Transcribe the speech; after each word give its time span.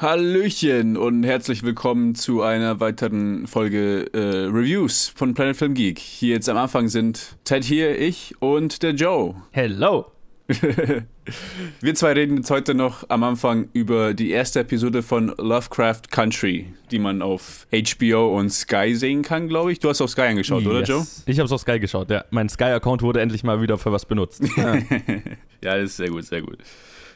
Hallöchen 0.00 0.96
und 0.96 1.24
herzlich 1.24 1.62
willkommen 1.62 2.14
zu 2.14 2.40
einer 2.40 2.80
weiteren 2.80 3.46
Folge 3.46 4.06
äh, 4.14 4.46
Reviews 4.46 5.12
von 5.14 5.34
Planet 5.34 5.54
Film 5.54 5.74
Geek. 5.74 5.98
Hier 5.98 6.36
jetzt 6.36 6.48
am 6.48 6.56
Anfang 6.56 6.88
sind 6.88 7.36
Ted 7.44 7.64
hier, 7.64 7.98
ich 7.98 8.34
und 8.40 8.82
der 8.82 8.92
Joe. 8.92 9.34
Hello. 9.50 10.06
Wir 11.82 11.94
zwei 11.94 12.12
reden 12.12 12.38
jetzt 12.38 12.50
heute 12.50 12.74
noch 12.74 13.10
am 13.10 13.24
Anfang 13.24 13.68
über 13.74 14.14
die 14.14 14.30
erste 14.30 14.60
Episode 14.60 15.02
von 15.02 15.34
Lovecraft 15.36 16.04
Country, 16.10 16.72
die 16.90 16.98
man 16.98 17.20
auf 17.20 17.66
HBO 17.70 18.38
und 18.38 18.48
Sky 18.48 18.94
sehen 18.94 19.20
kann, 19.20 19.48
glaube 19.48 19.70
ich. 19.70 19.80
Du 19.80 19.90
hast 19.90 20.00
auf 20.00 20.08
Sky 20.08 20.22
angeschaut, 20.22 20.62
yes. 20.62 20.70
oder 20.70 20.82
Joe? 20.82 21.06
Ich 21.26 21.38
habe 21.38 21.44
es 21.44 21.52
auf 21.52 21.60
Sky 21.60 21.78
geschaut, 21.78 22.08
ja. 22.08 22.24
Mein 22.30 22.48
Sky-Account 22.48 23.02
wurde 23.02 23.20
endlich 23.20 23.44
mal 23.44 23.60
wieder 23.60 23.76
für 23.76 23.92
was 23.92 24.06
benutzt. 24.06 24.42
Ja. 24.56 24.76
ja, 25.62 25.76
das 25.76 25.90
ist 25.90 25.96
sehr 25.98 26.08
gut, 26.08 26.24
sehr 26.24 26.40
gut. 26.40 26.56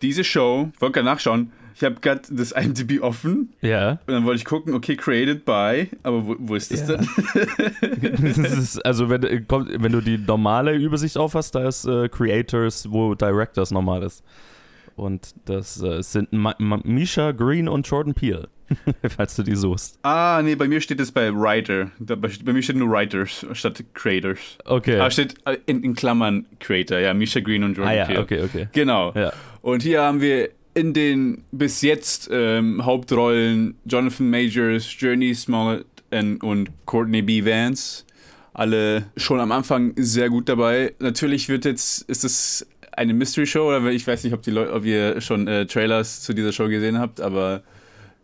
Diese 0.03 0.23
Show, 0.23 0.71
ich 0.75 0.81
wollte 0.83 0.97
gerade 0.97 1.07
nachschauen, 1.07 1.51
ich 1.75 1.83
habe 1.83 1.97
gerade 2.01 2.23
das 2.31 2.53
IMDb 2.53 3.03
offen. 3.03 3.53
Ja. 3.61 3.99
Und 4.07 4.15
dann 4.15 4.25
wollte 4.25 4.39
ich 4.39 4.45
gucken, 4.45 4.75
okay, 4.75 4.97
created 4.97 5.45
by, 5.45 5.89
aber 6.03 6.27
wo, 6.27 6.37
wo 6.39 6.55
ist 6.55 6.73
das 6.73 6.89
ja. 6.89 6.97
denn? 6.97 7.09
das 8.43 8.53
ist, 8.53 8.87
also, 8.87 9.11
wenn, 9.11 9.23
wenn, 9.23 9.93
du 9.93 10.01
die 10.01 10.19
normale 10.19 10.75
Übersicht 10.75 11.17
aufhast, 11.17 11.55
da 11.55 11.67
ist 11.67 11.85
äh, 11.85 12.09
Creators, 12.09 12.91
wo 12.91 13.15
Directors 13.15 13.71
normal 13.71 14.03
ist. 14.03 14.23
Und 14.97 15.35
das 15.47 15.83
äh, 15.83 16.03
sind 16.03 16.33
Ma 16.33 16.55
Ma 16.59 16.81
Misha 16.85 17.33
Green 17.33 17.69
und 17.69 17.89
Jordan 17.89 18.15
Peele, 18.15 18.49
falls 19.09 19.35
du 19.35 19.43
die 19.43 19.57
suchst. 19.57 19.99
Ah, 20.03 20.41
nee, 20.45 20.55
bei 20.55 20.69
mir 20.69 20.81
steht 20.81 21.01
es 21.01 21.11
bei 21.11 21.35
Writer. 21.35 21.91
Da, 21.99 22.15
bei, 22.15 22.31
bei, 22.45 22.53
mir 22.53 22.63
steht 22.63 22.77
nur 22.77 22.91
Writers 22.91 23.45
statt 23.55 23.83
Creators. 23.95 24.39
Okay. 24.65 25.01
Ah, 25.01 25.11
steht 25.11 25.35
äh, 25.47 25.57
in, 25.67 25.83
in 25.83 25.97
Klammern 25.97 26.47
Creator, 26.61 27.01
ja, 27.01 27.13
Misha 27.13 27.41
Green 27.41 27.65
und 27.65 27.77
Jordan 27.77 27.93
ah, 27.93 27.97
ja, 27.97 28.05
Peele. 28.05 28.21
okay, 28.21 28.43
okay. 28.43 28.69
Genau. 28.73 29.13
Ja. 29.17 29.33
Und 29.63 29.83
hier 29.83 30.03
haben 30.03 30.21
wir 30.21 30.51
in 30.75 30.93
den 30.93 31.45
bis 31.53 31.83
jetzt 31.83 32.29
ähm, 32.33 32.85
Hauptrollen 32.85 33.77
Jonathan 33.85 34.29
Majors, 34.29 34.95
Journey 34.99 35.35
Smollett 35.35 35.87
und 36.11 36.69
Courtney 36.87 37.23
B. 37.23 37.45
Vance. 37.45 38.05
Alle 38.53 39.07
schon 39.17 39.41
am 39.41 39.51
Anfang 39.51 39.95
sehr 39.97 40.31
gut 40.31 40.49
dabei. 40.49 40.95
Natürlich 41.01 41.49
wird 41.49 41.65
jetzt, 41.65 42.09
ist 42.09 42.25
es 42.25 42.67
eine 42.93 43.15
Mystery 43.15 43.47
Show, 43.47 43.69
oder 43.69 43.85
ich 43.91 44.07
weiß 44.07 44.23
nicht, 44.23 44.33
ob, 44.33 44.43
die 44.43 44.57
ob 44.57 44.85
ihr 44.85 45.21
schon 45.21 45.49
äh, 45.49 45.67
Trailers 45.67 46.21
zu 46.21 46.33
dieser 46.33 46.53
Show 46.53 46.69
gesehen 46.69 46.99
habt, 46.99 47.21
aber 47.21 47.65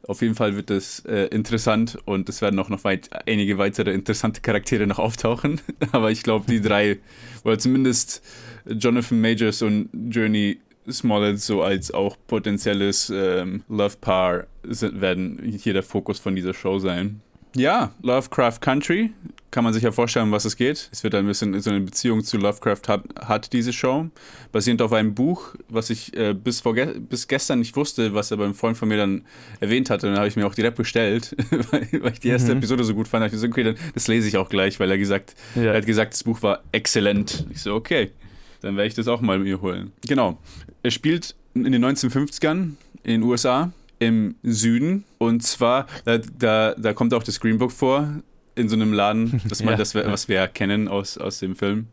auf 0.07 0.23
jeden 0.23 0.35
Fall 0.35 0.57
wird 0.57 0.71
es 0.71 1.01
äh, 1.01 1.27
interessant 1.27 1.99
und 2.05 2.29
es 2.29 2.43
werden 2.43 2.59
auch 2.59 2.69
noch 2.69 2.85
weit, 2.85 3.11
einige 3.27 3.59
weitere 3.59 3.93
interessante 3.93 4.41
Charaktere 4.41 4.87
noch 4.87 4.99
auftauchen. 4.99 5.61
aber 5.93 6.11
ich 6.11 6.23
glaube, 6.23 6.47
die 6.49 6.61
drei, 6.61 6.99
oder 7.45 7.59
zumindest 7.59 8.23
Jonathan 8.67 9.21
Majors 9.21 9.63
und 9.63 9.89
Journey 10.11 10.59
Smollett 10.93 11.41
so 11.41 11.63
als 11.63 11.93
auch 11.93 12.17
potenzielles 12.27 13.11
ähm, 13.15 13.63
Love-Paar 13.69 14.45
werden 14.63 15.41
hier 15.45 15.73
der 15.73 15.83
Fokus 15.83 16.19
von 16.19 16.37
dieser 16.37 16.55
Show 16.55 16.79
sein. 16.79 17.21
Ja, 17.57 17.93
Lovecraft 18.03 18.61
Country, 18.61 19.11
kann 19.51 19.65
man 19.65 19.73
sich 19.73 19.83
ja 19.83 19.91
vorstellen, 19.91 20.31
was 20.31 20.45
es 20.45 20.57
geht. 20.57 20.89
Es 20.93 21.03
wird 21.03 21.15
ein 21.15 21.27
bisschen 21.27 21.61
so 21.61 21.71
eine 21.71 21.81
Beziehung 21.81 22.23
zu 22.23 22.37
Lovecraft 22.37 22.83
hat, 22.87 23.03
hat 23.21 23.53
diese 23.53 23.73
Show. 23.73 24.09
Basierend 24.53 24.83
auf 24.83 24.93
einem 24.93 25.15
Buch, 25.15 25.55
was 25.69 25.91
ich 25.91 26.17
äh, 26.17 26.35
bis, 26.35 26.63
bis 27.09 27.27
gestern 27.27 27.59
nicht 27.59 27.75
wusste, 27.75 28.15
was 28.15 28.31
aber 28.31 28.45
ein 28.45 28.55
Freund 28.55 28.77
von 28.77 28.89
mir 28.89 28.99
dann 28.99 29.25
erwähnt 29.59 29.91
hatte. 29.91 30.07
Und 30.07 30.13
dann 30.13 30.21
habe 30.21 30.29
ich 30.29 30.37
mir 30.37 30.47
auch 30.47 30.55
direkt 30.55 30.77
bestellt, 30.77 31.35
weil, 31.73 31.89
weil, 32.03 32.13
ich 32.13 32.21
die 32.21 32.29
erste 32.29 32.53
mhm. 32.53 32.59
Episode 32.59 32.85
so 32.85 32.95
gut 32.95 33.09
fand. 33.09 33.27
Ich 33.27 33.33
gesagt, 33.33 33.53
okay, 33.53 33.65
dann, 33.65 33.77
das 33.95 34.07
lese 34.07 34.29
ich 34.29 34.37
auch 34.37 34.49
gleich, 34.49 34.79
weil 34.79 34.91
er 34.91 34.99
gesagt, 34.99 35.35
ja. 35.57 35.63
er 35.65 35.79
hat 35.79 35.87
gesagt, 35.87 36.13
das 36.13 36.23
Buch 36.23 36.43
war 36.43 36.63
exzellent. 36.71 37.47
Ich 37.51 37.63
so, 37.63 37.75
okay, 37.75 38.13
dann 38.61 38.77
werde 38.77 38.87
ich 38.87 38.95
das 38.95 39.09
auch 39.09 39.21
mal 39.21 39.39
mir 39.39 39.61
holen. 39.61 39.93
Genau. 40.07 40.39
Er 40.83 40.91
spielt 40.91 41.35
in 41.55 41.71
den 41.71 41.85
1950ern 41.85 42.73
in 43.03 43.11
den 43.11 43.23
USA 43.23 43.73
im 43.99 44.35
Süden. 44.43 45.05
Und 45.19 45.43
zwar, 45.43 45.87
da, 46.05 46.19
da, 46.19 46.75
da 46.75 46.93
kommt 46.93 47.15
auch 47.15 47.23
das 47.23 47.41
Green 47.41 47.59
Book 47.59 47.73
vor, 47.73 48.09
in 48.57 48.69
so 48.69 48.77
einem 48.77 48.93
Laden, 48.93 49.41
das, 49.49 49.61
ja, 49.61 49.77
das 49.77 49.95
was 49.95 50.29
wir 50.29 50.47
kennen 50.49 50.89
aus, 50.89 51.19
aus 51.19 51.39
dem 51.39 51.55
Film. 51.55 51.87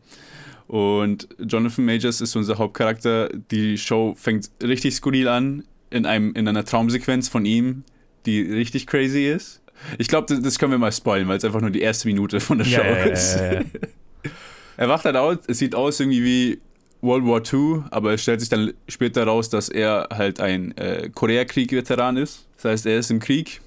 Und 0.68 1.30
Jonathan 1.40 1.86
Majors 1.86 2.20
ist 2.20 2.36
unser 2.36 2.58
Hauptcharakter. 2.58 3.30
Die 3.52 3.78
Show 3.78 4.16
fängt 4.18 4.50
richtig 4.62 4.96
skurril 4.96 5.28
an, 5.28 5.64
in, 5.90 6.06
einem, 6.06 6.34
in 6.34 6.48
einer 6.48 6.66
Traumsequenz 6.66 7.30
von 7.30 7.46
ihm, 7.46 7.84
die 8.25 8.42
richtig 8.42 8.88
crazy 8.88 9.28
ist. 9.28 9.62
Ich 9.98 10.08
glaube, 10.08 10.28
das, 10.28 10.42
das, 10.42 10.59
können 10.59 10.72
wir 10.72 10.80
mal 10.80 10.92
spoilen, 10.92 11.28
weil 11.28 11.38
es 11.38 11.46
einfach 11.46 11.62
nur 11.62 11.69
die 11.69 11.81
erste 11.81 12.08
Minute 12.08 12.40
von 12.40 12.58
der 12.58 12.66
Show 12.66 12.81
ja, 12.81 13.06
ist. 13.06 13.36
Ja, 13.36 13.62
er 14.78 14.90
wacht 14.90 15.06
halt 15.06 15.16
aus, 15.16 15.38
es 15.48 15.59
sieht 15.59 15.75
aus 15.75 16.00
irgendwie 16.00 16.24
wie 16.24 16.59
World 17.02 17.25
War 17.25 17.41
II, 17.41 17.84
aber 17.91 18.13
es 18.13 18.22
stellt 18.22 18.40
sich 18.40 18.50
dann 18.50 18.74
später 18.88 19.24
raus, 19.25 19.50
dass 19.50 19.69
er 19.69 20.09
halt 20.12 20.40
ein 20.40 20.75
äh, 20.78 21.09
Koreakrieg-Veteran 21.13 22.18
ist. 22.18 22.47
Das 22.56 22.66
heißt, 22.66 22.85
er 22.85 22.97
ist 22.97 23.12
im 23.12 23.19
Krieg. 23.19 23.62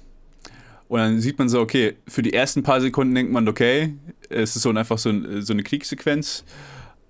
Und 0.87 0.99
dann 0.99 1.21
sieht 1.21 1.39
man 1.39 1.47
so, 1.47 1.61
okay, 1.61 1.95
für 2.07 2.21
die 2.21 2.33
ersten 2.33 2.63
paar 2.63 2.81
Sekunden 2.81 3.15
denkt 3.15 3.31
man, 3.31 3.47
okay, 3.47 3.93
es 4.29 4.55
ist 4.55 4.63
so 4.63 4.69
einfach 4.71 4.97
so, 4.97 5.09
ein, 5.09 5.41
so 5.41 5.53
eine 5.53 5.63
Kriegssequenz. 5.63 6.43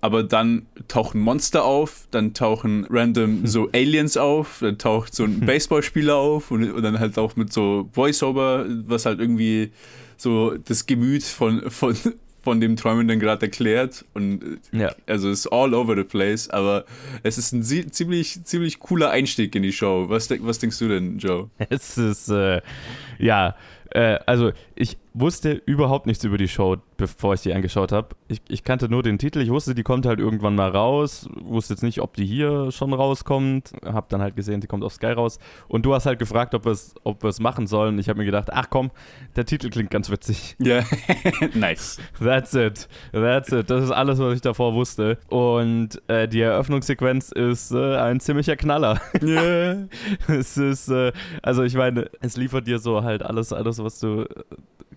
Aber 0.00 0.22
dann 0.24 0.66
tauchen 0.88 1.20
Monster 1.20 1.64
auf, 1.64 2.06
dann 2.10 2.34
tauchen 2.34 2.86
random 2.90 3.40
so 3.46 3.70
Aliens 3.72 4.16
auf, 4.16 4.58
dann 4.60 4.78
taucht 4.78 5.14
so 5.14 5.24
ein 5.24 5.40
Baseballspieler 5.46 6.16
auf 6.16 6.50
und, 6.50 6.70
und 6.70 6.82
dann 6.82 7.00
halt 7.00 7.18
auch 7.18 7.34
mit 7.36 7.52
so 7.52 7.88
Voiceover, 7.92 8.66
was 8.86 9.06
halt 9.06 9.18
irgendwie 9.18 9.72
so 10.16 10.56
das 10.56 10.86
Gemüt 10.86 11.24
von, 11.24 11.68
von, 11.70 11.96
von 12.42 12.60
dem 12.60 12.76
Träumenden 12.76 13.20
gerade 13.20 13.46
erklärt 13.46 14.04
und 14.14 14.60
äh, 14.72 14.78
ja. 14.78 14.94
also 15.06 15.30
es 15.30 15.40
ist 15.40 15.52
all 15.52 15.74
over 15.74 15.96
the 15.96 16.04
place, 16.04 16.50
aber 16.50 16.84
es 17.22 17.38
ist 17.38 17.52
ein 17.52 17.62
ziemlich 17.62 18.44
ziemlich 18.44 18.80
cooler 18.80 19.10
Einstieg 19.10 19.54
in 19.54 19.62
die 19.62 19.72
Show. 19.72 20.08
Was, 20.08 20.28
was 20.30 20.58
denkst 20.58 20.78
du 20.78 20.88
denn, 20.88 21.18
Joe? 21.18 21.50
Es 21.70 21.96
ist 21.96 22.28
äh, 22.28 22.60
ja 23.18 23.54
äh, 23.94 24.18
also 24.26 24.52
ich 24.74 24.96
wusste 25.14 25.52
überhaupt 25.66 26.06
nichts 26.06 26.24
über 26.24 26.38
die 26.38 26.48
Show, 26.48 26.76
bevor 26.96 27.34
ich 27.34 27.42
die 27.42 27.52
angeschaut 27.52 27.92
habe. 27.92 28.08
Ich, 28.28 28.40
ich, 28.48 28.64
kannte 28.64 28.88
nur 28.88 29.02
den 29.02 29.18
Titel, 29.18 29.40
ich 29.40 29.50
wusste, 29.50 29.74
die 29.74 29.82
kommt 29.82 30.06
halt 30.06 30.18
irgendwann 30.18 30.54
mal 30.54 30.70
raus, 30.70 31.28
wusste 31.40 31.74
jetzt 31.74 31.82
nicht, 31.82 32.00
ob 32.00 32.14
die 32.14 32.24
hier 32.24 32.70
schon 32.72 32.92
rauskommt, 32.92 33.72
hab 33.84 34.08
dann 34.08 34.22
halt 34.22 34.36
gesehen, 34.36 34.60
die 34.60 34.66
kommt 34.66 34.84
auf 34.84 34.94
Sky 34.94 35.12
raus 35.12 35.38
und 35.68 35.84
du 35.84 35.94
hast 35.94 36.06
halt 36.06 36.18
gefragt, 36.18 36.54
ob 36.54 36.64
wir 36.64 36.72
es 36.72 36.94
ob 37.04 37.22
machen 37.40 37.66
sollen. 37.66 37.98
Ich 37.98 38.08
habe 38.08 38.18
mir 38.18 38.24
gedacht, 38.24 38.48
ach 38.52 38.68
komm, 38.70 38.90
der 39.36 39.44
Titel 39.44 39.70
klingt 39.70 39.90
ganz 39.90 40.10
witzig. 40.10 40.56
Ja, 40.62 40.76
yeah. 40.76 40.84
nice. 41.54 41.98
That's 42.20 42.54
it, 42.54 42.88
that's 43.12 43.50
it. 43.50 43.68
Das 43.68 43.82
ist 43.82 43.90
alles, 43.90 44.18
was 44.20 44.34
ich 44.34 44.40
davor 44.40 44.74
wusste. 44.74 45.18
Und 45.28 46.00
äh, 46.08 46.28
die 46.28 46.40
Eröffnungssequenz 46.40 47.32
ist 47.32 47.72
äh, 47.72 47.96
ein 47.96 48.20
ziemlicher 48.20 48.56
Knaller. 48.56 49.00
Yeah. 49.22 49.88
es 50.26 50.56
ist, 50.56 50.88
äh, 50.88 51.12
also 51.42 51.62
ich 51.62 51.74
meine, 51.74 52.10
es 52.20 52.36
liefert 52.36 52.66
dir 52.66 52.78
so 52.78 53.02
halt 53.02 53.22
alles, 53.22 53.52
alles, 53.52 53.82
was 53.82 54.00
du, 54.00 54.26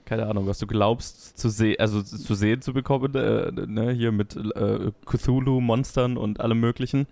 keine 0.06 0.28
Ahnung, 0.28 0.48
was 0.48 0.60
du 0.60 0.68
glaubst 0.68 1.38
zu 1.38 1.50
sehen, 1.50 1.80
also 1.80 2.02
zu 2.02 2.36
sehen 2.36 2.62
zu 2.62 2.74
bekommen, 2.74 3.16
äh, 3.16 3.52
ne, 3.52 3.92
hier 3.92 4.12
mit 4.12 4.36
äh, 4.36 4.92
Cthulhu-Monstern 5.06 6.18
und 6.18 6.40
allem 6.40 6.60
möglichen. 6.60 7.08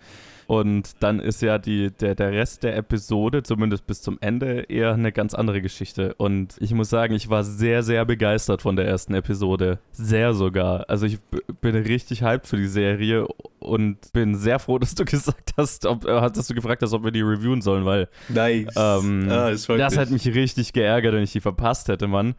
Und 0.47 1.01
dann 1.01 1.19
ist 1.19 1.41
ja 1.41 1.57
die, 1.57 1.91
der, 1.91 2.15
der 2.15 2.31
Rest 2.31 2.63
der 2.63 2.75
Episode, 2.75 3.43
zumindest 3.43 3.87
bis 3.87 4.01
zum 4.01 4.17
Ende, 4.21 4.65
eher 4.69 4.93
eine 4.93 5.11
ganz 5.11 5.33
andere 5.33 5.61
Geschichte. 5.61 6.13
Und 6.15 6.55
ich 6.59 6.73
muss 6.73 6.89
sagen, 6.89 7.13
ich 7.13 7.29
war 7.29 7.43
sehr, 7.43 7.83
sehr 7.83 8.05
begeistert 8.05 8.61
von 8.61 8.75
der 8.75 8.85
ersten 8.85 9.13
Episode. 9.13 9.79
Sehr 9.91 10.33
sogar. 10.33 10.89
Also 10.89 11.05
ich 11.05 11.19
bin 11.61 11.75
richtig 11.75 12.23
hyped 12.23 12.47
für 12.47 12.57
die 12.57 12.67
Serie 12.67 13.25
und 13.59 14.11
bin 14.13 14.35
sehr 14.35 14.59
froh, 14.59 14.77
dass 14.79 14.95
du 14.95 15.05
gesagt 15.05 15.53
hast, 15.57 15.85
ob, 15.85 16.05
äh, 16.05 16.29
dass 16.29 16.47
du 16.47 16.53
gefragt 16.53 16.81
hast, 16.81 16.93
ob 16.93 17.03
wir 17.03 17.11
die 17.11 17.21
reviewen 17.21 17.61
sollen, 17.61 17.85
weil 17.85 18.09
nice. 18.29 18.67
ähm, 18.75 19.27
ah, 19.29 19.51
das, 19.51 19.67
das 19.67 19.97
hat 19.97 20.09
mich 20.09 20.25
richtig 20.27 20.73
geärgert, 20.73 21.13
wenn 21.13 21.23
ich 21.23 21.31
die 21.31 21.41
verpasst 21.41 21.87
hätte, 21.87 22.07
Mann 22.07 22.35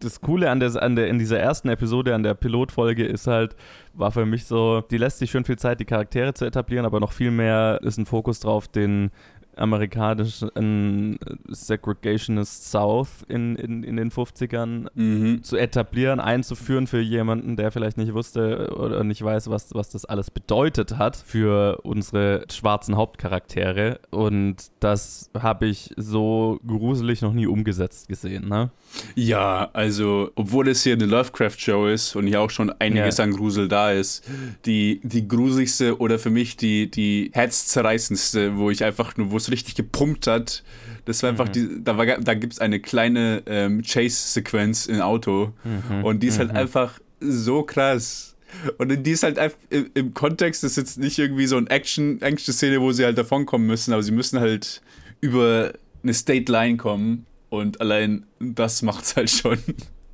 das 0.00 0.20
Coole 0.20 0.50
an 0.50 0.60
der, 0.60 0.82
an 0.82 0.96
der, 0.96 1.08
in 1.08 1.18
dieser 1.18 1.38
ersten 1.38 1.68
Episode, 1.68 2.14
an 2.14 2.22
der 2.22 2.34
Pilotfolge, 2.34 3.04
ist 3.04 3.26
halt, 3.26 3.56
war 3.94 4.12
für 4.12 4.26
mich 4.26 4.44
so, 4.44 4.82
die 4.82 4.98
lässt 4.98 5.18
sich 5.18 5.30
schön 5.30 5.44
viel 5.44 5.58
Zeit, 5.58 5.80
die 5.80 5.84
Charaktere 5.84 6.34
zu 6.34 6.44
etablieren, 6.44 6.84
aber 6.84 7.00
noch 7.00 7.12
viel 7.12 7.30
mehr 7.30 7.80
ist 7.82 7.96
ein 7.98 8.06
Fokus 8.06 8.40
drauf, 8.40 8.68
den 8.68 9.10
amerikanischen 9.56 11.18
Segregationist 11.48 12.70
South 12.70 13.24
in, 13.28 13.56
in, 13.56 13.82
in 13.82 13.96
den 13.96 14.10
50ern 14.10 14.88
mhm. 14.94 15.42
zu 15.42 15.56
etablieren, 15.56 16.20
einzuführen 16.20 16.86
für 16.86 17.00
jemanden, 17.00 17.56
der 17.56 17.72
vielleicht 17.72 17.96
nicht 17.96 18.14
wusste 18.14 18.74
oder 18.76 19.04
nicht 19.04 19.22
weiß, 19.22 19.50
was, 19.50 19.74
was 19.74 19.90
das 19.90 20.04
alles 20.04 20.30
bedeutet 20.30 20.98
hat 20.98 21.16
für 21.16 21.80
unsere 21.82 22.44
schwarzen 22.50 22.96
Hauptcharaktere. 22.96 24.00
Und 24.10 24.70
das 24.80 25.30
habe 25.38 25.66
ich 25.66 25.90
so 25.96 26.60
gruselig 26.66 27.22
noch 27.22 27.32
nie 27.32 27.46
umgesetzt 27.46 28.08
gesehen, 28.08 28.48
ne? 28.48 28.70
Ja, 29.14 29.70
also, 29.72 30.30
obwohl 30.34 30.68
es 30.68 30.82
hier 30.82 30.94
eine 30.94 31.06
Lovecraft-Show 31.06 31.86
ist 31.86 32.16
und 32.16 32.26
hier 32.26 32.40
auch 32.40 32.50
schon 32.50 32.72
einiges 32.78 33.18
ja. 33.18 33.24
an 33.24 33.32
Grusel 33.32 33.68
da 33.68 33.90
ist, 33.90 34.24
die, 34.64 35.00
die 35.02 35.26
gruseligste 35.26 35.98
oder 35.98 36.18
für 36.18 36.30
mich 36.30 36.56
die, 36.56 36.90
die 36.90 37.30
herzzerreißendste, 37.32 38.56
wo 38.56 38.70
ich 38.70 38.84
einfach 38.84 39.16
nur, 39.16 39.30
wo 39.30 39.38
es 39.46 39.52
richtig 39.52 39.74
gepumpt 39.74 40.26
hat, 40.26 40.62
das 41.06 41.22
war 41.22 41.30
einfach, 41.30 41.46
mhm. 41.48 41.52
die, 41.52 41.84
da, 41.84 41.94
da 41.94 42.34
gibt 42.34 42.54
es 42.54 42.58
eine 42.58 42.80
kleine 42.80 43.42
ähm, 43.46 43.82
Chase-Sequenz 43.82 44.86
im 44.86 45.00
Auto 45.00 45.52
mhm. 45.64 46.04
und 46.04 46.22
die 46.22 46.26
ist 46.26 46.38
halt 46.38 46.50
mhm. 46.50 46.56
einfach 46.56 47.00
so 47.20 47.62
krass. 47.62 48.36
Und 48.78 49.06
die 49.06 49.10
ist 49.10 49.22
halt 49.22 49.38
einfach 49.38 49.58
im, 49.70 49.90
im 49.94 50.14
Kontext, 50.14 50.62
das 50.62 50.72
ist 50.72 50.76
jetzt 50.76 50.98
nicht 50.98 51.18
irgendwie 51.18 51.46
so 51.46 51.56
eine 51.56 51.70
Action-Szene, 51.70 52.80
wo 52.80 52.92
sie 52.92 53.04
halt 53.04 53.18
davonkommen 53.18 53.66
müssen, 53.66 53.92
aber 53.92 54.02
sie 54.02 54.12
müssen 54.12 54.40
halt 54.40 54.82
über 55.20 55.72
eine 56.02 56.14
State 56.14 56.50
Line 56.50 56.76
kommen 56.76 57.26
und 57.50 57.80
allein 57.80 58.26
das 58.38 58.82
macht's 58.82 59.16
halt 59.16 59.30
schon, 59.30 59.58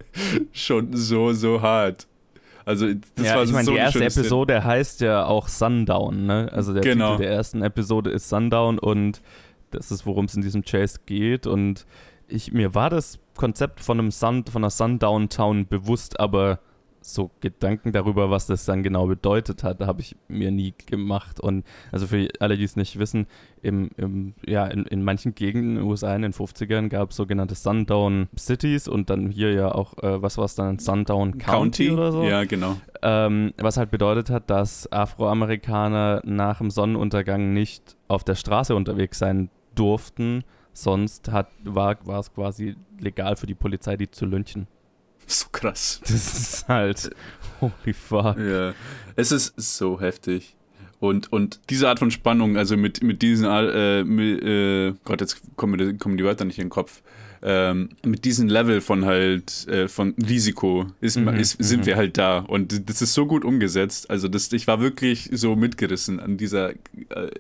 schon 0.53 0.95
so, 0.95 1.33
so 1.33 1.63
hart. 1.63 2.07
Also 2.65 2.87
das 3.17 3.27
ja, 3.27 3.37
war 3.37 3.45
ich 3.45 3.53
meine, 3.53 3.65
so 3.65 3.73
die 3.73 3.79
erste 3.79 3.99
schöne 3.99 4.11
Szene. 4.11 4.27
Episode 4.27 4.65
heißt 4.65 5.01
ja 5.01 5.25
auch 5.25 5.49
Sundown, 5.49 6.27
ne? 6.27 6.49
Also 6.53 6.73
der 6.73 6.83
Genau. 6.83 7.13
Titel 7.13 7.23
der 7.25 7.33
ersten 7.33 7.63
Episode 7.63 8.11
ist 8.11 8.29
Sundown 8.29 8.79
und 8.79 9.21
das 9.71 9.91
ist, 9.91 10.07
worum 10.07 10.27
es 10.27 10.35
in 10.35 10.43
diesem 10.43 10.63
Chase 10.65 11.01
geht. 11.07 11.47
Und 11.47 11.87
ich, 12.29 12.53
mir 12.53 12.75
war 12.75 12.91
das 12.91 13.19
Konzept 13.37 13.81
von 13.81 13.99
einem 13.99 14.11
Sun, 14.11 14.45
von 14.47 14.63
einer 14.63 14.71
Sundown-Town 14.71 15.67
bewusst, 15.67 16.21
aber 16.21 16.61
so 17.03 17.31
Gedanken 17.41 17.93
darüber, 17.93 18.31
was 18.31 18.47
das 18.47 18.65
dann 18.65 18.83
genau 18.83 19.07
bedeutet 19.07 19.65
hat, 19.65 19.81
habe 19.81 20.01
ich 20.01 20.17
mir 20.29 20.51
nie 20.51 20.75
gemacht. 20.87 21.41
Und 21.41 21.65
also 21.91 22.07
für 22.07 22.29
alle, 22.41 22.57
die 22.57 22.65
es 22.65 22.77
nicht 22.77 22.99
wissen, 22.99 23.27
im, 23.61 23.91
im, 23.97 24.35
ja, 24.47 24.67
in, 24.67 24.85
in 24.87 25.05
manchen 25.05 25.35
Gegenden 25.35 25.73
in 25.73 25.77
den 25.77 25.85
USA 25.85 26.15
in 26.15 26.23
den 26.23 26.33
50ern 26.33 26.89
gab 26.89 27.11
es 27.11 27.17
sogenannte 27.17 27.55
Sundown 27.55 28.29
Cities 28.37 28.89
und 28.89 29.11
dann 29.11 29.31
hier 29.31 29.53
ja 29.53 29.73
auch, 29.73 29.99
äh, 29.99 30.23
was 30.23 30.39
war 30.39 30.45
es 30.45 30.55
dann, 30.55 30.79
Sundown 30.79 31.39
County, 31.39 31.91
oder 31.91 32.13
so? 32.13 32.25
Ja, 32.25 32.45
genau. 32.45 32.77
Ähm, 33.03 33.53
was 33.59 33.77
halt 33.77 33.91
bedeutet 33.91 34.31
hat, 34.31 34.51
dass 34.51 34.91
Afroamerikaner 34.91 36.23
nach 36.25 36.59
dem 36.59 36.71
Sonnenuntergang 36.71 37.53
nicht 37.53 37.97
auf 38.09 38.25
der 38.25 38.35
Straße 38.35 38.75
unterwegs 38.75 39.19
sein 39.19 39.51
durften. 39.75 40.45
Sonst 40.73 41.31
hat, 41.31 41.49
war, 41.65 41.97
war 42.07 42.21
es 42.21 42.33
quasi 42.33 42.77
legal 42.99 43.37
für 43.37 43.47
die 43.47 43.55
Polizei, 43.55 43.97
die 43.97 44.11
zu 44.11 44.25
lynchen. 44.27 44.67
So 45.27 45.47
krass. 45.53 46.01
Das 46.03 46.13
ist 46.13 46.69
halt, 46.69 47.11
holy 47.61 47.93
fuck. 47.95 48.37
Ja, 48.39 48.75
es 49.17 49.33
ist 49.33 49.55
so 49.57 50.01
heftig. 50.01 50.55
Und, 51.01 51.33
und 51.33 51.59
diese 51.71 51.89
Art 51.89 51.99
von 51.99 52.11
Spannung, 52.11 52.57
also 52.57 52.77
mit, 52.77 53.03
mit 53.03 53.23
diesen, 53.23 53.47
äh, 53.47 54.05
mit, 54.05 54.43
äh, 54.43 54.93
Gott, 55.05 55.21
jetzt 55.21 55.41
kommen, 55.57 55.79
die- 55.79 55.97
kommen 55.99 56.17
die 56.17 56.25
Wörter 56.25 56.45
nicht 56.45 56.59
in 56.59 56.65
den 56.67 56.71
Kopf. 56.71 57.03
Ähm, 57.45 57.89
mit 58.05 58.25
diesem 58.25 58.47
Level 58.49 58.81
von 58.81 59.05
halt, 59.05 59.67
äh, 59.67 59.89
von 59.89 60.15
Risiko 60.29 60.87
ist, 61.01 61.17
Mhm, 61.17 61.29
ist, 61.31 61.57
sind 61.61 61.81
mhm. 61.81 61.87
wir 61.87 61.97
halt 61.97 62.17
da. 62.19 62.39
Und 62.39 62.89
das 62.89 63.03
ist 63.03 63.15
so 63.15 63.27
gut 63.27 63.45
umgesetzt. 63.45 64.11
Also 64.11 64.29
das, 64.29 64.53
ich 64.53 64.69
war 64.69 64.81
wirklich 64.81 65.29
so 65.33 65.57
mitgerissen 65.57 66.21
an 66.21 66.37
dieser, 66.37 66.71
äh, 66.71 66.77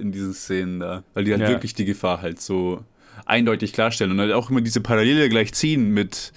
in 0.01 0.11
diesen 0.11 0.35
Szenen 0.35 0.81
da. 0.81 1.05
Weil 1.15 1.23
die 1.25 1.31
halt 1.33 1.43
Ja. 1.43 1.49
wirklich 1.51 1.75
die 1.75 1.85
Gefahr 1.85 2.21
halt 2.21 2.41
so 2.41 2.83
eindeutig 3.27 3.73
klarstellen. 3.73 4.11
Und 4.11 4.19
halt 4.19 4.33
auch 4.33 4.51
immer 4.51 4.61
diese 4.61 4.81
Parallele 4.81 5.29
gleich 5.29 5.53
ziehen 5.53 5.91
mit 5.91 6.33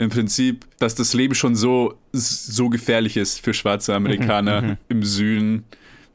im 0.00 0.08
Prinzip, 0.08 0.64
dass 0.78 0.94
das 0.94 1.12
Leben 1.12 1.34
schon 1.34 1.54
so, 1.54 1.94
so 2.12 2.70
gefährlich 2.70 3.18
ist 3.18 3.44
für 3.44 3.52
schwarze 3.52 3.94
Amerikaner 3.94 4.62
mhm. 4.62 4.76
im 4.88 5.02
Süden. 5.02 5.64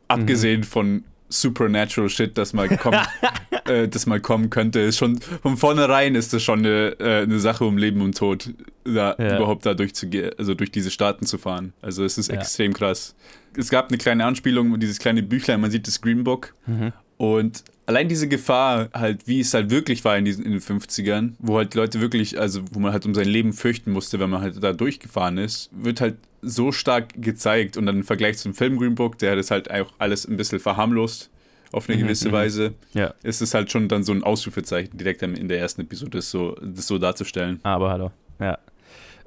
Abgesehen 0.08 0.64
von 0.64 1.04
Supernatural 1.30 2.10
Shit, 2.10 2.36
das 2.38 2.54
mal 2.54 2.68
kommt, 2.78 2.98
äh, 3.68 3.88
das 3.88 4.08
mal 4.08 4.20
kommen 4.20 4.50
könnte, 4.50 4.80
ist 4.80 4.98
schon 4.98 5.20
von 5.20 5.56
vornherein 5.58 6.16
ist 6.16 6.34
das 6.34 6.42
schon 6.42 6.60
eine, 6.60 6.96
äh, 7.00 7.24
eine 7.24 7.40
Sache 7.40 7.66
um 7.66 7.78
Leben 7.78 8.02
und 8.02 8.18
Tod, 8.18 8.50
da 8.86 9.16
Ja. 9.20 9.38
überhaupt 9.38 9.66
da 9.68 9.76
durchzugehen, 9.76 10.32
also 10.38 10.56
durch 10.56 10.72
diese 10.72 10.90
Staaten 10.90 11.28
zu 11.28 11.38
fahren. 11.38 11.74
Also 11.82 12.04
es 12.04 12.18
ist 12.18 12.30
Ja. 12.32 12.36
extrem 12.40 12.74
krass. 12.74 13.16
Es 13.56 13.70
gab 13.70 13.90
eine 13.90 13.98
kleine 14.00 14.26
Anspielung, 14.26 14.80
dieses 14.80 14.98
kleine 14.98 15.22
Büchlein, 15.22 15.62
man 15.62 15.70
sieht 15.70 15.88
das 15.88 16.02
Green 16.02 16.24
Book. 16.24 16.56
Mhm. 16.66 16.92
Und 17.18 17.64
allein 17.86 18.10
diese 18.10 18.28
Gefahr, 18.28 18.90
halt, 18.94 19.28
wie 19.28 19.40
es 19.40 19.54
halt 19.54 19.70
wirklich 19.70 20.04
war 20.04 20.18
in, 20.18 20.26
diesen, 20.26 20.46
in 20.46 20.52
den 20.52 20.62
50ern, 20.62 21.34
wo 21.40 21.58
halt 21.58 21.76
Leute 21.76 22.02
wirklich, 22.02 22.40
also 22.40 22.62
wo 22.72 22.80
man 22.80 22.92
halt 22.92 23.06
um 23.06 23.14
sein 23.14 23.28
Leben 23.28 23.54
fürchten 23.54 23.92
musste, 23.92 24.20
wenn 24.20 24.30
man 24.30 24.42
halt 24.42 24.62
da 24.62 24.74
durchgefahren 24.74 25.38
ist, 25.38 25.70
wird 25.72 26.02
halt 26.02 26.18
so 26.42 26.72
stark 26.72 27.14
gezeigt. 27.22 27.78
Und 27.78 27.86
dann 27.86 27.98
im 27.98 28.04
Vergleich 28.04 28.38
zum 28.38 28.54
Film 28.54 28.78
Green 28.78 28.96
Book, 28.96 29.18
der 29.18 29.36
das 29.36 29.50
halt 29.52 29.72
auch 29.72 29.92
alles 29.98 30.28
ein 30.28 30.38
bisschen 30.38 30.60
verharmlost 30.60 31.30
auf 31.72 31.90
eine 31.90 31.98
Mhm, 31.98 32.04
gewisse 32.04 32.30
mhm. 32.30 32.34
Weise, 32.34 32.74
Ja, 32.94 33.14
ist 33.24 33.42
es 33.42 33.54
halt 33.54 33.72
schon 33.72 33.88
dann 33.88 34.04
so 34.04 34.12
ein 34.14 34.24
Ausrufezeichen 34.24 34.98
direkt 34.98 35.22
in 35.24 35.48
der 35.48 35.60
ersten 35.60 35.82
Episode, 35.82 36.18
das 36.20 36.30
so, 36.32 36.56
das 36.62 36.88
so 36.88 36.98
darzustellen. 36.98 37.60
aber 37.64 37.92
hallo. 37.92 38.12
Ja. 38.40 38.58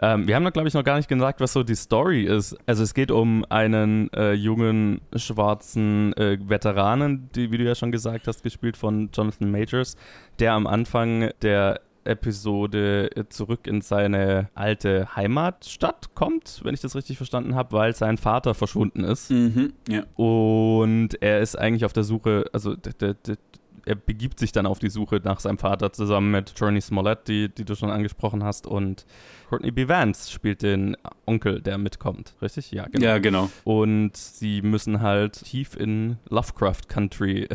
Ähm, 0.01 0.29
wir 0.29 0.37
haben 0.37 0.45
noch, 0.45 0.53
glaube 0.53 0.69
ich, 0.69 0.75
noch 0.75 0.85
gar 0.85 0.97
nicht 0.97 1.09
gesagt, 1.09 1.41
was 1.41 1.53
so 1.53 1.63
die 1.63 1.75
Story 1.75 2.23
ist. 2.25 2.57
Also 2.67 2.83
es 2.85 2.95
geht 2.95 3.11
um 3.11 3.45
einen 3.49 4.13
äh, 4.13 4.33
jungen 4.33 5.01
schwarzen 5.17 6.13
äh, 6.17 6.39
Veteranen, 6.41 7.29
die, 7.35 7.51
wie 7.51 7.59
du 7.59 7.65
ja 7.65 7.75
schon 7.75 7.91
gesagt 7.93 8.27
hast, 8.29 8.43
gespielt 8.43 8.77
von 8.77 9.11
Jonathan 9.13 9.51
Majors, 9.51 9.97
der 10.39 10.53
am 10.53 10.67
Anfang 10.67 11.31
der 11.43 11.81
Episode 12.05 13.11
äh, 13.17 13.25
zurück 13.29 13.67
in 13.67 13.81
seine 13.81 14.49
alte 14.55 15.15
Heimatstadt 15.17 16.15
kommt, 16.15 16.61
wenn 16.65 16.75
ich 16.75 16.81
das 16.81 16.95
richtig 16.95 17.17
verstanden 17.17 17.55
habe, 17.55 17.73
weil 17.77 17.95
sein 17.95 18.17
Vater 18.17 18.55
verschwunden 18.55 19.05
ist. 19.05 19.31
Mhm, 19.31 19.73
ja. 19.89 20.05
Und 20.17 21.21
er 21.21 21.41
ist 21.41 21.57
eigentlich 21.57 21.85
auf 21.85 21.93
der 21.93 22.05
Suche, 22.05 22.45
also 22.53 22.75
d- 22.75 22.91
d- 23.01 23.15
d- 23.27 23.35
er 23.85 23.95
begibt 23.95 24.39
sich 24.39 24.53
dann 24.53 24.67
auf 24.67 24.79
die 24.79 24.91
Suche 24.91 25.21
nach 25.25 25.41
seinem 25.41 25.59
Vater 25.59 25.93
zusammen 25.93 26.31
mit 26.31 26.55
Journey 26.57 26.81
Smollett, 26.81 27.29
die, 27.29 27.49
die 27.49 27.65
du 27.65 27.75
schon 27.75 27.91
angesprochen 27.91 28.45
hast, 28.45 28.67
und 28.67 29.07
Courtney 29.49 29.71
B. 29.71 29.89
Vance 29.89 30.31
spielt 30.31 30.63
den 30.63 30.97
Onkel, 31.27 31.63
der 31.63 31.79
mitkommt. 31.79 32.35
Richtig? 32.43 32.71
Ja, 32.71 32.87
genau. 32.87 33.05
Ja, 33.05 33.19
genau. 33.19 33.51
Und 33.65 34.17
sie 34.17 34.61
müssen 34.61 35.01
halt 35.01 35.45
tief 35.45 35.75
in 35.75 36.19
Lovecraft 36.29 36.89
Country 36.89 37.49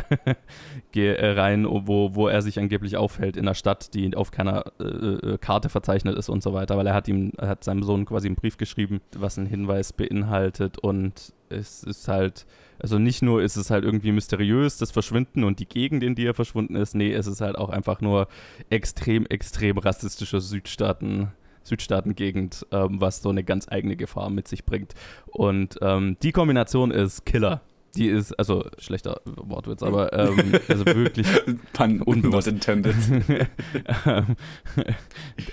äh, 0.95 1.31
rein, 1.31 1.65
wo, 1.67 2.15
wo 2.15 2.27
er 2.27 2.41
sich 2.41 2.59
angeblich 2.59 2.97
aufhält 2.97 3.37
in 3.37 3.43
einer 3.43 3.53
Stadt, 3.53 3.93
die 3.93 4.15
auf 4.15 4.31
keiner 4.31 4.65
äh, 4.79 4.83
äh, 4.83 5.37
Karte 5.37 5.69
verzeichnet 5.69 6.17
ist 6.17 6.29
und 6.29 6.41
so 6.41 6.53
weiter, 6.53 6.77
weil 6.77 6.87
er 6.87 6.95
hat 6.95 7.07
ihm, 7.07 7.31
er 7.37 7.49
hat 7.49 7.63
seinem 7.63 7.83
Sohn 7.83 8.05
quasi 8.05 8.27
einen 8.27 8.35
Brief 8.35 8.57
geschrieben, 8.57 9.01
was 9.15 9.37
einen 9.37 9.47
Hinweis 9.47 9.93
beinhaltet 9.93 10.79
und 10.79 11.33
es 11.53 11.83
ist 11.83 12.07
halt, 12.07 12.45
also 12.79 13.00
nicht 13.00 13.21
nur 13.21 13.41
ist 13.41 13.55
es 13.55 13.69
halt 13.69 13.83
irgendwie 13.83 14.11
mysteriös, 14.11 14.77
das 14.77 14.91
Verschwinden 14.91 15.44
und 15.44 15.59
die 15.59 15.67
Gegend, 15.67 16.03
in 16.03 16.15
die 16.15 16.25
er 16.25 16.33
verschwunden 16.33 16.75
ist, 16.75 16.95
nee, 16.95 17.13
es 17.13 17.27
ist 17.27 17.41
halt 17.41 17.57
auch 17.57 17.69
einfach 17.69 18.01
nur 18.01 18.27
extrem, 18.69 19.25
extrem 19.25 19.77
rassistische 19.77 20.39
Südstaaten. 20.39 21.29
Südstaatengegend, 21.65 22.67
ähm, 22.71 23.00
was 23.00 23.21
so 23.21 23.29
eine 23.29 23.41
ganz 23.41 23.69
eigene 23.69 23.95
Gefahr 23.95 24.29
mit 24.29 24.50
sich 24.50 24.65
bringt. 24.65 24.95
Und 25.27 25.77
ähm, 25.81 26.17
die 26.21 26.33
Kombination 26.33 26.91
ist 26.91 27.25
Killer. 27.25 27.61
Die 27.95 28.07
ist, 28.07 28.34
also 28.40 28.66
schlechter 28.80 29.22
Wortwitz, 29.25 29.84
aber 29.84 30.12
ähm, 30.18 30.54
also 30.68 30.86
wirklich 30.86 31.28
Pun 31.74 32.01
Unbewusst. 32.01 32.48
intended. 32.48 32.95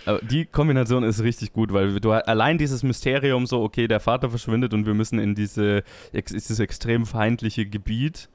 Ähm, 0.06 0.18
die 0.22 0.46
Kombination 0.46 1.04
ist 1.04 1.22
richtig 1.22 1.52
gut, 1.52 1.72
weil 1.72 2.00
du 2.00 2.12
allein 2.12 2.58
dieses 2.58 2.82
Mysterium 2.82 3.46
so, 3.46 3.62
okay, 3.62 3.88
der 3.88 4.00
Vater 4.00 4.30
verschwindet 4.30 4.74
und 4.74 4.86
wir 4.86 4.94
müssen 4.94 5.18
in 5.18 5.34
diese, 5.34 5.82
dieses 6.12 6.58
extrem 6.58 7.06
feindliche 7.06 7.66
Gebiet, 7.66 8.28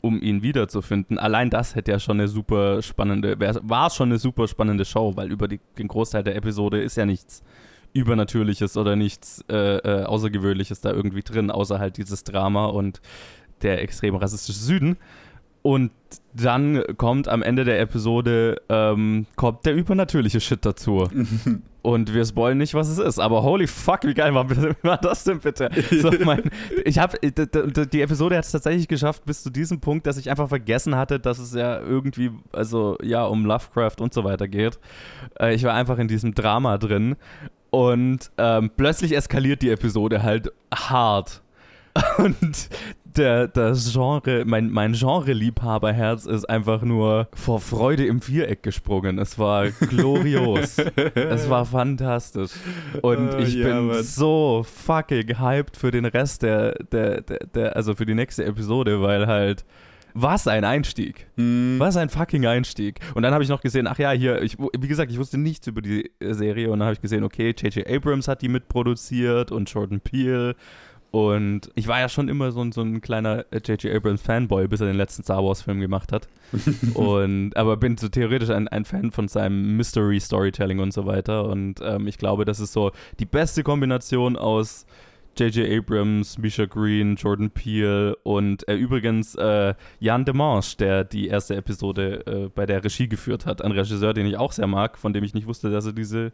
um 0.00 0.20
ihn 0.20 0.42
wiederzufinden. 0.42 1.18
Allein 1.18 1.50
das 1.50 1.74
hätte 1.74 1.92
ja 1.92 1.98
schon 1.98 2.18
eine 2.20 2.28
super 2.28 2.82
spannende, 2.82 3.38
war 3.38 3.90
schon 3.90 4.10
eine 4.10 4.18
super 4.18 4.48
spannende 4.48 4.84
Show, 4.84 5.16
weil 5.16 5.30
über 5.30 5.48
die, 5.48 5.60
den 5.78 5.88
Großteil 5.88 6.22
der 6.22 6.36
Episode 6.36 6.80
ist 6.80 6.96
ja 6.96 7.06
nichts 7.06 7.42
Übernatürliches 7.92 8.76
oder 8.76 8.94
nichts 8.94 9.44
äh, 9.50 9.78
äh, 9.78 10.04
Außergewöhnliches 10.04 10.80
da 10.80 10.92
irgendwie 10.92 11.22
drin, 11.22 11.50
außer 11.50 11.78
halt 11.78 11.96
dieses 11.96 12.22
Drama 12.24 12.66
und 12.66 13.00
der 13.62 13.82
extrem 13.82 14.14
rassistische 14.16 14.58
Süden. 14.58 14.96
Und 15.62 15.90
dann 16.32 16.82
kommt 16.96 17.28
am 17.28 17.42
Ende 17.42 17.64
der 17.64 17.80
Episode 17.80 18.62
ähm, 18.68 19.26
kommt 19.36 19.66
der 19.66 19.74
übernatürliche 19.74 20.40
Shit 20.40 20.64
dazu. 20.64 21.08
Und 21.82 22.12
wir 22.12 22.24
spoilen 22.26 22.58
nicht, 22.58 22.74
was 22.74 22.88
es 22.88 22.98
ist. 22.98 23.18
Aber 23.18 23.42
holy 23.42 23.66
fuck, 23.66 24.04
wie 24.04 24.14
geil 24.14 24.34
war, 24.34 24.48
war 24.82 24.98
das 24.98 25.24
denn 25.24 25.40
bitte? 25.40 25.70
So, 25.90 26.10
mein, 26.24 26.50
ich 26.84 26.98
habe 26.98 27.18
die 27.20 28.02
Episode 28.02 28.36
hat 28.36 28.44
es 28.44 28.52
tatsächlich 28.52 28.86
geschafft 28.86 29.24
bis 29.24 29.42
zu 29.42 29.50
diesem 29.50 29.80
Punkt, 29.80 30.06
dass 30.06 30.18
ich 30.18 30.30
einfach 30.30 30.48
vergessen 30.48 30.94
hatte, 30.94 31.18
dass 31.18 31.38
es 31.38 31.54
ja 31.54 31.80
irgendwie, 31.80 32.32
also 32.52 32.98
ja, 33.02 33.24
um 33.24 33.46
Lovecraft 33.46 33.96
und 34.00 34.12
so 34.12 34.24
weiter 34.24 34.46
geht. 34.46 34.78
Äh, 35.38 35.54
ich 35.54 35.64
war 35.64 35.74
einfach 35.74 35.98
in 35.98 36.08
diesem 36.08 36.34
Drama 36.34 36.76
drin. 36.78 37.16
Und 37.70 38.30
ähm, 38.36 38.70
plötzlich 38.76 39.16
eskaliert 39.16 39.62
die 39.62 39.70
Episode 39.70 40.22
halt 40.22 40.52
hart. 40.74 41.42
Und 42.18 42.68
der, 43.16 43.48
das 43.48 43.92
Genre, 43.92 44.44
mein, 44.44 44.70
mein 44.70 44.92
Genre-Liebhaberherz 44.92 46.26
ist 46.26 46.48
einfach 46.48 46.82
nur 46.82 47.28
vor 47.34 47.60
Freude 47.60 48.06
im 48.06 48.20
Viereck 48.20 48.62
gesprungen. 48.62 49.18
Es 49.18 49.38
war 49.38 49.70
glorios. 49.70 50.78
es 51.14 51.48
war 51.50 51.64
fantastisch. 51.66 52.52
Und 53.02 53.30
Ah, 53.34 53.38
ich 53.38 53.54
ja, 53.54 53.68
bin 53.68 53.86
Mann. 53.88 54.02
so 54.02 54.64
fucking 54.66 55.38
hyped 55.38 55.76
für 55.76 55.90
den 55.90 56.04
Rest 56.04 56.42
der, 56.42 56.72
der, 56.92 57.20
der, 57.22 57.38
der, 57.54 57.76
also 57.76 57.94
für 57.94 58.06
die 58.06 58.14
nächste 58.14 58.44
Episode, 58.44 59.00
weil 59.02 59.26
halt, 59.26 59.64
was 60.14 60.48
ein 60.48 60.64
Einstieg. 60.64 61.28
Hm. 61.36 61.76
Was 61.78 61.96
ein 61.96 62.08
fucking 62.08 62.44
Einstieg. 62.46 62.98
Und 63.14 63.22
dann 63.22 63.32
habe 63.32 63.44
ich 63.44 63.48
noch 63.50 63.60
gesehen, 63.60 63.86
ach 63.86 63.98
ja, 63.98 64.10
hier, 64.10 64.42
ich, 64.42 64.56
wie 64.58 64.88
gesagt, 64.88 65.12
ich 65.12 65.18
wusste 65.18 65.38
nichts 65.38 65.66
über 65.66 65.82
die 65.82 66.10
Serie 66.20 66.70
und 66.70 66.80
dann 66.80 66.86
habe 66.86 66.94
ich 66.94 67.00
gesehen, 67.00 67.22
okay, 67.22 67.54
J.J. 67.56 67.88
Abrams 67.88 68.26
hat 68.26 68.42
die 68.42 68.48
mitproduziert 68.48 69.52
und 69.52 69.70
Jordan 69.70 70.00
Peele. 70.00 70.56
Und 71.10 71.70
ich 71.74 71.88
war 71.88 71.98
ja 71.98 72.08
schon 72.08 72.28
immer 72.28 72.52
so, 72.52 72.60
ein- 72.62 72.70
so 72.72 72.82
ein 72.82 73.00
kleiner 73.00 73.44
äh, 73.50 73.56
J.J. 73.64 73.94
Abrams 73.94 74.22
Fanboy, 74.22 74.68
bis 74.68 74.80
er 74.80 74.86
den 74.86 74.96
letzten 74.96 75.24
Star 75.24 75.42
Wars 75.44 75.62
Film 75.62 75.80
gemacht 75.80 76.12
hat. 76.12 76.28
und 76.94 77.56
aber 77.56 77.76
bin 77.76 77.96
so 77.96 78.08
theoretisch 78.08 78.50
ein, 78.50 78.68
ein 78.68 78.84
Fan 78.84 79.10
von 79.10 79.26
seinem 79.28 79.76
Mystery 79.76 80.20
Storytelling 80.20 80.78
und 80.78 80.92
so 80.92 81.06
weiter. 81.06 81.44
Und 81.48 81.80
ähm, 81.82 82.06
ich 82.06 82.18
glaube, 82.18 82.44
das 82.44 82.60
ist 82.60 82.72
so 82.72 82.92
die 83.18 83.24
beste 83.26 83.62
Kombination 83.62 84.36
aus 84.36 84.86
J.J. 85.36 85.68
Abrams, 85.78 86.38
Misha 86.38 86.64
Green, 86.66 87.14
Jordan 87.16 87.50
Peele 87.50 88.16
und 88.24 88.66
äh, 88.68 88.74
übrigens 88.74 89.34
äh, 89.36 89.74
Jan 90.00 90.24
Demange, 90.24 90.62
der 90.78 91.04
die 91.04 91.28
erste 91.28 91.54
Episode 91.56 92.26
äh, 92.26 92.48
bei 92.54 92.66
der 92.66 92.84
Regie 92.84 93.08
geführt 93.08 93.46
hat. 93.46 93.62
Ein 93.62 93.72
Regisseur, 93.72 94.12
den 94.12 94.26
ich 94.26 94.36
auch 94.36 94.52
sehr 94.52 94.66
mag, 94.66 94.98
von 94.98 95.12
dem 95.12 95.22
ich 95.24 95.34
nicht 95.34 95.46
wusste, 95.46 95.70
dass 95.70 95.86
er 95.86 95.92
diese 95.92 96.26
äh, 96.26 96.30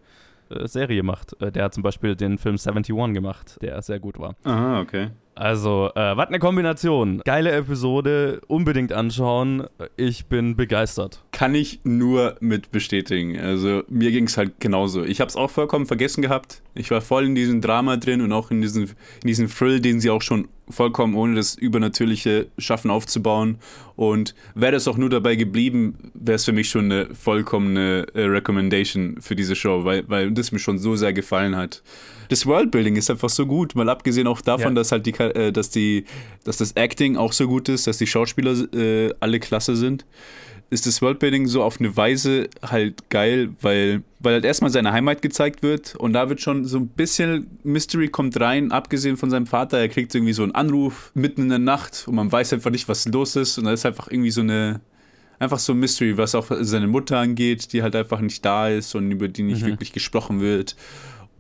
Serie 0.49 1.03
macht. 1.03 1.41
Äh, 1.41 1.53
der 1.53 1.65
hat 1.65 1.75
zum 1.75 1.83
Beispiel 1.83 2.17
den 2.17 2.39
Film 2.39 2.57
71 2.57 3.15
gemacht, 3.15 3.59
der 3.63 3.81
sehr 3.83 4.01
gut 4.01 4.19
war. 4.19 4.35
Aha, 4.45 4.81
okay. 4.81 5.11
Also, 5.37 5.91
äh, 5.95 6.17
was 6.17 6.29
eine 6.29 6.39
Kombination. 6.39 7.21
Geile 7.23 7.53
Episode, 7.53 8.41
unbedingt 8.47 8.95
anschauen. 8.95 9.67
Ich 9.97 10.27
bin 10.27 10.57
begeistert. 10.57 11.23
Kann 11.31 11.55
ich 11.55 11.81
nur 11.85 12.37
mit 12.41 12.73
bestätigen. 12.73 13.39
Also, 13.39 13.83
mir 13.89 14.13
ging 14.13 14.25
es 14.25 14.39
halt 14.39 14.59
genauso. 14.61 15.05
Ich 15.05 15.21
habe 15.21 15.29
es 15.29 15.37
auch 15.37 15.51
vollkommen 15.51 15.85
vergessen 15.85 16.23
gehabt. 16.23 16.63
Ich 16.75 16.91
war 16.91 17.03
voll 17.03 17.27
in 17.27 17.35
diesem 17.35 17.61
Drama 17.61 17.99
drin 17.99 18.23
und 18.23 18.33
auch 18.33 18.51
in 18.51 18.63
diesem, 18.63 18.85
in 18.85 19.27
diesem 19.27 19.51
Thrill, 19.51 19.81
den 19.81 20.01
sie 20.01 20.09
auch 20.09 20.23
schon 20.23 20.49
vollkommen 20.71 21.15
ohne 21.15 21.35
das 21.35 21.55
Übernatürliche 21.55 22.47
schaffen 22.57 22.91
aufzubauen. 22.91 23.59
Und 23.95 24.35
wäre 24.55 24.73
das 24.73 24.89
auch 24.89 24.97
nur 24.97 25.11
dabei 25.11 25.37
geblieben, 25.37 26.13
wäre 26.15 26.37
es 26.37 26.47
für 26.47 26.53
mich 26.53 26.71
schon 26.71 26.87
eine 26.87 27.15
vollkommene 27.15 28.07
äh, 28.15 28.23
Recommendation 28.23 29.19
für 29.21 29.37
diese 29.37 29.55
Show, 29.55 29.85
weil, 29.85 30.09
weil 30.09 30.31
das 30.33 30.51
mir 30.51 30.61
schon 30.61 30.79
so 30.79 30.97
sehr 30.97 31.13
gefallen 31.13 31.57
hat 31.57 31.83
das 32.29 32.47
Worldbuilding 32.47 32.97
ist 32.97 33.11
einfach 33.11 33.29
so 33.29 33.47
gut, 33.47 33.75
mal 33.75 33.89
abgesehen 33.89 34.27
auch 34.27 34.41
davon, 34.41 34.69
ja. 34.69 34.75
dass 34.75 34.93
halt 34.93 35.07
die, 35.07 35.13
äh, 35.13 35.53
dass 35.53 35.71
die, 35.71 36.05
dass 36.45 36.57
das 36.57 36.73
Acting 36.73 37.17
auch 37.17 37.33
so 37.33 37.47
gut 37.47 37.69
ist, 37.69 37.87
dass 37.87 37.99
die 37.99 38.07
Schauspieler 38.07 38.73
äh, 38.75 39.13
alle 39.21 39.41
klasse 39.41 39.77
sind, 39.77 40.05
ist 40.69 40.87
das 40.87 41.01
Worldbuilding 41.01 41.47
so 41.47 41.63
auf 41.63 41.79
eine 41.79 41.97
Weise 41.97 42.49
halt 42.63 43.09
geil, 43.09 43.51
weil, 43.61 44.03
weil 44.19 44.35
halt 44.35 44.45
erstmal 44.45 44.71
seine 44.71 44.93
Heimat 44.93 45.23
gezeigt 45.23 45.63
wird 45.63 45.95
und 45.95 46.13
da 46.13 46.29
wird 46.29 46.41
schon 46.41 46.65
so 46.65 46.79
ein 46.79 46.89
bisschen 46.89 47.47
Mystery 47.63 48.09
kommt 48.09 48.41
rein, 48.41 48.73
abgesehen 48.73 49.17
von 49.17 49.31
seinem 49.31 49.47
Vater, 49.47 49.79
er 49.79 49.89
kriegt 49.89 50.15
irgendwie 50.15 50.33
so 50.33 50.43
einen 50.43 50.53
Anruf 50.53 51.13
mitten 51.15 51.43
in 51.43 51.49
der 51.51 51.59
Nacht 51.61 52.05
und 52.09 52.17
man 52.17 52.31
weiß 52.31 52.53
einfach 52.53 52.71
nicht, 52.71 52.89
was 52.89 53.07
los 53.07 53.37
ist 53.37 53.59
und 53.59 53.65
da 53.65 53.73
ist 53.73 53.87
einfach 53.87 54.09
irgendwie 54.11 54.33
so 54.33 54.41
eine 54.41 54.81
einfach 55.39 55.59
so 55.59 55.73
ein 55.73 55.79
Mystery, 55.79 56.17
was 56.17 56.35
auch 56.35 56.47
seine 56.61 56.87
Mutter 56.87 57.19
angeht, 57.19 57.73
die 57.73 57.83
halt 57.83 57.95
einfach 57.95 58.21
nicht 58.21 58.45
da 58.45 58.69
ist 58.69 58.95
und 58.95 59.11
über 59.11 59.29
die 59.29 59.43
nicht 59.43 59.63
mhm. 59.63 59.67
wirklich 59.69 59.93
gesprochen 59.93 60.41
wird. 60.41 60.77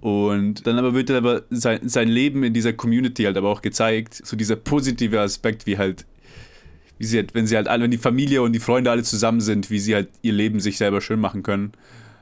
Und 0.07 0.69
dann 0.69 0.79
aber 0.79 0.95
wird 0.95 1.11
aber 1.11 1.43
sein, 1.51 1.89
sein 1.89 2.07
Leben 2.07 2.45
in 2.45 2.55
dieser 2.55 2.73
Community 2.73 3.25
halt 3.25 3.37
aber 3.37 3.49
auch 3.49 3.61
gezeigt, 3.61 4.15
so 4.25 4.37
dieser 4.37 4.55
positive 4.55 5.21
Aspekt, 5.21 5.67
wie 5.67 5.79
halt, 5.79 6.07
wie 6.99 7.07
sie 7.07 7.17
halt, 7.17 7.35
wenn 7.35 7.49
sie 7.49 7.57
halt 7.57 7.67
alle, 7.67 7.83
wenn 7.83 7.91
die 7.91 7.99
Familie 7.99 8.43
und 8.43 8.53
die 8.53 8.61
Freunde 8.61 8.93
alle 8.93 9.03
zusammen 9.03 9.41
sind, 9.41 9.69
wie 9.69 9.81
sie 9.81 9.97
halt 9.97 10.09
ihr 10.23 10.33
Leben 10.33 10.61
sich 10.61 10.79
selber 10.79 11.01
schön 11.01 11.19
machen 11.19 11.43
können. 11.43 11.73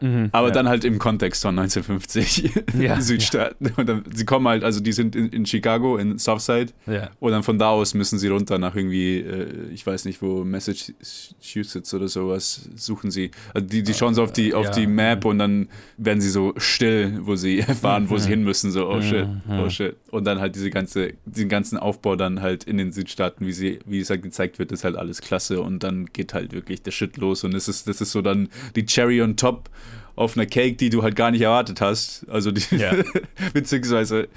Mhm, 0.00 0.28
aber 0.32 0.48
ja. 0.48 0.54
dann 0.54 0.68
halt 0.68 0.84
im 0.84 0.98
Kontext 0.98 1.42
von 1.42 1.58
1950 1.58 2.50
ja, 2.78 3.00
Südstaaten. 3.00 3.66
Ja. 3.66 3.72
Und 3.76 3.88
dann, 3.88 4.04
sie 4.12 4.24
kommen 4.24 4.46
halt, 4.48 4.64
also 4.64 4.80
die 4.80 4.92
sind 4.92 5.16
in, 5.16 5.28
in 5.28 5.46
Chicago, 5.46 5.96
in 5.96 6.18
Southside. 6.18 6.72
Ja. 6.86 7.10
Und 7.20 7.32
dann 7.32 7.42
von 7.42 7.58
da 7.58 7.70
aus 7.70 7.94
müssen 7.94 8.18
sie 8.18 8.28
runter 8.28 8.58
nach 8.58 8.76
irgendwie, 8.76 9.18
äh, 9.18 9.70
ich 9.72 9.86
weiß 9.86 10.04
nicht 10.04 10.22
wo, 10.22 10.44
Massachusetts 10.44 11.94
oder 11.94 12.08
sowas, 12.08 12.68
suchen 12.76 13.10
sie. 13.10 13.30
Also 13.52 13.66
die, 13.66 13.82
die 13.82 13.94
schauen 13.94 14.14
so 14.14 14.22
auf 14.22 14.32
die, 14.32 14.54
auf 14.54 14.70
die 14.70 14.86
Map 14.86 15.24
und 15.24 15.38
dann 15.38 15.68
werden 15.96 16.20
sie 16.20 16.30
so 16.30 16.54
still, 16.56 17.18
wo 17.22 17.36
sie 17.36 17.60
erfahren, 17.66 18.10
wo 18.10 18.18
sie 18.18 18.28
hin 18.28 18.44
müssen. 18.44 18.70
So, 18.70 18.88
oh 18.88 19.00
shit, 19.00 19.26
oh 19.48 19.68
shit. 19.68 19.96
Und 20.10 20.24
dann 20.24 20.40
halt 20.40 20.54
diese 20.54 20.70
ganze, 20.70 21.14
diesen 21.24 21.48
ganzen 21.48 21.78
Aufbau 21.78 22.16
dann 22.16 22.42
halt 22.42 22.64
in 22.64 22.78
den 22.78 22.92
Südstaaten, 22.92 23.46
wie 23.46 23.52
sie, 23.52 23.78
wie 23.86 24.00
es 24.00 24.10
halt 24.10 24.22
gezeigt 24.22 24.58
wird, 24.58 24.72
ist 24.72 24.84
halt 24.84 24.96
alles 24.96 25.20
klasse. 25.20 25.60
Und 25.60 25.82
dann 25.82 26.06
geht 26.06 26.34
halt 26.34 26.52
wirklich 26.52 26.82
der 26.82 26.90
Shit 26.90 27.16
los. 27.16 27.44
Und 27.44 27.54
es 27.54 27.68
ist, 27.68 27.88
das 27.88 28.00
ist 28.00 28.12
so 28.12 28.22
dann 28.22 28.48
die 28.76 28.84
Cherry 28.84 29.22
on 29.22 29.36
top 29.36 29.70
auf 30.16 30.36
einer 30.36 30.46
Cake, 30.46 30.76
die 30.76 30.90
du 30.90 31.02
halt 31.02 31.16
gar 31.16 31.30
nicht 31.30 31.42
erwartet 31.42 31.80
hast. 31.80 32.26
Also 32.28 32.50
die, 32.50 32.62
ja. 32.76 32.92
beziehungsweise 33.52 34.28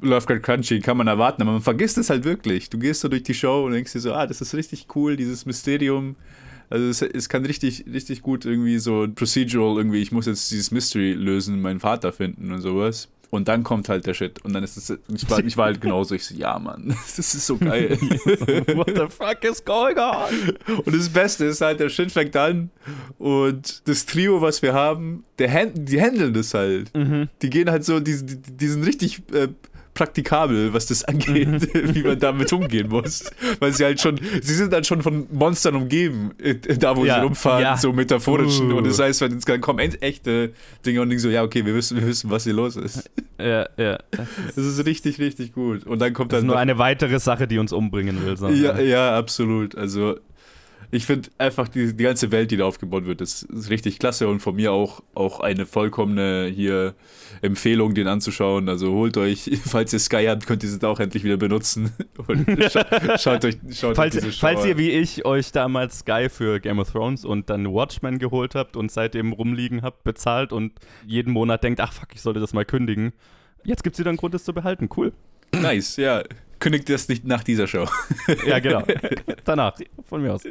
Lovecraft 0.00 0.40
Country 0.40 0.80
kann 0.80 0.96
man 0.96 1.06
erwarten, 1.06 1.42
aber 1.42 1.52
man 1.52 1.60
vergisst 1.60 1.98
es 1.98 2.10
halt 2.10 2.24
wirklich. 2.24 2.70
Du 2.70 2.78
gehst 2.78 3.00
so 3.00 3.08
durch 3.08 3.22
die 3.22 3.34
Show 3.34 3.64
und 3.64 3.72
denkst 3.72 3.92
dir 3.92 4.00
so, 4.00 4.12
ah, 4.12 4.26
das 4.26 4.40
ist 4.40 4.54
richtig 4.54 4.86
cool, 4.94 5.16
dieses 5.16 5.46
Mysterium. 5.46 6.16
Also 6.70 6.86
es, 6.86 7.02
es 7.02 7.28
kann 7.28 7.44
richtig, 7.44 7.84
richtig 7.92 8.22
gut 8.22 8.44
irgendwie 8.44 8.78
so 8.78 9.06
procedural 9.14 9.76
irgendwie, 9.76 10.02
ich 10.02 10.12
muss 10.12 10.26
jetzt 10.26 10.50
dieses 10.50 10.70
Mystery 10.70 11.12
lösen, 11.12 11.60
meinen 11.60 11.80
Vater 11.80 12.12
finden 12.12 12.50
und 12.50 12.60
sowas. 12.60 13.08
Und 13.34 13.48
dann 13.48 13.64
kommt 13.64 13.88
halt 13.88 14.06
der 14.06 14.14
Shit. 14.14 14.44
Und 14.44 14.52
dann 14.52 14.62
ist 14.62 14.76
es, 14.76 14.96
ich 15.12 15.28
war, 15.28 15.44
ich 15.44 15.56
war 15.56 15.64
halt 15.66 15.80
genauso, 15.80 16.14
ich 16.14 16.24
so, 16.24 16.36
ja, 16.36 16.56
Mann, 16.56 16.90
das 17.16 17.34
ist 17.34 17.44
so 17.44 17.56
geil. 17.56 17.98
What 18.00 18.92
the 18.94 19.08
fuck 19.08 19.42
is 19.42 19.64
going 19.64 19.98
on? 19.98 20.56
Und 20.84 20.94
das 20.94 21.08
Beste 21.08 21.46
ist 21.46 21.60
halt, 21.60 21.80
der 21.80 21.88
Shit 21.88 22.12
fängt 22.12 22.36
an 22.36 22.70
und 23.18 23.88
das 23.88 24.06
Trio, 24.06 24.40
was 24.40 24.62
wir 24.62 24.72
haben, 24.72 25.24
der, 25.40 25.66
die 25.66 26.00
handeln 26.00 26.32
das 26.32 26.54
halt. 26.54 26.94
Mhm. 26.94 27.28
Die 27.42 27.50
gehen 27.50 27.68
halt 27.68 27.84
so, 27.84 27.98
die, 27.98 28.24
die, 28.24 28.36
die 28.36 28.68
sind 28.68 28.86
richtig 28.86 29.20
äh, 29.32 29.48
praktikabel, 29.94 30.74
was 30.74 30.86
das 30.86 31.04
angeht, 31.04 31.48
mhm. 31.48 31.60
wie 31.94 32.02
man 32.02 32.18
damit 32.18 32.52
umgehen 32.52 32.88
muss. 32.88 33.30
Weil 33.60 33.72
sie 33.72 33.84
halt 33.84 34.00
schon, 34.00 34.20
sie 34.42 34.54
sind 34.54 34.72
halt 34.72 34.86
schon 34.86 35.02
von 35.02 35.26
Monstern 35.32 35.76
umgeben, 35.76 36.32
äh, 36.42 36.56
da 36.76 36.96
wo 36.96 37.04
ja, 37.04 37.16
sie 37.16 37.20
rumfahren, 37.22 37.62
ja. 37.62 37.76
so 37.76 37.92
metaphorischen. 37.92 38.72
Uh. 38.72 38.78
Und 38.78 38.86
das 38.86 38.98
heißt, 38.98 39.20
wenn 39.20 39.38
dann 39.38 39.60
kommen 39.60 39.78
echte 40.00 40.52
Dinge 40.84 41.00
und 41.00 41.08
denken 41.08 41.22
so, 41.22 41.30
ja, 41.30 41.42
okay, 41.42 41.64
wir 41.64 41.74
wissen, 41.74 41.96
wir 41.96 42.06
wissen, 42.06 42.30
was 42.30 42.44
hier 42.44 42.54
los 42.54 42.76
ist. 42.76 43.10
Ja, 43.38 43.68
ja. 43.76 43.98
Das 44.56 44.64
ist 44.64 44.84
richtig, 44.84 45.18
richtig 45.18 45.52
gut. 45.52 45.86
Und 45.86 46.00
dann 46.00 46.12
kommt 46.12 46.32
das 46.32 46.38
dann. 46.38 46.46
ist 46.46 46.52
nur 46.52 46.58
eine 46.58 46.78
weitere 46.78 47.18
Sache, 47.18 47.46
die 47.46 47.58
uns 47.58 47.72
umbringen 47.72 48.24
will. 48.24 48.36
Sondern. 48.36 48.62
Ja, 48.62 48.78
ja, 48.78 49.18
absolut. 49.18 49.76
Also 49.76 50.16
ich 50.94 51.06
finde 51.06 51.28
einfach 51.38 51.66
die, 51.66 51.92
die 51.94 52.04
ganze 52.04 52.30
Welt, 52.30 52.52
die 52.52 52.56
da 52.56 52.66
aufgebaut 52.66 53.04
wird, 53.04 53.20
ist, 53.20 53.42
ist, 53.42 53.68
richtig 53.68 53.98
klasse 53.98 54.28
und 54.28 54.38
von 54.38 54.54
mir 54.54 54.70
auch, 54.70 55.02
auch 55.14 55.40
eine 55.40 55.66
vollkommene 55.66 56.46
hier 56.54 56.94
Empfehlung, 57.42 57.94
den 57.94 58.06
anzuschauen. 58.06 58.68
Also 58.68 58.92
holt 58.92 59.16
euch, 59.16 59.50
falls 59.66 59.92
ihr 59.92 59.98
Sky 59.98 60.26
habt, 60.28 60.46
könnt 60.46 60.62
ihr 60.62 60.68
es 60.68 60.84
auch 60.84 61.00
endlich 61.00 61.24
wieder 61.24 61.36
benutzen. 61.36 61.92
Und 62.28 62.46
scha 62.70 63.18
schaut 63.18 63.44
euch, 63.44 63.56
schaut 63.72 63.96
falls, 63.96 64.14
euch 64.14 64.22
diese 64.22 64.32
Show 64.32 64.46
Falls 64.46 64.64
ihr 64.64 64.78
wie 64.78 64.90
ich 64.90 65.24
euch 65.24 65.50
damals 65.50 66.00
Sky 66.00 66.28
für 66.30 66.60
Game 66.60 66.78
of 66.78 66.92
Thrones 66.92 67.24
und 67.24 67.50
dann 67.50 67.66
Watchmen 67.66 68.20
geholt 68.20 68.54
habt 68.54 68.76
und 68.76 68.92
seitdem 68.92 69.32
rumliegen 69.32 69.82
habt, 69.82 70.04
bezahlt 70.04 70.52
und 70.52 70.72
jeden 71.04 71.32
Monat 71.32 71.64
denkt, 71.64 71.80
ach 71.80 71.92
fuck, 71.92 72.08
ich 72.14 72.22
sollte 72.22 72.38
das 72.38 72.52
mal 72.52 72.64
kündigen. 72.64 73.12
Jetzt 73.64 73.82
gibt 73.82 73.94
es 73.94 74.00
wieder 74.00 74.10
einen 74.10 74.16
Grund, 74.16 74.32
das 74.32 74.44
zu 74.44 74.54
behalten. 74.54 74.88
Cool. 74.94 75.12
Nice, 75.52 75.96
ja 75.96 76.22
kündigt 76.64 76.88
das 76.88 77.08
nicht 77.08 77.26
nach 77.26 77.44
dieser 77.44 77.66
Show. 77.66 77.86
ja, 78.46 78.58
genau. 78.58 78.82
Danach, 79.44 79.76
von 80.08 80.22
mir 80.22 80.32
aus. 80.32 80.44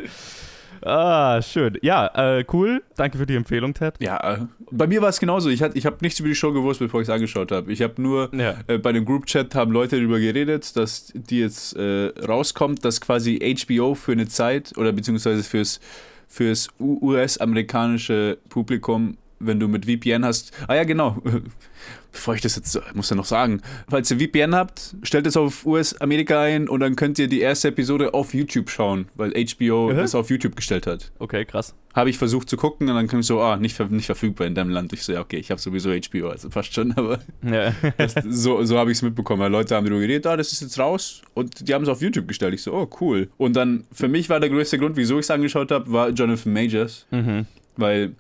Ah, 0.84 1.42
schön. 1.42 1.80
Ja, 1.82 2.38
äh, 2.38 2.46
cool. 2.54 2.84
Danke 2.96 3.18
für 3.18 3.26
die 3.26 3.36
Empfehlung, 3.36 3.74
Ted. 3.74 3.96
Ja, 4.00 4.36
äh, 4.36 4.38
bei 4.70 4.86
mir 4.86 5.02
war 5.02 5.10
es 5.10 5.20
genauso. 5.20 5.50
Ich, 5.50 5.62
ich 5.62 5.86
habe 5.88 5.98
nichts 6.02 6.20
über 6.20 6.30
die 6.30 6.36
Show 6.36 6.54
gewusst, 6.54 6.80
bevor 6.80 7.02
ich 7.02 7.08
es 7.08 7.10
angeschaut 7.10 7.52
habe. 7.52 7.72
Ich 7.72 7.82
habe 7.82 8.00
nur 8.00 8.30
ja. 8.36 8.58
äh, 8.68 8.78
bei 8.78 8.92
dem 8.92 9.06
Group-Chat 9.06 9.56
haben 9.56 9.72
Leute 9.72 9.96
darüber 9.96 10.20
geredet, 10.20 10.78
dass 10.78 11.12
die 11.16 11.40
jetzt 11.40 11.76
äh, 11.78 12.12
rauskommt, 12.28 12.86
dass 12.86 13.02
quasi 13.02 13.40
HBO 13.40 13.96
für 13.96 14.12
eine 14.12 14.28
Zeit 14.28 14.78
oder 14.78 14.92
beziehungsweise 14.92 15.42
fürs, 15.42 15.80
fürs 16.28 16.70
US-amerikanische 16.80 18.38
Publikum 18.50 19.18
wenn 19.46 19.60
du 19.60 19.68
mit 19.68 19.86
VPN 19.86 20.26
hast. 20.26 20.52
Ah 20.68 20.76
ja, 20.76 20.84
genau 20.84 21.22
bevor 22.14 22.36
ich 22.36 22.42
das 22.42 22.56
jetzt, 22.56 22.80
muss 22.94 23.10
ja 23.10 23.16
noch 23.16 23.26
sagen, 23.26 23.62
falls 23.90 24.10
ihr 24.12 24.20
VPN 24.20 24.56
habt, 24.56 24.96
stellt 25.04 25.28
es 25.28 25.36
auf 25.36 25.66
US-Amerika 25.66 26.42
ein 26.42 26.70
und 26.70 26.80
dann 26.80 26.96
könnt 26.96 27.20
ihr 27.20 27.28
die 27.28 27.42
erste 27.42 27.70
Episode 27.70 28.14
auf 28.14 28.34
YouTube 28.34 28.70
schauen, 28.70 29.08
weil 29.16 29.32
HBO 29.32 29.90
mhm. 29.92 29.98
das 29.98 30.16
auf 30.16 30.30
YouTube 30.30 30.56
gestellt 30.56 30.88
hat. 30.88 31.12
Okay, 31.20 31.44
krass. 31.44 31.76
Habe 31.94 32.10
ich 32.10 32.18
versucht 32.18 32.50
zu 32.50 32.58
gucken 32.58 32.88
und 32.90 32.96
dann 32.96 33.08
kam 33.08 33.20
ich 33.20 33.26
so, 33.26 33.42
ah, 33.42 33.58
nicht, 33.58 33.78
nicht 33.92 34.06
verfügbar 34.06 34.48
in 34.48 34.56
deinem 34.56 34.70
Land. 34.70 34.94
Ich 34.94 35.04
so, 35.04 35.14
ja, 35.14 35.22
okay, 35.22 35.38
ich 35.38 35.52
habe 35.52 35.60
sowieso 35.60 35.90
HBO, 35.90 36.30
also 36.30 36.50
fast 36.50 36.74
schon, 36.74 36.92
aber 36.96 37.20
ja. 37.44 37.74
das, 37.98 38.16
so, 38.30 38.64
so 38.64 38.78
habe 38.78 38.92
ich 38.92 38.98
es 38.98 39.02
mitbekommen, 39.02 39.42
weil 39.42 39.52
Leute 39.52 39.76
haben 39.76 39.86
darüber 39.86 40.02
geredet, 40.02 40.26
ah, 40.28 40.38
das 40.38 40.52
ist 40.52 40.62
jetzt 40.62 40.80
raus 40.80 41.24
und 41.34 41.68
die 41.68 41.74
haben 41.74 41.84
es 41.84 41.90
auf 41.90 42.02
YouTube 42.02 42.28
gestellt. 42.28 42.54
Ich 42.54 42.62
so, 42.62 42.74
oh, 42.74 42.90
cool. 43.02 43.30
Und 43.38 43.56
dann, 43.56 43.86
für 43.92 44.08
mich 44.08 44.30
war 44.30 44.40
der 44.40 44.50
größte 44.50 44.78
Grund, 44.78 44.96
wieso 44.96 45.16
ich 45.16 45.26
es 45.26 45.32
angeschaut 45.32 45.72
habe, 45.72 45.92
war 45.92 46.10
Jonathan 46.10 46.54
Majors, 46.54 47.08
mhm. 47.12 47.48
weil 47.76 48.14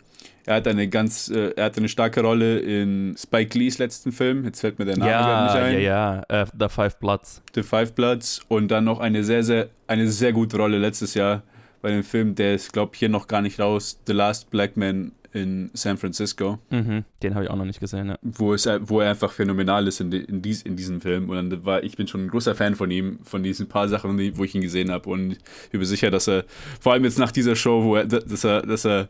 er 0.45 0.55
hat 0.55 0.67
eine 0.67 0.87
ganz, 0.89 1.29
äh, 1.29 1.53
er 1.55 1.65
hat 1.65 1.77
eine 1.77 1.87
starke 1.87 2.21
Rolle 2.21 2.59
in 2.59 3.15
Spike 3.17 3.57
Lees 3.57 3.77
letzten 3.77 4.11
Film. 4.11 4.43
Jetzt 4.45 4.61
fällt 4.61 4.79
mir 4.79 4.85
der 4.85 4.97
Name 4.97 5.11
ja, 5.11 5.43
nicht 5.45 5.55
ein. 5.55 5.81
Ja, 5.81 6.23
ja, 6.29 6.43
uh, 6.43 6.47
The 6.59 6.69
Five 6.69 6.99
Bloods. 6.99 7.41
The 7.55 7.63
Five 7.63 7.93
Bloods 7.93 8.41
und 8.47 8.69
dann 8.69 8.83
noch 8.83 8.99
eine 8.99 9.23
sehr, 9.23 9.43
sehr, 9.43 9.69
eine 9.87 10.07
sehr 10.07 10.33
gute 10.33 10.57
Rolle 10.57 10.77
letztes 10.77 11.13
Jahr 11.13 11.43
bei 11.81 11.91
dem 11.91 12.03
Film, 12.03 12.33
der 12.35 12.55
ist, 12.55 12.71
glaube 12.71 12.91
ich, 12.93 12.99
hier 12.99 13.09
noch 13.09 13.27
gar 13.27 13.41
nicht 13.41 13.59
raus. 13.59 13.99
The 14.07 14.13
Last 14.13 14.49
Black 14.49 14.77
Man 14.77 15.11
in 15.33 15.71
San 15.73 15.97
Francisco. 15.97 16.59
Mhm, 16.69 17.03
den 17.21 17.35
habe 17.35 17.45
ich 17.45 17.51
auch 17.51 17.55
noch 17.55 17.65
nicht 17.65 17.79
gesehen, 17.79 18.07
ja. 18.07 18.17
Wo, 18.21 18.53
es, 18.53 18.69
wo 18.81 19.01
er 19.01 19.09
einfach 19.09 19.31
phänomenal 19.31 19.87
ist 19.87 19.99
in, 19.99 20.11
in, 20.11 20.41
dies, 20.41 20.61
in 20.61 20.75
diesem 20.75 21.01
Film. 21.01 21.29
Und 21.29 21.49
dann 21.49 21.65
war, 21.65 21.83
ich 21.83 21.97
bin 21.97 22.07
schon 22.07 22.25
ein 22.25 22.27
großer 22.29 22.55
Fan 22.55 22.75
von 22.75 22.91
ihm, 22.91 23.19
von 23.23 23.43
diesen 23.43 23.67
paar 23.67 23.89
Sachen, 23.89 24.17
wo 24.37 24.43
ich 24.43 24.55
ihn 24.55 24.61
gesehen 24.61 24.91
habe. 24.91 25.09
Und 25.09 25.31
ich 25.31 25.69
bin 25.71 25.79
mir 25.79 25.85
sicher, 25.85 26.11
dass 26.11 26.27
er, 26.27 26.45
vor 26.79 26.93
allem 26.93 27.03
jetzt 27.03 27.19
nach 27.19 27.31
dieser 27.31 27.55
Show, 27.55 27.83
wo 27.83 27.95
er, 27.95 28.05
dass 28.05 28.43
er, 28.43 28.61
dass 28.61 28.85
er 28.85 29.09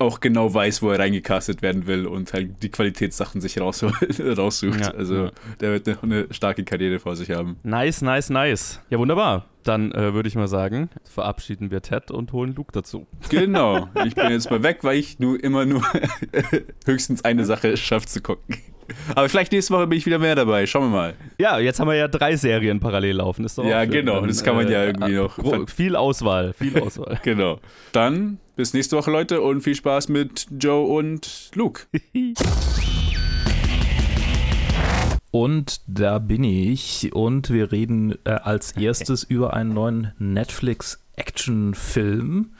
auch 0.00 0.20
genau 0.20 0.52
weiß, 0.52 0.82
wo 0.82 0.90
er 0.90 0.98
reingecastet 0.98 1.62
werden 1.62 1.86
will 1.86 2.06
und 2.06 2.32
halt 2.32 2.62
die 2.62 2.70
Qualitätssachen 2.70 3.40
sich 3.40 3.60
raus, 3.60 3.84
raussucht. 4.20 4.80
Ja, 4.80 4.90
also 4.90 5.14
ja. 5.16 5.32
der 5.60 5.72
wird 5.72 5.88
eine, 5.88 5.98
eine, 6.02 6.34
starke 6.34 6.64
Karriere 6.64 6.98
vor 6.98 7.16
sich 7.16 7.30
haben. 7.30 7.56
Nice, 7.62 8.02
nice, 8.02 8.30
nice. 8.30 8.80
Ja, 8.90 8.98
wunderbar. 8.98 9.46
Dann 9.64 9.90
äh, 9.92 10.14
würde 10.14 10.28
ich 10.28 10.36
mal 10.36 10.46
sagen, 10.46 10.90
verabschieden 11.04 11.70
wir 11.70 11.82
Ted 11.82 12.10
und 12.10 12.32
holen 12.32 12.54
Luke 12.54 12.72
dazu. 12.72 13.06
Genau. 13.30 13.88
Ich 14.06 14.14
bin 14.14 14.30
jetzt 14.30 14.50
mal 14.50 14.62
weg, 14.62 14.78
weil 14.82 14.98
ich 14.98 15.18
nur 15.18 15.42
immer 15.42 15.64
nur 15.64 15.82
höchstens 16.86 17.24
eine 17.24 17.44
Sache 17.44 17.76
schaffe 17.76 18.06
zu 18.06 18.20
gucken. 18.20 18.56
Aber 19.14 19.28
vielleicht 19.28 19.52
nächste 19.52 19.74
Woche 19.74 19.86
bin 19.86 19.98
ich 19.98 20.06
wieder 20.06 20.18
mehr 20.18 20.34
dabei. 20.34 20.66
Schauen 20.66 20.90
wir 20.90 20.96
mal. 20.96 21.14
Ja, 21.38 21.58
jetzt 21.58 21.80
haben 21.80 21.88
wir 21.88 21.94
ja 21.96 22.08
drei 22.08 22.36
Serien 22.36 22.80
parallel 22.80 23.16
laufen. 23.16 23.44
Ist 23.44 23.58
doch 23.58 23.64
Ja, 23.64 23.82
schön. 23.82 23.90
genau, 23.90 24.20
Dann, 24.20 24.28
das 24.28 24.42
kann 24.44 24.56
man 24.56 24.70
ja 24.70 24.84
irgendwie 24.84 25.12
äh, 25.12 25.16
noch- 25.16 25.36
gro- 25.36 25.66
Viel 25.66 25.96
Auswahl, 25.96 26.52
viel 26.52 26.78
Auswahl. 26.80 27.18
Genau. 27.22 27.58
Dann 27.92 28.38
bis 28.56 28.72
nächste 28.74 28.96
Woche, 28.96 29.10
Leute, 29.10 29.40
und 29.40 29.62
viel 29.62 29.74
Spaß 29.74 30.08
mit 30.08 30.46
Joe 30.58 30.86
und 30.86 31.50
Luke. 31.54 31.82
Und 35.30 35.80
da 35.86 36.18
bin 36.18 36.44
ich 36.44 37.10
und 37.12 37.50
wir 37.50 37.70
reden 37.70 38.14
äh, 38.24 38.30
als 38.30 38.72
erstes 38.72 39.22
über 39.22 39.52
einen 39.52 39.74
neuen 39.74 40.12
Netflix-Action-Film. 40.18 42.54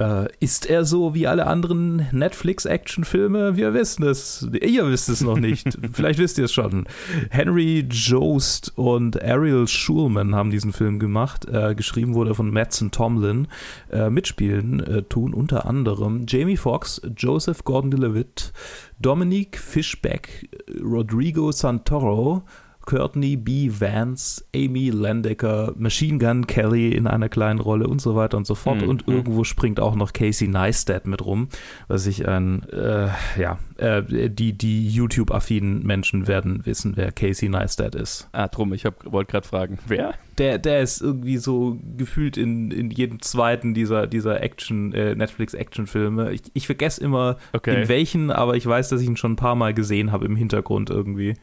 Äh, 0.00 0.28
ist 0.40 0.64
er 0.64 0.86
so 0.86 1.14
wie 1.14 1.26
alle 1.26 1.46
anderen 1.46 2.08
Netflix-Action-Filme? 2.10 3.56
Wir 3.56 3.74
wissen 3.74 4.04
es. 4.04 4.48
Ihr 4.50 4.88
wisst 4.88 5.10
es 5.10 5.20
noch 5.20 5.38
nicht. 5.38 5.78
Vielleicht 5.92 6.18
wisst 6.18 6.38
ihr 6.38 6.46
es 6.46 6.52
schon. 6.52 6.86
Henry 7.28 7.86
Jost 7.90 8.72
und 8.76 9.22
Ariel 9.22 9.68
Schulman 9.68 10.34
haben 10.34 10.50
diesen 10.50 10.72
Film 10.72 10.98
gemacht. 10.98 11.46
Äh, 11.46 11.74
geschrieben 11.74 12.14
wurde 12.14 12.34
von 12.34 12.50
Mattson 12.50 12.90
Tomlin. 12.90 13.46
Äh, 13.90 14.08
mitspielen 14.08 14.80
äh, 14.80 15.02
tun 15.02 15.34
unter 15.34 15.66
anderem 15.66 16.24
Jamie 16.26 16.56
Foxx, 16.56 17.02
Joseph 17.14 17.64
Gordon-Levitt, 17.64 18.54
Dominique 18.98 19.58
Fishback, 19.58 20.48
Rodrigo 20.82 21.52
Santoro, 21.52 22.44
Courtney 22.90 23.36
B. 23.36 23.70
Vance, 23.70 24.44
Amy 24.52 24.90
Landecker, 24.90 25.74
Machine 25.78 26.18
Gun 26.18 26.48
Kelly 26.48 26.90
in 26.90 27.06
einer 27.06 27.28
kleinen 27.28 27.60
Rolle 27.60 27.86
und 27.86 28.00
so 28.00 28.16
weiter 28.16 28.36
und 28.36 28.48
so 28.48 28.56
fort. 28.56 28.82
Mhm. 28.82 28.88
Und 28.88 29.06
irgendwo 29.06 29.44
springt 29.44 29.78
auch 29.78 29.94
noch 29.94 30.12
Casey 30.12 30.48
Neistat 30.48 31.06
mit 31.06 31.24
rum, 31.24 31.46
was 31.86 32.08
ich 32.08 32.26
ein, 32.26 32.64
äh, 32.70 33.06
ja, 33.40 33.60
äh, 33.76 34.02
die, 34.28 34.54
die 34.54 34.88
YouTube-affinen 34.88 35.86
Menschen 35.86 36.26
werden 36.26 36.66
wissen, 36.66 36.94
wer 36.96 37.12
Casey 37.12 37.48
Neistat 37.48 37.94
ist. 37.94 38.28
Ah, 38.32 38.48
drum, 38.48 38.72
ich 38.72 38.84
wollte 39.04 39.30
gerade 39.30 39.46
fragen, 39.46 39.78
wer? 39.86 40.14
Der, 40.38 40.58
der 40.58 40.80
ist 40.80 41.00
irgendwie 41.00 41.36
so 41.36 41.78
gefühlt 41.96 42.36
in, 42.36 42.72
in 42.72 42.90
jedem 42.90 43.22
zweiten 43.22 43.72
dieser, 43.72 44.08
dieser 44.08 44.42
Action, 44.42 44.92
äh, 44.94 45.14
Netflix-Action-Filme. 45.14 46.32
Ich, 46.32 46.42
ich 46.54 46.66
vergesse 46.66 47.00
immer, 47.04 47.36
Okay. 47.52 47.82
in 47.82 47.88
welchen, 47.88 48.32
aber 48.32 48.56
ich 48.56 48.66
weiß, 48.66 48.88
dass 48.88 49.00
ich 49.00 49.06
ihn 49.06 49.16
schon 49.16 49.34
ein 49.34 49.36
paar 49.36 49.54
Mal 49.54 49.74
gesehen 49.74 50.10
habe 50.10 50.26
im 50.26 50.34
Hintergrund 50.34 50.90
irgendwie. 50.90 51.34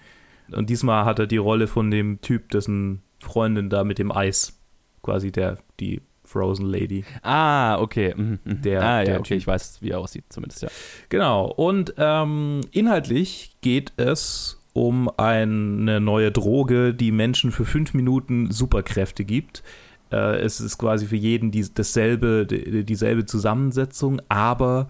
Und 0.51 0.69
diesmal 0.69 1.05
hat 1.05 1.19
er 1.19 1.27
die 1.27 1.37
Rolle 1.37 1.67
von 1.67 1.91
dem 1.91 2.21
Typ, 2.21 2.49
dessen 2.51 3.01
Freundin 3.19 3.69
da 3.69 3.83
mit 3.83 3.99
dem 3.99 4.11
Eis, 4.11 4.59
quasi 5.01 5.31
der, 5.31 5.57
die 5.79 6.01
Frozen 6.23 6.65
Lady. 6.65 7.05
Ah, 7.21 7.79
okay. 7.79 8.13
Mhm, 8.15 8.39
mhm. 8.43 8.61
Der- 8.61 8.81
ah, 8.81 8.99
ja, 8.99 9.03
der 9.05 9.19
okay, 9.19 9.29
Typ. 9.29 9.37
ich 9.37 9.47
weiß, 9.47 9.81
wie 9.81 9.91
er 9.91 9.99
aussieht, 9.99 10.25
zumindest, 10.29 10.61
ja. 10.61 10.69
Genau. 11.09 11.45
Und 11.45 11.93
ähm, 11.97 12.61
inhaltlich 12.71 13.55
geht 13.61 13.93
es 13.97 14.61
um 14.73 15.09
eine 15.17 15.99
neue 15.99 16.31
Droge, 16.31 16.93
die 16.93 17.11
Menschen 17.11 17.51
für 17.51 17.65
fünf 17.65 17.93
Minuten 17.93 18.51
Superkräfte 18.51 19.25
gibt. 19.25 19.63
Äh, 20.11 20.37
es 20.41 20.59
ist 20.59 20.77
quasi 20.77 21.07
für 21.07 21.15
jeden 21.15 21.49
die, 21.51 21.65
dasselbe, 21.73 22.45
die, 22.45 22.83
dieselbe 22.83 23.25
Zusammensetzung, 23.25 24.21
aber 24.29 24.87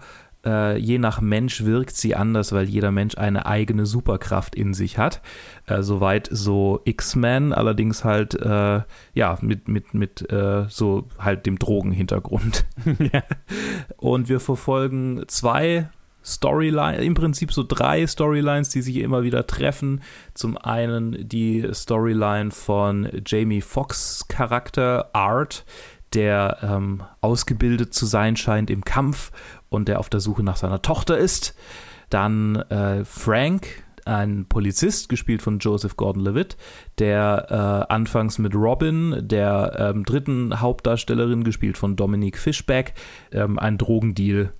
äh, 0.48 0.78
je 0.78 0.98
nach 0.98 1.20
Mensch 1.20 1.64
wirkt 1.64 1.94
sie 1.94 2.14
anders, 2.14 2.52
weil 2.52 2.68
jeder 2.68 2.90
Mensch 2.90 3.18
eine 3.18 3.44
eigene 3.44 3.84
Superkraft 3.84 4.54
in 4.54 4.72
sich 4.72 4.96
hat. 4.96 5.20
Äh, 5.66 5.82
soweit 5.82 6.28
so 6.32 6.80
X-Men, 6.84 7.52
allerdings 7.52 8.04
halt 8.04 8.34
äh, 8.34 8.80
ja 9.12 9.38
mit, 9.42 9.68
mit, 9.68 9.92
mit 9.92 10.30
äh, 10.32 10.64
so 10.68 11.08
halt 11.18 11.44
dem 11.44 11.58
Drogenhintergrund. 11.58 12.64
ja. 13.12 13.22
Und 13.98 14.28
wir 14.28 14.40
verfolgen 14.40 15.24
zwei 15.28 15.90
Storylines, 16.24 17.04
im 17.04 17.14
Prinzip 17.14 17.52
so 17.52 17.62
drei 17.62 18.06
Storylines, 18.06 18.70
die 18.70 18.82
sich 18.82 18.96
immer 18.96 19.22
wieder 19.22 19.46
treffen. 19.46 20.02
Zum 20.34 20.56
einen 20.56 21.28
die 21.28 21.66
Storyline 21.72 22.50
von 22.50 23.08
Jamie 23.26 23.60
Foxx 23.60 24.26
Charakter 24.28 25.10
Art, 25.14 25.64
der 26.14 26.58
ähm, 26.62 27.02
ausgebildet 27.20 27.92
zu 27.92 28.06
sein 28.06 28.36
scheint 28.36 28.70
im 28.70 28.84
Kampf 28.84 29.30
und 29.68 29.88
der 29.88 29.98
auf 30.00 30.08
der 30.08 30.20
Suche 30.20 30.42
nach 30.42 30.56
seiner 30.56 30.82
Tochter 30.82 31.18
ist. 31.18 31.54
Dann 32.10 32.56
äh, 32.56 33.04
Frank, 33.04 33.84
ein 34.04 34.46
Polizist, 34.48 35.08
gespielt 35.08 35.42
von 35.42 35.58
Joseph 35.58 35.96
Gordon-Levitt, 35.96 36.56
der 36.98 37.46
äh, 37.88 37.92
anfangs 37.92 38.38
mit 38.38 38.54
Robin, 38.54 39.16
der 39.20 39.76
ähm, 39.94 40.04
dritten 40.04 40.60
Hauptdarstellerin, 40.60 41.44
gespielt 41.44 41.76
von 41.76 41.96
Dominique 41.96 42.38
Fishback, 42.38 42.94
ähm, 43.32 43.58
einen 43.58 43.78
Drogendeal 43.78 44.52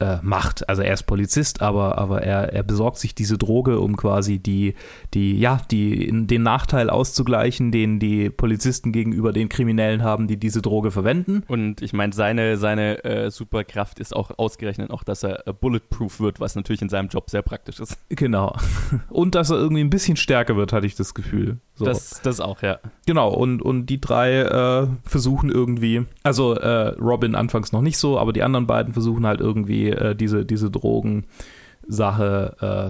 äh, 0.00 0.18
macht. 0.22 0.68
Also 0.68 0.82
er 0.82 0.94
ist 0.94 1.04
Polizist, 1.04 1.62
aber, 1.62 1.98
aber 1.98 2.22
er, 2.22 2.52
er 2.52 2.62
besorgt 2.62 2.98
sich 2.98 3.14
diese 3.14 3.38
Droge, 3.38 3.78
um 3.78 3.96
quasi 3.96 4.38
die, 4.38 4.74
die, 5.14 5.38
ja, 5.38 5.60
die, 5.70 6.26
den 6.26 6.42
Nachteil 6.42 6.90
auszugleichen, 6.90 7.70
den 7.70 8.00
die 8.00 8.30
Polizisten 8.30 8.92
gegenüber 8.92 9.32
den 9.32 9.48
Kriminellen 9.48 10.02
haben, 10.02 10.26
die 10.26 10.36
diese 10.36 10.62
Droge 10.62 10.90
verwenden. 10.90 11.44
Und 11.46 11.80
ich 11.80 11.92
meine, 11.92 12.12
seine, 12.12 12.56
seine 12.56 13.04
äh, 13.04 13.30
Superkraft 13.30 14.00
ist 14.00 14.14
auch 14.14 14.36
ausgerechnet 14.36 14.90
auch, 14.90 15.04
dass 15.04 15.22
er 15.22 15.46
äh, 15.46 15.52
bulletproof 15.52 16.20
wird, 16.20 16.40
was 16.40 16.56
natürlich 16.56 16.82
in 16.82 16.88
seinem 16.88 17.08
Job 17.08 17.30
sehr 17.30 17.42
praktisch 17.42 17.78
ist. 17.80 17.96
Genau. 18.08 18.56
Und 19.10 19.34
dass 19.34 19.50
er 19.50 19.56
irgendwie 19.56 19.82
ein 19.82 19.90
bisschen 19.90 20.16
stärker 20.16 20.56
wird, 20.56 20.72
hatte 20.72 20.86
ich 20.86 20.96
das 20.96 21.14
Gefühl. 21.14 21.58
So. 21.76 21.84
Das, 21.84 22.20
das 22.22 22.40
auch, 22.40 22.62
ja. 22.62 22.78
Genau, 23.04 23.34
und, 23.34 23.60
und 23.60 23.86
die 23.86 24.00
drei 24.00 24.42
äh, 24.42 24.86
versuchen 25.02 25.50
irgendwie, 25.50 26.04
also 26.22 26.54
äh, 26.54 26.90
Robin 27.00 27.34
anfangs 27.34 27.72
noch 27.72 27.82
nicht 27.82 27.98
so, 27.98 28.16
aber 28.16 28.32
die 28.32 28.44
anderen 28.44 28.68
beiden 28.68 28.92
versuchen 28.92 29.26
halt 29.26 29.40
irgendwie 29.40 29.83
äh, 29.90 30.14
diese, 30.14 30.44
diese 30.44 30.70
Drogensache 30.70 31.26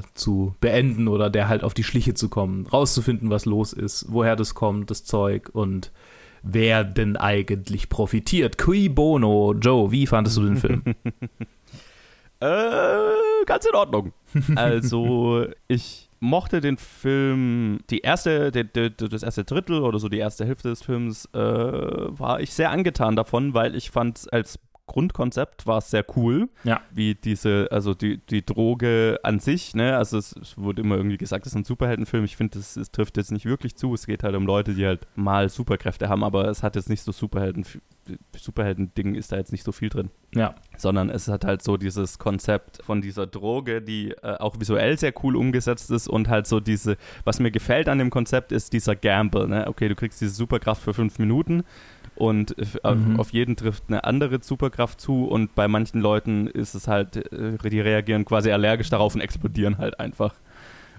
äh, 0.02 0.06
zu 0.14 0.54
beenden 0.60 1.08
oder 1.08 1.30
der 1.30 1.48
halt 1.48 1.64
auf 1.64 1.74
die 1.74 1.84
Schliche 1.84 2.14
zu 2.14 2.28
kommen, 2.28 2.66
rauszufinden, 2.66 3.30
was 3.30 3.44
los 3.44 3.72
ist, 3.72 4.06
woher 4.08 4.36
das 4.36 4.54
kommt, 4.54 4.90
das 4.90 5.04
Zeug 5.04 5.50
und 5.52 5.92
wer 6.42 6.84
denn 6.84 7.16
eigentlich 7.16 7.88
profitiert. 7.88 8.58
Cui 8.58 8.88
bono, 8.88 9.54
Joe, 9.54 9.90
wie 9.90 10.06
fandest 10.06 10.36
du 10.36 10.42
den 10.42 10.56
Film? 10.56 10.82
Äh, 12.40 13.44
ganz 13.46 13.64
in 13.64 13.74
Ordnung. 13.74 14.12
Also, 14.56 15.46
ich 15.68 16.10
mochte 16.20 16.60
den 16.60 16.76
Film, 16.76 17.78
die 17.88 18.00
erste, 18.00 18.50
die, 18.50 18.64
die, 18.64 18.90
das 18.90 19.22
erste 19.22 19.44
Drittel 19.44 19.82
oder 19.82 19.98
so 19.98 20.08
die 20.08 20.18
erste 20.18 20.44
Hälfte 20.44 20.68
des 20.68 20.82
Films, 20.82 21.26
äh, 21.32 21.38
war 21.38 22.40
ich 22.40 22.52
sehr 22.52 22.70
angetan 22.70 23.16
davon, 23.16 23.54
weil 23.54 23.74
ich 23.74 23.90
fand 23.90 24.30
als 24.32 24.58
Grundkonzept 24.86 25.66
war 25.66 25.78
es 25.78 25.90
sehr 25.90 26.04
cool. 26.16 26.48
Ja. 26.62 26.80
Wie 26.92 27.14
diese, 27.14 27.68
also 27.70 27.94
die, 27.94 28.18
die 28.18 28.44
Droge 28.44 29.18
an 29.22 29.40
sich, 29.40 29.74
ne, 29.74 29.96
also 29.96 30.18
es, 30.18 30.36
es 30.36 30.58
wurde 30.58 30.82
immer 30.82 30.96
irgendwie 30.96 31.16
gesagt, 31.16 31.46
es 31.46 31.52
ist 31.52 31.56
ein 31.56 31.64
Superheldenfilm. 31.64 32.24
Ich 32.24 32.36
finde, 32.36 32.58
es 32.58 32.74
trifft 32.92 33.16
jetzt 33.16 33.32
nicht 33.32 33.46
wirklich 33.46 33.76
zu. 33.76 33.94
Es 33.94 34.06
geht 34.06 34.22
halt 34.22 34.34
um 34.36 34.46
Leute, 34.46 34.74
die 34.74 34.84
halt 34.86 35.06
mal 35.16 35.48
Superkräfte 35.48 36.08
haben, 36.08 36.22
aber 36.22 36.48
es 36.48 36.62
hat 36.62 36.76
jetzt 36.76 36.90
nicht 36.90 37.02
so 37.02 37.12
Superhelden, 37.12 37.64
Superhelden-Ding 38.36 39.14
ist 39.14 39.32
da 39.32 39.36
jetzt 39.36 39.52
nicht 39.52 39.64
so 39.64 39.72
viel 39.72 39.88
drin 39.88 40.10
Ja. 40.34 40.54
sondern 40.76 41.08
es 41.08 41.28
hat 41.28 41.44
halt 41.44 41.62
so 41.62 41.76
dieses 41.78 42.18
Konzept 42.18 42.82
von 42.84 43.00
dieser 43.00 43.26
Droge, 43.26 43.80
die 43.80 44.10
äh, 44.10 44.36
auch 44.38 44.60
visuell 44.60 44.98
sehr 44.98 45.14
cool 45.22 45.36
umgesetzt 45.36 45.90
ist 45.90 46.08
und 46.08 46.28
halt 46.28 46.46
so 46.46 46.60
diese, 46.60 46.96
was 47.24 47.40
mir 47.40 47.50
gefällt 47.50 47.88
an 47.88 47.98
dem 47.98 48.10
Konzept 48.10 48.52
ist 48.52 48.74
dieser 48.74 48.94
Gamble, 48.96 49.48
ne? 49.48 49.66
Okay, 49.66 49.88
du 49.88 49.94
kriegst 49.94 50.20
diese 50.20 50.34
Superkraft 50.34 50.82
für 50.82 50.92
fünf 50.92 51.18
Minuten 51.18 51.64
und 52.16 52.56
äh, 52.58 52.94
Mhm. 52.94 53.18
auf 53.20 53.32
jeden 53.32 53.56
trifft 53.56 53.84
eine 53.88 54.04
andere 54.04 54.42
Superkraft 54.42 55.00
zu 55.00 55.24
und 55.26 55.54
bei 55.54 55.68
manchen 55.68 56.00
Leuten 56.00 56.46
ist 56.46 56.74
es 56.74 56.88
halt, 56.88 57.16
äh, 57.32 57.56
die 57.68 57.80
reagieren 57.80 58.24
quasi 58.24 58.50
allergisch 58.50 58.90
darauf 58.90 59.14
und 59.14 59.20
explodieren 59.20 59.78
halt 59.78 59.98
einfach. 60.00 60.34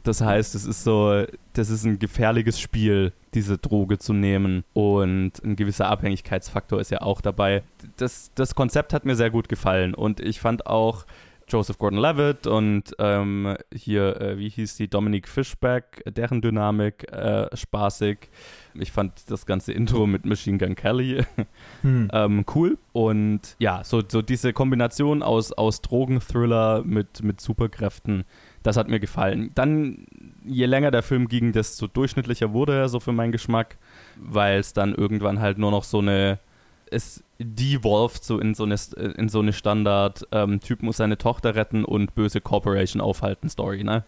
Das 0.03 0.21
heißt, 0.21 0.53
es 0.53 0.65
ist 0.65 0.83
so, 0.83 1.23
das 1.53 1.71
ist 1.71 1.83
ein 1.83 1.97
gefährliches 1.97 2.59
Spiel, 2.59 3.11
diese 3.33 3.57
Droge 3.57 3.97
zu 3.97 4.13
nehmen. 4.13 4.63
Und 4.73 5.31
ein 5.43 5.55
gewisser 5.55 5.87
Abhängigkeitsfaktor 5.89 6.79
ist 6.79 6.91
ja 6.91 7.01
auch 7.01 7.21
dabei. 7.21 7.63
Das, 7.97 8.29
das 8.35 8.53
Konzept 8.53 8.93
hat 8.93 9.05
mir 9.05 9.15
sehr 9.15 9.31
gut 9.31 9.49
gefallen. 9.49 9.95
Und 9.95 10.19
ich 10.19 10.39
fand 10.39 10.67
auch 10.67 11.05
Joseph 11.47 11.77
Gordon-Levitt 11.77 12.47
und 12.47 12.95
ähm, 12.99 13.55
hier, 13.73 14.19
äh, 14.19 14.37
wie 14.37 14.49
hieß 14.49 14.77
die, 14.77 14.89
Dominic 14.89 15.27
Fishback, 15.27 16.03
deren 16.07 16.41
Dynamik 16.41 17.11
äh, 17.11 17.55
spaßig. 17.55 18.29
Ich 18.73 18.91
fand 18.91 19.29
das 19.29 19.45
ganze 19.45 19.71
Intro 19.71 20.07
mit 20.07 20.25
Machine 20.25 20.57
Gun 20.57 20.75
Kelly 20.75 21.23
Hm. 21.81 22.09
ähm, 22.13 22.45
cool. 22.55 22.77
Und 22.93 23.55
ja, 23.59 23.83
so, 23.83 24.01
so 24.07 24.21
diese 24.21 24.53
Kombination 24.53 25.21
aus, 25.21 25.51
aus 25.51 25.81
Drogenthriller 25.81 26.83
mit, 26.83 27.23
mit 27.23 27.41
Superkräften, 27.41 28.23
das 28.63 28.77
hat 28.77 28.89
mir 28.89 28.99
gefallen. 28.99 29.51
Dann, 29.53 30.07
je 30.43 30.65
länger 30.65 30.91
der 30.91 31.03
Film 31.03 31.27
ging, 31.27 31.51
desto 31.51 31.87
durchschnittlicher 31.87 32.53
wurde 32.53 32.75
er 32.75 32.89
so 32.89 32.99
für 32.99 33.11
meinen 33.11 33.31
Geschmack, 33.31 33.77
weil 34.17 34.59
es 34.59 34.73
dann 34.73 34.95
irgendwann 34.95 35.39
halt 35.39 35.57
nur 35.57 35.71
noch 35.71 35.83
so 35.83 35.99
eine. 35.99 36.39
Es 36.91 37.23
devolved 37.39 38.23
so 38.23 38.39
in 38.39 38.53
so 38.53 38.63
eine, 38.63 38.75
in 39.17 39.29
so 39.29 39.39
eine 39.39 39.53
Standard, 39.53 40.27
ähm, 40.31 40.59
Typ 40.59 40.83
muss 40.83 40.97
seine 40.97 41.17
Tochter 41.17 41.55
retten 41.55 41.83
und 41.83 42.15
böse 42.15 42.41
Corporation 42.41 43.01
aufhalten 43.01 43.49
Story, 43.49 43.83
ne? 43.83 44.03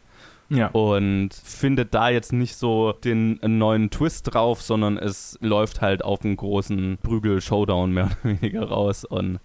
Ja. 0.49 0.67
und 0.67 1.33
findet 1.33 1.93
da 1.93 2.07
jetzt 2.07 2.31
nicht 2.31 2.55
so 2.55 2.93
den 2.93 3.37
neuen 3.43 3.89
Twist 3.89 4.33
drauf, 4.33 4.61
sondern 4.61 4.97
es 4.97 5.37
läuft 5.41 5.81
halt 5.81 6.05
auf 6.05 6.23
einen 6.23 6.37
großen 6.37 6.99
Prügel-Showdown 7.03 7.91
mehr 7.91 8.05
oder 8.23 8.39
weniger 8.41 8.63
raus. 8.63 9.03
Und 9.03 9.39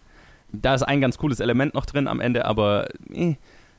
da 0.52 0.74
ist 0.74 0.84
ein 0.84 1.00
ganz 1.00 1.18
cooles 1.18 1.40
Element 1.40 1.74
noch 1.74 1.86
drin 1.86 2.06
am 2.06 2.20
Ende, 2.20 2.44
aber 2.44 2.86
eh, 3.12 3.34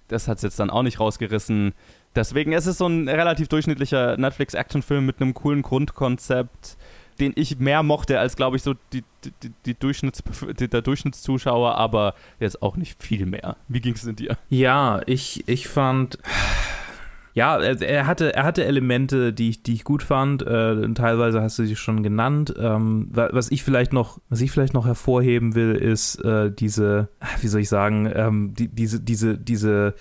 das 0.09 0.27
hat 0.27 0.37
es 0.37 0.43
jetzt 0.43 0.59
dann 0.59 0.69
auch 0.69 0.83
nicht 0.83 0.99
rausgerissen. 0.99 1.73
Deswegen 2.15 2.51
es 2.51 2.65
ist 2.65 2.73
es 2.73 2.77
so 2.79 2.87
ein 2.87 3.07
relativ 3.07 3.47
durchschnittlicher 3.47 4.17
Netflix-Actionfilm 4.17 5.05
mit 5.05 5.21
einem 5.21 5.33
coolen 5.33 5.61
Grundkonzept, 5.61 6.77
den 7.19 7.33
ich 7.35 7.59
mehr 7.59 7.83
mochte 7.83 8.19
als, 8.19 8.35
glaube 8.35 8.57
ich, 8.57 8.63
so 8.63 8.73
die, 8.91 9.03
die, 9.23 9.51
die 9.65 9.73
Durchschnitts, 9.73 10.23
der 10.57 10.81
Durchschnittszuschauer, 10.81 11.75
aber 11.75 12.15
jetzt 12.39 12.61
auch 12.61 12.77
nicht 12.77 13.01
viel 13.01 13.25
mehr. 13.25 13.57
Wie 13.67 13.81
ging 13.81 13.93
es 13.93 14.03
denn 14.03 14.15
dir? 14.15 14.37
Ja, 14.49 15.01
ich, 15.05 15.47
ich 15.47 15.67
fand. 15.67 16.19
Ja, 17.35 17.57
er 17.59 18.05
hatte, 18.05 18.35
er 18.35 18.43
hatte 18.43 18.63
Elemente, 18.63 19.33
die 19.33 19.49
ich, 19.49 19.63
die 19.63 19.73
ich 19.73 19.83
gut 19.83 20.03
fand. 20.03 20.43
Äh, 20.43 20.93
teilweise 20.93 21.41
hast 21.41 21.57
du 21.57 21.65
sie 21.65 21.75
schon 21.75 22.03
genannt. 22.03 22.53
Ähm, 22.59 23.07
was 23.11 23.49
ich 23.49 23.63
vielleicht 23.63 23.91
noch, 23.91 24.19
was 24.29 24.41
ich 24.41 24.51
vielleicht 24.51 24.75
noch 24.75 24.85
hervorheben 24.85 25.55
will, 25.55 25.73
ist 25.73 26.23
äh, 26.23 26.51
diese, 26.51 27.09
wie 27.41 27.47
soll 27.47 27.61
ich 27.61 27.69
sagen, 27.69 28.11
ähm, 28.13 28.53
die, 28.53 28.67
diese, 28.67 28.99
diese, 28.99 29.37
diese 29.37 29.95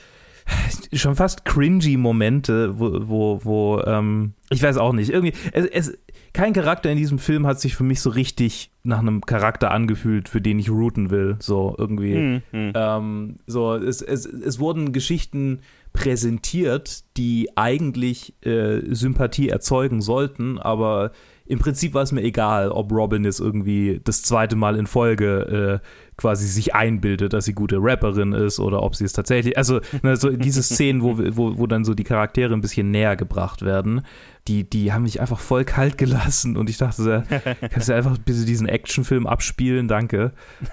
schon 0.93 1.17
fast 1.17 1.45
cringy 1.45 1.97
Momente, 1.97 2.79
wo, 2.79 3.09
wo, 3.09 3.41
wo 3.45 3.81
ähm, 3.81 4.35
ich 4.51 4.63
weiß 4.63 4.77
auch 4.77 4.93
nicht, 4.93 5.11
irgendwie, 5.11 5.33
es, 5.53 5.67
es, 5.67 5.99
kein 6.33 6.53
Charakter 6.53 6.91
in 6.91 6.97
diesem 6.97 7.19
Film 7.19 7.47
hat 7.47 7.61
sich 7.61 7.77
für 7.77 7.85
mich 7.85 8.01
so 8.01 8.11
richtig 8.11 8.71
nach 8.83 9.01
einem 9.01 9.21
Charakter 9.21 9.71
angefühlt, 9.71 10.29
für 10.29 10.41
den 10.41 10.59
ich 10.59 10.71
routen 10.71 11.11
will. 11.11 11.37
So 11.41 11.75
irgendwie. 11.79 12.43
Mhm. 12.53 12.73
Ähm, 12.75 13.37
so, 13.47 13.75
es, 13.75 14.01
es, 14.01 14.25
es 14.25 14.59
wurden 14.59 14.93
Geschichten 14.93 15.61
präsentiert, 15.93 17.05
die 17.17 17.51
eigentlich 17.57 18.35
äh, 18.47 18.81
Sympathie 18.95 19.51
erzeugen 19.51 20.01
sollten, 20.01 20.59
aber 20.59 21.13
im 21.45 21.59
Prinzip 21.59 21.93
war 21.93 22.03
es 22.03 22.13
mir 22.13 22.23
egal, 22.23 22.71
ob 22.71 22.91
Robin 22.93 23.25
jetzt 23.25 23.41
irgendwie 23.41 24.01
das 24.03 24.23
zweite 24.23 24.57
Mal 24.57 24.79
in 24.79 24.87
Folge 24.87 25.81
äh, 25.83 25.87
quasi 26.23 26.47
sich 26.47 26.75
einbildet, 26.75 27.33
dass 27.33 27.45
sie 27.47 27.53
gute 27.53 27.79
Rapperin 27.81 28.33
ist 28.33 28.61
oder 28.61 28.83
ob 28.83 28.95
sie 28.95 29.05
es 29.05 29.13
tatsächlich, 29.13 29.59
also 29.59 29.81
ne, 30.03 30.17
so 30.17 30.31
diese 30.31 30.63
Szenen, 30.63 31.03
wo, 31.03 31.19
wo, 31.19 31.59
wo 31.59 31.67
dann 31.67 31.85
so 31.85 31.95
die 31.95 32.05
Charaktere 32.05 32.55
ein 32.55 32.61
bisschen 32.61 32.93
näher 32.93 33.17
gebracht 33.17 33.63
werden, 33.63 34.03
die, 34.47 34.63
die 34.63 34.93
haben 34.93 35.03
mich 35.03 35.21
einfach 35.21 35.41
voll 35.41 35.65
kalt 35.65 35.99
gelassen 35.99 36.57
und 36.57 36.71
ich 36.71 36.79
dachte, 36.79 37.03
so, 37.03 37.23
kannst 37.71 37.89
du 37.89 37.95
einfach 37.95 38.19
bitte 38.19 38.45
diesen 38.45 38.69
Actionfilm 38.69 39.27
abspielen, 39.27 39.89
danke. 39.89 40.33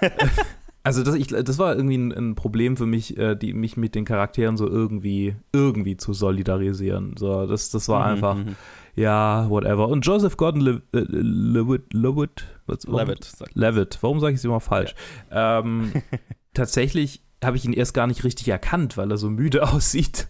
Also 0.82 1.02
das, 1.02 1.14
ich, 1.14 1.26
das 1.26 1.58
war 1.58 1.76
irgendwie 1.76 1.98
ein, 1.98 2.10
ein, 2.10 2.34
Problem 2.34 2.78
für 2.78 2.86
mich, 2.86 3.18
äh, 3.18 3.34
die, 3.36 3.52
mich 3.52 3.76
mit 3.76 3.94
den 3.94 4.06
Charakteren 4.06 4.56
so 4.56 4.66
irgendwie, 4.66 5.36
irgendwie 5.52 5.98
zu 5.98 6.14
solidarisieren. 6.14 7.16
So, 7.18 7.46
das, 7.46 7.68
das 7.68 7.86
war 7.90 8.06
mhm, 8.06 8.12
einfach, 8.14 8.34
mhm. 8.36 8.56
Ja, 8.94 9.48
whatever. 9.48 9.88
Und 9.88 10.04
Joseph 10.06 10.36
Gordon 10.36 10.82
äh, 10.92 10.98
Levitt, 10.98 11.92
Levitt, 11.92 12.46
Levitt, 12.66 13.32
Levitt, 13.54 13.98
warum 14.00 14.20
sage 14.20 14.32
ich 14.32 14.38
es 14.38 14.44
immer 14.44 14.60
falsch? 14.60 14.94
Ja. 15.30 15.60
Ähm, 15.60 15.92
tatsächlich 16.54 17.22
habe 17.42 17.56
ich 17.56 17.64
ihn 17.64 17.72
erst 17.72 17.94
gar 17.94 18.06
nicht 18.06 18.24
richtig 18.24 18.48
erkannt, 18.48 18.96
weil 18.96 19.10
er 19.10 19.16
so 19.16 19.30
müde 19.30 19.62
aussieht. 19.72 20.28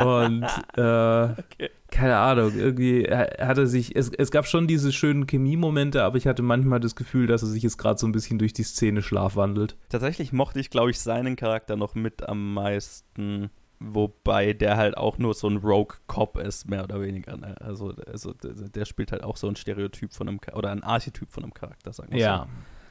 und 0.00 0.44
äh, 0.76 0.80
okay. 0.80 1.70
keine 1.90 2.16
Ahnung, 2.16 2.52
irgendwie 2.56 3.04
hat 3.04 3.58
er 3.58 3.66
sich, 3.66 3.94
es, 3.94 4.10
es 4.10 4.30
gab 4.30 4.46
schon 4.46 4.66
diese 4.66 4.92
schönen 4.92 5.26
Chemie-Momente, 5.26 6.02
aber 6.02 6.16
ich 6.16 6.26
hatte 6.26 6.42
manchmal 6.42 6.80
das 6.80 6.96
Gefühl, 6.96 7.26
dass 7.26 7.42
er 7.42 7.48
sich 7.48 7.62
jetzt 7.62 7.76
gerade 7.76 7.98
so 7.98 8.06
ein 8.06 8.12
bisschen 8.12 8.38
durch 8.38 8.52
die 8.52 8.62
Szene 8.62 9.02
schlafwandelt. 9.02 9.76
Tatsächlich 9.90 10.32
mochte 10.32 10.60
ich, 10.60 10.70
glaube 10.70 10.90
ich, 10.90 11.00
seinen 11.00 11.36
Charakter 11.36 11.76
noch 11.76 11.94
mit 11.94 12.26
am 12.26 12.54
meisten. 12.54 13.50
Wobei 13.80 14.52
der 14.52 14.76
halt 14.76 14.96
auch 14.96 15.18
nur 15.18 15.34
so 15.34 15.48
ein 15.48 15.58
Rogue-Cop 15.58 16.38
ist, 16.38 16.68
mehr 16.68 16.84
oder 16.84 17.00
weniger. 17.00 17.36
Ne? 17.36 17.56
Also, 17.60 17.92
also 18.06 18.32
der 18.32 18.84
spielt 18.84 19.12
halt 19.12 19.24
auch 19.24 19.36
so 19.36 19.48
ein 19.48 19.56
Stereotyp 19.56 20.12
von 20.12 20.28
einem, 20.28 20.40
oder 20.54 20.70
ein 20.70 20.82
Archetyp 20.82 21.30
von 21.30 21.42
einem 21.42 21.54
Charakter, 21.54 21.92
sagen 21.92 22.12
wir 22.12 22.20
ja. 22.20 22.38
so. 22.38 22.46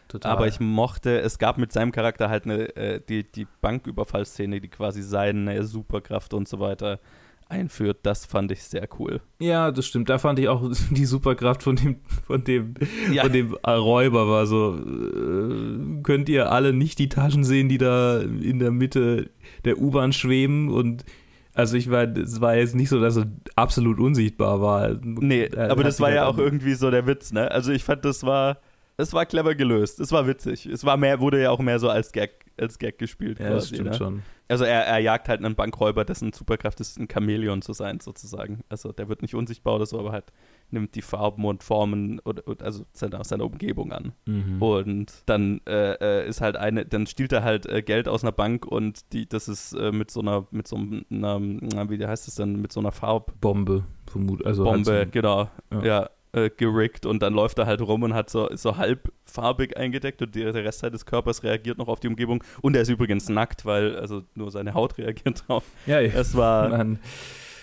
Total. 0.09 0.31
Aber 0.31 0.47
ich 0.47 0.59
mochte, 0.59 1.21
es 1.21 1.39
gab 1.39 1.57
mit 1.57 1.71
seinem 1.71 1.91
Charakter 1.91 2.29
halt 2.29 2.45
eine, 2.45 2.75
äh, 2.75 3.01
die, 3.01 3.23
die 3.23 3.47
Banküberfallszene, 3.61 4.61
die 4.61 4.67
quasi 4.67 5.01
seine 5.01 5.63
Superkraft 5.63 6.33
und 6.33 6.47
so 6.47 6.59
weiter 6.59 6.99
einführt. 7.49 7.99
Das 8.03 8.25
fand 8.25 8.51
ich 8.51 8.63
sehr 8.63 8.87
cool. 8.99 9.21
Ja, 9.39 9.71
das 9.71 9.85
stimmt. 9.85 10.09
Da 10.09 10.17
fand 10.17 10.39
ich 10.39 10.47
auch 10.47 10.71
die 10.91 11.05
Superkraft 11.05 11.63
von 11.63 11.75
dem, 11.75 11.97
von 12.25 12.43
dem, 12.43 12.75
ja. 13.11 13.23
von 13.23 13.31
dem 13.31 13.53
Räuber 13.65 14.27
war 14.27 14.45
so, 14.45 14.75
äh, 14.75 16.01
könnt 16.03 16.29
ihr 16.29 16.51
alle 16.51 16.73
nicht 16.73 16.99
die 16.99 17.09
Taschen 17.09 17.43
sehen, 17.43 17.69
die 17.69 17.77
da 17.77 18.19
in 18.19 18.59
der 18.59 18.71
Mitte 18.71 19.29
der 19.65 19.79
U-Bahn 19.79 20.13
schweben 20.13 20.69
und 20.69 21.05
also 21.55 21.77
ich 21.77 21.91
war, 21.91 22.03
es 22.17 22.41
war 22.41 22.55
jetzt 22.55 22.73
nicht 22.73 22.89
so, 22.89 22.99
dass 22.99 23.15
er 23.15 23.27
absolut 23.55 23.99
unsichtbar 23.99 24.59
war. 24.59 24.97
Nee, 25.03 25.45
er 25.45 25.69
aber 25.69 25.83
das 25.83 25.99
war 25.99 26.11
ja 26.11 26.25
auch 26.25 26.39
irgendwie 26.39 26.73
so 26.73 26.89
der 26.89 27.05
Witz, 27.05 27.31
ne? 27.31 27.51
Also 27.51 27.71
ich 27.71 27.83
fand, 27.83 28.03
das 28.05 28.23
war, 28.23 28.57
es 28.97 29.13
war 29.13 29.27
clever 29.27 29.53
gelöst. 29.53 29.99
Es 29.99 30.11
war 30.11 30.25
witzig. 30.27 30.65
Es 30.65 30.83
war 30.83 30.97
mehr, 30.97 31.19
wurde 31.19 31.41
ja 31.41 31.51
auch 31.51 31.59
mehr 31.59 31.77
so 31.77 31.89
als 31.89 32.11
Gag, 32.11 32.42
als 32.57 32.79
Gag 32.79 32.97
gespielt. 32.97 33.39
Ja, 33.39 33.47
quasi, 33.47 33.55
das 33.55 33.67
stimmt 33.67 33.89
ne? 33.89 33.93
schon. 33.95 34.23
Also 34.47 34.65
er, 34.65 34.85
er 34.85 34.99
jagt 34.99 35.29
halt 35.29 35.43
einen 35.43 35.55
Bankräuber, 35.55 36.05
dessen 36.05 36.33
Superkraft 36.33 36.79
ist, 36.79 36.99
ein 36.99 37.07
Chamäleon 37.11 37.61
zu 37.61 37.73
sein, 37.73 37.99
sozusagen. 37.99 38.63
Also 38.69 38.91
der 38.91 39.09
wird 39.09 39.21
nicht 39.21 39.35
unsichtbar 39.35 39.75
oder 39.75 39.85
so, 39.85 39.99
aber 39.99 40.11
halt 40.11 40.25
nimmt 40.69 40.95
die 40.95 41.01
Farben 41.01 41.45
und 41.45 41.63
Formen 41.63 42.19
oder, 42.19 42.43
also 42.61 42.85
seiner, 42.93 43.23
seiner 43.23 43.45
Umgebung 43.45 43.91
an. 43.91 44.13
Mhm. 44.25 44.61
Und 44.61 45.13
dann 45.25 45.61
äh, 45.65 45.93
äh, 45.93 46.27
ist 46.27 46.41
halt 46.41 46.57
eine, 46.57 46.85
dann 46.85 47.07
stiehlt 47.07 47.31
er 47.31 47.43
halt 47.43 47.65
äh, 47.65 47.81
Geld 47.81 48.07
aus 48.07 48.23
einer 48.23 48.31
Bank 48.31 48.65
und 48.65 49.13
die, 49.13 49.27
das 49.27 49.47
ist 49.47 49.73
äh, 49.73 49.91
mit 49.91 50.11
so 50.11 50.19
einer, 50.19 50.45
mit 50.51 50.67
so 50.67 50.75
einer, 50.75 51.39
wie 51.89 52.05
heißt 52.05 52.27
das 52.27 52.35
denn, 52.35 52.61
mit 52.61 52.71
so 52.71 52.79
einer 52.79 52.91
Farbbombe. 52.91 53.85
Vermut, 54.05 54.45
also 54.45 54.65
Bombe, 54.65 54.91
halt 54.91 55.07
so, 55.07 55.11
genau. 55.11 55.49
ja. 55.71 55.83
ja 55.83 56.09
äh, 56.33 56.49
gerickt 56.49 57.05
und 57.05 57.21
dann 57.21 57.33
läuft 57.33 57.59
er 57.59 57.65
halt 57.65 57.81
rum 57.81 58.03
und 58.03 58.13
hat 58.13 58.29
so, 58.29 58.49
so 58.55 58.77
halbfarbig 58.77 59.77
eingedeckt 59.77 60.21
und 60.21 60.35
der, 60.35 60.51
der 60.51 60.63
Rest 60.63 60.83
des 60.83 61.05
Körpers 61.05 61.43
reagiert 61.43 61.77
noch 61.77 61.87
auf 61.87 61.99
die 61.99 62.07
Umgebung. 62.07 62.43
Und 62.61 62.75
er 62.75 62.81
ist 62.81 62.89
übrigens 62.89 63.29
nackt, 63.29 63.65
weil 63.65 63.95
also 63.95 64.23
nur 64.35 64.51
seine 64.51 64.73
Haut 64.73 64.97
reagiert 64.97 65.47
drauf. 65.47 65.63
Ja, 65.85 65.99
ja. 65.99 66.11
Es 66.13 66.35
war 66.35 66.73
ein, 66.73 66.99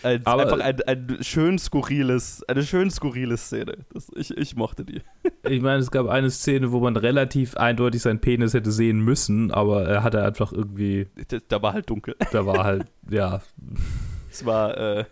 einfach 0.03 0.61
ein, 0.61 0.83
ein, 0.83 1.19
schön 1.21 1.59
skurriles, 1.59 2.43
eine 2.49 2.63
schön 2.63 2.91
skurrile 2.91 3.37
Szene. 3.37 3.79
Das, 3.93 4.09
ich, 4.15 4.37
ich 4.37 4.57
mochte 4.57 4.85
die. 4.85 5.03
Ich 5.49 5.63
meine, 5.63 5.79
es 5.79 5.91
gab 5.91 6.07
eine 6.07 6.31
Szene, 6.31 6.71
wo 6.71 6.81
man 6.81 6.97
relativ 6.97 7.57
eindeutig 7.57 8.03
seinen 8.03 8.21
Penis 8.21 8.55
hätte 8.55 8.71
sehen 8.71 9.01
müssen, 9.01 9.51
aber 9.51 9.85
er 9.87 10.03
hatte 10.05 10.23
einfach 10.23 10.53
irgendwie. 10.53 11.09
Da, 11.29 11.39
da 11.49 11.63
war 11.63 11.73
halt 11.73 11.89
dunkel. 11.91 12.15
Da 12.31 12.47
war 12.47 12.65
halt, 12.65 12.87
ja. 13.11 13.41
Es 14.31 14.47
war 14.47 14.77
äh, 14.77 15.05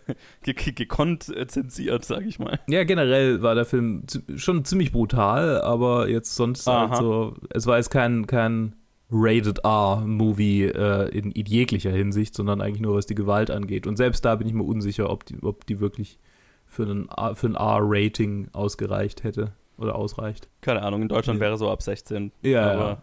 gekonnt 0.43 1.29
äh, 1.35 1.47
zensiert, 1.47 2.05
sag 2.05 2.25
ich 2.25 2.39
mal. 2.39 2.59
Ja, 2.67 2.83
generell 2.83 3.41
war 3.41 3.55
der 3.55 3.65
Film 3.65 4.03
schon 4.35 4.65
ziemlich 4.65 4.91
brutal, 4.91 5.61
aber 5.61 6.07
jetzt 6.09 6.35
sonst 6.35 6.67
halt 6.67 6.95
so, 6.95 7.35
es 7.53 7.67
war 7.67 7.77
jetzt 7.77 7.89
kein, 7.89 8.27
kein 8.27 8.75
Rated 9.11 9.59
R-Movie 9.63 10.65
äh, 10.65 11.09
in, 11.09 11.31
in, 11.31 11.45
jeglicher 11.45 11.91
Hinsicht, 11.91 12.35
sondern 12.35 12.61
eigentlich 12.61 12.81
nur 12.81 12.95
was 12.95 13.07
die 13.07 13.15
Gewalt 13.15 13.49
angeht. 13.49 13.87
Und 13.87 13.97
selbst 13.97 14.23
da 14.23 14.35
bin 14.35 14.47
ich 14.47 14.53
mir 14.53 14.63
unsicher, 14.63 15.09
ob 15.09 15.25
die, 15.25 15.41
ob 15.41 15.65
die 15.65 15.79
wirklich 15.79 16.19
für, 16.65 16.83
einen, 16.83 17.09
für 17.33 17.47
ein 17.47 17.55
R-Rating 17.55 18.49
ausgereicht 18.53 19.23
hätte 19.23 19.53
oder 19.77 19.95
ausreicht. 19.95 20.47
Keine 20.61 20.83
Ahnung, 20.83 21.01
in 21.01 21.07
Deutschland 21.07 21.39
ja. 21.39 21.45
wäre 21.45 21.57
so 21.57 21.71
ab 21.71 21.81
16. 21.81 22.31
Ja, 22.43 22.71
aber 22.71 22.89
ja. 22.89 23.01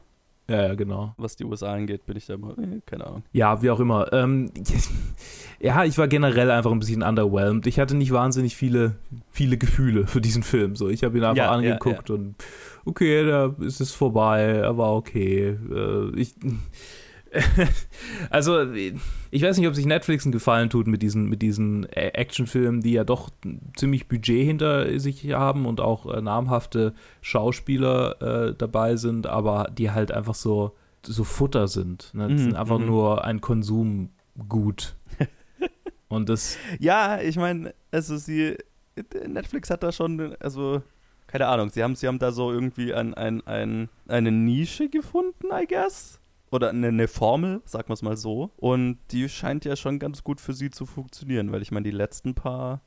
Ja, 0.49 0.69
ja, 0.69 0.75
genau. 0.75 1.13
Was 1.17 1.35
die 1.37 1.45
USA 1.45 1.73
angeht, 1.73 2.07
bin 2.07 2.17
ich 2.17 2.27
da 2.27 2.35
immer, 2.35 2.57
äh, 2.59 2.81
keine 2.87 3.07
Ahnung. 3.07 3.23
Ja, 3.33 3.63
wie 3.63 3.71
auch 3.71 3.81
immer. 3.81 4.13
Ähm, 4.13 4.51
ja, 5.61 5.85
ich 5.85 5.99
war 5.99 6.07
generell 6.07 6.51
einfach 6.51 6.71
ein 6.71 6.79
bisschen 6.79 7.03
underwhelmed. 7.03 7.67
Ich 7.67 7.81
hatte 7.81 7.97
nicht 7.97 8.13
wahnsinnig 8.13 8.55
viele, 8.55 8.95
viele 9.31 9.59
Gefühle 9.59 10.07
für 10.07 10.21
diesen 10.21 10.45
Film. 10.45 10.77
So, 10.77 10.89
ich 10.89 11.03
habe 11.03 11.19
ihn 11.19 11.25
einfach 11.25 11.37
ja, 11.45 11.51
angeguckt 11.51 12.09
ja, 12.09 12.15
ja. 12.15 12.21
und 12.21 12.35
okay, 12.85 13.27
da 13.27 13.55
ist 13.61 13.81
es 13.81 13.93
vorbei, 13.93 14.43
er 14.43 14.79
war 14.79 14.95
okay. 14.95 15.57
Äh, 15.71 16.11
ich 16.17 16.35
also, 18.31 18.73
ich 18.73 19.43
weiß 19.43 19.59
nicht, 19.59 19.69
ob 19.69 19.75
sich 19.75 19.87
Netflix 19.87 20.25
einen 20.25 20.33
Gefallen 20.33 20.71
tut 20.71 20.87
mit 20.87 21.03
diesen, 21.03 21.27
mit 21.29 21.43
diesen 21.43 21.85
Actionfilmen, 21.91 22.81
die 22.81 22.93
ja 22.93 23.05
doch 23.05 23.31
ziemlich 23.77 24.09
Budget 24.09 24.45
hinter 24.45 24.99
sich 24.99 25.33
haben 25.33 25.67
und 25.67 25.81
auch 25.81 26.13
äh, 26.13 26.21
namhafte 26.21 26.95
Schauspieler 27.21 28.49
äh, 28.49 28.55
dabei 28.57 28.97
sind, 28.97 29.27
aber 29.27 29.71
die 29.77 29.91
halt 29.91 30.13
einfach 30.13 30.35
so, 30.35 30.77
so 31.03 31.25
Futter 31.25 31.69
sind. 31.69 32.13
Ne? 32.15 32.29
Das 32.29 32.41
mm, 32.41 32.45
sind 32.45 32.57
einfach 32.57 32.79
mm. 32.79 32.87
nur 32.87 33.25
ein 33.25 33.41
Konsumgut. 33.41 34.97
und 36.09 36.29
das. 36.29 36.59
Ja, 36.79 37.21
ich 37.21 37.37
meine, 37.37 37.75
also 37.91 38.17
sie. 38.17 38.57
Netflix 39.27 39.69
hat 39.69 39.83
da 39.83 39.93
schon, 39.93 40.35
also 40.41 40.81
keine 41.27 41.49
Ahnung, 41.49 41.69
sie 41.69 41.83
haben, 41.83 41.97
sie 41.97 42.09
haben 42.09 42.19
da 42.19 42.33
so 42.33 42.51
irgendwie 42.51 42.95
ein, 42.95 43.13
ein, 43.13 43.47
ein, 43.47 43.91
eine 44.09 44.33
Nische 44.33 44.89
gefunden, 44.89 45.49
I 45.53 45.67
guess 45.67 46.19
oder 46.57 46.71
eine, 46.71 46.89
eine 46.89 47.09
Formel, 47.09 47.63
sagen 47.65 47.89
wir 47.89 47.95
es 47.95 48.03
mal 48.03 48.17
so. 48.17 48.51
Und 48.57 48.99
die 49.13 49.29
scheint 49.29 49.65
ja 49.65 49.77
schon 49.77 49.99
ganz 49.99 50.25
gut 50.25 50.41
für 50.41 50.53
sie 50.53 50.71
zu 50.71 50.87
funktionieren, 50.87 51.53
weil 51.53 51.63
ich 51.63 51.71
meine, 51.71 51.85
die 51.85 51.97
letzten 51.97 52.35
paar 52.35 52.81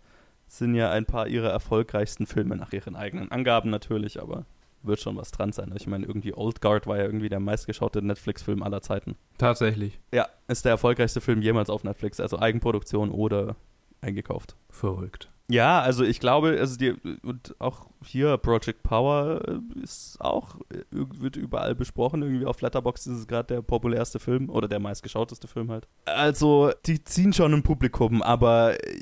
sind 0.47 0.75
ja 0.75 0.91
ein 0.91 1.05
paar 1.05 1.27
ihrer 1.27 1.49
erfolgreichsten 1.49 2.25
Filme 2.25 2.55
nach 2.55 2.73
ihren 2.73 2.95
eigenen 2.95 3.32
Angaben 3.32 3.69
natürlich, 3.69 4.21
aber 4.21 4.45
wird 4.82 4.99
schon 4.99 5.15
was 5.17 5.32
dran 5.32 5.51
sein. 5.51 5.73
Ich 5.75 5.88
meine, 5.88 6.05
irgendwie 6.05 6.34
Old 6.34 6.62
Guard 6.62 6.88
war 6.88 6.97
ja 6.97 7.03
irgendwie 7.03 7.29
der 7.29 7.39
meistgeschaute 7.39 8.01
Netflix-Film 8.01 8.63
aller 8.63 8.82
Zeiten. 8.82 9.15
Tatsächlich. 9.38 9.99
Ja, 10.13 10.27
ist 10.47 10.65
der 10.65 10.71
erfolgreichste 10.71 11.21
Film 11.21 11.41
jemals 11.41 11.69
auf 11.69 11.84
Netflix, 11.84 12.19
also 12.19 12.39
Eigenproduktion 12.39 13.12
oder 13.12 13.55
eingekauft. 14.01 14.55
Verrückt. 14.69 15.28
Ja, 15.49 15.81
also 15.81 16.03
ich 16.03 16.19
glaube, 16.19 16.57
also 16.59 16.77
die, 16.77 16.93
und 17.23 17.55
auch 17.57 17.88
hier 18.05 18.38
Project 18.38 18.83
Power 18.83 19.41
äh, 19.47 19.81
ist 19.81 20.21
auch, 20.21 20.57
äh, 20.71 20.83
wird 20.91 21.38
überall 21.38 21.73
besprochen. 21.73 22.21
Irgendwie 22.21 22.45
auf 22.45 22.62
Letterboxd 22.62 23.07
ist 23.07 23.17
es 23.17 23.27
gerade 23.27 23.55
der 23.55 23.62
populärste 23.63 24.19
Film 24.19 24.49
oder 24.49 24.67
der 24.67 24.79
meistgeschauteste 24.79 25.47
Film 25.47 25.71
halt. 25.71 25.88
Also, 26.05 26.71
die 26.85 27.03
ziehen 27.03 27.33
schon 27.33 27.53
ein 27.55 27.63
Publikum, 27.63 28.21
aber 28.21 28.75
äh, 28.85 28.99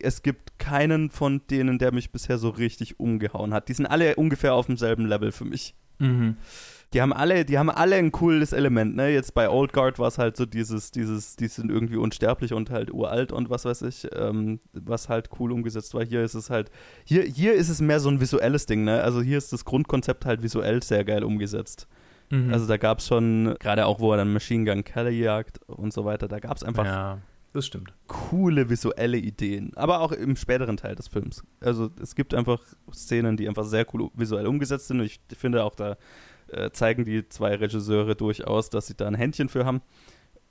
es 0.00 0.22
gibt 0.22 0.58
keinen 0.58 1.10
von 1.10 1.42
denen, 1.50 1.78
der 1.78 1.92
mich 1.92 2.10
bisher 2.10 2.38
so 2.38 2.48
richtig 2.48 2.98
umgehauen 2.98 3.52
hat. 3.52 3.68
Die 3.68 3.74
sind 3.74 3.86
alle 3.86 4.16
ungefähr 4.16 4.54
auf 4.54 4.66
demselben 4.66 5.04
Level 5.04 5.30
für 5.30 5.44
mich. 5.44 5.74
Mhm 5.98 6.36
die 6.92 7.00
haben 7.00 7.12
alle, 7.12 7.44
die 7.44 7.58
haben 7.58 7.70
alle 7.70 7.96
ein 7.96 8.12
cooles 8.12 8.52
Element, 8.52 8.96
ne? 8.96 9.08
Jetzt 9.10 9.34
bei 9.34 9.48
Old 9.48 9.72
Guard 9.72 9.98
war 9.98 10.08
es 10.08 10.18
halt 10.18 10.36
so 10.36 10.46
dieses, 10.46 10.90
dieses, 10.90 11.36
die 11.36 11.48
sind 11.48 11.70
irgendwie 11.70 11.96
unsterblich 11.96 12.52
und 12.52 12.70
halt 12.70 12.92
uralt 12.92 13.32
und 13.32 13.50
was 13.50 13.64
weiß 13.64 13.82
ich, 13.82 14.08
ähm, 14.14 14.60
was 14.72 15.08
halt 15.08 15.30
cool 15.38 15.52
umgesetzt 15.52 15.94
war. 15.94 16.04
Hier 16.04 16.22
ist 16.22 16.34
es 16.34 16.50
halt, 16.50 16.70
hier, 17.04 17.22
hier 17.22 17.54
ist 17.54 17.68
es 17.68 17.80
mehr 17.80 18.00
so 18.00 18.10
ein 18.10 18.20
visuelles 18.20 18.66
Ding, 18.66 18.84
ne? 18.84 19.02
Also 19.02 19.22
hier 19.22 19.38
ist 19.38 19.52
das 19.52 19.64
Grundkonzept 19.64 20.24
halt 20.24 20.42
visuell 20.42 20.82
sehr 20.82 21.04
geil 21.04 21.24
umgesetzt. 21.24 21.88
Mhm. 22.30 22.52
Also 22.52 22.66
da 22.66 22.76
gab 22.76 22.98
es 22.98 23.06
schon, 23.06 23.54
gerade 23.58 23.86
auch, 23.86 24.00
wo 24.00 24.12
er 24.12 24.18
dann 24.18 24.32
Machine 24.32 24.64
Gun 24.64 24.84
Kelly 24.84 25.20
jagt 25.20 25.60
und 25.66 25.92
so 25.92 26.04
weiter, 26.04 26.28
da 26.28 26.38
gab 26.40 26.56
es 26.56 26.64
einfach 26.64 26.84
ja. 26.84 27.18
Das 27.52 27.66
stimmt. 27.66 27.92
Coole 28.06 28.70
visuelle 28.70 29.18
Ideen. 29.18 29.72
Aber 29.76 30.00
auch 30.00 30.12
im 30.12 30.36
späteren 30.36 30.78
Teil 30.78 30.94
des 30.94 31.08
Films. 31.08 31.42
Also 31.60 31.90
es 32.00 32.14
gibt 32.14 32.32
einfach 32.32 32.62
Szenen, 32.92 33.36
die 33.36 33.46
einfach 33.46 33.64
sehr 33.64 33.86
cool 33.92 34.10
visuell 34.14 34.46
umgesetzt 34.46 34.88
sind. 34.88 35.00
Und 35.00 35.06
ich 35.06 35.20
finde 35.36 35.62
auch, 35.62 35.74
da 35.74 35.96
äh, 36.52 36.70
zeigen 36.72 37.04
die 37.04 37.28
zwei 37.28 37.54
Regisseure 37.54 38.14
durchaus, 38.14 38.70
dass 38.70 38.86
sie 38.86 38.94
da 38.94 39.06
ein 39.06 39.14
Händchen 39.14 39.48
für 39.48 39.64
haben. 39.64 39.82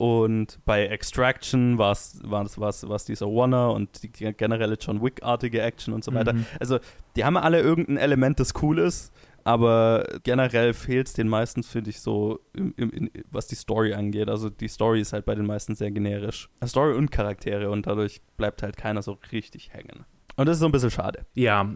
Und 0.01 0.57
bei 0.65 0.87
Extraction 0.87 1.77
war 1.77 1.91
es 1.91 2.19
war's, 2.23 3.05
dieser 3.05 3.27
Warner 3.27 3.71
und 3.71 4.01
die 4.01 4.09
generelle 4.09 4.73
John 4.73 4.99
Wick-artige 5.03 5.61
Action 5.61 5.93
und 5.93 6.03
so 6.03 6.11
weiter. 6.11 6.33
Mhm. 6.33 6.47
Also, 6.59 6.79
die 7.15 7.23
haben 7.23 7.37
alle 7.37 7.59
irgendein 7.59 7.97
Element, 7.97 8.39
das 8.39 8.53
cool 8.63 8.79
ist, 8.79 9.13
aber 9.43 10.07
generell 10.23 10.73
fehlt 10.73 11.05
es 11.05 11.13
den 11.13 11.27
meisten, 11.27 11.61
finde 11.61 11.91
ich, 11.91 12.01
so, 12.01 12.39
im, 12.53 12.73
im, 12.77 13.11
was 13.29 13.45
die 13.45 13.53
Story 13.53 13.93
angeht. 13.93 14.27
Also, 14.27 14.49
die 14.49 14.69
Story 14.69 15.01
ist 15.01 15.13
halt 15.13 15.25
bei 15.25 15.35
den 15.35 15.45
meisten 15.45 15.75
sehr 15.75 15.91
generisch. 15.91 16.49
Story 16.65 16.95
und 16.95 17.11
Charaktere 17.11 17.69
und 17.69 17.85
dadurch 17.85 18.21
bleibt 18.37 18.63
halt 18.63 18.77
keiner 18.77 19.03
so 19.03 19.19
richtig 19.31 19.71
hängen. 19.71 20.05
Und 20.41 20.47
das 20.47 20.56
ist 20.56 20.62
so 20.62 20.65
ein 20.65 20.71
bisschen 20.71 20.89
schade. 20.89 21.25
Ja, 21.36 21.71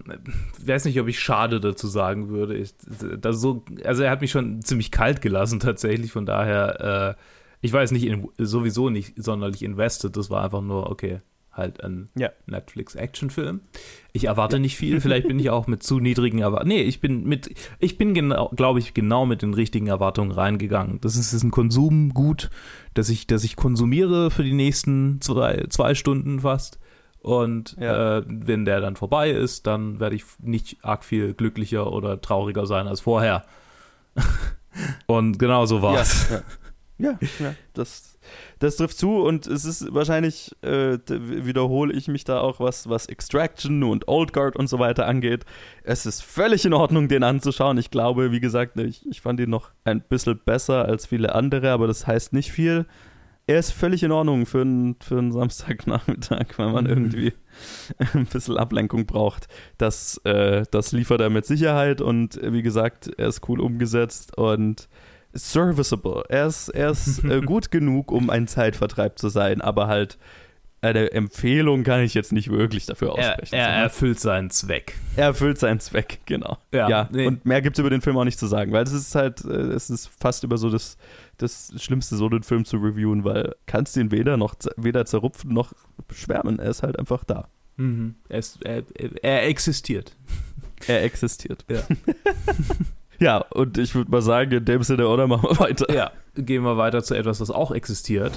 weiß 0.65 0.85
nicht, 0.85 0.99
ob 0.99 1.07
ich 1.07 1.19
schade 1.19 1.59
dazu 1.59 1.87
sagen 1.87 2.29
würde. 2.29 2.57
Ich, 2.57 2.73
das 3.19 3.39
so, 3.39 3.63
also 3.83 4.01
er 4.01 4.09
hat 4.09 4.21
mich 4.21 4.31
schon 4.31 4.63
ziemlich 4.63 4.89
kalt 4.89 5.21
gelassen 5.21 5.59
tatsächlich, 5.59 6.11
von 6.11 6.25
daher, 6.25 7.15
äh, 7.15 7.21
ich 7.61 7.71
jetzt 7.81 7.91
nicht 7.91 8.05
in, 8.05 8.27
sowieso 8.39 8.89
nicht 8.89 9.13
sonderlich 9.23 9.61
invested, 9.61 10.17
das 10.17 10.31
war 10.31 10.43
einfach 10.43 10.61
nur, 10.61 10.89
okay, 10.89 11.21
halt 11.51 11.83
ein 11.83 12.09
ja. 12.15 12.31
Netflix-Actionfilm. 12.47 13.61
Ich 14.13 14.23
erwarte 14.25 14.55
ja. 14.55 14.61
nicht 14.61 14.77
viel, 14.77 14.99
vielleicht 14.99 15.27
bin 15.27 15.37
ich 15.37 15.51
auch 15.51 15.67
mit 15.67 15.83
zu 15.83 15.99
niedrigen 15.99 16.39
Erwartungen. 16.39 16.69
Nee, 16.69 16.81
ich 16.81 17.01
bin 17.01 17.23
mit, 17.23 17.53
ich 17.77 17.99
bin 17.99 18.15
genau, 18.15 18.51
glaube 18.55 18.79
ich, 18.79 18.95
genau 18.95 19.27
mit 19.27 19.43
den 19.43 19.53
richtigen 19.53 19.85
Erwartungen 19.85 20.31
reingegangen. 20.31 20.99
Das 21.01 21.15
ist, 21.15 21.33
ist 21.33 21.43
ein 21.43 21.51
Konsumgut, 21.51 22.49
das 22.95 23.09
ich, 23.09 23.27
das 23.27 23.43
ich 23.43 23.55
konsumiere 23.57 24.31
für 24.31 24.43
die 24.43 24.53
nächsten 24.53 25.21
zwei, 25.21 25.67
zwei 25.69 25.93
Stunden 25.93 26.39
fast. 26.39 26.79
Und 27.25 27.75
ja. 27.79 28.19
äh, 28.19 28.23
wenn 28.27 28.65
der 28.65 28.81
dann 28.81 28.95
vorbei 28.95 29.31
ist, 29.31 29.65
dann 29.65 29.99
werde 29.99 30.15
ich 30.15 30.25
nicht 30.37 30.77
arg 30.83 31.03
viel 31.03 31.33
glücklicher 31.33 31.91
oder 31.91 32.21
trauriger 32.21 32.67
sein 32.67 32.87
als 32.87 32.99
vorher. 33.01 33.43
und 35.07 35.39
genau 35.39 35.65
so 35.65 35.81
war 35.81 35.99
es. 35.99 36.29
Ja, 36.97 37.09
ja. 37.19 37.27
ja, 37.39 37.55
das, 37.73 38.17
das 38.59 38.77
trifft 38.77 38.97
zu 38.97 39.17
und 39.17 39.47
es 39.47 39.65
ist 39.65 39.93
wahrscheinlich, 39.93 40.55
äh, 40.61 40.97
wiederhole 41.09 41.91
ich 41.91 42.07
mich 42.07 42.23
da 42.23 42.39
auch, 42.39 42.61
was, 42.61 42.87
was 42.87 43.07
Extraction 43.07 43.83
und 43.83 44.07
Old 44.07 44.31
Guard 44.31 44.55
und 44.55 44.67
so 44.67 44.79
weiter 44.79 45.05
angeht. 45.05 45.43
Es 45.83 46.05
ist 46.05 46.23
völlig 46.23 46.63
in 46.63 46.71
Ordnung, 46.71 47.09
den 47.09 47.23
anzuschauen. 47.23 47.77
Ich 47.79 47.91
glaube, 47.91 48.31
wie 48.31 48.39
gesagt, 48.39 48.79
ich, 48.79 49.05
ich 49.09 49.19
fand 49.19 49.41
ihn 49.41 49.49
noch 49.49 49.71
ein 49.83 49.99
bisschen 49.99 50.39
besser 50.45 50.85
als 50.85 51.05
viele 51.05 51.35
andere, 51.35 51.71
aber 51.71 51.87
das 51.87 52.07
heißt 52.07 52.31
nicht 52.31 52.53
viel 52.53 52.85
er 53.47 53.59
ist 53.59 53.71
völlig 53.71 54.01
in 54.03 54.11
Ordnung 54.11 54.45
für 54.45 54.61
einen, 54.61 54.95
für 54.99 55.19
einen 55.19 55.31
Samstagnachmittag, 55.31 56.47
weil 56.57 56.71
man 56.71 56.85
mhm. 56.85 56.89
irgendwie 56.89 57.33
ein 58.13 58.25
bisschen 58.25 58.57
Ablenkung 58.57 59.05
braucht. 59.05 59.47
Das, 59.77 60.19
äh, 60.23 60.63
das 60.71 60.91
liefert 60.91 61.21
er 61.21 61.29
mit 61.29 61.45
Sicherheit 61.45 62.01
und 62.01 62.39
wie 62.41 62.63
gesagt, 62.63 63.11
er 63.17 63.27
ist 63.27 63.47
cool 63.47 63.61
umgesetzt 63.61 64.37
und 64.37 64.89
serviceable. 65.33 66.23
Er 66.29 66.47
ist, 66.47 66.69
er 66.69 66.91
ist 66.91 67.23
äh, 67.23 67.41
gut 67.45 67.69
genug, 67.69 68.11
um 68.11 68.29
ein 68.29 68.47
Zeitvertreib 68.47 69.19
zu 69.19 69.29
sein, 69.29 69.61
aber 69.61 69.87
halt 69.87 70.17
eine 70.85 71.11
Empfehlung 71.11 71.83
kann 71.83 72.01
ich 72.01 72.13
jetzt 72.13 72.31
nicht 72.31 72.49
wirklich 72.49 72.85
dafür 72.85 73.13
aussprechen. 73.13 73.55
Er, 73.55 73.67
er 73.67 73.83
erfüllt 73.83 74.19
seinen 74.19 74.49
Zweck. 74.49 74.95
Er 75.15 75.25
erfüllt 75.27 75.57
seinen 75.57 75.79
Zweck, 75.79 76.19
genau. 76.25 76.57
Ja, 76.71 76.89
ja 76.89 77.09
nee. 77.11 77.27
und 77.27 77.45
mehr 77.45 77.61
gibt 77.61 77.77
es 77.77 77.79
über 77.79 77.89
den 77.89 78.01
Film 78.01 78.17
auch 78.17 78.23
nicht 78.23 78.39
zu 78.39 78.47
sagen, 78.47 78.71
weil 78.71 78.83
es 78.83 78.93
ist 78.93 79.15
halt, 79.15 79.43
äh, 79.45 79.49
es 79.49 79.89
ist 79.89 80.09
fast 80.19 80.43
über 80.43 80.57
so 80.57 80.69
das 80.69 80.97
das 81.37 81.73
Schlimmste, 81.77 82.15
so 82.15 82.29
den 82.29 82.43
Film 82.43 82.65
zu 82.65 82.77
reviewen, 82.77 83.23
weil 83.23 83.55
kannst 83.65 83.97
ihn 83.97 84.11
weder 84.11 84.37
noch 84.37 84.55
weder 84.77 85.05
zerrupfen 85.05 85.53
noch 85.53 85.73
schwärmen. 86.13 86.59
Er 86.59 86.69
ist 86.69 86.83
halt 86.83 86.97
einfach 86.97 87.23
da. 87.23 87.47
Mhm. 87.77 88.15
Er, 88.29 88.39
ist, 88.39 88.63
er, 88.63 88.83
er 89.21 89.47
existiert. 89.47 90.15
Er 90.87 91.03
existiert. 91.03 91.65
Ja. 91.69 91.81
ja, 93.19 93.37
und 93.37 93.77
ich 93.77 93.95
würde 93.95 94.11
mal 94.11 94.21
sagen, 94.21 94.51
in 94.51 94.65
dem 94.65 94.83
Sinne, 94.83 95.07
oder 95.07 95.27
machen 95.27 95.49
wir 95.49 95.59
weiter? 95.59 95.93
Ja, 95.93 96.11
gehen 96.35 96.63
wir 96.63 96.77
weiter 96.77 97.03
zu 97.03 97.15
etwas, 97.15 97.41
was 97.41 97.51
auch 97.51 97.71
existiert. 97.71 98.33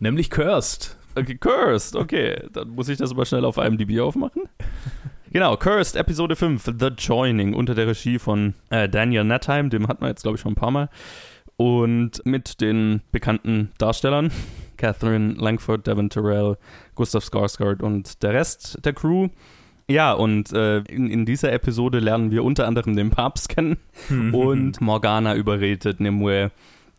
Nämlich 0.00 0.30
Cursed. 0.30 0.96
Okay, 1.14 1.36
Cursed, 1.36 1.94
okay. 1.94 2.42
Dann 2.52 2.70
muss 2.70 2.88
ich 2.88 2.98
das 2.98 3.14
mal 3.14 3.26
schnell 3.26 3.44
auf 3.44 3.58
IMDb 3.58 4.00
aufmachen. 4.00 4.42
Genau, 5.32 5.56
Cursed, 5.56 5.94
Episode 5.94 6.34
5, 6.34 6.72
The 6.76 6.88
Joining, 6.88 7.54
unter 7.54 7.76
der 7.76 7.86
Regie 7.86 8.18
von 8.18 8.54
äh, 8.70 8.88
Daniel 8.88 9.22
Nattheim, 9.22 9.70
dem 9.70 9.86
hatten 9.86 10.02
wir 10.02 10.08
jetzt, 10.08 10.22
glaube 10.22 10.34
ich, 10.34 10.40
schon 10.40 10.54
ein 10.54 10.56
paar 10.56 10.72
Mal. 10.72 10.88
Und 11.56 12.20
mit 12.26 12.60
den 12.60 13.02
bekannten 13.12 13.70
Darstellern, 13.78 14.32
Catherine 14.76 15.34
Langford, 15.34 15.86
Devon 15.86 16.10
Terrell, 16.10 16.56
Gustav 16.96 17.22
Skarsgård 17.22 17.80
und 17.80 18.24
der 18.24 18.32
Rest 18.32 18.84
der 18.84 18.92
Crew. 18.92 19.28
Ja, 19.88 20.14
und 20.14 20.52
äh, 20.52 20.78
in, 20.78 21.08
in, 21.08 21.26
dieser 21.26 21.52
Episode 21.52 22.00
lernen 22.00 22.32
wir 22.32 22.42
unter 22.42 22.66
anderem 22.66 22.96
den 22.96 23.10
Papst 23.10 23.50
kennen 23.50 23.76
und 24.32 24.80
Morgana 24.80 25.36
überredet 25.36 26.00
Nimue 26.00 26.50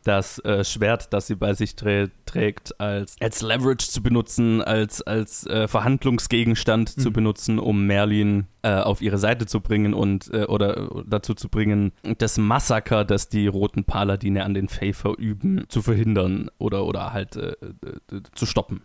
das 0.04 0.40
äh, 0.40 0.64
Schwert, 0.64 1.14
das 1.14 1.28
sie 1.28 1.36
bei 1.36 1.54
sich 1.54 1.76
trägt, 1.76 2.80
als, 2.80 3.16
als 3.20 3.42
Leverage 3.42 3.88
zu 3.90 4.02
benutzen, 4.02 4.62
als, 4.62 5.02
als 5.02 5.46
äh, 5.48 5.68
Verhandlungsgegenstand 5.68 6.98
mhm. 6.98 7.02
zu 7.02 7.12
benutzen, 7.12 7.60
um 7.60 7.86
Merlin 7.86 8.48
äh, 8.64 8.74
auf 8.74 9.02
ihre 9.02 9.18
Seite 9.18 9.46
zu 9.46 9.62
bringen 9.62 9.94
und 9.94 10.32
äh, 10.34 10.46
oder 10.46 11.04
dazu 11.08 11.34
zu 11.34 11.50
bringen, 11.50 11.92
das 12.18 12.38
Massaker, 12.38 13.06
das 13.06 13.30
die 13.30 13.48
roten 13.48 13.84
Paladine 13.84 14.44
an 14.44 14.54
den 14.54 14.70
Fae 14.70 14.94
verüben, 14.94 15.66
zu 15.68 15.82
verhindern 15.82 16.50
oder, 16.58 16.86
oder 16.86 17.14
halt 17.14 17.36
äh, 17.36 17.52
äh, 17.52 18.22
zu 18.34 18.46
stoppen. 18.46 18.82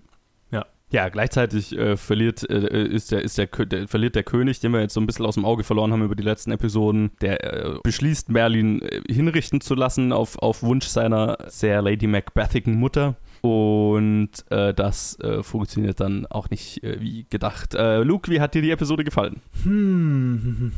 Ja, 0.92 1.09
gleichzeitig 1.09 1.77
äh, 1.77 1.96
verliert, 1.96 2.49
äh, 2.49 2.87
ist 2.87 3.11
der, 3.11 3.22
ist 3.22 3.38
der, 3.38 3.46
der, 3.46 3.88
verliert 3.88 4.14
der 4.14 4.22
König, 4.22 4.61
den 4.61 4.70
wir 4.72 4.81
jetzt 4.81 4.94
so 4.94 5.01
ein 5.01 5.07
bisschen 5.07 5.27
aus 5.27 5.35
dem 5.35 5.44
Auge 5.44 5.64
verloren 5.64 5.92
haben 5.92 6.05
über 6.05 6.14
die 6.14 6.22
letzten 6.22 6.53
Episoden, 6.53 7.11
der 7.20 7.42
äh, 7.42 7.81
beschließt, 7.83 8.29
Merlin 8.29 8.81
äh, 8.83 9.01
hinrichten 9.12 9.61
zu 9.61 9.75
lassen 9.75 10.12
auf, 10.12 10.38
auf 10.38 10.62
Wunsch 10.62 10.87
seiner 10.87 11.38
sehr 11.49 11.83
Lady 11.83 12.07
Macbethigen 12.07 12.77
Mutter. 12.79 13.16
Und 13.40 14.31
äh, 14.51 14.72
das 14.75 15.18
äh, 15.20 15.42
funktioniert 15.42 15.99
dann 15.99 16.25
auch 16.27 16.51
nicht 16.51 16.81
wie 16.83 17.27
gedacht. 17.31 17.75
Luke, 17.75 18.31
wie 18.31 18.40
hat 18.40 18.55
dir 18.55 18.62
die 18.62 18.70
Episode 18.70 19.03
gefallen? 19.05 19.42
Hm, 19.64 20.72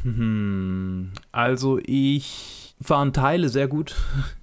also 1.33 1.79
ich 1.85 2.75
fand 2.81 3.17
Teile 3.17 3.49
sehr 3.49 3.69
gut 3.69 3.95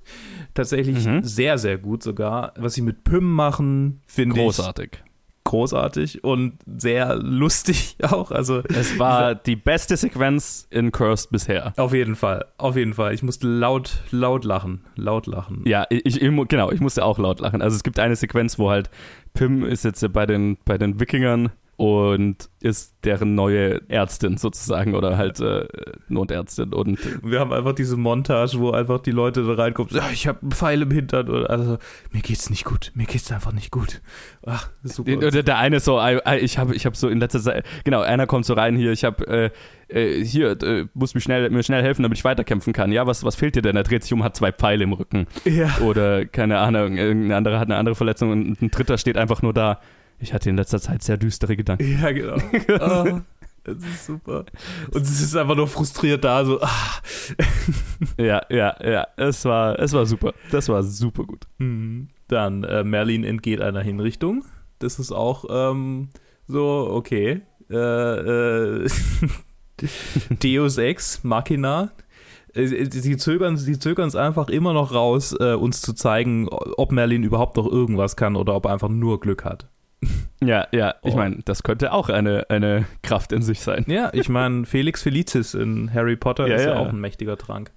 tatsächlich 0.53 1.05
mhm. 1.05 1.23
sehr, 1.23 1.57
sehr 1.57 1.77
gut 1.77 2.03
sogar. 2.03 2.53
Was 2.55 2.75
sie 2.75 2.81
mit 2.81 3.03
Pym 3.03 3.33
machen, 3.33 4.01
finde 4.05 4.35
ich. 4.35 4.41
Großartig 4.41 5.03
großartig 5.45 6.23
und 6.23 6.57
sehr 6.65 7.15
lustig 7.15 7.95
auch. 8.03 8.31
Also 8.31 8.61
es 8.67 8.99
war 8.99 9.35
die 9.35 9.55
beste 9.55 9.95
Sequenz 9.95 10.67
in 10.69 10.91
Cursed 10.91 11.31
bisher. 11.31 11.73
Auf 11.77 11.93
jeden 11.93 12.15
Fall, 12.15 12.45
auf 12.57 12.75
jeden 12.75 12.93
Fall. 12.93 13.13
Ich 13.13 13.23
musste 13.23 13.47
laut, 13.47 14.03
laut 14.11 14.43
lachen, 14.43 14.81
laut 14.95 15.27
lachen. 15.27 15.63
Ja, 15.65 15.85
ich, 15.89 16.05
ich 16.05 16.19
genau, 16.19 16.71
ich 16.71 16.81
musste 16.81 17.05
auch 17.05 17.17
laut 17.17 17.39
lachen. 17.39 17.61
Also 17.61 17.75
es 17.75 17.83
gibt 17.83 17.99
eine 17.99 18.15
Sequenz, 18.15 18.59
wo 18.59 18.69
halt 18.69 18.89
Pim 19.33 19.63
ist 19.63 19.85
jetzt 19.85 20.05
bei 20.13 20.25
den 20.25 20.57
bei 20.65 20.77
den 20.77 20.99
Wikingern 20.99 21.51
und 21.77 22.49
ist 22.61 22.95
deren 23.03 23.35
neue 23.35 23.81
Ärztin 23.89 24.37
sozusagen 24.37 24.95
oder 24.95 25.17
halt 25.17 25.39
äh, 25.41 25.67
Notärztin. 26.07 26.73
Und 26.73 26.97
wir 27.21 27.39
haben 27.39 27.51
einfach 27.51 27.73
diese 27.73 27.97
Montage, 27.97 28.59
wo 28.59 28.71
einfach 28.71 28.99
die 29.01 29.11
Leute 29.11 29.43
da 29.43 29.53
reinkommen, 29.61 29.93
ja, 29.93 30.09
ich 30.11 30.27
habe 30.27 30.41
einen 30.41 30.51
Pfeil 30.51 30.81
im 30.81 30.91
Hintern 30.91 31.29
oder 31.29 31.49
also 31.49 31.77
mir 32.11 32.21
geht's 32.21 32.49
nicht 32.49 32.63
gut, 32.63 32.91
mir 32.95 33.05
geht's 33.05 33.31
einfach 33.31 33.51
nicht 33.51 33.71
gut. 33.71 34.01
Ach, 34.45 34.69
super. 34.83 35.17
Der, 35.17 35.43
der 35.43 35.57
eine 35.57 35.81
so, 35.81 36.01
ich 36.39 36.57
habe 36.57 36.75
ich 36.75 36.85
hab 36.85 36.95
so 36.95 37.09
in 37.09 37.19
letzter 37.19 37.41
Zeit, 37.41 37.65
genau, 37.83 38.01
einer 38.01 38.25
kommt 38.25 38.45
so 38.45 38.53
rein 38.53 38.77
hier, 38.77 38.91
ich 38.91 39.03
habe 39.03 39.27
äh, 39.27 39.49
äh, 39.87 40.23
hier, 40.23 40.61
äh, 40.63 40.87
muss 40.93 41.13
mir 41.13 41.21
schnell, 41.21 41.49
mir 41.49 41.63
schnell 41.63 41.83
helfen, 41.83 42.03
damit 42.03 42.17
ich 42.17 42.23
weiterkämpfen 42.23 42.73
kann. 42.73 42.91
Ja, 42.91 43.05
was, 43.05 43.23
was 43.23 43.35
fehlt 43.35 43.55
dir 43.55 43.61
denn? 43.61 43.75
Er 43.75 43.83
dreht 43.83 44.03
sich 44.03 44.13
um, 44.13 44.23
hat 44.23 44.35
zwei 44.35 44.51
Pfeile 44.51 44.85
im 44.85 44.93
Rücken. 44.93 45.27
Ja. 45.43 45.77
Oder, 45.79 46.25
keine 46.25 46.59
Ahnung, 46.59 46.97
irgendein 46.97 47.37
anderer 47.37 47.59
hat 47.59 47.67
eine 47.67 47.75
andere 47.75 47.95
Verletzung 47.95 48.31
und 48.31 48.61
ein 48.61 48.71
dritter 48.71 48.97
steht 48.97 49.17
einfach 49.17 49.41
nur 49.41 49.53
da 49.53 49.79
Ich 50.25 50.33
hatte 50.33 50.49
in 50.49 50.57
letzter 50.57 50.81
Zeit 50.81 51.03
sehr 51.03 51.17
düstere 51.17 51.55
Gedanken. 51.55 51.99
Ja, 52.01 52.11
genau. 52.11 52.37
oh, 52.81 53.21
das 53.63 53.77
ist 53.77 54.07
super. 54.07 54.45
Und 54.91 55.03
es 55.03 55.21
ist 55.21 55.35
einfach 55.35 55.55
nur 55.55 55.67
frustriert 55.67 56.23
da, 56.23 56.43
so. 56.43 56.59
Ah. 56.63 56.71
ja, 58.17 58.41
ja, 58.49 58.75
ja. 58.83 59.07
Es 59.17 59.45
war, 59.45 59.77
es 59.77 59.93
war 59.93 60.07
super. 60.07 60.33
Das 60.49 60.67
war 60.67 60.81
super 60.81 61.25
gut. 61.25 61.45
Mhm. 61.59 62.07
Dann 62.27 62.63
äh, 62.63 62.83
Merlin 62.83 63.23
entgeht 63.23 63.61
einer 63.61 63.81
Hinrichtung. 63.81 64.43
Das 64.79 64.97
ist 64.97 65.11
auch 65.11 65.45
ähm, 65.47 66.09
so, 66.47 66.87
okay. 66.89 67.41
Äh, 67.69 67.75
äh, 67.75 68.89
Deus 70.41 70.79
Ex, 70.79 71.23
Machina. 71.23 71.91
Äh, 72.55 72.89
sie 72.89 73.17
zögern 73.17 73.57
sie 73.57 73.77
zögern 73.77 74.07
es 74.07 74.15
einfach 74.15 74.49
immer 74.49 74.73
noch 74.73 74.91
raus, 74.91 75.35
äh, 75.39 75.53
uns 75.53 75.81
zu 75.81 75.93
zeigen, 75.93 76.49
ob 76.49 76.91
Merlin 76.91 77.21
überhaupt 77.21 77.57
noch 77.57 77.71
irgendwas 77.71 78.15
kann 78.15 78.35
oder 78.35 78.55
ob 78.55 78.65
er 78.65 78.73
einfach 78.73 78.89
nur 78.89 79.19
Glück 79.19 79.45
hat. 79.45 79.67
Ja, 80.43 80.67
ja, 80.71 80.95
ich 81.03 81.13
oh. 81.13 81.17
meine, 81.17 81.39
das 81.43 81.63
könnte 81.63 81.91
auch 81.91 82.09
eine, 82.09 82.49
eine 82.49 82.85
Kraft 83.01 83.31
in 83.31 83.41
sich 83.41 83.61
sein. 83.61 83.85
Ja, 83.87 84.11
ich 84.13 84.29
meine, 84.29 84.65
Felix 84.65 85.01
Felicis 85.01 85.53
in 85.53 85.91
Harry 85.93 86.15
Potter 86.15 86.47
ja, 86.47 86.55
ist 86.55 86.65
ja, 86.65 86.73
ja, 86.73 86.79
auch 86.79 86.89
ein 86.89 86.99
mächtiger 86.99 87.37
Trank. 87.37 87.71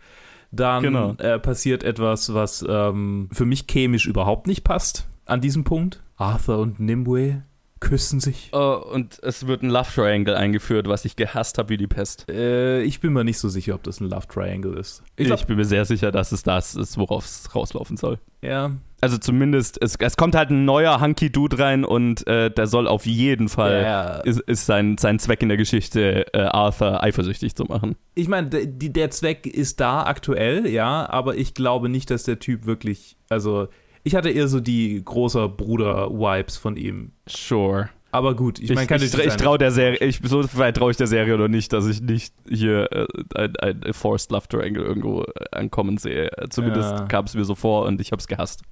Dann 0.50 0.82
genau. 0.82 1.14
äh, 1.18 1.38
passiert 1.38 1.84
etwas, 1.84 2.34
was 2.34 2.64
ähm, 2.68 3.28
für 3.32 3.44
mich 3.44 3.66
chemisch 3.70 4.06
überhaupt 4.06 4.46
nicht 4.46 4.64
passt 4.64 5.06
an 5.26 5.40
diesem 5.40 5.64
Punkt. 5.64 6.02
Arthur 6.16 6.58
und 6.58 6.80
Nimue 6.80 7.42
küssen 7.80 8.18
sich. 8.18 8.50
Oh, 8.52 8.82
und 8.92 9.20
es 9.22 9.46
wird 9.46 9.62
ein 9.62 9.70
Love 9.70 9.88
Triangle 9.94 10.36
eingeführt, 10.36 10.88
was 10.88 11.04
ich 11.04 11.16
gehasst 11.16 11.58
habe 11.58 11.68
wie 11.68 11.76
die 11.76 11.86
Pest. 11.86 12.28
Äh, 12.28 12.82
ich 12.82 13.00
bin 13.00 13.12
mir 13.12 13.24
nicht 13.24 13.38
so 13.38 13.48
sicher, 13.48 13.74
ob 13.74 13.82
das 13.84 14.00
ein 14.00 14.08
Love 14.08 14.26
Triangle 14.26 14.76
ist. 14.76 15.02
Ich, 15.16 15.26
glaub, 15.26 15.38
ich 15.38 15.46
bin 15.46 15.56
mir 15.56 15.64
sehr 15.64 15.84
sicher, 15.84 16.10
dass 16.10 16.32
es 16.32 16.42
das 16.42 16.74
ist, 16.74 16.98
worauf 16.98 17.24
es 17.24 17.54
rauslaufen 17.54 17.96
soll. 17.96 18.18
Ja. 18.42 18.72
Also 19.00 19.16
zumindest, 19.18 19.80
es, 19.80 19.94
es 19.96 20.16
kommt 20.16 20.34
halt 20.34 20.50
ein 20.50 20.64
neuer 20.64 21.00
Hunky 21.00 21.30
Dude 21.30 21.58
rein 21.58 21.84
und 21.84 22.26
äh, 22.26 22.50
der 22.50 22.66
soll 22.66 22.88
auf 22.88 23.06
jeden 23.06 23.48
Fall, 23.48 23.82
ja. 23.82 24.16
ist, 24.18 24.40
ist 24.40 24.66
sein, 24.66 24.98
sein 24.98 25.18
Zweck 25.20 25.40
in 25.42 25.48
der 25.48 25.56
Geschichte, 25.56 26.26
äh, 26.34 26.40
Arthur 26.40 27.02
eifersüchtig 27.02 27.54
zu 27.54 27.64
machen. 27.64 27.96
Ich 28.14 28.28
meine, 28.28 28.48
der, 28.48 28.66
der 28.66 29.10
Zweck 29.10 29.46
ist 29.46 29.78
da 29.80 30.02
aktuell, 30.02 30.66
ja, 30.68 31.08
aber 31.08 31.36
ich 31.36 31.54
glaube 31.54 31.88
nicht, 31.88 32.10
dass 32.10 32.24
der 32.24 32.40
Typ 32.40 32.66
wirklich, 32.66 33.16
also 33.28 33.68
ich 34.02 34.14
hatte 34.14 34.30
eher 34.30 34.48
so 34.48 34.58
die 34.58 35.02
großer 35.04 35.48
Bruder-Vibes 35.48 36.56
von 36.56 36.76
ihm. 36.76 37.12
Sure. 37.28 37.90
Aber 38.10 38.34
gut, 38.34 38.58
ich 38.58 38.74
meine, 38.74 38.86
ich, 38.96 39.14
ich, 39.14 39.26
ich 39.26 39.36
traue 39.36 39.58
der 39.58 39.70
Serie, 39.70 39.98
ich, 39.98 40.20
so 40.22 40.42
weit 40.54 40.76
traue 40.76 40.90
ich 40.90 40.96
der 40.96 41.06
Serie 41.06 41.36
noch 41.36 41.48
nicht, 41.48 41.74
dass 41.74 41.86
ich 41.86 42.00
nicht 42.00 42.32
hier 42.48 42.90
äh, 42.90 43.06
ein, 43.34 43.82
ein 43.84 43.92
Forced 43.92 44.30
Love 44.30 44.48
Triangle 44.48 44.82
irgendwo 44.82 45.24
äh, 45.24 45.26
ankommen 45.52 45.98
sehe. 45.98 46.30
Zumindest 46.48 46.90
ja. 46.90 47.04
kam 47.06 47.26
es 47.26 47.34
mir 47.34 47.44
so 47.44 47.54
vor 47.54 47.84
und 47.84 48.00
ich 48.00 48.10
habe 48.10 48.20
es 48.20 48.26
gehasst. 48.26 48.62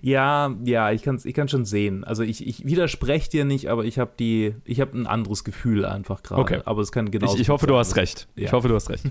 Ja, 0.00 0.54
ja, 0.64 0.92
ich 0.92 1.02
kann 1.02 1.16
es 1.16 1.26
ich 1.26 1.36
schon 1.50 1.66
sehen. 1.66 2.04
Also 2.04 2.22
ich, 2.22 2.46
ich 2.46 2.64
widerspreche 2.64 3.28
dir 3.28 3.44
nicht, 3.44 3.68
aber 3.68 3.84
ich 3.84 3.98
habe 3.98 4.12
die, 4.18 4.54
ich 4.64 4.80
habe 4.80 4.98
ein 4.98 5.06
anderes 5.06 5.44
Gefühl 5.44 5.84
einfach 5.84 6.22
gerade. 6.22 6.40
Okay. 6.40 6.60
Aber 6.64 6.80
es 6.80 6.90
kann 6.90 7.10
genau. 7.10 7.34
Ich, 7.34 7.40
ich 7.40 7.48
hoffe, 7.50 7.66
du 7.66 7.76
hast 7.76 7.96
recht. 7.96 8.28
Ja. 8.34 8.46
Ich 8.46 8.52
hoffe, 8.52 8.68
du 8.68 8.74
hast 8.74 8.88
recht. 8.88 9.04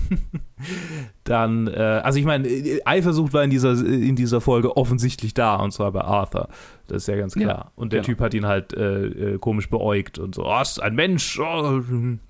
Dann, 1.23 1.67
äh, 1.67 2.01
also 2.03 2.17
ich 2.17 2.25
meine, 2.25 2.47
Eifersucht 2.85 3.33
war 3.33 3.43
in 3.43 3.51
dieser, 3.51 3.71
in 3.85 4.15
dieser 4.15 4.41
Folge 4.41 4.77
offensichtlich 4.77 5.35
da 5.35 5.57
und 5.57 5.71
zwar 5.71 5.91
bei 5.91 6.01
Arthur. 6.01 6.49
Das 6.87 7.03
ist 7.03 7.07
ja 7.07 7.15
ganz 7.15 7.33
klar. 7.33 7.47
Ja, 7.47 7.71
und 7.75 7.93
der 7.93 8.01
genau. 8.01 8.05
Typ 8.05 8.19
hat 8.21 8.33
ihn 8.33 8.45
halt 8.45 8.73
äh, 8.73 9.05
äh, 9.05 9.37
komisch 9.39 9.69
beäugt 9.75 10.19
und 10.19 10.35
so, 10.35 10.45
oh, 10.45 10.61
ist 10.61 10.81
ein 10.81 10.95
Mensch. 10.95 11.37
Oh. 11.37 11.81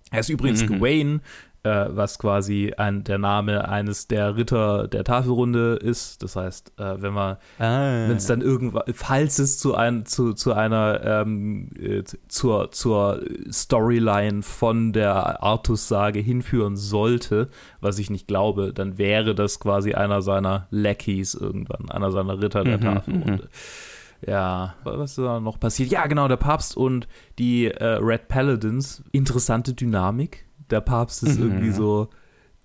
Er 0.09 0.19
ist 0.19 0.29
übrigens 0.29 0.63
mhm. 0.63 0.79
Gawain, 0.79 1.21
äh, 1.61 1.85
was 1.89 2.17
quasi 2.17 2.73
ein, 2.75 3.03
der 3.03 3.19
Name 3.19 3.69
eines 3.69 4.07
der 4.07 4.35
Ritter 4.35 4.87
der 4.87 5.03
Tafelrunde 5.03 5.75
ist. 5.75 6.23
Das 6.23 6.35
heißt, 6.35 6.73
äh, 6.79 7.01
wenn 7.03 7.13
man, 7.13 7.37
ah. 7.59 8.07
wenn 8.07 8.17
es 8.17 8.25
dann 8.25 8.41
irgendwann, 8.41 8.83
falls 8.95 9.37
es 9.37 9.59
zu, 9.59 9.75
ein, 9.75 10.07
zu, 10.07 10.33
zu 10.33 10.53
einer, 10.53 11.01
ähm, 11.03 11.69
äh, 11.79 12.01
zur, 12.27 12.71
zur 12.71 13.21
Storyline 13.51 14.41
von 14.41 14.91
der 14.91 15.43
Artus-Sage 15.43 16.19
hinführen 16.19 16.77
sollte, 16.77 17.49
was 17.79 17.99
ich 17.99 18.09
nicht 18.09 18.27
glaube, 18.27 18.73
dann 18.73 18.97
wäre 18.97 19.35
das 19.35 19.59
quasi 19.59 19.93
einer 19.93 20.23
seiner 20.23 20.65
Lackeys 20.71 21.35
irgendwann, 21.35 21.91
einer 21.91 22.11
seiner 22.11 22.41
Ritter 22.41 22.63
der 22.63 22.77
mhm, 22.79 22.81
Tafelrunde. 22.81 23.43
Mhm. 23.43 23.94
Ja, 24.25 24.75
was 24.83 25.11
ist 25.11 25.17
da 25.17 25.39
noch 25.39 25.59
passiert? 25.59 25.91
Ja, 25.91 26.07
genau, 26.07 26.27
der 26.27 26.37
Papst 26.37 26.75
und 26.75 27.07
die 27.37 27.65
äh, 27.65 27.97
Red 28.01 28.27
Paladins. 28.27 29.03
Interessante 29.11 29.73
Dynamik. 29.73 30.45
Der 30.69 30.81
Papst 30.81 31.23
ist 31.23 31.39
mhm. 31.39 31.51
irgendwie 31.51 31.71
so 31.71 32.09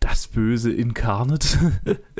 das 0.00 0.28
Böse 0.28 0.72
inkarnat. 0.72 1.58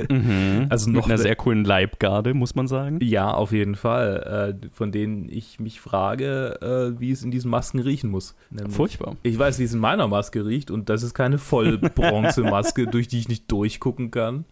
mhm. 0.09 0.67
Also 0.69 0.91
noch 0.91 1.07
Mit 1.07 1.15
einer 1.15 1.19
sehr 1.19 1.35
coolen 1.35 1.65
Leibgarde, 1.65 2.35
muss 2.35 2.55
man 2.55 2.69
sagen. 2.69 2.99
Ja, 3.03 3.33
auf 3.33 3.53
jeden 3.53 3.75
Fall. 3.75 4.59
Äh, 4.63 4.69
von 4.71 4.93
denen 4.93 5.29
ich 5.31 5.59
mich 5.59 5.81
frage, 5.81 6.61
äh, 6.61 7.01
wie 7.01 7.11
es 7.11 7.23
in 7.23 7.31
diesen 7.31 7.51
Masken 7.51 7.81
riechen 7.81 8.11
muss. 8.11 8.37
Nämlich, 8.51 8.77
Furchtbar. 8.77 9.17
Ich 9.23 9.39
weiß, 9.39 9.59
wie 9.59 9.65
es 9.65 9.73
in 9.73 9.81
meiner 9.81 10.07
Maske 10.07 10.45
riecht 10.45 10.71
und 10.71 10.91
das 10.91 11.03
ist 11.03 11.15
keine 11.15 11.39
Vollbronze-Maske, 11.39 12.87
durch 12.91 13.09
die 13.09 13.19
ich 13.19 13.29
nicht 13.29 13.51
durchgucken 13.51 14.11
kann. 14.11 14.45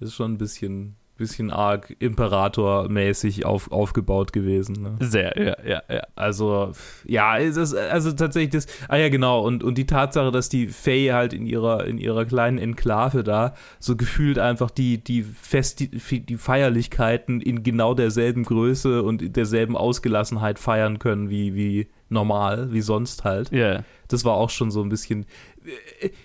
Das 0.00 0.08
ist 0.08 0.14
schon 0.14 0.32
ein 0.32 0.38
bisschen 0.38 0.96
bisschen 1.16 1.50
arg 1.50 1.94
Imperator-mäßig 1.98 3.44
auf, 3.44 3.70
aufgebaut 3.70 4.32
gewesen. 4.32 4.82
Ne? 4.82 4.96
Sehr, 5.00 5.36
ja, 5.36 5.56
ja, 5.64 5.82
ja. 5.88 6.02
Also, 6.16 6.72
ja, 7.04 7.36
ist, 7.36 7.74
also 7.74 8.12
tatsächlich 8.12 8.50
das, 8.50 8.66
ah 8.88 8.96
ja, 8.96 9.08
genau, 9.08 9.40
und, 9.40 9.62
und 9.62 9.78
die 9.78 9.86
Tatsache, 9.86 10.30
dass 10.30 10.48
die 10.48 10.68
Faye 10.68 11.12
halt 11.12 11.32
in 11.32 11.46
ihrer, 11.46 11.86
in 11.86 11.98
ihrer 11.98 12.24
kleinen 12.24 12.58
Enklave 12.58 13.22
da 13.22 13.54
so 13.78 13.96
gefühlt 13.96 14.38
einfach 14.38 14.70
die, 14.70 15.02
die 15.02 15.22
Fest, 15.22 15.80
die, 15.80 15.88
die 15.88 16.36
Feierlichkeiten 16.36 17.40
in 17.40 17.62
genau 17.62 17.94
derselben 17.94 18.44
Größe 18.44 19.02
und 19.02 19.36
derselben 19.36 19.76
Ausgelassenheit 19.76 20.58
feiern 20.58 20.98
können 20.98 21.30
wie, 21.30 21.54
wie 21.54 21.88
normal, 22.12 22.72
wie 22.72 22.80
sonst 22.80 23.24
halt. 23.24 23.50
Ja. 23.50 23.58
Yeah. 23.58 23.84
Das 24.08 24.24
war 24.24 24.34
auch 24.34 24.50
schon 24.50 24.70
so 24.70 24.82
ein 24.82 24.90
bisschen 24.90 25.26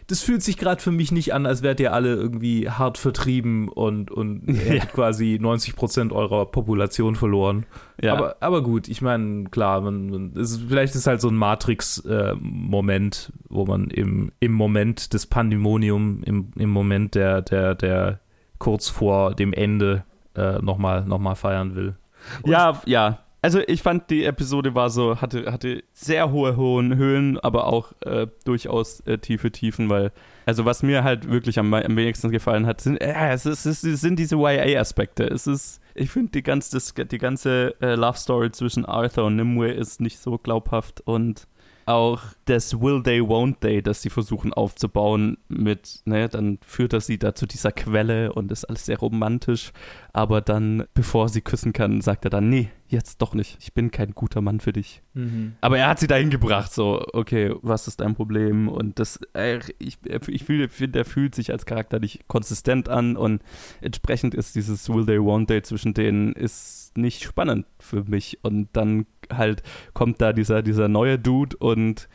das 0.07 0.21
fühlt 0.21 0.41
sich 0.41 0.57
gerade 0.57 0.81
für 0.81 0.91
mich 0.91 1.11
nicht 1.11 1.33
an, 1.33 1.45
als 1.45 1.61
wärt 1.61 1.79
ihr 1.79 1.93
alle 1.93 2.15
irgendwie 2.15 2.69
hart 2.69 2.97
vertrieben 2.97 3.69
und, 3.69 4.09
und 4.11 4.43
ja. 4.67 4.85
quasi 4.85 5.37
90 5.39 5.75
Prozent 5.75 6.11
eurer 6.11 6.45
Population 6.47 7.15
verloren. 7.15 7.65
Ja. 8.01 8.13
Aber, 8.13 8.37
aber 8.39 8.63
gut, 8.63 8.87
ich 8.87 9.01
meine, 9.01 9.45
klar, 9.45 9.81
man, 9.81 10.09
man, 10.09 10.33
ist, 10.33 10.61
vielleicht 10.67 10.95
ist 10.95 11.07
halt 11.07 11.21
so 11.21 11.29
ein 11.29 11.35
Matrix-Moment, 11.35 13.31
äh, 13.31 13.39
wo 13.49 13.65
man 13.65 13.89
im, 13.89 14.31
im 14.39 14.53
Moment 14.53 15.13
des 15.13 15.27
Pandemonium, 15.27 16.23
im, 16.23 16.51
im 16.55 16.69
Moment 16.69 17.15
der, 17.15 17.41
der, 17.41 17.75
der 17.75 18.19
kurz 18.59 18.89
vor 18.89 19.35
dem 19.35 19.53
Ende 19.53 20.03
äh, 20.35 20.59
nochmal 20.59 21.05
noch 21.05 21.19
mal 21.19 21.35
feiern 21.35 21.75
will. 21.75 21.95
Und 22.41 22.51
ja, 22.51 22.81
ja, 22.85 23.19
also 23.47 23.61
ich 23.65 23.81
fand 23.81 24.09
die 24.09 24.25
Episode 24.25 24.75
war 24.75 24.89
so, 24.89 25.21
hatte, 25.21 25.49
hatte 25.49 25.81
sehr 25.93 26.33
hohe, 26.33 26.57
Höhen, 26.57 27.39
aber 27.39 27.67
auch 27.67 27.93
äh, 28.01 28.27
durchaus 28.43 28.99
äh, 29.05 29.19
tiefe 29.19 29.53
Tiefen, 29.53 29.89
weil, 29.89 30.11
also 30.45 30.65
was 30.65 30.83
mir 30.83 31.05
halt 31.05 31.31
wirklich 31.31 31.57
am, 31.57 31.73
am 31.73 31.95
wenigsten 31.95 32.29
gefallen 32.29 32.65
hat, 32.65 32.81
sind, 32.81 32.97
äh, 32.97 33.13
es, 33.31 33.45
ist, 33.45 33.65
es 33.65 33.81
sind 34.01 34.19
diese 34.19 34.35
YA-Aspekte. 34.35 35.23
Es 35.23 35.47
ist, 35.47 35.79
ich 35.95 36.09
finde 36.09 36.31
die 36.33 36.43
ganze, 36.43 37.05
die 37.05 37.17
ganze 37.17 37.73
äh, 37.81 37.95
Love 37.95 38.17
Story 38.17 38.51
zwischen 38.51 38.83
Arthur 38.83 39.23
und 39.23 39.37
Nimue 39.37 39.71
ist 39.71 40.01
nicht 40.01 40.19
so 40.19 40.37
glaubhaft 40.37 40.99
und 41.05 41.47
auch 41.87 42.21
das 42.45 42.81
Will 42.81 43.01
They, 43.01 43.21
Won't 43.21 43.61
They, 43.61 43.81
das 43.81 44.01
sie 44.01 44.09
versuchen 44.09 44.53
aufzubauen 44.53 45.37
mit, 45.47 46.01
ne, 46.05 46.27
dann 46.27 46.59
führt 46.65 46.93
er 46.93 47.01
sie 47.01 47.17
da 47.17 47.33
zu 47.33 47.45
dieser 47.45 47.71
Quelle 47.71 48.33
und 48.33 48.51
ist 48.51 48.65
alles 48.65 48.85
sehr 48.85 48.99
romantisch, 48.99 49.71
aber 50.11 50.41
dann, 50.41 50.83
bevor 50.93 51.29
sie 51.29 51.41
küssen 51.41 51.73
kann, 51.73 52.01
sagt 52.01 52.25
er 52.25 52.29
dann, 52.29 52.49
nee, 52.49 52.69
jetzt 52.89 53.21
doch 53.21 53.33
nicht, 53.33 53.57
ich 53.61 53.73
bin 53.73 53.91
kein 53.91 54.11
guter 54.11 54.41
Mann 54.41 54.59
für 54.59 54.73
dich. 54.73 55.01
Mhm. 55.13 55.55
Aber 55.61 55.77
er 55.77 55.87
hat 55.87 55.99
sie 55.99 56.07
dahin 56.07 56.29
gebracht, 56.29 56.73
so, 56.73 57.05
okay, 57.13 57.53
was 57.61 57.87
ist 57.87 58.01
dein 58.01 58.15
Problem? 58.15 58.67
Und 58.67 58.99
das, 58.99 59.19
äh, 59.33 59.59
ich, 59.79 59.97
ich 60.27 60.43
finde, 60.43 60.99
er 60.99 61.05
fühlt 61.05 61.35
sich 61.35 61.51
als 61.51 61.65
Charakter 61.65 61.99
nicht 61.99 62.27
konsistent 62.27 62.89
an 62.89 63.15
und 63.15 63.41
entsprechend 63.81 64.35
ist 64.35 64.55
dieses 64.55 64.89
Will 64.89 65.05
They, 65.05 65.19
Won't 65.19 65.47
They 65.47 65.61
zwischen 65.61 65.93
denen 65.93 66.33
ist 66.33 66.86
nicht 66.95 67.23
spannend 67.23 67.65
für 67.79 68.03
mich 68.03 68.39
und 68.43 68.69
dann 68.73 69.05
halt 69.31 69.63
kommt 69.93 70.21
da 70.21 70.33
dieser, 70.33 70.61
dieser 70.61 70.87
neue 70.87 71.19
Dude 71.19 71.57
und 71.57 72.07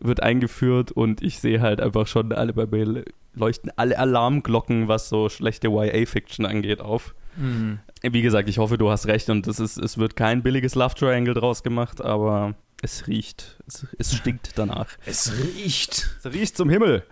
wird 0.00 0.22
eingeführt 0.22 0.92
und 0.92 1.22
ich 1.22 1.38
sehe 1.38 1.60
halt 1.60 1.80
einfach 1.80 2.06
schon 2.06 2.32
alle 2.32 2.52
bei 2.52 2.66
mir 2.66 3.04
leuchten 3.34 3.70
alle 3.76 3.98
Alarmglocken, 3.98 4.88
was 4.88 5.08
so 5.08 5.28
schlechte 5.28 5.68
YA-Fiction 5.68 6.44
angeht, 6.44 6.80
auf. 6.80 7.14
Mhm. 7.36 7.78
Wie 8.02 8.22
gesagt, 8.22 8.48
ich 8.48 8.58
hoffe, 8.58 8.78
du 8.78 8.90
hast 8.90 9.06
recht 9.06 9.30
und 9.30 9.46
es, 9.46 9.58
ist, 9.58 9.78
es 9.78 9.96
wird 9.96 10.16
kein 10.16 10.42
billiges 10.42 10.74
Love 10.74 10.94
Triangle 10.94 11.34
draus 11.34 11.62
gemacht, 11.62 12.02
aber 12.02 12.54
es 12.82 13.06
riecht. 13.06 13.58
Es, 13.66 13.86
es 13.96 14.14
stinkt 14.14 14.58
danach. 14.58 14.88
Es 15.06 15.32
riecht. 15.32 16.10
Es 16.18 16.32
riecht 16.32 16.56
zum 16.56 16.68
Himmel. 16.68 17.04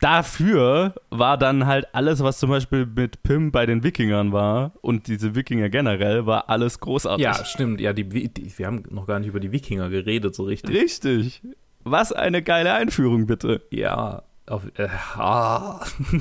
Dafür 0.00 0.94
war 1.10 1.36
dann 1.36 1.66
halt 1.66 1.86
alles, 1.94 2.22
was 2.22 2.38
zum 2.38 2.50
Beispiel 2.50 2.86
mit 2.86 3.22
Pim 3.22 3.52
bei 3.52 3.66
den 3.66 3.84
Wikingern 3.84 4.32
war 4.32 4.72
und 4.80 5.06
diese 5.06 5.34
Wikinger 5.34 5.68
generell, 5.68 6.24
war 6.26 6.48
alles 6.48 6.80
großartig. 6.80 7.22
Ja, 7.22 7.44
stimmt. 7.44 7.80
Ja, 7.80 7.92
die, 7.92 8.04
die, 8.08 8.58
wir 8.58 8.66
haben 8.66 8.82
noch 8.90 9.06
gar 9.06 9.20
nicht 9.20 9.28
über 9.28 9.40
die 9.40 9.52
Wikinger 9.52 9.90
geredet, 9.90 10.34
so 10.34 10.44
richtig. 10.44 10.74
Richtig. 10.74 11.42
Was 11.84 12.12
eine 12.12 12.42
geile 12.42 12.72
Einführung, 12.72 13.26
bitte. 13.26 13.60
Ja, 13.70 14.22
Auf, 14.46 14.66
äh, 14.76 14.88
ah. 15.14 15.80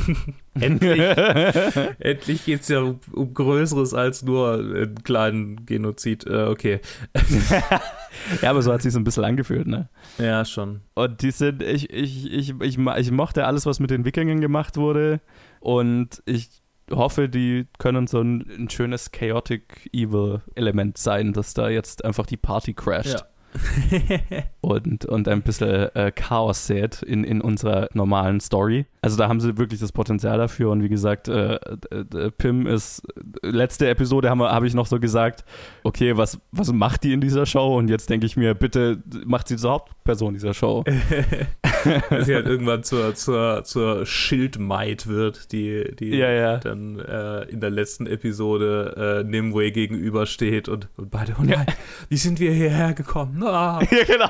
endlich 0.60 1.00
endlich 2.00 2.46
geht 2.46 2.62
es 2.62 2.70
ja 2.70 2.80
um, 2.80 3.00
um, 3.12 3.34
Größeres 3.34 3.94
als 3.94 4.24
nur 4.24 4.54
einen 4.54 5.04
kleinen 5.04 5.66
Genozid. 5.66 6.26
Äh, 6.26 6.44
okay. 6.44 6.80
ja, 8.42 8.50
aber 8.50 8.62
so 8.62 8.72
hat 8.72 8.82
sich 8.82 8.94
so 8.94 9.00
ein 9.00 9.04
bisschen 9.04 9.26
angefühlt, 9.26 9.68
ne? 9.68 9.90
Ja, 10.20 10.46
schon. 10.46 10.82
Und 10.94 11.22
die 11.22 11.32
sind, 11.32 11.62
ich, 11.62 11.90
ich, 11.90 12.32
ich, 12.32 12.54
ich, 12.62 12.78
ich 12.78 13.12
mochte 13.12 13.46
alles, 13.46 13.66
was 13.66 13.82
mit 13.82 13.90
den 13.90 14.06
Wikingern 14.06 14.40
gemacht 14.40 14.78
wurde. 14.78 15.20
Und 15.60 16.24
ich 16.26 16.50
hoffe, 16.92 17.28
die 17.28 17.68
können 17.78 18.08
so 18.08 18.22
ein, 18.22 18.46
ein 18.58 18.70
schönes 18.70 19.12
Chaotic 19.12 19.90
Evil 19.92 20.42
Element 20.56 20.98
sein, 20.98 21.34
dass 21.34 21.54
da 21.54 21.68
jetzt 21.68 22.06
einfach 22.06 22.26
die 22.26 22.38
Party 22.38 22.74
crasht. 22.74 23.26
Ja. 23.90 24.44
Und, 24.64 25.06
und 25.06 25.28
ein 25.28 25.42
bisschen 25.42 25.94
äh, 25.94 26.12
Chaos 26.16 26.68
sät 26.68 27.02
in, 27.02 27.26
in 27.26 27.42
unserer 27.42 27.90
normalen 27.94 28.40
Story. 28.40 28.86
Also 29.02 29.18
da 29.18 29.28
haben 29.28 29.42
sie 29.42 29.58
wirklich 29.58 29.82
das 29.82 29.92
Potenzial 29.92 30.38
dafür 30.38 30.72
und 30.72 30.82
wie 30.82 30.88
gesagt, 30.88 31.28
äh, 31.28 31.60
Pim 32.38 32.66
ist, 32.66 33.04
letzte 33.42 33.90
Episode 33.90 34.30
habe 34.30 34.50
hab 34.50 34.64
ich 34.64 34.74
noch 34.74 34.86
so 34.86 35.02
gesagt, 35.02 35.44
okay, 35.84 36.16
was, 36.16 36.40
was 36.54 36.72
macht 36.72 37.04
die 37.04 37.12
in 37.12 37.20
dieser 37.20 37.46
Show? 37.46 37.78
Und 37.78 37.90
jetzt 37.90 38.10
denke 38.10 38.26
ich 38.26 38.38
mir, 38.38 38.54
bitte 38.54 39.04
macht 39.26 39.50
sie 39.50 39.58
zur 39.58 39.72
Hauptperson 39.72 40.34
dieser 40.34 40.54
Show. 40.54 40.86
Dass 42.10 42.26
sie 42.28 42.34
halt 42.34 42.48
irgendwann 42.48 42.84
zur, 42.84 43.14
zur, 43.16 43.66
zur 43.66 44.06
Schildmaid 44.06 45.08
wird, 45.08 45.52
die, 45.52 45.94
die 46.00 46.16
ja, 46.16 46.32
ja. 46.32 46.58
dann 46.58 47.00
äh, 47.00 47.44
in 47.50 47.60
der 47.60 47.70
letzten 47.70 48.08
Episode 48.08 49.24
äh, 49.26 49.30
Nimue 49.30 49.72
gegenübersteht 49.74 50.70
und, 50.70 50.88
und 50.96 51.12
beide, 51.12 51.36
oh 51.38 51.44
nein, 51.44 51.66
wie 52.08 52.16
sind 52.16 52.40
wir 52.40 52.54
hierher 52.54 52.94
gekommen? 52.94 53.44
Ah. 53.44 53.82
ja, 53.92 54.04
genau. 54.06 54.30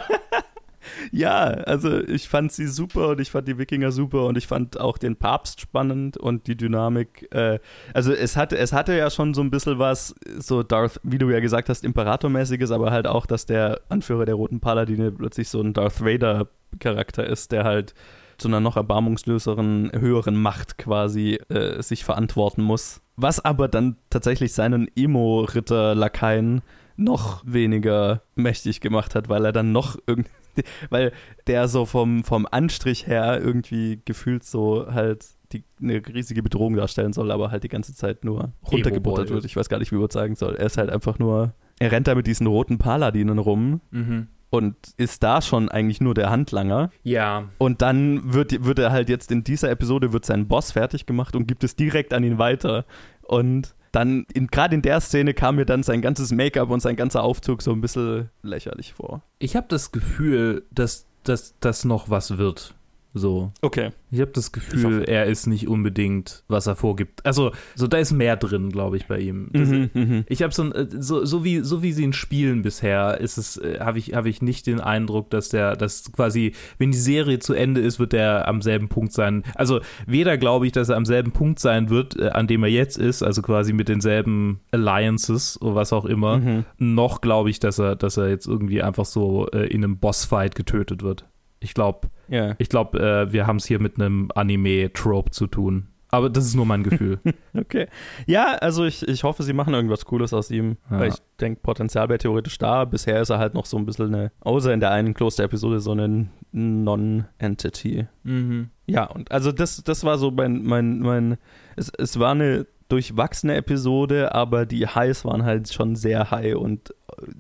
Ja, 1.12 1.44
also 1.44 2.00
ich 2.00 2.28
fand 2.28 2.52
sie 2.52 2.68
super 2.68 3.10
und 3.10 3.20
ich 3.20 3.32
fand 3.32 3.48
die 3.48 3.58
Wikinger 3.58 3.91
super 3.91 4.26
und 4.26 4.38
ich 4.38 4.48
fand 4.48 4.80
auch 4.80 4.98
den 4.98 5.16
Papst 5.16 5.62
spannend 5.62 6.18
und 6.18 6.48
die 6.48 6.56
Dynamik. 6.56 7.28
Äh, 7.34 7.60
also 7.94 8.14
es 8.14 8.36
hatte, 8.36 8.58
es 8.58 8.74
hatte 8.74 8.96
ja 8.96 9.10
schon 9.10 9.34
so 9.34 9.41
ein 9.41 9.52
bisschen 9.52 9.80
was, 9.80 10.16
so 10.39 10.64
Darth, 10.64 11.00
wie 11.04 11.18
du 11.18 11.30
ja 11.30 11.39
gesagt 11.39 11.70
hast, 11.70 11.84
Imperatormäßiges, 11.84 12.72
aber 12.72 12.91
halt 12.91 13.08
auch, 13.08 13.26
dass 13.26 13.46
der 13.46 13.82
Anführer 13.89 14.26
der 14.26 14.36
Roten 14.36 14.60
Paladine 14.60 15.12
plötzlich 15.12 15.50
so 15.50 15.62
ein 15.62 15.74
Darth 15.74 16.04
Vader-Charakter 16.04 17.26
ist, 17.26 17.52
der 17.52 17.64
halt 17.64 17.94
zu 18.38 18.48
einer 18.48 18.60
noch 18.60 18.76
erbarmungslöseren, 18.76 19.91
höheren 19.94 20.36
Macht 20.36 20.78
quasi 20.78 21.39
äh, 21.50 21.82
sich 21.82 22.04
verantworten 22.04 22.62
muss. 22.62 23.02
Was 23.16 23.44
aber 23.44 23.68
dann 23.68 23.98
tatsächlich 24.10 24.54
seinen 24.54 24.89
Emo-Ritter-Lakaien 24.96 26.62
noch 26.96 27.44
weniger 27.46 28.22
mächtig 28.36 28.82
gemacht 28.82 29.16
hat, 29.16 29.30
weil 29.30 29.46
er 29.46 29.52
dann 29.52 29.72
noch 29.72 29.98
irgendwie, 30.08 30.30
weil 30.89 31.12
der 31.47 31.68
so 31.68 31.86
vom, 31.86 32.24
vom 32.24 32.47
Anstrich 32.49 33.08
her 33.08 33.39
irgendwie 33.41 34.01
gefühlt 34.06 34.43
so 34.43 34.88
halt 34.91 35.26
die, 35.51 35.64
eine 35.82 36.01
riesige 36.08 36.41
Bedrohung 36.41 36.76
darstellen 36.76 37.14
soll, 37.14 37.32
aber 37.32 37.51
halt 37.51 37.64
die 37.64 37.70
ganze 37.70 37.95
Zeit 37.95 38.24
nur 38.26 38.54
runtergebuttert 38.72 39.30
wird. 39.30 39.45
Ich 39.45 39.56
weiß 39.56 39.70
gar 39.70 39.80
nicht, 39.80 39.91
wie 39.91 39.95
man 39.95 40.08
es 40.08 40.14
sagen 40.14 40.36
soll. 40.36 40.56
Er 40.56 40.66
ist 40.66 40.78
halt 40.78 40.89
einfach 40.89 41.20
nur, 41.20 41.54
er 41.80 41.91
rennt 41.91 42.08
da 42.08 42.16
mit 42.16 42.28
diesen 42.28 42.47
roten 42.47 42.78
Paladinen 42.78 43.38
rum. 43.38 43.82
Mhm 43.91 44.28
und 44.54 44.76
ist 44.97 45.24
da 45.24 45.41
schon 45.41 45.70
eigentlich 45.70 45.99
nur 45.99 46.14
der 46.14 46.30
Handlanger. 46.30 46.91
Ja. 47.01 47.49
Und 47.58 47.82
dann 47.82 48.36
wird, 48.36 48.64
wird 48.64 48.78
er 48.78 48.91
halt 48.91 49.10
jetzt 49.10 49.32
in 49.32 49.43
dieser 49.43 49.72
Episode 49.72 50.14
wird 50.14 50.26
sein 50.26 50.47
Boss 50.47 50.74
fertig 50.74 51.08
gemacht 51.08 51.36
und 51.36 51.47
gibt 51.47 51.64
es 51.64 51.76
direkt 51.76 52.14
an 52.14 52.24
ihn 52.24 52.38
weiter. 52.38 52.86
Und 53.24 53.74
dann, 53.94 54.26
gerade 54.52 54.76
in 54.76 54.82
der 54.82 55.00
Szene 55.00 55.34
kam 55.34 55.56
mir 55.56 55.66
dann 55.66 55.84
sein 55.84 56.02
ganzes 56.02 56.32
Make-up 56.32 56.70
und 56.70 56.82
sein 56.82 56.98
ganzer 56.98 57.24
Aufzug 57.24 57.62
so 57.62 57.72
ein 57.72 57.80
bisschen 57.80 58.30
lächerlich 58.41 58.94
vor. 58.94 59.22
Ich 59.39 59.56
habe 59.56 59.68
das 59.70 59.94
Gefühl, 59.94 60.66
dass 60.72 61.06
das 61.24 61.86
noch 61.86 62.10
was 62.10 62.38
wird. 62.38 62.76
So. 63.14 63.51
Okay. 63.61 63.91
Ich 64.09 64.22
habe 64.22 64.32
das 64.32 64.51
Gefühl, 64.51 65.03
er 65.07 65.26
ist 65.26 65.45
nicht 65.45 65.68
unbedingt, 65.68 66.43
was 66.47 66.66
er 66.66 66.76
vorgibt. 66.76 67.24
Also, 67.26 67.51
so 67.76 67.88
da 67.88 67.97
ist 67.97 68.11
mehr 68.11 68.38
drin, 68.38 68.70
glaube 68.70 68.97
ich, 68.97 69.07
bei 69.07 69.20
ihm. 69.20 69.49
Das, 69.53 69.70
mhm, 69.70 69.89
mhm. 69.93 70.24
ich 70.28 70.41
habe 70.41 70.53
so, 70.53 70.72
äh, 70.74 70.88
so, 70.89 71.24
so 71.24 71.43
wie 71.43 71.59
so 71.59 71.84
wie 71.84 71.91
sie 71.91 72.03
ihn 72.03 72.14
spielen 72.14 72.64
bisher, 72.64 73.20
ist 73.20 73.38
es, 73.38 73.57
äh, 73.57 73.80
habe 73.80 73.99
ich 73.99 74.16
habe 74.16 74.30
ich 74.30 74.41
nicht 74.41 74.66
den 74.66 74.80
Eindruck, 74.80 75.30
dass 75.30 75.49
der, 75.49 75.76
dass 75.76 76.11
quasi, 76.11 76.53
wenn 76.80 76.91
die 76.91 76.97
Serie 76.97 77.39
zu 77.39 77.53
Ende 77.53 77.82
ist, 77.82 77.99
wird 77.99 78.14
er 78.16 78.47
am 78.47 78.61
selben 78.61 78.89
Punkt 78.89 79.14
sein. 79.14 79.43
Also 79.55 79.82
weder 80.07 80.38
glaube 80.38 80.66
ich, 80.66 80.72
dass 80.72 80.89
er 80.89 80.97
am 80.97 81.05
selben 81.05 81.32
Punkt 81.32 81.59
sein 81.59 81.89
wird, 81.89 82.20
äh, 82.20 82.30
an 82.30 82.47
dem 82.47 82.64
er 82.64 82.70
jetzt 82.70 82.97
ist, 82.97 83.22
also 83.22 83.43
quasi 83.43 83.74
mit 83.74 83.89
denselben 83.89 84.59
Alliances 84.72 85.61
oder 85.61 85.76
was 85.76 85.93
auch 85.93 86.05
immer, 86.05 86.38
mhm. 86.38 86.66
noch 86.80 87.22
glaube 87.22 87.51
ich, 87.51 87.59
dass 87.59 87.80
er, 87.80 87.95
dass 87.95 88.18
er 88.18 88.30
jetzt 88.30 88.47
irgendwie 88.47 88.82
einfach 88.82 89.05
so 89.05 89.47
in 89.47 89.84
einem 89.84 89.97
Bossfight 89.97 90.55
getötet 90.55 91.03
wird. 91.03 91.26
Ich 91.64 91.74
glaube, 91.74 92.09
ja. 92.28 92.55
ich 92.57 92.70
glaube, 92.70 92.99
äh, 92.99 93.32
wir 93.32 93.47
haben 93.47 93.57
es 93.57 93.66
hier 93.66 93.80
mit 93.80 93.95
einem 93.95 94.30
Anime-Trope 94.36 95.32
zu 95.32 95.47
tun. 95.47 95.88
Aber 96.09 96.30
das 96.30 96.45
ist 96.45 96.55
nur 96.55 96.68
mein 96.68 96.84
Gefühl. 96.84 97.20
okay. 97.57 97.88
Ja, 98.28 98.53
also 98.61 98.86
ich, 98.86 99.07
ich 99.07 99.24
hoffe, 99.24 99.41
sie 99.41 99.53
machen 99.53 99.74
irgendwas 99.74 100.05
Cooles 100.05 100.32
aus 100.32 100.51
ihm. 100.51 100.78
Ja. 100.91 100.99
Weil 100.99 101.09
ich 101.09 101.16
denke, 101.39 101.61
Potenzial 101.61 102.07
wäre 102.07 102.20
theoretisch 102.20 102.59
da. 102.59 102.86
Bisher 102.86 103.20
ist 103.20 103.32
er 103.32 103.39
halt 103.39 103.55
noch 103.55 103.66
so 103.66 103.78
ein 103.78 103.86
bisschen 103.88 104.14
eine, 104.14 104.32
außer 104.41 104.72
in 104.72 104.80
der 104.80 104.91
einen 104.91 105.16
Kloster-Episode, 105.16 105.80
so 105.80 105.91
eine 105.91 106.28
Non-Entity. 106.51 108.05
Mhm. 108.22 108.70
Ja, 108.86 109.05
und 109.05 109.32
also 109.32 109.51
das, 109.51 109.84
das 109.84 110.03
war 110.03 110.20
so 110.20 110.30
mein, 110.30 110.61
mein, 110.64 110.99
mein 110.99 111.38
es, 111.76 111.89
es 111.97 112.20
war 112.20 112.32
eine 112.32 112.68
durchwachsene 112.89 113.55
Episode, 113.55 114.36
aber 114.36 114.68
die 114.68 114.86
Highs 114.86 115.26
waren 115.26 115.43
halt 115.43 115.74
schon 115.74 115.95
sehr 115.95 116.30
high 116.30 116.55
und 116.55 116.93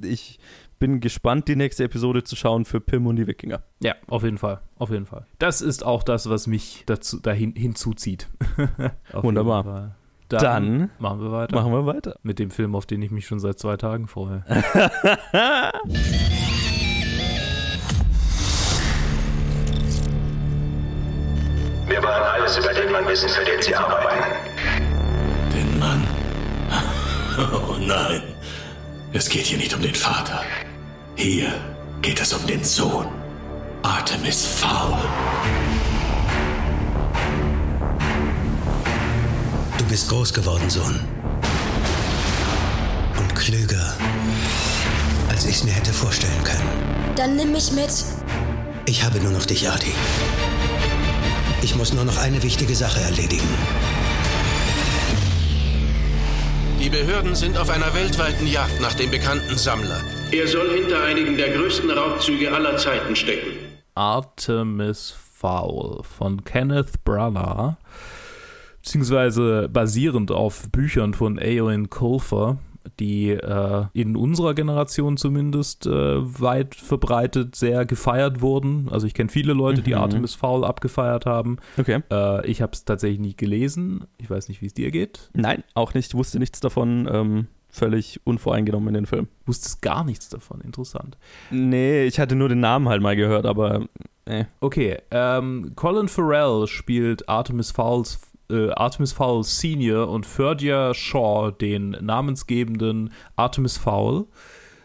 ich 0.03 0.39
bin 0.83 0.99
gespannt, 0.99 1.47
die 1.47 1.55
nächste 1.55 1.85
Episode 1.85 2.25
zu 2.25 2.35
schauen 2.35 2.65
für 2.65 2.81
Pim 2.81 3.07
und 3.07 3.15
die 3.15 3.25
Wikinger. 3.25 3.63
Ja, 3.79 3.95
auf 4.07 4.23
jeden 4.23 4.37
Fall. 4.37 4.59
Auf 4.77 4.89
jeden 4.89 5.05
Fall. 5.05 5.25
Das 5.39 5.61
ist 5.61 5.85
auch 5.85 6.03
das, 6.03 6.29
was 6.29 6.45
mich 6.45 6.83
dazu, 6.87 7.21
dahin 7.21 7.55
hinzuzieht. 7.55 8.27
Wunderbar. 9.13 9.95
Dann, 10.27 10.41
Dann, 10.41 10.89
machen 10.99 11.21
wir 11.21 11.31
weiter. 11.31 11.55
Machen 11.55 11.71
wir 11.71 11.85
weiter. 11.85 12.19
Mit 12.21 12.37
dem 12.37 12.51
Film, 12.51 12.75
auf 12.75 12.85
den 12.85 13.01
ich 13.01 13.11
mich 13.11 13.25
schon 13.25 13.39
seit 13.39 13.59
zwei 13.59 13.77
Tagen 13.77 14.09
freue. 14.09 14.43
Wir 21.87 22.03
wollen 22.03 22.23
alles 22.23 22.57
über 22.57 22.73
den 22.73 22.91
Mann 22.91 23.07
wissen, 23.07 23.29
für 23.29 23.45
den 23.45 23.61
Sie 23.61 23.73
arbeiten. 23.73 24.21
Den 25.55 25.79
Mann? 25.79 26.03
Oh 27.37 27.77
nein. 27.79 28.21
Es 29.13 29.29
geht 29.29 29.45
hier 29.45 29.57
nicht 29.57 29.73
um 29.73 29.81
den 29.81 29.95
Vater. 29.95 30.43
Hier 31.15 31.53
geht 32.01 32.19
es 32.19 32.33
um 32.33 32.45
den 32.47 32.63
Sohn. 32.63 33.07
Artemis 33.83 34.45
Fowl. 34.45 34.97
Du 39.77 39.85
bist 39.85 40.09
groß 40.09 40.33
geworden, 40.33 40.69
Sohn. 40.69 40.99
Und 43.17 43.35
klüger, 43.35 43.93
als 45.29 45.45
ich 45.45 45.57
es 45.57 45.63
mir 45.63 45.73
hätte 45.73 45.93
vorstellen 45.93 46.43
können. 46.43 46.67
Dann 47.15 47.35
nimm 47.35 47.51
mich 47.51 47.71
mit. 47.71 47.91
Ich 48.85 49.03
habe 49.03 49.19
nur 49.19 49.31
noch 49.31 49.45
dich, 49.45 49.69
Arti. 49.69 49.93
Ich 51.61 51.75
muss 51.75 51.93
nur 51.93 52.05
noch 52.05 52.17
eine 52.17 52.41
wichtige 52.43 52.75
Sache 52.75 52.99
erledigen. 53.01 53.47
Die 56.83 56.89
Behörden 56.89 57.33
sind 57.33 57.57
auf 57.57 57.69
einer 57.69 57.93
weltweiten 57.93 58.45
Jagd 58.45 58.81
nach 58.81 58.93
dem 58.93 59.09
bekannten 59.09 59.55
Sammler. 59.55 60.01
Er 60.33 60.49
soll 60.49 60.69
hinter 60.75 61.01
einigen 61.01 61.37
der 61.37 61.51
größten 61.51 61.89
Raubzüge 61.89 62.53
aller 62.53 62.75
Zeiten 62.75 63.15
stecken. 63.15 63.51
Artemis 63.95 65.15
Fowl 65.33 66.03
von 66.03 66.43
Kenneth 66.43 67.05
Branagh, 67.05 67.77
beziehungsweise 68.81 69.69
basierend 69.69 70.29
auf 70.31 70.69
Büchern 70.73 71.13
von 71.13 71.37
Eowyn 71.37 71.89
Colfer 71.89 72.57
die 72.99 73.29
äh, 73.29 73.85
in 73.93 74.15
unserer 74.15 74.53
Generation 74.53 75.17
zumindest 75.17 75.85
äh, 75.85 75.91
weit 75.91 76.75
verbreitet 76.75 77.55
sehr 77.55 77.85
gefeiert 77.85 78.41
wurden. 78.41 78.89
Also 78.89 79.07
ich 79.07 79.13
kenne 79.13 79.29
viele 79.29 79.53
Leute, 79.53 79.81
mhm. 79.81 79.85
die 79.85 79.95
Artemis 79.95 80.35
Fowl 80.35 80.63
abgefeiert 80.63 81.25
haben. 81.25 81.57
Okay. 81.77 82.01
Äh, 82.11 82.45
ich 82.47 82.61
habe 82.61 82.73
es 82.73 82.85
tatsächlich 82.85 83.19
nie 83.19 83.35
gelesen. 83.35 84.05
Ich 84.17 84.29
weiß 84.29 84.49
nicht, 84.49 84.61
wie 84.61 84.67
es 84.67 84.73
dir 84.73 84.91
geht. 84.91 85.29
Nein, 85.33 85.63
auch 85.73 85.93
nicht. 85.93 86.07
Ich 86.07 86.15
wusste 86.15 86.39
nichts 86.39 86.59
davon. 86.59 87.09
Ähm, 87.11 87.47
völlig 87.69 88.21
unvoreingenommen 88.23 88.89
in 88.89 88.93
den 88.93 89.05
Film. 89.05 89.27
Wusstest 89.45 89.81
gar 89.81 90.03
nichts 90.03 90.29
davon. 90.29 90.61
Interessant. 90.61 91.17
Nee, 91.49 92.05
ich 92.05 92.19
hatte 92.19 92.35
nur 92.35 92.49
den 92.49 92.59
Namen 92.59 92.87
halt 92.87 93.01
mal 93.01 93.15
gehört, 93.15 93.45
aber 93.45 93.87
äh. 94.25 94.45
Okay, 94.61 94.99
ähm, 95.11 95.73
Colin 95.75 96.07
Farrell 96.07 96.67
spielt 96.67 97.27
Artemis 97.27 97.71
Fowls 97.71 98.19
äh, 98.49 98.69
Artemis 98.71 99.13
Fowl 99.13 99.43
Senior 99.43 100.09
und 100.09 100.25
Ferdia 100.25 100.93
Shaw 100.93 101.51
den 101.51 101.91
namensgebenden 102.01 103.11
Artemis 103.35 103.77
Fowl. 103.77 104.27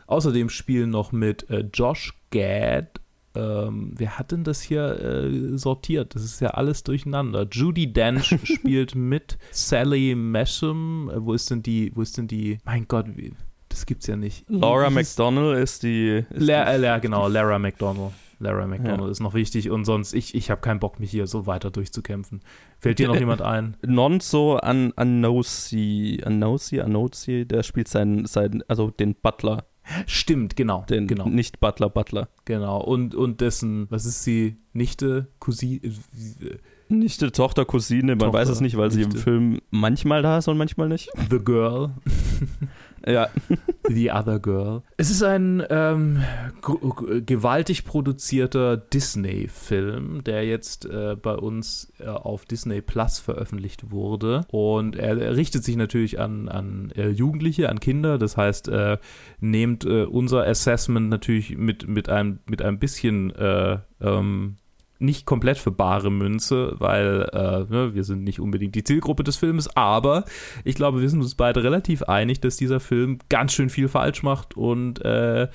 Außerdem 0.07 0.49
spielen 0.49 0.91
noch 0.91 1.13
mit 1.13 1.49
äh, 1.51 1.65
Josh 1.73 2.15
Gad. 2.31 3.01
Ähm, 3.35 3.93
wer 3.95 4.19
hat 4.19 4.33
denn 4.33 4.43
das 4.43 4.63
hier 4.63 4.99
äh, 5.01 5.59
sortiert? 5.59 6.15
Das 6.15 6.25
ist 6.25 6.41
ja 6.41 6.49
alles 6.51 6.83
durcheinander. 6.83 7.47
Judy 7.51 7.93
Dench 7.93 8.35
spielt 8.43 8.95
mit. 8.95 9.39
Sally 9.51 10.15
Mesham. 10.15 11.11
Äh, 11.11 11.25
wo 11.25 11.35
ist 11.35 11.51
denn 11.51 11.63
die? 11.63 11.93
Wo 11.95 12.03
ist 12.03 12.17
denn 12.17 12.27
die? 12.27 12.59
Mein 12.65 12.89
Gott, 12.89 13.07
wie, 13.17 13.33
das 13.69 13.85
gibt's 13.85 14.07
ja 14.07 14.17
nicht. 14.17 14.45
Laura 14.49 14.89
McDonald 14.89 15.59
ist 15.63 15.83
die. 15.83 16.25
Ist 16.31 16.41
La, 16.41 16.77
die, 16.77 16.85
äh, 16.85 17.01
genau, 17.01 17.29
Lara 17.29 17.59
McDonald. 17.59 18.13
Lara 18.41 18.67
McDonald 18.67 19.01
Ja. 19.01 19.09
ist 19.11 19.21
noch 19.21 19.35
wichtig 19.35 19.71
und 19.71 19.85
sonst, 19.85 20.13
ich, 20.15 20.35
ich 20.35 20.51
habe 20.51 20.61
keinen 20.61 20.81
Bock, 20.81 21.01
mich 21.01 21.11
hier 21.11 21.27
so 21.27 21.47
weiter 21.47 21.71
durchzukämpfen. 21.71 22.41
Fällt 22.79 22.99
dir 22.99 23.09
noch 23.09 23.17
jemand 23.17 23.43
ein? 23.43 23.77
Nonso 23.87 24.57
an 24.57 24.93
Anosi, 24.97 26.21
Anosi, 26.25 26.81
Anosi, 26.81 27.47
der 27.47 27.63
spielt 27.63 27.89
seinen, 27.89 28.27
seinen, 28.27 28.63
also 28.69 28.91
den 28.91 29.15
Butler, 29.15 29.65
Stimmt, 30.07 30.55
genau. 30.55 30.85
den 30.89 31.07
genau, 31.07 31.27
nicht 31.29 31.61
Butler, 31.61 31.89
Butler. 31.89 32.29
genau. 32.45 32.79
Und, 32.83 33.15
und 33.15 33.41
dessen, 33.41 33.87
was 33.91 34.05
ist 34.05 34.23
sie? 34.23 34.59
Nichte, 34.75 35.29
Cousine? 35.39 35.81
Nicht 36.91 37.21
die 37.23 37.31
Tochter, 37.31 37.65
Cousine, 37.65 38.13
man 38.13 38.19
Tochter, 38.19 38.33
weiß 38.35 38.49
es 38.51 38.61
nicht, 38.61 38.77
weil 38.77 38.91
sie 38.91 39.03
im 39.03 39.09
Nichte. 39.09 39.23
Film 39.23 39.61
manchmal 39.71 40.21
da 40.23 40.39
ist 40.39 40.49
und 40.49 40.59
manchmal 40.59 40.89
nicht. 40.89 41.11
The 41.31 41.39
Girl. 41.39 41.91
Ja, 43.07 43.29
The 43.89 44.11
Other 44.11 44.39
Girl. 44.39 44.83
Es 44.97 45.11
ist 45.11 45.23
ein 45.23 45.63
ähm, 45.71 46.23
gewaltig 47.27 47.85
produzierter 47.85 48.77
Disney-Film, 48.77 50.25
der 50.25 50.45
jetzt 50.47 50.87
äh, 50.87 51.17
bei 51.17 51.35
uns 51.35 51.93
äh, 51.99 52.07
auf 52.07 52.45
Disney 52.45 52.81
Plus 52.81 53.19
veröffentlicht 53.19 53.91
wurde. 53.91 54.43
Und 54.51 54.97
er, 54.97 55.19
er 55.19 55.37
richtet 55.37 55.65
sich 55.65 55.77
natürlich 55.77 56.19
an, 56.19 56.49
an 56.49 56.93
äh, 56.97 57.09
Jugendliche, 57.09 57.69
an 57.69 57.81
Kinder. 57.81 58.19
Das 58.19 58.37
heißt, 58.37 58.69
äh, 58.69 58.99
nehmt 59.41 59.85
äh, 59.85 60.05
unser 60.05 60.47
Assessment 60.47 61.09
natürlich 61.09 61.57
mit, 61.57 61.89
mit, 61.89 62.09
einem, 62.09 62.41
mit 62.47 62.63
ein 62.63 62.79
bisschen 62.79 63.35
äh, 63.35 63.79
ähm, 64.01 64.57
nicht 64.99 65.27
komplett 65.27 65.59
für 65.59 65.71
bare 65.71 66.11
Münze, 66.11 66.75
weil 66.79 67.29
äh, 67.33 67.73
ne, 67.73 67.95
wir 67.95 68.05
sind 68.05 68.25
nicht 68.25 68.41
unbedingt 68.41 68.75
die 68.75 68.85
Zielgruppe 68.85 69.25
des 69.25 69.37
Films, 69.37 69.69
aber 69.77 70.25
ich 70.65 70.75
glaube, 70.75 71.01
wir 71.01 71.09
sind 71.09 71.21
uns 71.21 71.35
beide 71.35 71.63
relativ 71.63 72.03
einig, 72.03 72.41
dass 72.41 72.57
dieser 72.57 72.81
Film 72.81 73.19
ganz 73.29 73.53
schön 73.53 73.71
viel 73.71 73.89
falsch 73.89 74.23
macht 74.23 74.57
und 74.57 75.05
äh, 75.05 75.49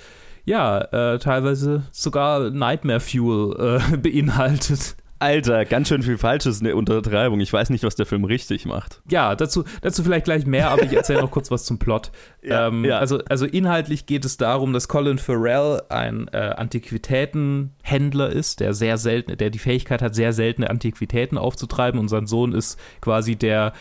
ja, 0.46 0.82
äh, 0.82 1.20
teilweise 1.20 1.84
sogar 1.92 2.50
Nightmare 2.50 3.00
Fuel 3.00 3.80
äh, 3.94 3.98
beinhaltet. 3.98 4.96
Alter, 5.24 5.64
ganz 5.64 5.88
schön 5.88 6.04
viel 6.04 6.18
Falsches 6.18 6.60
in 6.60 6.66
der 6.66 6.76
Untertreibung. 6.76 7.40
Ich 7.40 7.54
weiß 7.54 7.70
nicht, 7.70 7.86
was 7.86 7.96
der 7.96 8.06
Film 8.06 8.26
richtig 8.26 8.66
macht. 8.66 9.02
Ja, 9.10 9.36
dazu, 9.36 9.64
dazu 9.80 10.04
vielleicht 10.04 10.26
gleich 10.26 10.46
mehr, 10.46 10.70
aber 10.70 10.84
ich 10.84 10.92
erzähle 10.92 11.22
noch 11.22 11.32
kurz 11.32 11.50
was 11.50 11.64
zum 11.64 11.80
Plot. 11.80 12.12
Ja, 12.46 12.68
ähm, 12.68 12.84
ja. 12.84 13.00
Also, 13.00 13.20
also 13.30 13.46
inhaltlich 13.46 14.06
geht 14.06 14.26
es 14.26 14.36
darum, 14.36 14.74
dass 14.74 14.90
Colin 14.90 15.18
Farrell 15.18 15.82
ein 15.88 16.28
äh, 16.34 16.38
Antiquitätenhändler 16.38 18.32
ist, 18.32 18.60
der 18.60 18.74
sehr 18.74 18.98
selten, 18.98 19.38
der 19.38 19.50
die 19.50 19.60
Fähigkeit 19.60 20.02
hat, 20.02 20.14
sehr 20.14 20.34
seltene 20.34 20.70
Antiquitäten 20.70 21.38
aufzutreiben 21.38 22.02
und 22.02 22.10
sein 22.10 22.28
Sohn 22.28 22.52
ist 22.52 22.78
quasi 23.00 23.38
der 23.38 23.72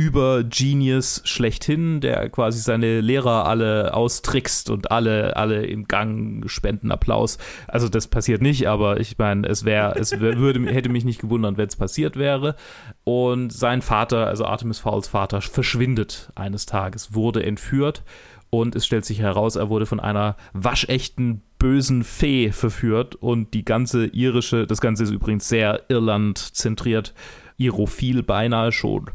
über-Genius 0.00 1.20
schlechthin, 1.24 2.00
der 2.00 2.30
quasi 2.30 2.58
seine 2.58 3.02
Lehrer 3.02 3.46
alle 3.46 3.92
austrickst 3.92 4.70
und 4.70 4.90
alle, 4.90 5.36
alle 5.36 5.66
im 5.66 5.86
Gang 5.88 6.48
spenden 6.48 6.90
Applaus. 6.90 7.36
Also 7.68 7.90
das 7.90 8.06
passiert 8.06 8.40
nicht, 8.40 8.66
aber 8.66 8.98
ich 8.98 9.18
meine, 9.18 9.46
es 9.46 9.66
wäre, 9.66 9.96
es 9.98 10.18
würde, 10.18 10.72
hätte 10.72 10.88
mich 10.88 11.04
nicht 11.04 11.20
gewundert, 11.20 11.58
wenn 11.58 11.68
es 11.68 11.76
passiert 11.76 12.16
wäre. 12.16 12.56
Und 13.04 13.52
sein 13.52 13.82
Vater, 13.82 14.26
also 14.26 14.46
Artemis 14.46 14.78
Fowls 14.78 15.08
Vater, 15.08 15.42
verschwindet 15.42 16.32
eines 16.34 16.64
Tages, 16.64 17.14
wurde 17.14 17.44
entführt 17.44 18.02
und 18.48 18.74
es 18.74 18.86
stellt 18.86 19.04
sich 19.04 19.20
heraus, 19.20 19.56
er 19.56 19.68
wurde 19.68 19.84
von 19.86 20.00
einer 20.00 20.36
waschechten 20.54 21.42
bösen 21.58 22.04
Fee 22.04 22.52
verführt 22.52 23.16
und 23.16 23.52
die 23.52 23.66
ganze 23.66 24.06
irische, 24.06 24.66
das 24.66 24.80
Ganze 24.80 25.04
ist 25.04 25.10
übrigens 25.10 25.46
sehr 25.48 25.82
Irland 25.88 26.38
zentriert, 26.38 27.12
irophil 27.60 28.22
beinahe 28.22 28.72
schon. 28.72 29.10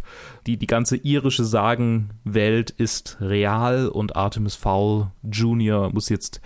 Die, 0.45 0.57
die 0.57 0.67
ganze 0.67 0.97
irische 0.97 1.43
Sagenwelt 1.43 2.69
ist 2.69 3.17
real 3.19 3.87
und 3.87 4.15
Artemis 4.15 4.55
Fowl 4.55 5.07
Jr. 5.23 5.91
muss 5.91 6.09
jetzt 6.09 6.41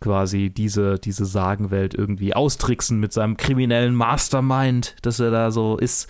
quasi 0.00 0.50
diese, 0.50 0.98
diese 0.98 1.24
Sagenwelt 1.24 1.94
irgendwie 1.94 2.34
austricksen 2.34 3.00
mit 3.00 3.12
seinem 3.12 3.36
kriminellen 3.36 3.94
Mastermind, 3.94 4.94
dass 5.02 5.18
er 5.18 5.30
da 5.30 5.50
so 5.50 5.76
ist, 5.76 6.08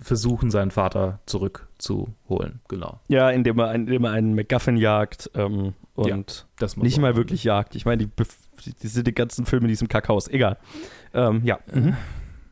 versuchen, 0.00 0.50
seinen 0.50 0.70
Vater 0.70 1.20
zurückzuholen. 1.26 2.60
Genau. 2.68 3.00
Ja, 3.08 3.30
indem 3.30 3.58
er, 3.58 3.74
indem 3.74 4.04
er 4.04 4.12
einen 4.12 4.34
MacGuffin 4.34 4.76
jagt 4.76 5.30
ähm, 5.34 5.74
und 5.94 6.46
Ja, 6.60 6.68
nicht 6.76 6.98
mal 6.98 7.16
wirklich 7.16 7.44
jagt. 7.44 7.74
Ich 7.74 7.84
meine, 7.84 8.06
die, 8.06 8.10
die, 8.64 8.72
die 8.74 8.86
sind 8.86 9.06
die 9.06 9.14
ganzen 9.14 9.46
Filme 9.46 9.64
in 9.64 9.70
diesem 9.70 9.88
Kackhaus. 9.88 10.28
Egal. 10.28 10.58
Ähm, 11.12 11.42
ja. 11.44 11.58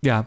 Ja, 0.05 0.27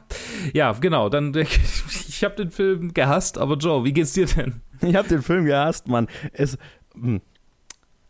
ja, 0.54 0.72
genau. 0.74 1.10
Dann, 1.10 1.36
ich 1.36 2.24
habe 2.24 2.36
den 2.36 2.52
Film 2.52 2.94
gehasst, 2.94 3.38
aber 3.38 3.58
Joe, 3.58 3.84
wie 3.84 3.94
geht's 3.94 4.14
dir 4.14 4.26
denn? 4.26 4.62
Ich 4.82 4.96
habe 4.96 5.08
den 5.08 5.22
Film 5.22 5.46
gehasst, 5.46 5.88
Mann. 5.88 6.08
Es, 6.32 6.58
hm. 6.94 7.22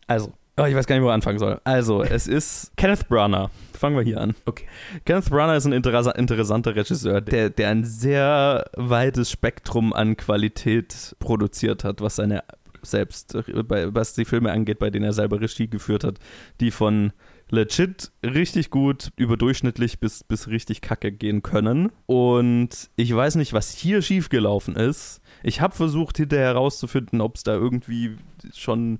also, 0.06 0.32
oh, 0.56 0.64
ich 0.64 0.74
weiß 0.74 0.86
gar 0.86 0.94
nicht, 0.96 1.04
wo 1.04 1.08
ich 1.08 1.14
anfangen 1.14 1.38
soll. 1.38 1.60
Also, 1.64 2.02
es 2.02 2.28
ist 2.28 2.72
Kenneth 2.76 3.08
Branagh. 3.08 3.50
Fangen 3.76 3.96
wir 3.96 4.02
hier 4.02 4.20
an. 4.20 4.34
Okay. 4.46 4.66
Kenneth 5.04 5.28
Branagh 5.28 5.56
ist 5.56 5.66
ein 5.66 5.72
interessa 5.72 6.12
interessanter 6.12 6.76
Regisseur, 6.76 7.20
der, 7.20 7.50
der 7.50 7.70
ein 7.70 7.84
sehr 7.84 8.70
weites 8.74 9.30
Spektrum 9.30 9.92
an 9.92 10.16
Qualität 10.16 11.16
produziert 11.18 11.82
hat, 11.84 12.00
was 12.00 12.16
seine 12.16 12.44
selbst, 12.82 13.34
was 13.34 14.14
die 14.14 14.24
Filme 14.24 14.52
angeht, 14.52 14.78
bei 14.78 14.90
denen 14.90 15.04
er 15.04 15.12
selber 15.12 15.40
Regie 15.40 15.68
geführt 15.68 16.04
hat, 16.04 16.18
die 16.60 16.70
von 16.70 17.12
legit 17.50 18.10
richtig 18.24 18.70
gut, 18.70 19.12
überdurchschnittlich 19.16 20.00
bis, 20.00 20.24
bis 20.24 20.48
richtig 20.48 20.80
kacke 20.80 21.12
gehen 21.12 21.42
können. 21.42 21.92
Und 22.06 22.90
ich 22.96 23.14
weiß 23.14 23.36
nicht, 23.36 23.52
was 23.52 23.72
hier 23.72 24.02
schiefgelaufen 24.02 24.74
ist. 24.74 25.20
Ich 25.42 25.60
habe 25.60 25.74
versucht, 25.74 26.16
hinterher 26.16 26.46
herauszufinden, 26.46 27.20
ob 27.20 27.36
es 27.36 27.44
da 27.44 27.54
irgendwie 27.54 28.16
schon 28.52 28.98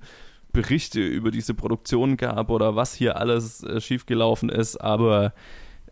Berichte 0.53 1.01
über 1.01 1.29
diese 1.29 1.53
Produktion 1.53 2.17
gab 2.17 2.49
oder 2.49 2.75
was 2.75 2.93
hier 2.93 3.17
alles 3.17 3.63
äh, 3.63 3.81
schiefgelaufen 3.81 4.49
ist, 4.49 4.77
aber 4.77 5.33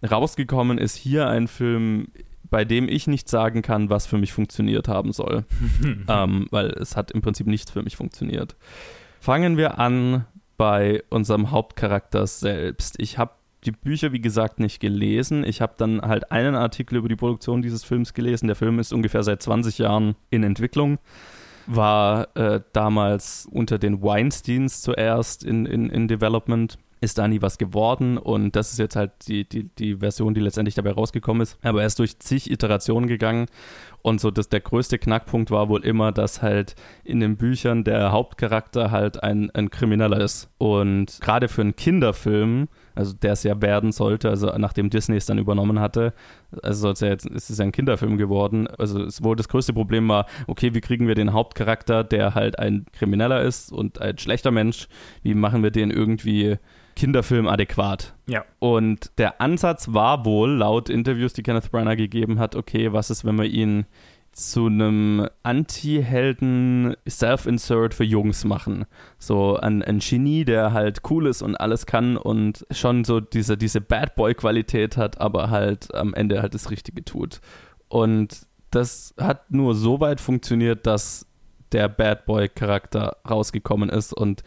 rausgekommen 0.09 0.77
ist 0.77 0.95
hier 0.95 1.27
ein 1.27 1.47
Film, 1.47 2.07
bei 2.49 2.63
dem 2.63 2.87
ich 2.87 3.07
nicht 3.07 3.27
sagen 3.29 3.61
kann, 3.61 3.89
was 3.89 4.05
für 4.05 4.17
mich 4.17 4.33
funktioniert 4.33 4.87
haben 4.87 5.11
soll, 5.11 5.45
ähm, 6.07 6.47
weil 6.51 6.67
es 6.69 6.95
hat 6.95 7.11
im 7.11 7.21
Prinzip 7.21 7.47
nichts 7.47 7.71
für 7.71 7.83
mich 7.83 7.95
funktioniert. 7.95 8.55
Fangen 9.19 9.57
wir 9.57 9.77
an 9.77 10.25
bei 10.57 11.03
unserem 11.09 11.51
Hauptcharakter 11.51 12.27
selbst. 12.27 12.95
Ich 12.99 13.17
habe 13.17 13.31
die 13.65 13.71
Bücher, 13.71 14.11
wie 14.11 14.21
gesagt, 14.21 14.59
nicht 14.59 14.79
gelesen. 14.79 15.43
Ich 15.43 15.61
habe 15.61 15.73
dann 15.77 16.01
halt 16.01 16.31
einen 16.31 16.55
Artikel 16.55 16.97
über 16.97 17.09
die 17.09 17.15
Produktion 17.15 17.61
dieses 17.61 17.83
Films 17.83 18.13
gelesen. 18.13 18.47
Der 18.47 18.55
Film 18.55 18.79
ist 18.79 18.93
ungefähr 18.93 19.23
seit 19.23 19.41
20 19.41 19.79
Jahren 19.79 20.15
in 20.29 20.43
Entwicklung 20.43 20.99
war 21.67 22.35
äh, 22.35 22.61
damals 22.73 23.47
unter 23.51 23.77
den 23.77 24.01
Weinsteins 24.01 24.81
zuerst 24.81 25.43
in, 25.43 25.65
in, 25.65 25.89
in 25.89 26.07
Development. 26.07 26.77
Ist 27.01 27.17
da 27.17 27.27
nie 27.27 27.41
was 27.41 27.57
geworden 27.57 28.17
und 28.17 28.55
das 28.55 28.71
ist 28.71 28.79
jetzt 28.79 28.95
halt 28.95 29.11
die, 29.27 29.47
die, 29.47 29.63
die 29.63 29.97
Version, 29.97 30.33
die 30.33 30.41
letztendlich 30.41 30.75
dabei 30.75 30.91
rausgekommen 30.91 31.41
ist. 31.41 31.57
Aber 31.61 31.81
er 31.81 31.87
ist 31.87 31.99
durch 31.99 32.19
zig 32.19 32.49
Iterationen 32.49 33.07
gegangen 33.07 33.47
und 34.05 34.21
so 34.21 34.29
das, 34.29 34.49
der 34.49 34.59
größte 34.59 34.99
Knackpunkt 34.99 35.49
war 35.49 35.67
wohl 35.67 35.83
immer, 35.83 36.11
dass 36.11 36.43
halt 36.43 36.75
in 37.03 37.19
den 37.19 37.37
Büchern 37.37 37.83
der 37.83 38.11
Hauptcharakter 38.11 38.91
halt 38.91 39.23
ein, 39.23 39.49
ein 39.55 39.71
Krimineller 39.71 40.19
ist. 40.19 40.47
Und 40.59 41.17
gerade 41.21 41.47
für 41.47 41.61
einen 41.61 41.75
Kinderfilm, 41.75 42.67
also 42.93 43.13
der 43.13 43.31
es 43.31 43.41
ja 43.41 43.59
werden 43.63 43.91
sollte, 43.91 44.29
also 44.29 44.53
nachdem 44.59 44.91
Disney 44.91 45.15
es 45.15 45.25
dann 45.25 45.39
übernommen 45.39 45.79
hatte, 45.79 46.13
also 46.61 46.91
ja 46.91 47.07
jetzt, 47.07 47.25
es 47.25 47.49
ja 47.57 47.65
ein 47.65 47.71
Kinderfilm 47.71 48.19
geworden. 48.19 48.67
Also 48.77 49.01
es 49.01 49.23
wohl 49.23 49.35
das 49.35 49.49
größte 49.49 49.73
Problem 49.73 50.07
war, 50.07 50.27
okay, 50.45 50.75
wie 50.75 50.81
kriegen 50.81 51.07
wir 51.07 51.15
den 51.15 51.33
Hauptcharakter, 51.33 52.03
der 52.03 52.35
halt 52.35 52.59
ein 52.59 52.85
Krimineller 52.93 53.41
ist 53.41 53.71
und 53.71 53.99
ein 53.99 54.19
schlechter 54.19 54.51
Mensch, 54.51 54.87
wie 55.23 55.33
machen 55.33 55.63
wir 55.63 55.71
den 55.71 55.89
irgendwie 55.89 56.57
Kinderfilm 56.95 57.47
adäquat? 57.47 58.15
Ja. 58.27 58.45
Und 58.59 59.11
der 59.17 59.41
Ansatz 59.41 59.93
war 59.93 60.25
wohl, 60.25 60.51
laut 60.51 60.89
Interviews, 60.89 61.33
die 61.33 61.43
Kenneth 61.43 61.71
Branagh 61.71 61.95
gegeben 61.97 62.39
hat, 62.39 62.55
okay, 62.55 62.93
was 62.93 63.09
ist, 63.09 63.25
wenn 63.25 63.37
wir 63.37 63.45
ihn 63.45 63.85
zu 64.35 64.65
einem 64.65 65.29
Anti-Helden 65.43 66.97
Self-Insert 67.07 67.93
für 67.93 68.03
Jungs 68.03 68.43
machen. 68.43 68.85
So 69.17 69.55
ein, 69.55 69.81
ein 69.81 69.99
Genie, 69.99 70.43
der 70.43 70.73
halt 70.73 71.03
cool 71.09 71.27
ist 71.27 71.41
und 71.41 71.55
alles 71.55 71.85
kann 71.85 72.17
und 72.17 72.65
schon 72.69 73.05
so 73.05 73.21
diese, 73.21 73.55
diese 73.55 73.79
Bad 73.79 74.15
Boy-Qualität 74.15 74.97
hat, 74.97 75.21
aber 75.21 75.51
halt 75.51 75.95
am 75.95 76.13
Ende 76.13 76.41
halt 76.41 76.53
das 76.53 76.69
Richtige 76.69 77.05
tut. 77.05 77.39
Und 77.87 78.45
das 78.71 79.15
hat 79.17 79.51
nur 79.51 79.73
so 79.73 80.01
weit 80.01 80.19
funktioniert, 80.19 80.85
dass 80.85 81.25
der 81.71 81.87
Bad 81.87 82.25
Boy-Charakter 82.25 83.15
rausgekommen 83.29 83.89
ist 83.89 84.11
und 84.11 84.43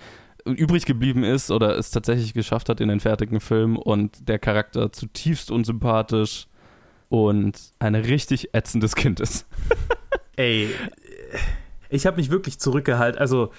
übrig 0.55 0.85
geblieben 0.85 1.25
ist 1.25 1.51
oder 1.51 1.77
es 1.77 1.91
tatsächlich 1.91 2.35
geschafft 2.35 2.69
hat 2.69 2.81
in 2.81 2.89
den 2.89 3.01
fertigen 3.01 3.41
Film 3.41 3.77
und 3.77 4.29
der 4.29 4.39
Charakter 4.39 4.93
zutiefst 4.93 5.51
unsympathisch 5.51 6.47
und 7.09 7.59
ein 7.79 7.95
richtig 7.95 8.55
ätzendes 8.55 8.95
Kind 8.95 9.21
ist. 9.21 9.47
Ey, 10.37 10.69
ich 11.91 12.07
habe 12.07 12.19
mich 12.19 12.31
wirklich 12.31 12.59
zurückgehalten. 12.59 13.21
Also, 13.21 13.51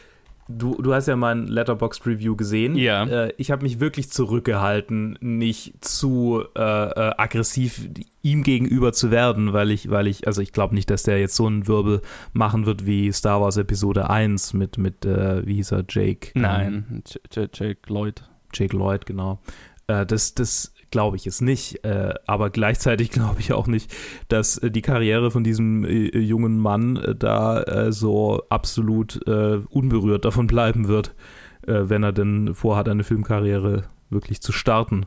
du, 0.50 0.82
du 0.82 0.94
hast 0.94 1.08
ja 1.08 1.16
mein 1.16 1.48
Letterboxd 1.48 2.06
Review 2.06 2.36
gesehen. 2.36 2.76
Ja. 2.76 3.06
Äh, 3.06 3.34
ich 3.38 3.52
habe 3.52 3.64
mich 3.64 3.80
wirklich 3.80 4.10
zurückgehalten, 4.10 5.18
nicht 5.22 5.86
zu 5.86 6.44
äh, 6.58 6.62
äh, 6.62 7.14
aggressiv 7.18 7.88
ihm 8.22 8.44
gegenüber 8.44 8.92
zu 8.92 9.12
werden, 9.12 9.54
weil 9.54 9.72
ich, 9.72 9.90
weil 9.90 10.08
ich, 10.08 10.28
also 10.28 10.42
ich 10.42 10.52
glaube 10.52 10.76
nicht, 10.76 10.90
dass 10.90 11.04
der 11.04 11.20
jetzt 11.20 11.36
so 11.36 11.46
einen 11.46 11.68
Wirbel 11.68 12.02
machen 12.34 12.66
wird 12.66 12.86
wie 12.86 13.12
Star 13.14 13.42
Wars 13.42 13.58
Episode 13.58 14.10
1 14.10 14.54
mit, 14.54 14.78
mit 14.78 15.06
äh, 15.06 15.46
wie 15.46 15.56
hieß 15.56 15.72
er, 15.72 15.86
Jake? 15.88 16.32
Ähm, 16.36 16.42
Nein, 16.42 17.04
J 17.08 17.22
J 17.36 17.58
Jake 17.58 17.80
Lloyd. 17.88 18.24
Jake 18.54 18.76
Lloyd, 18.76 19.06
genau. 19.06 19.40
Äh, 19.88 20.06
das, 20.06 20.34
das 20.34 20.74
glaube 20.92 21.18
ich 21.18 21.28
es 21.28 21.42
nicht. 21.42 21.84
Äh, 21.84 22.14
aber 22.26 22.50
gleichzeitig 22.50 23.12
glaube 23.12 23.40
ich 23.40 23.54
auch 23.54 23.68
nicht, 23.68 23.94
dass 24.28 24.58
äh, 24.58 24.72
die 24.72 24.82
Karriere 24.82 25.32
von 25.32 25.44
diesem 25.44 25.86
äh, 25.86 26.18
jungen 26.18 26.58
Mann 26.58 26.98
äh, 26.98 27.16
da 27.16 27.62
äh, 27.64 27.92
so 27.92 28.44
absolut 28.50 29.26
äh, 29.28 29.60
unberührt 29.70 30.26
davon 30.26 30.48
bleiben 30.48 30.88
wird, 30.88 31.14
wenn 31.62 32.02
er 32.02 32.14
denn 32.14 32.56
vorhat, 32.56 32.90
eine 32.90 33.04
Filmkarriere 33.04 33.84
wirklich 34.10 34.42
zu 34.42 34.52
starten. 34.52 35.06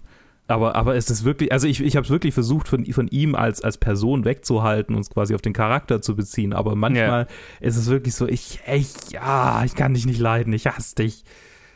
Aber, 0.49 0.74
aber 0.74 0.97
es 0.97 1.09
ist 1.09 1.24
wirklich, 1.24 1.51
also 1.51 1.66
ich, 1.66 1.80
ich 1.80 1.97
habe 1.97 2.05
es 2.05 2.11
wirklich 2.11 2.35
versucht, 2.35 2.68
von, 2.68 2.85
von 2.85 3.09
ihm 3.09 3.35
als, 3.35 3.62
als 3.62 3.78
Person 3.78 4.24
wegzuhalten 4.24 4.95
und 4.95 5.01
es 5.01 5.11
quasi 5.11 5.35
auf 5.35 5.41
den 5.41 5.55
Charakter 5.55 6.03
zu 6.03 6.14
beziehen. 6.14 6.53
Aber 6.53 6.76
manchmal 6.76 7.22
yeah. 7.22 7.28
ist 7.61 7.76
es 7.76 7.89
wirklich 7.89 8.14
so, 8.14 8.28
ich, 8.28 8.61
ich, 8.70 8.93
ja, 9.11 9.62
ich 9.64 9.74
kann 9.74 9.95
dich 9.95 10.05
nicht 10.05 10.20
leiden, 10.20 10.53
ich 10.53 10.66
hasse 10.66 10.97
dich. 10.97 11.24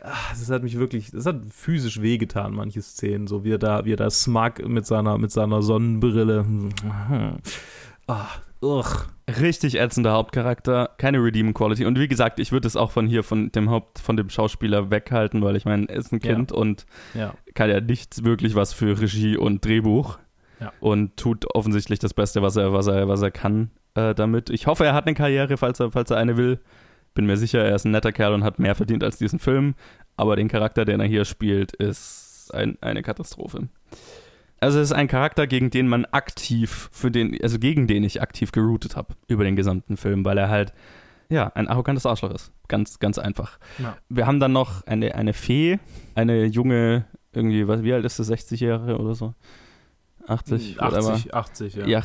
Ach, 0.08 0.30
das 0.30 0.48
hat 0.50 0.62
mich 0.62 0.78
wirklich, 0.78 1.10
das 1.10 1.26
hat 1.26 1.40
physisch 1.50 2.00
wehgetan, 2.00 2.54
manche 2.54 2.80
Szenen, 2.80 3.26
so 3.26 3.42
wie 3.42 3.52
er 3.52 3.58
da, 3.58 3.84
wie 3.84 3.92
er 3.92 3.96
da 3.96 4.08
Smug 4.08 4.66
mit 4.66 4.86
seiner, 4.86 5.18
mit 5.18 5.32
seiner 5.32 5.62
Sonnenbrille. 5.62 6.46
Ach, 8.06 8.40
ugh. 8.62 9.06
Richtig 9.40 9.80
ätzender 9.80 10.12
Hauptcharakter, 10.12 10.90
keine 10.98 11.18
Redeem 11.18 11.52
Quality. 11.52 11.84
Und 11.86 11.98
wie 11.98 12.06
gesagt, 12.06 12.38
ich 12.38 12.52
würde 12.52 12.68
es 12.68 12.76
auch 12.76 12.92
von 12.92 13.08
hier, 13.08 13.24
von 13.24 13.50
dem 13.50 13.68
Haupt, 13.68 13.98
von 13.98 14.16
dem 14.16 14.30
Schauspieler 14.30 14.92
weghalten, 14.92 15.42
weil 15.42 15.56
ich 15.56 15.64
meine, 15.64 15.88
er 15.88 15.96
ist 15.96 16.12
ein 16.12 16.20
Kind 16.20 16.52
ja. 16.52 16.56
und 16.56 16.86
ja. 17.14 17.34
kann 17.54 17.68
ja 17.68 17.80
nicht 17.80 18.24
wirklich 18.24 18.54
was 18.54 18.72
für 18.72 19.00
Regie 19.00 19.36
und 19.36 19.64
Drehbuch. 19.64 20.18
Ja. 20.60 20.72
Und 20.78 21.16
tut 21.16 21.52
offensichtlich 21.52 21.98
das 21.98 22.14
Beste, 22.14 22.42
was 22.42 22.54
er, 22.54 22.72
was 22.72 22.86
er, 22.86 23.08
was 23.08 23.20
er 23.20 23.32
kann 23.32 23.72
äh, 23.94 24.14
damit. 24.14 24.50
Ich 24.50 24.68
hoffe, 24.68 24.86
er 24.86 24.94
hat 24.94 25.06
eine 25.06 25.14
Karriere, 25.14 25.56
falls 25.56 25.80
er, 25.80 25.90
falls 25.90 26.10
er 26.12 26.18
eine 26.18 26.36
will 26.36 26.60
bin 27.16 27.26
mir 27.26 27.36
sicher, 27.36 27.64
er 27.64 27.74
ist 27.74 27.84
ein 27.84 27.90
netter 27.90 28.12
Kerl 28.12 28.34
und 28.34 28.44
hat 28.44 28.60
mehr 28.60 28.76
verdient 28.76 29.02
als 29.02 29.18
diesen 29.18 29.40
Film. 29.40 29.74
Aber 30.16 30.36
den 30.36 30.46
Charakter, 30.46 30.84
den 30.84 31.00
er 31.00 31.06
hier 31.06 31.24
spielt, 31.24 31.72
ist 31.72 32.50
ein, 32.54 32.78
eine 32.80 33.02
Katastrophe. 33.02 33.68
Also 34.60 34.78
es 34.78 34.90
ist 34.90 34.96
ein 34.96 35.08
Charakter, 35.08 35.46
gegen 35.46 35.70
den 35.70 35.88
man 35.88 36.04
aktiv, 36.06 36.88
für 36.92 37.10
den, 37.10 37.36
also 37.42 37.58
gegen 37.58 37.86
den 37.86 38.04
ich 38.04 38.22
aktiv 38.22 38.52
geroutet 38.52 38.96
habe 38.96 39.14
über 39.26 39.44
den 39.44 39.56
gesamten 39.56 39.96
Film, 39.96 40.24
weil 40.24 40.38
er 40.38 40.48
halt, 40.48 40.72
ja, 41.28 41.48
ein 41.54 41.68
arrogantes 41.68 42.06
Arschloch 42.06 42.30
ist. 42.30 42.52
Ganz, 42.68 42.98
ganz 42.98 43.18
einfach. 43.18 43.58
Ja. 43.78 43.96
Wir 44.08 44.26
haben 44.26 44.40
dann 44.40 44.52
noch 44.52 44.86
eine, 44.86 45.14
eine 45.14 45.32
Fee, 45.32 45.78
eine 46.14 46.44
junge, 46.44 47.04
irgendwie, 47.32 47.66
was, 47.68 47.82
wie 47.82 47.92
alt 47.92 48.04
ist 48.04 48.16
sie, 48.16 48.24
60 48.24 48.60
Jahre 48.60 48.98
oder 48.98 49.14
so? 49.14 49.34
80? 50.26 50.80
80, 50.80 51.34
80, 51.34 51.74
ja. 51.74 52.02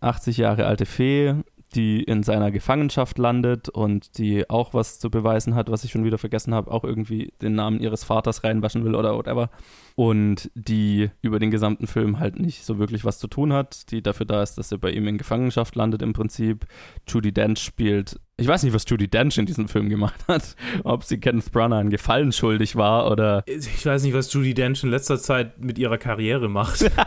80 0.00 0.36
Jahre 0.36 0.66
alte 0.66 0.84
Fee, 0.86 1.34
die 1.76 2.02
in 2.02 2.22
seiner 2.22 2.50
Gefangenschaft 2.50 3.18
landet 3.18 3.68
und 3.68 4.16
die 4.18 4.48
auch 4.48 4.72
was 4.72 4.98
zu 4.98 5.10
beweisen 5.10 5.54
hat, 5.54 5.70
was 5.70 5.84
ich 5.84 5.90
schon 5.90 6.04
wieder 6.04 6.18
vergessen 6.18 6.54
habe, 6.54 6.70
auch 6.70 6.84
irgendwie 6.84 7.32
den 7.42 7.54
Namen 7.54 7.80
ihres 7.80 8.02
Vaters 8.02 8.42
reinwaschen 8.42 8.84
will 8.84 8.94
oder 8.94 9.14
whatever. 9.14 9.50
Und 9.94 10.50
die 10.54 11.10
über 11.22 11.38
den 11.38 11.50
gesamten 11.50 11.86
Film 11.86 12.18
halt 12.18 12.38
nicht 12.38 12.64
so 12.64 12.78
wirklich 12.78 13.04
was 13.04 13.18
zu 13.18 13.28
tun 13.28 13.52
hat, 13.52 13.90
die 13.90 14.02
dafür 14.02 14.26
da 14.26 14.42
ist, 14.42 14.56
dass 14.56 14.70
sie 14.70 14.78
bei 14.78 14.90
ihm 14.90 15.06
in 15.06 15.18
Gefangenschaft 15.18 15.76
landet 15.76 16.02
im 16.02 16.14
Prinzip. 16.14 16.66
Judy 17.06 17.32
Dench 17.32 17.60
spielt, 17.60 18.18
ich 18.38 18.48
weiß 18.48 18.62
nicht, 18.62 18.74
was 18.74 18.84
Judy 18.88 19.08
Dench 19.08 19.38
in 19.38 19.46
diesem 19.46 19.68
Film 19.68 19.88
gemacht 19.88 20.26
hat, 20.28 20.56
ob 20.84 21.04
sie 21.04 21.20
Kenneth 21.20 21.52
Branagh 21.52 21.80
einen 21.80 21.90
Gefallen 21.90 22.32
schuldig 22.32 22.76
war 22.76 23.10
oder... 23.10 23.42
Ich 23.46 23.84
weiß 23.84 24.02
nicht, 24.02 24.14
was 24.14 24.32
Judy 24.32 24.54
Dench 24.54 24.82
in 24.82 24.90
letzter 24.90 25.18
Zeit 25.18 25.60
mit 25.60 25.78
ihrer 25.78 25.98
Karriere 25.98 26.48
macht. 26.48 26.90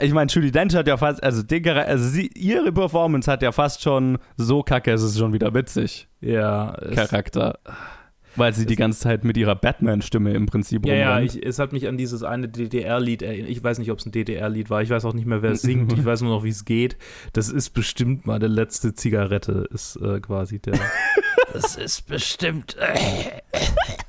ich 0.00 0.12
meine, 0.12 0.30
Judy 0.30 0.50
Dench 0.50 0.74
hat 0.74 0.88
ja 0.88 0.96
fast, 0.96 1.22
also, 1.22 1.42
den, 1.42 1.66
also 1.68 2.08
sie, 2.08 2.30
ihre 2.34 2.72
Performance 2.72 3.30
hat 3.30 3.42
ja 3.42 3.52
fast 3.52 3.82
schon 3.82 4.18
so 4.36 4.62
kacke, 4.62 4.92
es 4.92 5.02
ist 5.02 5.18
schon 5.18 5.32
wieder 5.32 5.54
witzig. 5.54 6.08
Ja. 6.20 6.76
Charakter. 6.94 7.58
Weil 8.36 8.54
sie 8.54 8.64
die 8.64 8.76
ganze 8.76 9.00
Zeit 9.00 9.24
mit 9.24 9.36
ihrer 9.36 9.56
Batman-Stimme 9.56 10.32
im 10.34 10.46
Prinzip 10.46 10.86
Ja, 10.86 10.94
ja, 10.94 11.20
ich, 11.20 11.44
es 11.44 11.58
hat 11.58 11.72
mich 11.72 11.88
an 11.88 11.96
dieses 11.96 12.22
eine 12.22 12.48
DDR-Lied 12.48 13.22
erinnert. 13.22 13.50
Ich 13.50 13.62
weiß 13.62 13.78
nicht, 13.78 13.90
ob 13.90 13.98
es 13.98 14.06
ein 14.06 14.12
DDR-Lied 14.12 14.70
war. 14.70 14.82
Ich 14.82 14.90
weiß 14.90 15.04
auch 15.04 15.14
nicht 15.14 15.26
mehr, 15.26 15.42
wer 15.42 15.52
es 15.52 15.62
singt. 15.62 15.92
Ich 16.00 16.04
weiß 16.04 16.22
nur 16.22 16.30
noch, 16.30 16.44
wie 16.44 16.50
es 16.50 16.64
geht. 16.64 16.96
Das 17.32 17.48
ist 17.48 17.70
bestimmt 17.70 18.26
mal 18.26 18.38
der 18.38 18.48
letzte 18.48 18.94
Zigarette, 18.94 19.68
ist 19.72 19.96
äh, 19.96 20.20
quasi 20.20 20.60
der. 20.60 20.78
das 21.52 21.76
ist 21.76 22.06
bestimmt 22.06 22.76
äh, 22.78 23.40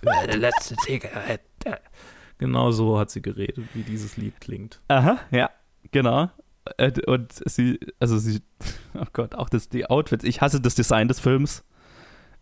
meine 0.04 0.36
letzte 0.36 0.76
Zigarette. 0.86 1.80
Genau 2.38 2.72
so 2.72 3.00
hat 3.00 3.10
sie 3.10 3.22
geredet, 3.22 3.66
wie 3.74 3.84
dieses 3.84 4.18
Lied 4.18 4.40
klingt. 4.40 4.82
Aha, 4.88 5.20
ja. 5.32 5.50
Genau. 5.92 6.30
Äh, 6.78 6.92
und 7.08 7.34
sie, 7.46 7.80
also 8.00 8.18
sie, 8.18 8.42
oh 8.94 9.06
Gott, 9.14 9.36
auch 9.36 9.50
das, 9.50 9.70
die 9.70 9.86
Outfits. 9.90 10.24
Ich 10.24 10.42
hasse 10.42 10.62
das 10.62 10.76
Design 10.76 11.08
des 11.08 11.20
Films. 11.20 11.64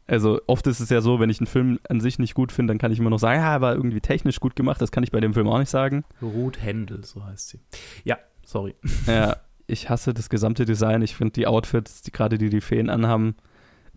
Also 0.07 0.41
oft 0.47 0.65
ist 0.65 0.79
es 0.79 0.89
ja 0.89 1.01
so, 1.01 1.19
wenn 1.19 1.29
ich 1.29 1.39
einen 1.39 1.47
Film 1.47 1.79
an 1.87 2.01
sich 2.01 2.17
nicht 2.17 2.33
gut 2.33 2.51
finde, 2.51 2.71
dann 2.71 2.79
kann 2.79 2.91
ich 2.91 2.99
immer 2.99 3.11
noch 3.11 3.19
sagen, 3.19 3.41
ja, 3.41 3.61
war 3.61 3.75
irgendwie 3.75 4.01
technisch 4.01 4.39
gut 4.39 4.55
gemacht. 4.55 4.81
Das 4.81 4.91
kann 4.91 5.03
ich 5.03 5.11
bei 5.11 5.19
dem 5.19 5.35
Film 5.35 5.47
auch 5.47 5.59
nicht 5.59 5.69
sagen. 5.69 6.03
Ruth 6.21 6.59
Händel, 6.61 7.05
so 7.05 7.23
heißt 7.23 7.49
sie. 7.49 7.59
Ja, 8.03 8.17
sorry. 8.43 8.75
Ja, 9.05 9.37
ich 9.67 9.89
hasse 9.89 10.15
das 10.15 10.29
gesamte 10.29 10.65
Design. 10.65 11.03
Ich 11.03 11.15
finde 11.15 11.33
die 11.33 11.45
Outfits, 11.45 12.01
die 12.01 12.11
gerade 12.11 12.39
die 12.39 12.49
die 12.49 12.61
Feen 12.61 12.89
anhaben, 12.89 13.35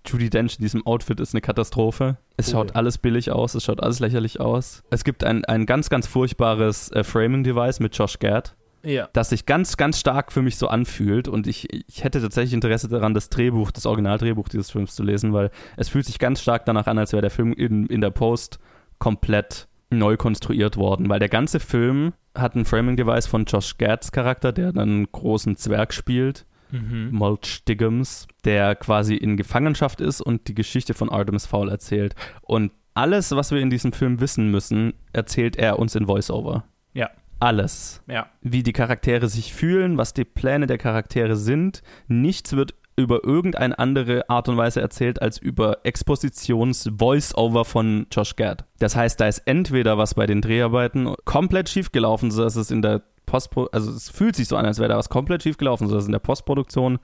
Judy 0.07 0.28
Dench 0.28 0.57
in 0.59 0.62
diesem 0.62 0.86
Outfit 0.86 1.20
ist 1.20 1.32
eine 1.32 1.40
Katastrophe. 1.40 2.18
Es 2.36 2.48
oh, 2.48 2.53
schaut 2.53 2.70
ja. 2.70 2.76
alles 2.76 2.98
billig 2.98 3.30
aus, 3.30 3.55
es 3.55 3.64
schaut 3.64 3.82
alles 3.82 4.00
lächerlich 4.00 4.40
aus. 4.40 4.82
Es 4.90 5.05
gibt 5.05 5.24
ein, 5.24 5.44
ein 5.44 5.64
ganz, 5.64 5.88
ganz 5.88 6.07
furchtbares 6.07 6.90
äh, 6.90 7.05
Framing-Device 7.05 7.80
mit 7.80 7.96
Josh 7.96 8.18
Gad 8.18 8.55
ja. 8.84 9.08
das 9.12 9.30
sich 9.30 9.46
ganz, 9.46 9.76
ganz 9.76 9.98
stark 9.98 10.32
für 10.32 10.42
mich 10.42 10.56
so 10.56 10.68
anfühlt. 10.68 11.28
Und 11.28 11.46
ich, 11.46 11.72
ich 11.72 12.04
hätte 12.04 12.20
tatsächlich 12.20 12.54
Interesse 12.54 12.88
daran, 12.88 13.14
das 13.14 13.28
Drehbuch, 13.28 13.70
das 13.70 13.86
Originaldrehbuch 13.86 14.48
dieses 14.48 14.70
Films 14.70 14.94
zu 14.94 15.02
lesen, 15.02 15.32
weil 15.32 15.50
es 15.76 15.88
fühlt 15.88 16.06
sich 16.06 16.18
ganz 16.18 16.40
stark 16.40 16.64
danach 16.64 16.86
an, 16.86 16.98
als 16.98 17.12
wäre 17.12 17.22
der 17.22 17.30
Film 17.30 17.52
in, 17.52 17.86
in 17.86 18.00
der 18.00 18.10
Post 18.10 18.58
komplett 18.98 19.68
neu 19.90 20.16
konstruiert 20.16 20.76
worden, 20.76 21.08
weil 21.08 21.18
der 21.18 21.28
ganze 21.28 21.60
Film 21.60 22.14
hat 22.34 22.54
ein 22.54 22.64
Framing-Device 22.64 23.26
von 23.26 23.44
Josh 23.44 23.76
Gads 23.76 24.10
Charakter, 24.10 24.52
der 24.52 24.68
einen 24.68 25.10
großen 25.12 25.56
Zwerg 25.56 25.92
spielt, 25.92 26.46
mhm. 26.70 27.10
Mulch 27.12 27.64
Diggums, 27.68 28.26
der 28.44 28.74
quasi 28.74 29.14
in 29.14 29.36
Gefangenschaft 29.36 30.00
ist 30.00 30.22
und 30.22 30.48
die 30.48 30.54
Geschichte 30.54 30.94
von 30.94 31.10
Artemis 31.10 31.44
Fowl 31.44 31.68
erzählt. 31.68 32.14
Und 32.40 32.72
alles, 32.94 33.32
was 33.32 33.50
wir 33.50 33.60
in 33.60 33.70
diesem 33.70 33.92
Film 33.92 34.20
wissen 34.20 34.50
müssen, 34.50 34.94
erzählt 35.12 35.56
er 35.56 35.78
uns 35.78 35.94
in 35.94 36.08
Voiceover. 36.08 36.64
Ja 36.94 37.10
alles. 37.43 38.03
Ja. 38.07 38.28
Wie 38.40 38.62
die 38.62 38.72
Charaktere 38.72 39.28
sich 39.28 39.53
fühlen, 39.53 39.99
was 39.99 40.14
die 40.14 40.24
Pläne 40.24 40.66
der 40.66 40.78
Charaktere 40.78 41.36
sind. 41.36 41.82
Nichts 42.07 42.55
wird 42.55 42.74
über 42.95 43.24
irgendeine 43.24 43.78
andere 43.78 44.28
Art 44.28 44.49
und 44.49 44.57
Weise 44.57 44.80
erzählt 44.80 45.20
als 45.20 45.38
über 45.38 45.78
Expositions-Voice-Over 45.82 47.64
von 47.64 48.07
Josh 48.12 48.36
Gad. 48.36 48.64
Das 48.78 48.95
heißt, 48.95 49.20
da 49.20 49.26
ist 49.26 49.43
entweder 49.47 49.99
was 49.99 50.14
bei 50.14 50.26
den 50.26 50.40
Dreharbeiten 50.40 51.14
komplett 51.24 51.68
schiefgelaufen, 51.68 52.30
sodass 52.30 52.57
es 52.57 52.70
in 52.70 52.82
der 52.82 53.03
Postpro 53.26 53.66
also 53.72 53.90
es 53.90 54.11
fühlt 54.11 54.36
sich 54.36 54.49
so 54.49 54.57
an, 54.57 54.66
als 54.66 54.78
wäre 54.78 54.90
da 54.90 54.99
was 54.99 55.09
komplett 55.09 55.43
schiefgelaufen, 55.43 55.88
sodass 55.88 56.07
in 56.07 56.12
der 56.12 56.18
Postproduktion 56.18 56.99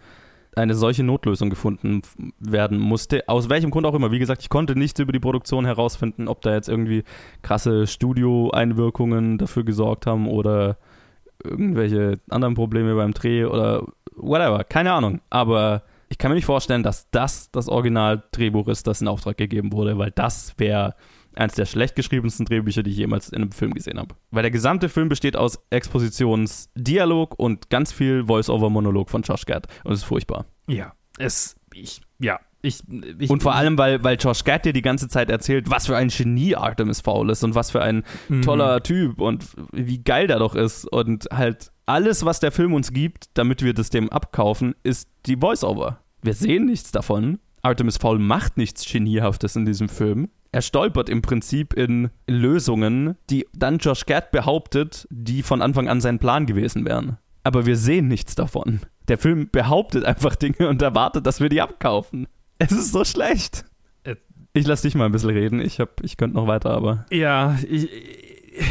eine 0.58 0.74
solche 0.74 1.04
Notlösung 1.04 1.50
gefunden 1.50 2.02
werden 2.38 2.78
musste. 2.78 3.28
Aus 3.28 3.48
welchem 3.48 3.70
Grund 3.70 3.86
auch 3.86 3.94
immer. 3.94 4.10
Wie 4.10 4.18
gesagt, 4.18 4.42
ich 4.42 4.48
konnte 4.48 4.76
nichts 4.76 5.00
über 5.00 5.12
die 5.12 5.20
Produktion 5.20 5.64
herausfinden, 5.64 6.28
ob 6.28 6.42
da 6.42 6.54
jetzt 6.54 6.68
irgendwie 6.68 7.04
krasse 7.42 7.86
Studio-Einwirkungen 7.86 9.38
dafür 9.38 9.64
gesorgt 9.64 10.06
haben 10.06 10.28
oder 10.28 10.76
irgendwelche 11.42 12.14
anderen 12.28 12.54
Probleme 12.54 12.94
beim 12.94 13.14
Dreh 13.14 13.44
oder 13.44 13.84
whatever. 14.16 14.64
Keine 14.64 14.92
Ahnung. 14.92 15.20
Aber 15.30 15.82
ich 16.08 16.18
kann 16.18 16.30
mir 16.30 16.36
nicht 16.36 16.46
vorstellen, 16.46 16.82
dass 16.82 17.10
das 17.10 17.50
das 17.50 17.68
Original-Drehbuch 17.68 18.68
ist, 18.68 18.86
das 18.86 19.00
in 19.00 19.08
Auftrag 19.08 19.36
gegeben 19.36 19.72
wurde, 19.72 19.98
weil 19.98 20.10
das 20.10 20.54
wäre 20.58 20.94
eines 21.38 21.54
der 21.54 21.66
schlecht 21.66 21.94
geschriebensten 21.94 22.44
Drehbücher, 22.44 22.82
die 22.82 22.90
ich 22.90 22.96
jemals 22.96 23.28
in 23.30 23.42
einem 23.42 23.52
Film 23.52 23.72
gesehen 23.72 23.98
habe. 23.98 24.14
Weil 24.30 24.42
der 24.42 24.50
gesamte 24.50 24.88
Film 24.88 25.08
besteht 25.08 25.36
aus 25.36 25.58
Expositionsdialog 25.70 27.38
und 27.38 27.70
ganz 27.70 27.92
viel 27.92 28.26
Voice-over-Monolog 28.26 29.08
von 29.08 29.22
Josh 29.22 29.46
Gad. 29.46 29.66
Und 29.84 29.92
es 29.92 30.00
ist 30.00 30.04
furchtbar. 30.04 30.46
Ja, 30.66 30.92
es, 31.18 31.56
ich, 31.72 32.00
ja, 32.18 32.40
ich, 32.60 32.82
ich, 33.20 33.30
und 33.30 33.42
vor 33.42 33.54
allem, 33.54 33.78
weil, 33.78 34.02
weil 34.02 34.16
Josh 34.16 34.42
Gad 34.42 34.64
dir 34.64 34.72
die 34.72 34.82
ganze 34.82 35.08
Zeit 35.08 35.30
erzählt, 35.30 35.70
was 35.70 35.86
für 35.86 35.96
ein 35.96 36.08
Genie 36.08 36.56
Artemis 36.56 37.00
Fowl 37.00 37.30
ist 37.30 37.44
und 37.44 37.54
was 37.54 37.70
für 37.70 37.82
ein 37.82 38.02
mhm. 38.28 38.42
toller 38.42 38.82
Typ 38.82 39.20
und 39.20 39.44
wie 39.72 40.02
geil 40.02 40.26
der 40.26 40.40
doch 40.40 40.56
ist. 40.56 40.84
Und 40.84 41.28
halt 41.32 41.70
alles, 41.86 42.24
was 42.24 42.40
der 42.40 42.50
Film 42.50 42.74
uns 42.74 42.92
gibt, 42.92 43.26
damit 43.34 43.62
wir 43.62 43.74
das 43.74 43.90
dem 43.90 44.10
abkaufen, 44.10 44.74
ist 44.82 45.08
die 45.26 45.36
Voice-Over. 45.36 46.00
Wir 46.22 46.34
sehen 46.34 46.66
nichts 46.66 46.90
davon. 46.90 47.38
Artemis 47.62 47.96
Fowl 47.96 48.18
macht 48.18 48.56
nichts 48.56 48.84
Geniehaftes 48.90 49.54
in 49.54 49.64
diesem 49.64 49.88
Film 49.88 50.28
er 50.52 50.62
stolpert 50.62 51.08
im 51.08 51.22
Prinzip 51.22 51.74
in 51.74 52.10
Lösungen, 52.26 53.16
die 53.30 53.46
dann 53.54 53.78
Josh 53.78 54.06
Gad 54.06 54.30
behauptet, 54.30 55.06
die 55.10 55.42
von 55.42 55.62
Anfang 55.62 55.88
an 55.88 56.00
sein 56.00 56.18
Plan 56.18 56.46
gewesen 56.46 56.84
wären. 56.86 57.18
Aber 57.44 57.66
wir 57.66 57.76
sehen 57.76 58.08
nichts 58.08 58.34
davon. 58.34 58.80
Der 59.08 59.18
Film 59.18 59.48
behauptet 59.50 60.04
einfach 60.04 60.36
Dinge 60.36 60.68
und 60.68 60.82
erwartet, 60.82 61.26
dass 61.26 61.40
wir 61.40 61.48
die 61.48 61.62
abkaufen. 61.62 62.26
Es 62.58 62.72
ist 62.72 62.92
so 62.92 63.04
schlecht. 63.04 63.64
Äh. 64.04 64.16
Ich 64.52 64.66
lass 64.66 64.82
dich 64.82 64.94
mal 64.94 65.06
ein 65.06 65.12
bisschen 65.12 65.30
reden. 65.30 65.60
Ich, 65.60 65.80
hab, 65.80 66.02
ich 66.02 66.16
könnte 66.16 66.36
noch 66.36 66.46
weiter, 66.46 66.70
aber. 66.70 67.06
Ja, 67.10 67.58
ich, 67.68 67.90
ich 67.92 68.66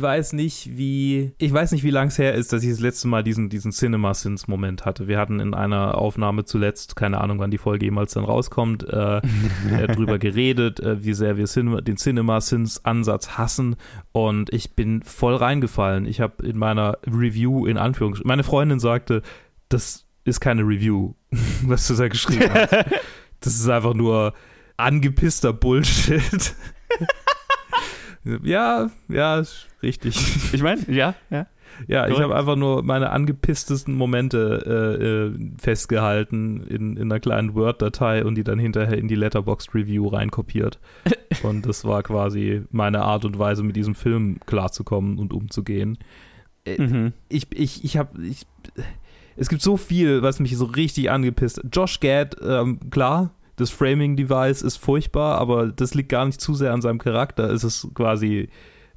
weiß 0.00 0.32
nicht, 0.32 0.76
wie, 0.76 1.32
ich 1.38 1.52
weiß 1.52 1.72
nicht, 1.72 1.84
wie 1.84 1.90
lang 1.90 2.08
es 2.08 2.18
her 2.18 2.34
ist, 2.34 2.52
dass 2.52 2.62
ich 2.62 2.70
das 2.70 2.80
letzte 2.80 3.08
Mal 3.08 3.22
diesen, 3.22 3.48
diesen 3.48 3.72
Cinema-Sins-Moment 3.72 4.84
hatte. 4.84 5.08
Wir 5.08 5.18
hatten 5.18 5.40
in 5.40 5.54
einer 5.54 5.96
Aufnahme 5.96 6.44
zuletzt, 6.44 6.96
keine 6.96 7.20
Ahnung, 7.20 7.38
wann 7.38 7.50
die 7.50 7.58
Folge 7.58 7.86
jemals 7.86 8.12
dann 8.14 8.24
rauskommt, 8.24 8.82
äh, 8.88 9.18
äh, 9.18 9.86
drüber 9.86 10.18
geredet, 10.18 10.80
äh, 10.80 11.04
wie 11.04 11.14
sehr 11.14 11.36
wir 11.36 11.46
Cinema, 11.46 11.80
den 11.80 11.96
Cinema-Sins-Ansatz 11.96 13.38
hassen. 13.38 13.76
Und 14.12 14.52
ich 14.52 14.74
bin 14.74 15.02
voll 15.02 15.36
reingefallen. 15.36 16.06
Ich 16.06 16.20
habe 16.20 16.44
in 16.46 16.58
meiner 16.58 16.98
Review, 17.06 17.66
in 17.66 17.78
Anführungsstrichen, 17.78 18.28
meine 18.28 18.44
Freundin 18.44 18.80
sagte, 18.80 19.22
das 19.68 20.06
ist 20.24 20.40
keine 20.40 20.62
Review, 20.62 21.14
was 21.62 21.86
du 21.86 21.94
da 21.94 22.08
geschrieben 22.08 22.50
hast. 22.52 22.72
Das 23.40 23.54
ist 23.54 23.68
einfach 23.68 23.94
nur 23.94 24.34
angepisster 24.76 25.52
Bullshit. 25.52 26.56
Ja, 28.42 28.90
ja, 29.08 29.42
richtig. 29.82 30.16
Ich 30.52 30.62
meine, 30.62 30.82
ja, 30.88 31.14
ja. 31.30 31.46
Ja, 31.86 32.06
ich 32.06 32.14
Korrekt. 32.14 32.24
habe 32.24 32.36
einfach 32.36 32.56
nur 32.56 32.82
meine 32.82 33.10
angepisstesten 33.10 33.94
Momente 33.94 34.64
äh, 34.66 35.04
äh, 35.46 35.50
festgehalten 35.60 36.62
in, 36.66 36.96
in 36.96 37.02
einer 37.04 37.20
kleinen 37.20 37.54
Word-Datei 37.54 38.24
und 38.24 38.34
die 38.36 38.42
dann 38.42 38.58
hinterher 38.58 38.96
in 38.98 39.06
die 39.06 39.14
Letterboxd-Review 39.14 40.08
reinkopiert. 40.08 40.80
und 41.42 41.66
das 41.66 41.84
war 41.84 42.02
quasi 42.02 42.62
meine 42.70 43.02
Art 43.02 43.24
und 43.24 43.38
Weise, 43.38 43.62
mit 43.62 43.76
diesem 43.76 43.94
Film 43.94 44.40
klarzukommen 44.46 45.18
und 45.18 45.32
umzugehen. 45.32 45.98
Äh, 46.64 46.82
Mhm. 46.82 47.12
Ich, 47.28 47.46
ich, 47.54 47.84
ich 47.84 47.96
habe, 47.96 48.22
ich, 48.24 48.46
es 49.36 49.48
gibt 49.48 49.62
so 49.62 49.76
viel, 49.76 50.22
was 50.22 50.40
mich 50.40 50.56
so 50.56 50.64
richtig 50.64 51.10
angepisst. 51.10 51.60
Josh 51.72 52.00
Gad, 52.00 52.36
ähm, 52.42 52.90
klar, 52.90 53.30
das 53.58 53.70
Framing-Device 53.70 54.62
ist 54.62 54.76
furchtbar, 54.76 55.38
aber 55.38 55.68
das 55.68 55.94
liegt 55.94 56.08
gar 56.08 56.24
nicht 56.24 56.40
zu 56.40 56.54
sehr 56.54 56.72
an 56.72 56.80
seinem 56.80 56.98
Charakter. 56.98 57.50
Es 57.50 57.64
ist 57.64 57.88
quasi, 57.94 58.48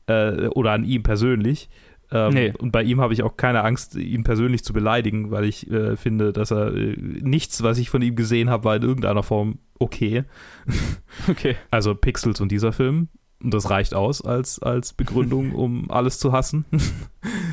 äh, 0.08 0.48
oder 0.48 0.72
an 0.72 0.84
ihm 0.84 1.04
persönlich. 1.04 1.70
Ähm, 2.12 2.34
Nee. 2.34 2.54
Und 2.60 2.72
bei 2.72 2.84
ihm 2.84 3.02
habe 3.02 3.14
ich 3.14 3.24
auch 3.24 3.38
keine 3.38 3.64
Angst, 3.64 3.96
ihn 3.96 4.24
persönlich 4.24 4.64
zu 4.64 4.74
beleidigen, 4.74 5.32
weil 5.32 5.46
ich 5.46 5.70
äh, 5.72 5.96
finde, 5.98 6.32
dass 6.32 6.52
er 6.52 6.76
äh, 6.76 6.96
nichts, 7.22 7.64
was 7.64 7.78
ich 7.78 7.90
von 7.90 8.02
ihm 8.02 8.16
gesehen 8.16 8.50
habe, 8.50 8.66
war 8.66 8.76
in 8.76 8.84
irgendeiner 8.84 9.24
Form 9.24 9.60
okay. 9.80 10.24
Okay. 11.28 11.56
Also 11.72 11.94
Pixels 11.96 12.40
und 12.40 12.52
dieser 12.52 12.72
Film. 12.72 13.10
Und 13.44 13.54
das 13.54 13.70
reicht 13.70 13.94
aus 13.94 14.22
als, 14.24 14.60
als 14.60 14.94
Begründung, 14.94 15.52
um 15.56 15.90
alles 15.90 16.20
zu 16.20 16.32
hassen. 16.32 16.66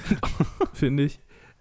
Finde 0.73 1.05
ich. 1.05 1.21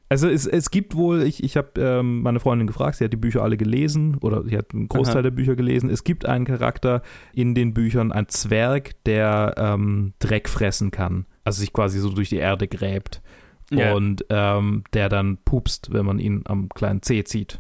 Also 0.10 0.30
es, 0.30 0.46
es 0.46 0.72
gibt 0.72 0.96
wohl, 0.96 1.24
ich, 1.24 1.44
ich 1.44 1.58
habe 1.58 1.82
ähm, 1.82 2.22
meine 2.22 2.40
Freundin 2.40 2.68
gefragt, 2.68 2.98
sie 2.98 3.04
hat 3.04 3.12
die 3.12 3.18
Bücher 3.18 3.44
alle 3.44 3.58
gelesen 3.58 4.16
oder 4.22 4.44
sie 4.44 4.58
hat 4.58 4.74
einen 4.74 4.88
Großteil 4.88 5.18
Aha. 5.18 5.24
der 5.24 5.32
Bücher 5.32 5.56
gelesen. 5.56 5.90
Es 5.90 6.04
gibt 6.06 6.26
einen 6.26 6.46
Charakter 6.46 7.02
in 7.34 7.56
den 7.56 7.74
Büchern, 7.74 8.12
ein 8.12 8.30
Zwerg, 8.30 9.04
der 9.04 9.56
ähm, 9.58 10.14
Dreck 10.20 10.48
fressen 10.48 10.92
kann. 10.92 11.26
Also 11.44 11.60
sich 11.60 11.74
quasi 11.74 12.00
so 12.00 12.10
durch 12.10 12.30
die 12.30 12.38
Erde 12.38 12.68
gräbt. 12.68 13.22
Ja. 13.70 13.96
Und 13.96 14.26
ähm, 14.30 14.86
der 14.94 15.10
dann 15.10 15.40
pupst, 15.44 15.92
wenn 15.92 16.06
man 16.06 16.20
ihn 16.20 16.44
am 16.46 16.70
kleinen 16.70 17.02
Zeh 17.02 17.26
zieht. 17.26 17.60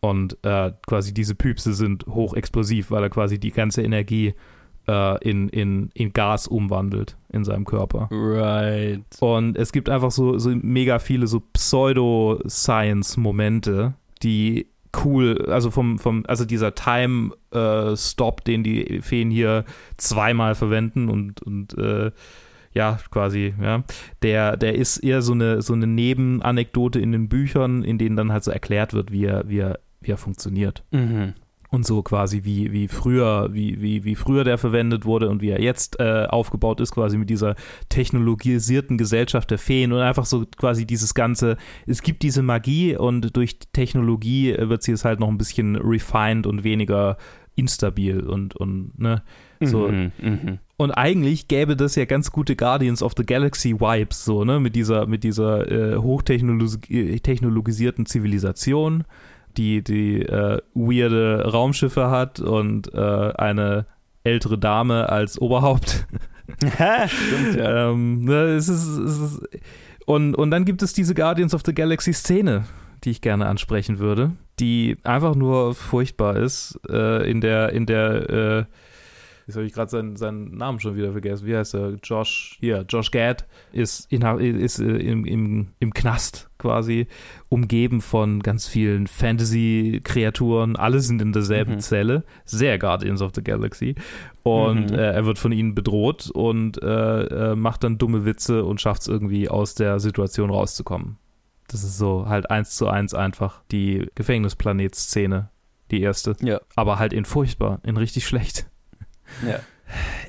Und 0.00 0.38
äh, 0.44 0.72
quasi 0.86 1.12
diese 1.12 1.34
Püpse 1.34 1.74
sind 1.74 2.06
hochexplosiv, 2.06 2.90
weil 2.90 3.02
er 3.02 3.10
quasi 3.10 3.38
die 3.38 3.50
ganze 3.50 3.82
Energie 3.82 4.34
äh, 4.88 5.28
in, 5.28 5.48
in, 5.48 5.90
in 5.94 6.12
Gas 6.12 6.46
umwandelt 6.46 7.16
in 7.32 7.44
seinem 7.44 7.64
Körper. 7.64 8.08
Right. 8.10 9.02
Und 9.20 9.56
es 9.56 9.72
gibt 9.72 9.88
einfach 9.88 10.10
so, 10.10 10.38
so 10.38 10.50
mega 10.50 10.98
viele 10.98 11.26
so 11.26 11.40
Pseudo-Science-Momente, 11.40 13.94
die 14.22 14.66
cool, 15.04 15.46
also 15.50 15.70
vom, 15.70 15.98
vom, 15.98 16.24
also 16.26 16.44
dieser 16.44 16.74
Time-Stop, 16.74 18.44
den 18.44 18.62
die 18.62 19.00
Feen 19.02 19.30
hier 19.30 19.64
zweimal 19.96 20.54
verwenden 20.54 21.08
und, 21.08 21.42
und 21.42 21.76
äh, 21.76 22.12
ja, 22.72 22.98
quasi, 23.10 23.54
ja, 23.60 23.84
der, 24.22 24.56
der 24.56 24.74
ist 24.74 24.98
eher 24.98 25.22
so 25.22 25.32
eine, 25.32 25.62
so 25.62 25.72
eine 25.72 25.86
Nebenanekdote 25.86 27.00
in 27.00 27.12
den 27.12 27.28
Büchern, 27.28 27.82
in 27.82 27.98
denen 27.98 28.16
dann 28.16 28.32
halt 28.32 28.44
so 28.44 28.50
erklärt 28.50 28.92
wird, 28.92 29.12
wie 29.12 29.24
er, 29.24 29.48
wie 29.48 29.58
er, 29.58 29.78
wie 30.00 30.12
er 30.12 30.18
funktioniert 30.18 30.84
Mhm. 30.90 31.34
Und 31.76 31.86
so 31.86 32.02
quasi 32.02 32.42
wie, 32.44 32.72
wie 32.72 32.88
früher, 32.88 33.50
wie, 33.52 33.80
wie, 33.80 34.04
wie 34.04 34.16
früher 34.16 34.44
der 34.44 34.58
verwendet 34.58 35.04
wurde 35.04 35.28
und 35.28 35.42
wie 35.42 35.50
er 35.50 35.60
jetzt 35.60 36.00
äh, 36.00 36.26
aufgebaut 36.28 36.80
ist, 36.80 36.92
quasi 36.92 37.18
mit 37.18 37.30
dieser 37.30 37.54
technologisierten 37.90 38.98
Gesellschaft 38.98 39.50
der 39.50 39.58
Feen 39.58 39.92
und 39.92 40.00
einfach 40.00 40.24
so 40.24 40.44
quasi 40.56 40.86
dieses 40.86 41.14
ganze, 41.14 41.56
es 41.86 42.02
gibt 42.02 42.22
diese 42.22 42.42
Magie 42.42 42.96
und 42.96 43.36
durch 43.36 43.58
Technologie 43.72 44.56
wird 44.58 44.82
sie 44.82 44.92
es 44.92 45.04
halt 45.04 45.20
noch 45.20 45.28
ein 45.28 45.38
bisschen 45.38 45.76
refined 45.76 46.46
und 46.46 46.64
weniger 46.64 47.18
instabil 47.56 48.20
und, 48.20 48.56
und 48.56 48.98
ne, 48.98 49.22
so. 49.60 49.88
Mhm. 49.88 50.12
Mhm. 50.20 50.58
Und 50.78 50.90
eigentlich 50.90 51.48
gäbe 51.48 51.74
das 51.76 51.94
ja 51.94 52.04
ganz 52.04 52.32
gute 52.32 52.56
Guardians 52.56 53.02
of 53.02 53.14
the 53.16 53.24
Galaxy 53.24 53.80
Vibes, 53.80 54.24
so, 54.24 54.44
ne, 54.44 54.58
mit 54.60 54.74
dieser, 54.74 55.06
mit 55.06 55.24
dieser 55.24 55.70
äh, 55.70 55.96
hochtechnologisierten 55.96 58.06
Zivilisation, 58.06 59.04
die, 59.56 59.82
die 59.82 60.22
äh, 60.22 60.60
weirde 60.74 61.50
Raumschiffe 61.50 62.10
hat 62.10 62.40
und 62.40 62.92
äh, 62.94 63.32
eine 63.36 63.86
ältere 64.24 64.58
Dame 64.58 65.08
als 65.08 65.40
Oberhaupt. 65.40 66.06
Stimmt, 67.06 67.56
ja. 67.56 67.90
ähm, 67.90 68.24
ne, 68.24 68.54
es 68.54 68.68
ist, 68.68 68.86
es 68.86 69.18
ist, 69.18 69.48
und, 70.04 70.34
und 70.34 70.50
dann 70.50 70.64
gibt 70.64 70.82
es 70.82 70.92
diese 70.92 71.14
Guardians 71.14 71.54
of 71.54 71.62
the 71.66 71.74
Galaxy 71.74 72.12
Szene, 72.12 72.64
die 73.04 73.10
ich 73.10 73.20
gerne 73.20 73.46
ansprechen 73.46 73.98
würde, 73.98 74.32
die 74.60 74.96
einfach 75.02 75.34
nur 75.34 75.74
furchtbar 75.74 76.36
ist, 76.36 76.78
äh, 76.88 77.28
in 77.28 77.40
der, 77.40 77.72
in 77.72 77.86
der, 77.86 78.30
äh, 78.30 78.64
jetzt 79.46 79.56
habe 79.56 79.64
ich 79.66 79.72
gerade 79.72 79.90
seinen, 79.90 80.16
seinen 80.16 80.56
Namen 80.56 80.80
schon 80.80 80.96
wieder 80.96 81.12
vergessen. 81.12 81.46
Wie 81.46 81.56
heißt 81.56 81.74
er? 81.74 81.94
Josh, 82.02 82.56
hier, 82.60 82.84
Josh 82.88 83.10
Gad 83.10 83.46
ist, 83.72 84.10
in, 84.12 84.22
ist 84.22 84.78
äh, 84.80 84.84
im, 84.96 85.24
im, 85.24 85.68
im 85.78 85.92
Knast 85.94 86.50
quasi 86.58 87.06
umgeben 87.48 88.00
von 88.00 88.42
ganz 88.42 88.66
vielen 88.66 89.06
Fantasy-Kreaturen. 89.06 90.76
Alle 90.76 91.00
sind 91.00 91.20
in 91.22 91.32
derselben 91.32 91.74
Mhm. 91.74 91.80
Zelle. 91.80 92.24
Sehr 92.44 92.78
Guardians 92.78 93.22
of 93.22 93.32
the 93.34 93.42
Galaxy. 93.42 93.94
Und 94.42 94.90
Mhm. 94.90 94.96
äh, 94.98 95.12
er 95.12 95.26
wird 95.26 95.38
von 95.38 95.52
ihnen 95.52 95.74
bedroht 95.74 96.30
und 96.32 96.82
äh, 96.82 97.52
äh, 97.52 97.54
macht 97.56 97.84
dann 97.84 97.98
dumme 97.98 98.24
Witze 98.24 98.64
und 98.64 98.80
schafft 98.80 99.02
es 99.02 99.08
irgendwie 99.08 99.48
aus 99.48 99.74
der 99.74 100.00
Situation 100.00 100.50
rauszukommen. 100.50 101.18
Das 101.68 101.82
ist 101.82 101.98
so 101.98 102.26
halt 102.28 102.50
eins 102.50 102.76
zu 102.76 102.86
eins 102.88 103.12
einfach 103.12 103.62
die 103.72 104.08
Gefängnisplanet-Szene, 104.14 105.50
die 105.90 106.00
erste. 106.00 106.36
Ja. 106.40 106.60
Aber 106.76 106.98
halt 107.00 107.12
in 107.12 107.24
furchtbar, 107.24 107.80
in 107.82 107.96
richtig 107.96 108.26
schlecht. 108.26 108.68
Ja. 109.46 109.60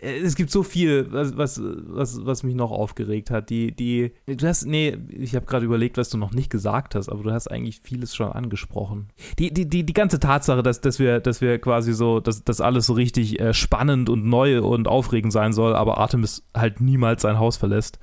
Es 0.01 0.35
gibt 0.35 0.51
so 0.51 0.61
viel, 0.61 1.11
was, 1.11 1.35
was, 1.35 1.59
was, 1.63 2.23
was 2.25 2.43
mich 2.43 2.53
noch 2.53 2.71
aufgeregt 2.71 3.31
hat. 3.31 3.49
Die, 3.49 3.71
die, 3.71 4.13
du 4.27 4.47
hast, 4.47 4.65
nee, 4.65 4.95
ich 5.09 5.35
habe 5.35 5.47
gerade 5.47 5.65
überlegt, 5.65 5.97
was 5.97 6.09
du 6.09 6.17
noch 6.17 6.31
nicht 6.31 6.51
gesagt 6.51 6.93
hast, 6.93 7.09
aber 7.09 7.23
du 7.23 7.31
hast 7.31 7.47
eigentlich 7.47 7.81
vieles 7.81 8.15
schon 8.15 8.31
angesprochen. 8.31 9.07
Die, 9.39 9.51
die, 9.51 9.67
die, 9.67 9.83
die 9.83 9.93
ganze 9.93 10.19
Tatsache, 10.19 10.61
dass, 10.61 10.81
dass 10.81 10.99
wir, 10.99 11.19
dass 11.19 11.41
wir 11.41 11.57
quasi 11.57 11.93
so, 11.93 12.19
dass 12.19 12.43
das 12.43 12.61
alles 12.61 12.85
so 12.85 12.93
richtig 12.93 13.39
äh, 13.39 13.53
spannend 13.53 14.09
und 14.09 14.25
neu 14.25 14.61
und 14.61 14.87
aufregend 14.87 15.33
sein 15.33 15.53
soll, 15.53 15.75
aber 15.75 15.97
Artemis 15.97 16.43
halt 16.55 16.79
niemals 16.79 17.23
sein 17.23 17.39
Haus 17.39 17.57
verlässt, 17.57 17.97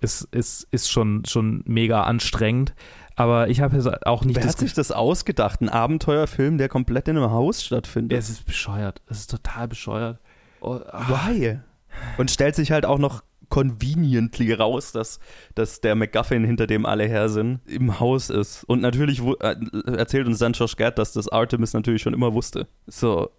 ist, 0.00 0.28
ist, 0.30 0.68
ist 0.70 0.90
schon, 0.90 1.24
schon 1.24 1.62
mega 1.66 2.04
anstrengend. 2.04 2.74
Aber 3.16 3.48
ich 3.48 3.60
habe 3.60 3.76
jetzt 3.76 4.06
auch 4.06 4.24
nicht 4.24 4.36
Wer 4.36 4.48
hat 4.48 4.58
sich 4.58 4.72
das 4.72 4.92
ausgedacht? 4.92 5.60
Ein 5.60 5.68
Abenteuerfilm, 5.68 6.56
der 6.56 6.70
komplett 6.70 7.06
in 7.08 7.18
einem 7.18 7.30
Haus 7.30 7.62
stattfindet. 7.62 8.16
Es 8.16 8.30
ist 8.30 8.46
bescheuert. 8.46 9.02
Es 9.08 9.18
ist 9.18 9.30
total 9.30 9.68
bescheuert. 9.68 10.18
Oh, 10.60 10.80
ah. 10.90 11.28
Why? 11.28 11.58
Und 12.18 12.30
stellt 12.30 12.54
sich 12.54 12.70
halt 12.70 12.86
auch 12.86 12.98
noch 12.98 13.22
conveniently 13.48 14.52
raus, 14.52 14.92
dass, 14.92 15.18
dass 15.54 15.80
der 15.80 15.94
MacGuffin, 15.96 16.44
hinter 16.44 16.66
dem 16.66 16.86
alle 16.86 17.04
her 17.04 17.28
sind, 17.28 17.60
im 17.66 17.98
Haus 17.98 18.30
ist. 18.30 18.64
Und 18.64 18.80
natürlich 18.80 19.20
äh, 19.40 19.56
erzählt 19.86 20.26
uns 20.26 20.38
dann 20.38 20.52
Josh 20.52 20.76
Gad, 20.76 20.98
dass 20.98 21.12
das 21.12 21.28
Artemis 21.28 21.72
natürlich 21.72 22.02
schon 22.02 22.14
immer 22.14 22.32
wusste. 22.32 22.68
So, 22.86 23.30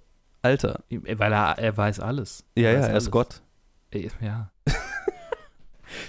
Alter. 0.42 0.84
Weil 0.90 1.34
er, 1.34 1.58
er 1.58 1.78
weiß 1.78 2.00
alles. 2.00 2.44
Ja, 2.58 2.72
ja, 2.72 2.78
weiß 2.78 2.86
er 2.86 2.92
alles. 2.92 3.04
ist 3.06 3.12
Gott. 3.12 3.42
Äh, 3.92 4.10
Ja. 4.22 4.52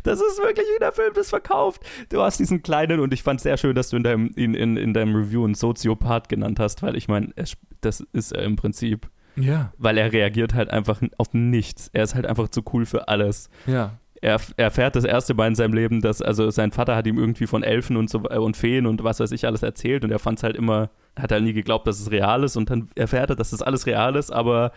Das 0.04 0.20
ist 0.20 0.38
wirklich, 0.38 0.66
wie 0.66 0.78
der 0.78 0.92
Film 0.92 1.12
das 1.12 1.30
verkauft. 1.30 1.82
Du 2.08 2.22
hast 2.22 2.38
diesen 2.38 2.62
kleinen, 2.62 3.00
und 3.00 3.12
ich 3.12 3.24
fand 3.24 3.40
es 3.40 3.42
sehr 3.42 3.56
schön, 3.56 3.74
dass 3.74 3.90
du 3.90 3.96
in 3.96 4.04
deinem, 4.04 4.30
in, 4.36 4.54
in, 4.54 4.76
in 4.76 4.94
deinem 4.94 5.14
Review 5.16 5.44
einen 5.44 5.54
Soziopath 5.54 6.28
genannt 6.28 6.60
hast, 6.60 6.82
weil 6.82 6.96
ich 6.96 7.08
meine, 7.08 7.32
das 7.80 8.00
ist 8.12 8.32
er 8.32 8.44
im 8.44 8.54
Prinzip. 8.54 9.10
Ja. 9.36 9.72
Weil 9.78 9.98
er 9.98 10.12
reagiert 10.12 10.54
halt 10.54 10.70
einfach 10.70 11.00
auf 11.18 11.32
nichts. 11.32 11.90
Er 11.92 12.04
ist 12.04 12.14
halt 12.14 12.26
einfach 12.26 12.48
zu 12.48 12.62
cool 12.72 12.86
für 12.86 13.08
alles. 13.08 13.48
Ja. 13.66 13.98
er 14.20 14.40
er 14.56 14.64
erfährt 14.66 14.94
das 14.94 15.04
erste 15.04 15.34
Mal 15.34 15.48
in 15.48 15.54
seinem 15.54 15.74
Leben, 15.74 16.00
dass, 16.00 16.22
also 16.22 16.50
sein 16.50 16.70
Vater 16.72 16.94
hat 16.94 17.06
ihm 17.06 17.18
irgendwie 17.18 17.46
von 17.46 17.62
Elfen 17.62 17.96
und, 17.96 18.08
so, 18.08 18.22
äh, 18.30 18.38
und 18.38 18.56
Feen 18.56 18.86
und 18.86 19.02
was 19.02 19.20
weiß 19.20 19.32
ich 19.32 19.46
alles 19.46 19.62
erzählt 19.62 20.04
und 20.04 20.10
er 20.10 20.18
fand 20.18 20.38
es 20.38 20.44
halt 20.44 20.56
immer, 20.56 20.90
hat 21.18 21.32
halt 21.32 21.42
nie 21.42 21.52
geglaubt, 21.52 21.86
dass 21.86 22.00
es 22.00 22.10
real 22.10 22.44
ist 22.44 22.56
und 22.56 22.70
dann 22.70 22.88
erfährt 22.94 23.30
er, 23.30 23.36
dass 23.36 23.50
das 23.50 23.62
alles 23.62 23.86
real 23.86 24.14
ist, 24.16 24.30
aber 24.30 24.72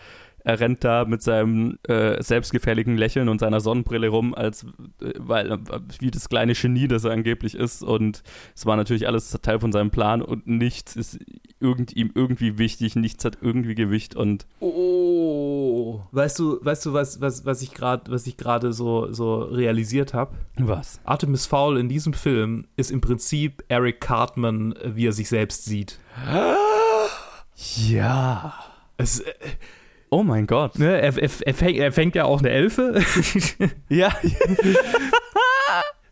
Er 0.46 0.60
rennt 0.60 0.84
da 0.84 1.04
mit 1.04 1.22
seinem 1.22 1.76
äh, 1.88 2.22
selbstgefälligen 2.22 2.96
Lächeln 2.96 3.28
und 3.28 3.40
seiner 3.40 3.58
Sonnenbrille 3.58 4.06
rum, 4.06 4.32
als 4.32 4.62
äh, 5.02 5.12
weil 5.18 5.50
äh, 5.50 5.58
wie 5.98 6.12
das 6.12 6.28
kleine 6.28 6.52
Genie, 6.52 6.86
das 6.86 7.02
er 7.02 7.10
angeblich 7.10 7.56
ist. 7.56 7.82
Und 7.82 8.22
es 8.54 8.64
war 8.64 8.76
natürlich 8.76 9.08
alles 9.08 9.32
Teil 9.42 9.58
von 9.58 9.72
seinem 9.72 9.90
Plan 9.90 10.22
und 10.22 10.46
nichts 10.46 10.94
ist 10.94 11.18
irgend, 11.58 11.96
ihm 11.96 12.12
irgendwie 12.14 12.58
wichtig, 12.58 12.94
nichts 12.94 13.24
hat 13.24 13.38
irgendwie 13.40 13.74
Gewicht 13.74 14.14
und 14.14 14.46
Oh, 14.60 16.02
weißt 16.12 16.38
du, 16.38 16.64
weißt 16.64 16.86
du, 16.86 16.92
was, 16.92 17.20
was, 17.20 17.44
was 17.44 17.60
ich 17.60 17.74
gerade, 17.74 18.08
was 18.12 18.28
ich 18.28 18.36
gerade 18.36 18.72
so, 18.72 19.12
so 19.12 19.40
realisiert 19.40 20.14
habe? 20.14 20.36
was? 20.58 21.00
Artemis 21.02 21.46
Fowl 21.46 21.76
in 21.76 21.88
diesem 21.88 22.12
Film 22.12 22.68
ist 22.76 22.92
im 22.92 23.00
Prinzip 23.00 23.64
Eric 23.66 24.00
Cartman, 24.00 24.76
äh, 24.76 24.94
wie 24.94 25.08
er 25.08 25.12
sich 25.12 25.28
selbst 25.28 25.64
sieht. 25.64 25.98
Ja. 27.88 28.54
Es, 28.96 29.18
äh, 29.20 29.32
Oh 30.10 30.22
mein 30.22 30.46
Gott. 30.46 30.78
ne, 30.78 31.00
er, 31.00 31.16
er, 31.16 31.30
er, 31.40 31.54
fängt, 31.54 31.78
er 31.78 31.92
fängt 31.92 32.14
ja 32.14 32.24
auch 32.24 32.40
eine 32.40 32.50
Elfe. 32.50 33.02
Ja. 33.88 34.12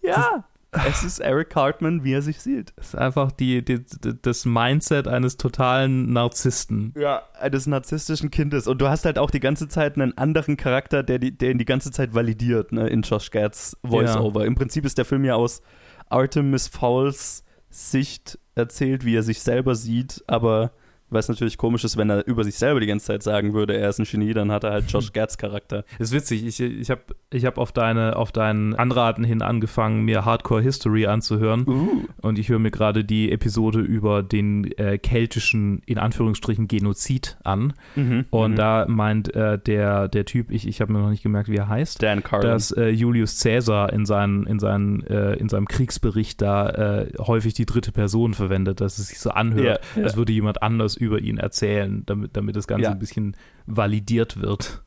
ja. 0.03 0.45
Es 0.87 1.05
ist 1.05 1.21
Eric 1.21 1.51
Cartman, 1.51 2.03
wie 2.03 2.13
er 2.13 2.23
sich 2.23 2.41
sieht. 2.41 2.73
Das 2.77 2.89
ist 2.89 2.95
einfach 2.97 3.31
die, 3.31 3.65
die, 3.65 3.85
das 4.23 4.45
Mindset 4.45 5.07
eines 5.07 5.37
totalen 5.37 6.13
Narzissten. 6.13 6.93
Ja, 6.97 7.23
eines 7.39 7.67
narzisstischen 7.67 8.31
Kindes. 8.31 8.67
Und 8.67 8.79
du 8.81 8.89
hast 8.89 9.05
halt 9.05 9.19
auch 9.19 9.31
die 9.31 9.41
ganze 9.41 9.69
Zeit 9.69 9.95
einen 9.95 10.19
anderen 10.19 10.57
Charakter, 10.57 11.03
der, 11.03 11.19
die, 11.19 11.37
der 11.37 11.53
ihn 11.53 11.59
die 11.59 11.65
ganze 11.65 11.93
Zeit 11.93 12.15
validiert, 12.15 12.73
ne, 12.73 12.89
in 12.89 13.03
Josh 13.03 13.31
Gads 13.31 13.77
Voice-Over. 13.85 14.47
Im 14.47 14.57
Prinzip 14.57 14.85
ist 14.85 14.99
der 14.99 15.05
Film 15.05 15.25
ja 15.25 15.37
aus 15.37 15.63
Artemis 16.09 16.67
Fowls 16.69 17.45
Sicht 17.71 18.39
erzählt, 18.55 19.05
wie 19.05 19.17
er 19.17 19.23
sich 19.23 19.43
selber 19.43 19.75
sieht, 19.75 20.23
aber 20.27 20.73
weil 21.15 21.21
es 21.21 21.29
natürlich 21.29 21.57
komisch 21.57 21.85
ist, 21.85 21.97
wenn 21.97 22.11
er 22.11 22.27
über 22.27 22.45
sich 22.45 22.57
selber 22.57 22.81
die 22.81 22.87
ganze 22.87 23.07
Zeit 23.07 23.23
sagen 23.23 23.55
würde, 23.55 23.77
er 23.77 23.89
ist 23.89 24.01
ein 24.01 24.05
Genie, 24.05 24.35
dann 24.35 24.51
hat 24.51 24.65
er 24.65 24.73
halt 24.73 24.91
Josh 24.91 25.13
Gads 25.15 25.39
Charakter. 25.39 25.85
Ist 25.99 26.13
witzig. 26.13 26.45
Ich, 26.45 26.61
ich 26.61 26.91
habe 26.91 27.03
ich 27.31 27.47
hab 27.47 27.57
auf, 27.57 27.73
deine, 27.73 28.17
auf 28.17 28.33
deinen 28.33 28.75
Anraten 28.75 29.25
hin 29.25 29.41
angefangen, 29.41 30.05
mir 30.05 30.25
Hardcore 30.25 30.61
History 30.61 31.07
anzuhören. 31.07 31.65
Uh. 31.67 32.05
Und 32.21 32.39
ich 32.39 32.49
höre 32.49 32.59
mir 32.59 32.73
gerade 32.73 33.05
die 33.05 33.31
Episode 33.31 33.81
über 33.81 34.23
den 34.23 34.71
äh, 34.77 34.99
keltischen, 34.99 35.83
in 35.87 35.99
Anführungsstrichen, 35.99 36.67
Genozid 36.67 37.37
an. 37.45 37.75
Mhm. 37.95 38.25
Und 38.31 38.53
mhm. 38.53 38.57
da 38.57 38.87
meint 38.89 39.35
äh, 39.35 39.59
der, 39.59 40.09
der 40.09 40.25
Typ, 40.25 40.51
ich, 40.51 40.67
ich 40.67 40.81
habe 40.81 40.93
mir 40.93 40.99
noch 40.99 41.11
nicht 41.11 41.23
gemerkt, 41.23 41.49
wie 41.49 41.57
er 41.57 41.69
heißt, 41.69 42.03
Dan 42.03 42.25
Carlin. 42.25 42.51
dass 42.51 42.73
äh, 42.73 42.89
Julius 42.89 43.41
Caesar 43.41 43.93
in, 43.93 44.05
seinen, 44.05 44.47
in, 44.47 44.59
seinen, 44.59 45.07
äh, 45.07 45.35
in 45.35 45.49
seinem 45.49 45.69
Kriegsbericht 45.69 46.43
da 46.43 46.71
äh, 46.71 47.13
häufig 47.19 47.55
die 47.55 47.67
dritte 47.67 47.93
Person 47.93 48.35
verwendet, 48.35 48.81
dass 48.81 48.99
es 48.99 49.09
sich 49.09 49.21
so 49.21 49.31
anhört, 49.31 49.81
Ja, 49.95 50.01
ja. 50.01 50.05
als 50.05 50.17
würde 50.17 50.33
jemand 50.33 50.63
anders 50.63 50.97
über 50.97 51.04
ihn 51.13 51.39
erzählen, 51.39 52.03
damit, 52.07 52.37
damit 52.37 52.57
das 52.57 52.67
Ganze 52.67 52.85
Ja. 52.85 52.91
ein 52.91 52.99
bisschen 52.99 53.37
validiert 53.67 54.41
wird. 54.41 54.83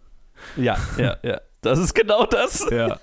ja, 0.56 0.78
ja, 0.98 1.18
ja. 1.24 1.40
Das 1.62 1.80
ist 1.80 1.94
genau 1.94 2.26
das. 2.26 2.68
Ja. 2.72 3.00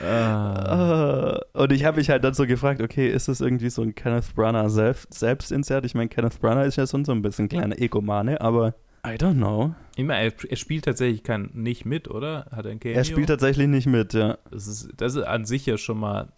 ah. 0.04 1.40
Und 1.52 1.72
ich 1.72 1.84
habe 1.84 1.98
mich 1.98 2.10
halt 2.10 2.24
dann 2.24 2.34
so 2.34 2.46
gefragt, 2.46 2.80
okay, 2.80 3.08
ist 3.08 3.28
das 3.28 3.40
irgendwie 3.40 3.70
so 3.70 3.82
ein 3.82 3.94
Kenneth 3.94 4.34
Branagh 4.34 4.70
selbst, 4.70 5.12
Selbstinsert? 5.14 5.84
Ich 5.84 5.94
meine, 5.94 6.08
Kenneth 6.08 6.40
Branagh 6.40 6.66
ist 6.66 6.76
ja 6.76 6.86
schon 6.86 7.04
so 7.04 7.12
ein 7.12 7.22
bisschen 7.22 7.48
kleiner 7.48 7.78
Egomane, 7.78 8.40
aber 8.40 8.74
I 9.06 9.10
don't 9.10 9.36
know. 9.36 9.74
Ich 9.96 10.04
meine, 10.04 10.26
er, 10.26 10.50
er 10.50 10.56
spielt 10.56 10.84
tatsächlich 10.84 11.22
kein, 11.22 11.50
nicht 11.54 11.84
mit, 11.84 12.08
oder? 12.08 12.46
Hat 12.50 12.66
er 12.66 12.72
ein 12.72 12.80
Cameo? 12.80 12.96
Er 12.96 13.04
spielt 13.04 13.28
tatsächlich 13.28 13.68
nicht 13.68 13.86
mit, 13.86 14.14
ja. 14.14 14.38
das 14.50 14.66
ist, 14.66 14.88
das 14.96 15.14
ist 15.14 15.22
an 15.22 15.44
sich 15.44 15.66
ja 15.66 15.78
schon 15.78 15.98
mal 15.98 16.28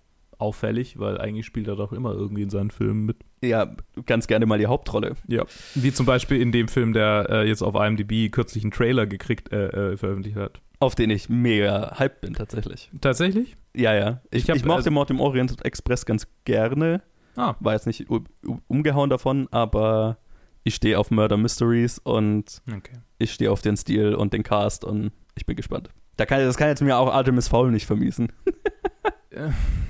auffällig, 0.41 0.99
weil 0.99 1.19
eigentlich 1.21 1.47
spielt 1.47 1.69
er 1.69 1.77
doch 1.77 1.93
immer 1.93 2.13
irgendwie 2.13 2.43
in 2.43 2.51
seinen 2.51 2.71
Filmen 2.71 3.07
mit. 3.07 3.17
Ja, 3.43 3.75
ganz 4.07 4.27
gerne 4.27 4.47
mal 4.47 4.59
die 4.59 4.67
Hauptrolle. 4.67 5.15
Ja. 5.27 5.45
Wie 5.75 5.93
zum 5.93 6.07
Beispiel 6.07 6.41
in 6.41 6.53
dem 6.53 6.69
Film, 6.69 6.93
der 6.93 7.27
äh, 7.31 7.49
jetzt 7.49 7.63
auf 7.63 7.75
IMDb 7.75 8.31
kürzlich 8.33 8.65
einen 8.65 8.71
Trailer 8.73 9.07
gekriegt, 9.07 9.53
äh, 9.53 9.93
äh, 9.93 9.97
veröffentlicht 9.97 10.37
hat. 10.37 10.61
Auf 10.79 10.95
den 10.95 11.11
ich 11.11 11.29
mega 11.29 11.99
hyped 11.99 12.21
bin, 12.23 12.35
tatsächlich. 12.35 12.91
Tatsächlich? 13.01 13.57
Ja, 13.75 13.95
ja. 13.95 14.21
Ich, 14.31 14.49
Ich 14.49 14.57
ich, 14.57 14.65
mochte 14.65 14.77
also- 14.79 14.91
Mord 14.91 15.11
im 15.11 15.21
Orient 15.21 15.65
Express 15.65 16.07
ganz 16.07 16.27
gerne. 16.45 17.03
Ah. 17.37 17.55
War 17.61 17.75
jetzt 17.75 17.87
nicht 17.87 18.07
umgehauen 18.67 19.09
davon, 19.11 19.47
aber 19.51 20.19
ich 20.65 20.75
stehe 20.75 20.99
auf 20.99 21.11
Murder 21.11 21.37
Mysteries 21.37 21.99
und 21.99 22.61
Okay. 22.69 22.99
ich 23.19 23.33
stehe 23.33 23.51
auf 23.53 23.63
den 23.63 23.77
Stil 23.77 24.15
und 24.15 24.33
den 24.33 24.43
Cast 24.43 24.85
und 24.85 25.13
ich 25.37 25.47
bin 25.47 25.57
gespannt. 25.57 25.91
Da 26.17 26.27
kann, 26.27 26.41
das 26.41 26.57
kann 26.59 26.69
jetzt 26.69 26.83
mir 26.83 26.99
auch 26.99 27.11
Artemis 27.13 27.49
Fowl 27.49 27.71
nicht 27.71 27.87
vermiesen. 27.87 28.31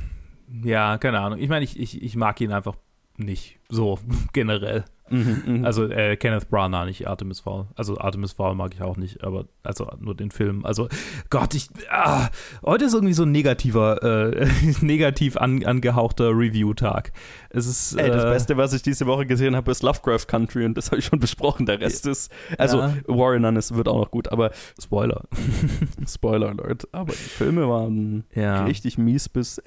Ja, 0.64 0.98
keine 0.98 1.20
Ahnung. 1.20 1.38
Ich 1.38 1.48
meine, 1.48 1.64
ich, 1.64 1.78
ich, 1.78 2.02
ich 2.02 2.16
mag 2.16 2.40
ihn 2.40 2.52
einfach 2.52 2.76
nicht. 3.16 3.58
So, 3.68 3.98
generell. 4.32 4.84
Mhm, 5.10 5.42
mhm. 5.44 5.64
Also 5.64 5.86
äh, 5.90 6.16
Kenneth 6.16 6.48
Branagh, 6.48 6.86
nicht 6.86 7.08
Artemis 7.08 7.40
Fowl. 7.40 7.66
Also 7.74 7.98
Artemis 7.98 8.30
Fowl 8.32 8.54
mag 8.54 8.72
ich 8.74 8.80
auch 8.80 8.96
nicht, 8.96 9.24
aber 9.24 9.46
also 9.64 9.90
nur 9.98 10.14
den 10.14 10.30
Film. 10.30 10.64
Also 10.64 10.88
Gott, 11.30 11.52
ich 11.54 11.68
ah, 11.90 12.28
heute 12.64 12.84
ist 12.84 12.94
irgendwie 12.94 13.12
so 13.12 13.24
ein 13.24 13.32
negativer, 13.32 14.02
äh, 14.04 14.48
negativ 14.80 15.36
an, 15.36 15.64
angehauchter 15.64 16.28
Review-Tag. 16.30 17.12
Es 17.50 17.66
ist 17.66 17.94
Ey, 17.96 18.08
das 18.08 18.22
äh, 18.24 18.28
Beste, 18.30 18.56
was 18.56 18.72
ich 18.72 18.82
diese 18.82 19.04
Woche 19.06 19.26
gesehen 19.26 19.56
habe, 19.56 19.68
ist 19.72 19.82
Lovecraft 19.82 20.26
Country 20.28 20.64
und 20.64 20.76
das 20.78 20.92
habe 20.92 21.00
ich 21.00 21.06
schon 21.06 21.18
besprochen. 21.18 21.66
Der 21.66 21.80
Rest 21.80 22.06
ist, 22.06 22.30
also 22.56 22.78
Ja. 22.78 22.94
Warren 23.08 23.44
Unnes 23.44 23.74
wird 23.74 23.88
auch 23.88 23.98
noch 23.98 24.10
gut, 24.12 24.30
aber 24.30 24.52
Spoiler. 24.80 25.24
Spoiler 26.06 26.50
Alert. 26.50 26.86
Aber 26.92 27.10
die 27.12 27.18
Filme 27.18 27.68
waren 27.68 28.22
Ja. 28.32 28.62
richtig 28.64 28.96
mies 28.96 29.28
bis, 29.28 29.58
äh, 29.58 29.62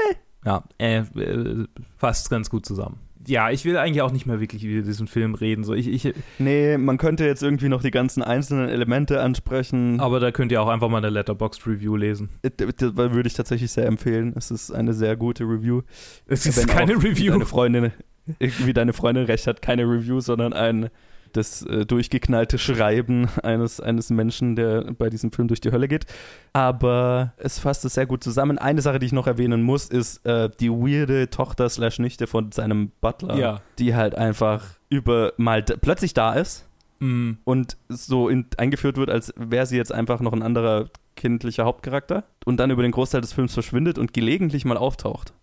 Ja, 0.46 0.64
äh, 0.78 0.98
äh, 1.00 1.66
fasst 1.98 2.30
ganz 2.30 2.50
gut 2.50 2.66
zusammen. 2.66 2.98
Ja, 3.26 3.50
ich 3.52 3.64
will 3.64 3.78
eigentlich 3.78 4.02
auch 4.02 4.12
nicht 4.12 4.26
mehr 4.26 4.42
wirklich 4.42 4.66
über 4.66 4.82
diesen 4.86 5.08
Film 5.08 5.34
reden. 5.34 5.64
So, 5.64 5.74
ich, 5.74 5.88
ich, 5.88 6.14
nee, 6.40 6.78
man 6.78 6.98
könnte 6.98 7.24
jetzt 7.26 7.42
irgendwie 7.42 7.70
noch 7.70 7.82
die 7.82 7.92
ganzen 7.92 8.22
einzelnen 8.22 8.68
Elemente 8.68 9.22
ansprechen. 9.22 10.02
aber 10.02 10.20
da 10.20 10.32
könnt 10.32 10.52
ihr 10.52 10.62
auch 10.62 10.68
einfach 10.68 10.90
mal 10.90 10.98
eine 10.98 11.10
Letterboxd 11.10 11.66
Review 11.66 11.96
lesen. 11.96 12.28
Äh, 12.42 12.50
Das 12.58 12.96
würde 12.98 13.28
ich 13.28 13.34
tatsächlich 13.34 13.72
sehr 13.72 13.86
empfehlen. 13.86 14.34
Es 14.36 14.52
ist 14.52 14.72
eine 14.72 14.94
sehr 14.94 15.16
gute 15.16 15.46
Review. 15.46 15.84
Es 16.28 16.44
Wenn 16.46 16.52
ist 16.52 16.68
keine 16.68 16.98
auch 16.98 17.04
Wie 17.04 17.08
Review. 17.08 17.32
deine 17.32 17.46
Freundin, 17.46 17.92
wie 18.40 18.74
deine 18.74 18.92
Freundin 18.92 19.24
recht 19.26 19.48
hat, 19.48 19.62
keine 19.62 19.84
Review, 19.84 20.20
sondern 20.20 20.52
ein 20.52 20.90
das 21.34 21.64
äh, 21.64 21.86
durchgeknallte 21.86 22.58
Schreiben 22.58 23.28
eines, 23.44 23.80
eines 23.80 24.10
Menschen, 24.10 24.56
der 24.56 24.94
bei 24.94 25.10
diesem 25.10 25.32
Film 25.32 25.48
durch 25.48 25.62
die 25.62 25.72
Hölle 25.72 25.88
geht. 25.88 26.06
Aber 26.54 27.34
es 27.38 27.60
fasst 27.60 27.84
es 27.86 27.96
sehr 27.96 28.06
gut 28.06 28.24
zusammen. 28.24 28.58
Eine 28.58 28.82
Sache, 28.82 29.00
die 29.00 29.06
ich 29.08 29.12
noch 29.12 29.28
erwähnen 29.28 29.64
muss, 29.64 29.86
ist 29.90 30.26
äh, 30.26 30.50
die 30.60 30.70
weirde 30.70 31.30
Tochter 31.30 31.70
slash 31.70 32.00
Nichte 32.00 32.28
von 32.28 32.52
seinem 32.52 32.92
Butler, 33.02 33.36
Ja. 33.38 33.62
die 33.80 33.96
halt 33.96 34.16
einfach 34.16 34.64
über 34.90 35.34
mal 35.38 35.64
plötzlich 35.64 36.14
da 36.14 36.34
ist 36.34 36.66
Mm, 37.00 37.34
und 37.44 37.76
so 37.90 38.30
in, 38.30 38.46
eingeführt 38.58 38.96
wird, 38.96 39.10
als 39.10 39.34
wäre 39.36 39.66
sie 39.66 39.76
jetzt 39.76 39.92
einfach 39.92 40.22
noch 40.22 40.32
ein 40.32 40.42
anderer 40.42 40.86
kindlicher 41.18 41.66
Hauptcharakter 41.66 42.24
und 42.46 42.58
dann 42.58 42.72
über 42.72 42.82
den 42.82 42.92
Großteil 42.94 43.20
des 43.20 43.34
Films 43.34 43.54
verschwindet 43.54 43.98
und 43.98 44.14
gelegentlich 44.14 44.64
mal 44.64 44.78
auftaucht. 44.78 45.34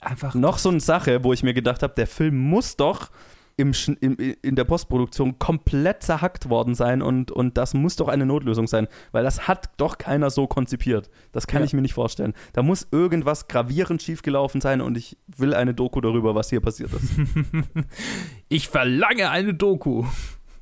einfach 0.00 0.34
Noch 0.34 0.58
so 0.58 0.68
eine 0.68 0.78
Sache, 0.78 1.24
wo 1.24 1.32
ich 1.32 1.42
mir 1.42 1.52
gedacht 1.52 1.82
habe, 1.82 1.94
der 1.96 2.06
Film 2.06 2.38
muss 2.38 2.76
doch 2.76 3.10
im, 3.60 3.72
im, 4.00 4.16
in 4.42 4.56
der 4.56 4.64
Postproduktion 4.64 5.38
komplett 5.38 6.02
zerhackt 6.02 6.48
worden 6.48 6.74
sein 6.74 7.02
und, 7.02 7.30
und 7.30 7.56
das 7.56 7.74
muss 7.74 7.96
doch 7.96 8.08
eine 8.08 8.26
Notlösung 8.26 8.66
sein, 8.66 8.88
weil 9.12 9.22
das 9.22 9.46
hat 9.46 9.70
doch 9.76 9.98
keiner 9.98 10.30
so 10.30 10.46
konzipiert. 10.46 11.10
Das 11.32 11.46
kann 11.46 11.60
Ja. 11.60 11.66
ich 11.66 11.72
mir 11.72 11.82
nicht 11.82 11.94
vorstellen. 11.94 12.32
Da 12.52 12.62
muss 12.62 12.88
irgendwas 12.90 13.46
gravierend 13.48 14.02
schiefgelaufen 14.02 14.60
sein 14.60 14.80
und 14.80 14.96
ich 14.96 15.16
will 15.36 15.54
eine 15.54 15.74
Doku 15.74 16.00
darüber, 16.00 16.34
was 16.34 16.50
hier 16.50 16.60
passiert 16.60 16.90
ist. 16.92 17.10
Ich 18.48 18.68
verlange 18.68 19.30
eine 19.30 19.54
Doku. 19.54 20.04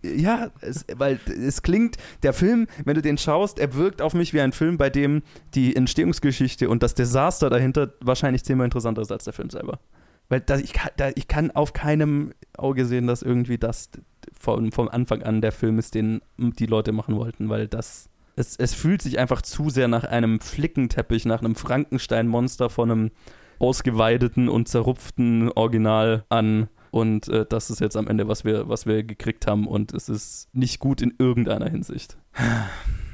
Ja, 0.03 0.51
es, 0.61 0.85
weil 0.97 1.19
es 1.27 1.63
klingt, 1.63 1.97
der 2.23 2.33
Film, 2.33 2.67
wenn 2.85 2.95
du 2.95 3.03
den 3.03 3.19
schaust, 3.19 3.59
er 3.59 3.75
wirkt 3.75 4.01
auf 4.01 4.15
mich 4.15 4.33
wie 4.33 4.41
ein 4.41 4.53
Film, 4.53 4.79
bei 4.79 4.91
dem 4.91 5.23
die 5.55 5.75
Entstehungsgeschichte 5.75 6.69
und 6.69 6.83
das 6.83 6.95
Desaster 6.95 7.51
dahinter 7.51 7.93
wahrscheinlich 8.01 8.45
zehnmal 8.45 8.67
interessanter 8.67 9.03
ist 9.03 9.11
als 9.11 9.25
der 9.25 9.33
Film 9.33 9.51
selber. 9.51 9.81
Weil 10.29 10.41
da, 10.41 10.57
ich, 10.59 10.73
kann, 10.73 10.91
da, 10.97 11.11
ich 11.15 11.27
kann 11.27 11.51
auf 11.51 11.73
keinem 11.73 12.33
Auge 12.57 12.85
sehen, 12.85 13.07
dass 13.07 13.23
irgendwie 13.23 13.59
das 13.59 13.91
von, 14.39 14.73
vom 14.73 14.89
Anfang 14.89 15.23
an 15.23 15.41
der 15.41 15.53
Film 15.53 15.79
ist, 15.79 15.95
den 15.95 16.21
die 16.37 16.67
Leute 16.67 16.93
machen 16.93 17.17
wollten, 17.17 17.49
weil 17.49 17.67
das. 17.67 18.09
Es, 18.37 18.55
es 18.57 18.73
fühlt 18.73 19.03
sich 19.03 19.19
einfach 19.19 19.43
zu 19.43 19.69
sehr 19.69 19.89
nach 19.89 20.05
einem 20.05 20.39
Flickenteppich, 20.39 21.25
nach 21.25 21.41
einem 21.41 21.57
Frankenstein-Monster 21.57 22.71
von 22.71 22.91
einem 22.91 23.11
ausgeweideten 23.59 24.49
und 24.49 24.69
zerrupften 24.69 25.51
Original 25.51 26.25
an. 26.29 26.69
Und 26.93 27.29
äh, 27.29 27.45
das 27.49 27.71
ist 27.71 27.81
jetzt 27.81 27.97
am 27.97 28.07
Ende, 28.07 28.29
was 28.29 28.45
wir, 28.45 28.69
was 28.69 28.87
wir 28.87 29.03
gekriegt 29.03 29.47
haben. 29.49 29.67
Und 29.67 29.93
es 29.93 30.09
ist 30.09 30.49
nicht 30.55 30.79
gut 30.79 31.03
in 31.03 31.15
irgendeiner 31.19 31.69
Hinsicht. 31.69 32.17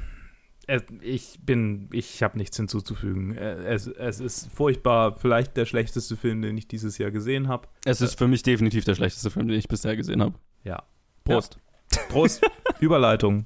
Es, 0.67 0.83
ich 1.01 1.39
bin, 1.43 1.89
ich 1.91 2.23
habe 2.23 2.37
nichts 2.37 2.57
hinzuzufügen. 2.57 3.35
Äh, 3.37 3.55
Es, 3.73 3.87
es 3.87 4.19
ist 4.19 4.51
furchtbar, 4.51 5.15
vielleicht 5.17 5.55
der 5.57 5.65
schlechteste 5.65 6.15
Film, 6.17 6.41
den 6.41 6.57
ich 6.57 6.67
dieses 6.67 6.97
Jahr 6.97 7.11
gesehen 7.11 7.47
habe. 7.47 7.67
Es 7.85 8.01
ist 8.01 8.17
für 8.17 8.27
mich 8.27 8.41
definitiv 8.43 8.83
der 8.85 8.95
schlechteste 8.95 9.29
Film, 9.29 9.47
den 9.47 9.57
ich 9.59 9.67
bisher 9.67 9.95
gesehen 9.95 10.21
habe. 10.21 10.35
Ja. 10.63 10.83
Prost. 11.23 11.59
Prost. 12.09 12.43
Überleitung. 12.79 13.45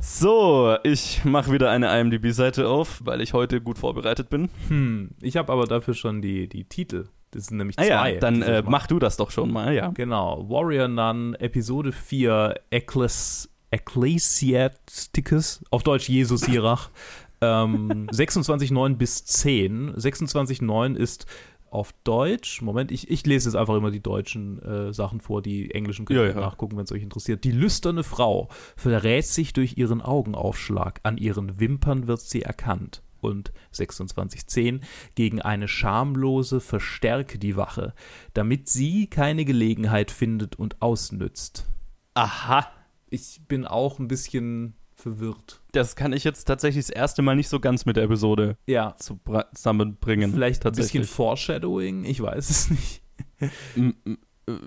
So, 0.00 0.76
ich 0.82 1.24
mache 1.24 1.52
wieder 1.52 1.70
eine 1.70 1.98
IMDb-Seite 1.98 2.68
auf, 2.68 3.00
weil 3.04 3.20
ich 3.20 3.32
heute 3.32 3.60
gut 3.60 3.78
vorbereitet 3.78 4.28
bin. 4.30 4.50
Hm, 4.68 5.10
ich 5.20 5.36
habe 5.36 5.52
aber 5.52 5.64
dafür 5.66 5.94
schon 5.94 6.20
die, 6.22 6.48
die 6.48 6.64
Titel. 6.64 7.08
Das 7.30 7.46
sind 7.46 7.56
nämlich 7.56 7.78
Ah 7.78 7.84
zwei. 7.84 8.12
ja, 8.14 8.20
dann 8.20 8.42
äh, 8.42 8.62
mach 8.66 8.86
du 8.86 8.98
das 8.98 9.16
doch 9.16 9.30
schon 9.30 9.50
mal, 9.50 9.72
ja. 9.74 9.88
Genau, 9.90 10.44
Warrior 10.50 10.88
Nun, 10.88 11.34
Episode 11.36 11.90
4, 11.92 12.54
Eccles 12.70 13.48
Ecclesiasticus, 13.72 15.64
auf 15.70 15.82
Deutsch 15.82 16.08
Jesus 16.08 16.42
Sirach, 16.42 16.90
ähm, 17.40 18.06
26,9 18.12 18.94
bis 18.96 19.24
10. 19.24 19.94
26,9 19.94 20.94
ist 20.94 21.26
auf 21.70 21.92
Deutsch, 22.04 22.60
Moment, 22.60 22.92
ich, 22.92 23.10
ich 23.10 23.24
lese 23.24 23.48
jetzt 23.48 23.56
einfach 23.56 23.74
immer 23.76 23.90
die 23.90 24.02
deutschen 24.02 24.60
äh, 24.62 24.92
Sachen 24.92 25.20
vor, 25.22 25.40
die 25.40 25.70
englischen 25.70 26.04
könnt 26.04 26.18
Ja, 26.18 26.26
ihr 26.26 26.34
ja. 26.34 26.40
nachgucken, 26.40 26.76
wenn 26.76 26.84
es 26.84 26.92
euch 26.92 27.02
interessiert. 27.02 27.44
Die 27.44 27.50
lüsterne 27.50 28.04
Frau 28.04 28.48
verrät 28.76 29.24
sich 29.24 29.54
durch 29.54 29.78
ihren 29.78 30.02
Augenaufschlag, 30.02 31.00
an 31.02 31.16
ihren 31.16 31.58
Wimpern 31.60 32.06
wird 32.06 32.20
sie 32.20 32.42
erkannt. 32.42 33.02
Und 33.22 33.52
2610 33.70 34.80
gegen 35.14 35.40
eine 35.40 35.68
schamlose 35.68 36.60
verstärke 36.60 37.38
die 37.38 37.56
Wache, 37.56 37.94
damit 38.34 38.68
sie 38.68 39.06
keine 39.06 39.44
Gelegenheit 39.44 40.10
findet 40.10 40.56
und 40.56 40.82
ausnützt. 40.82 41.66
Aha. 42.14 42.66
Ich 43.12 43.40
bin 43.46 43.66
auch 43.66 43.98
ein 43.98 44.08
bisschen 44.08 44.74
verwirrt. 44.94 45.60
Das 45.72 45.96
kann 45.96 46.12
ich 46.12 46.24
jetzt 46.24 46.44
tatsächlich 46.44 46.86
das 46.86 46.90
erste 46.94 47.22
Mal 47.22 47.36
nicht 47.36 47.48
so 47.48 47.60
ganz 47.60 47.84
mit 47.86 47.96
der 47.96 48.04
Episode 48.04 48.56
Ja, 48.66 48.94
zusammenbringen. 48.96 50.32
vielleicht 50.32 50.64
ein 50.64 50.72
bisschen. 50.72 51.04
Foreshadowing, 51.04 52.04
ich 52.04 52.20
weiß 52.22 52.50
es 52.50 52.70
nicht. 52.70 53.02
M- 53.76 53.94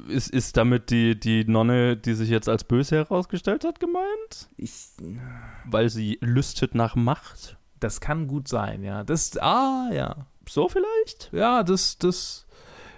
Ist, 0.08 0.30
ist 0.32 0.56
damit 0.58 0.90
die, 0.90 1.20
die 1.20 1.44
Nonne, 1.46 1.98
die 1.98 2.14
sich 2.14 2.30
jetzt 2.30 2.48
als 2.50 2.64
böse 2.64 2.96
herausgestellt 2.96 3.66
hat, 3.66 3.80
gemeint? 3.80 4.50
Ich, 4.58 4.72
Weil 5.66 5.90
sie 5.90 6.18
lüstet 6.22 6.76
nach 6.76 6.96
Macht? 6.96 7.58
das 7.82 8.00
kann 8.02 8.28
gut 8.28 8.48
sein, 8.48 8.84
ja. 8.84 9.04
Das, 9.04 9.38
ah, 9.38 9.90
ja. 9.94 10.26
So 10.50 10.70
vielleicht? 10.70 11.30
Ja, 11.34 11.62
das, 11.62 11.98
das, 12.00 12.48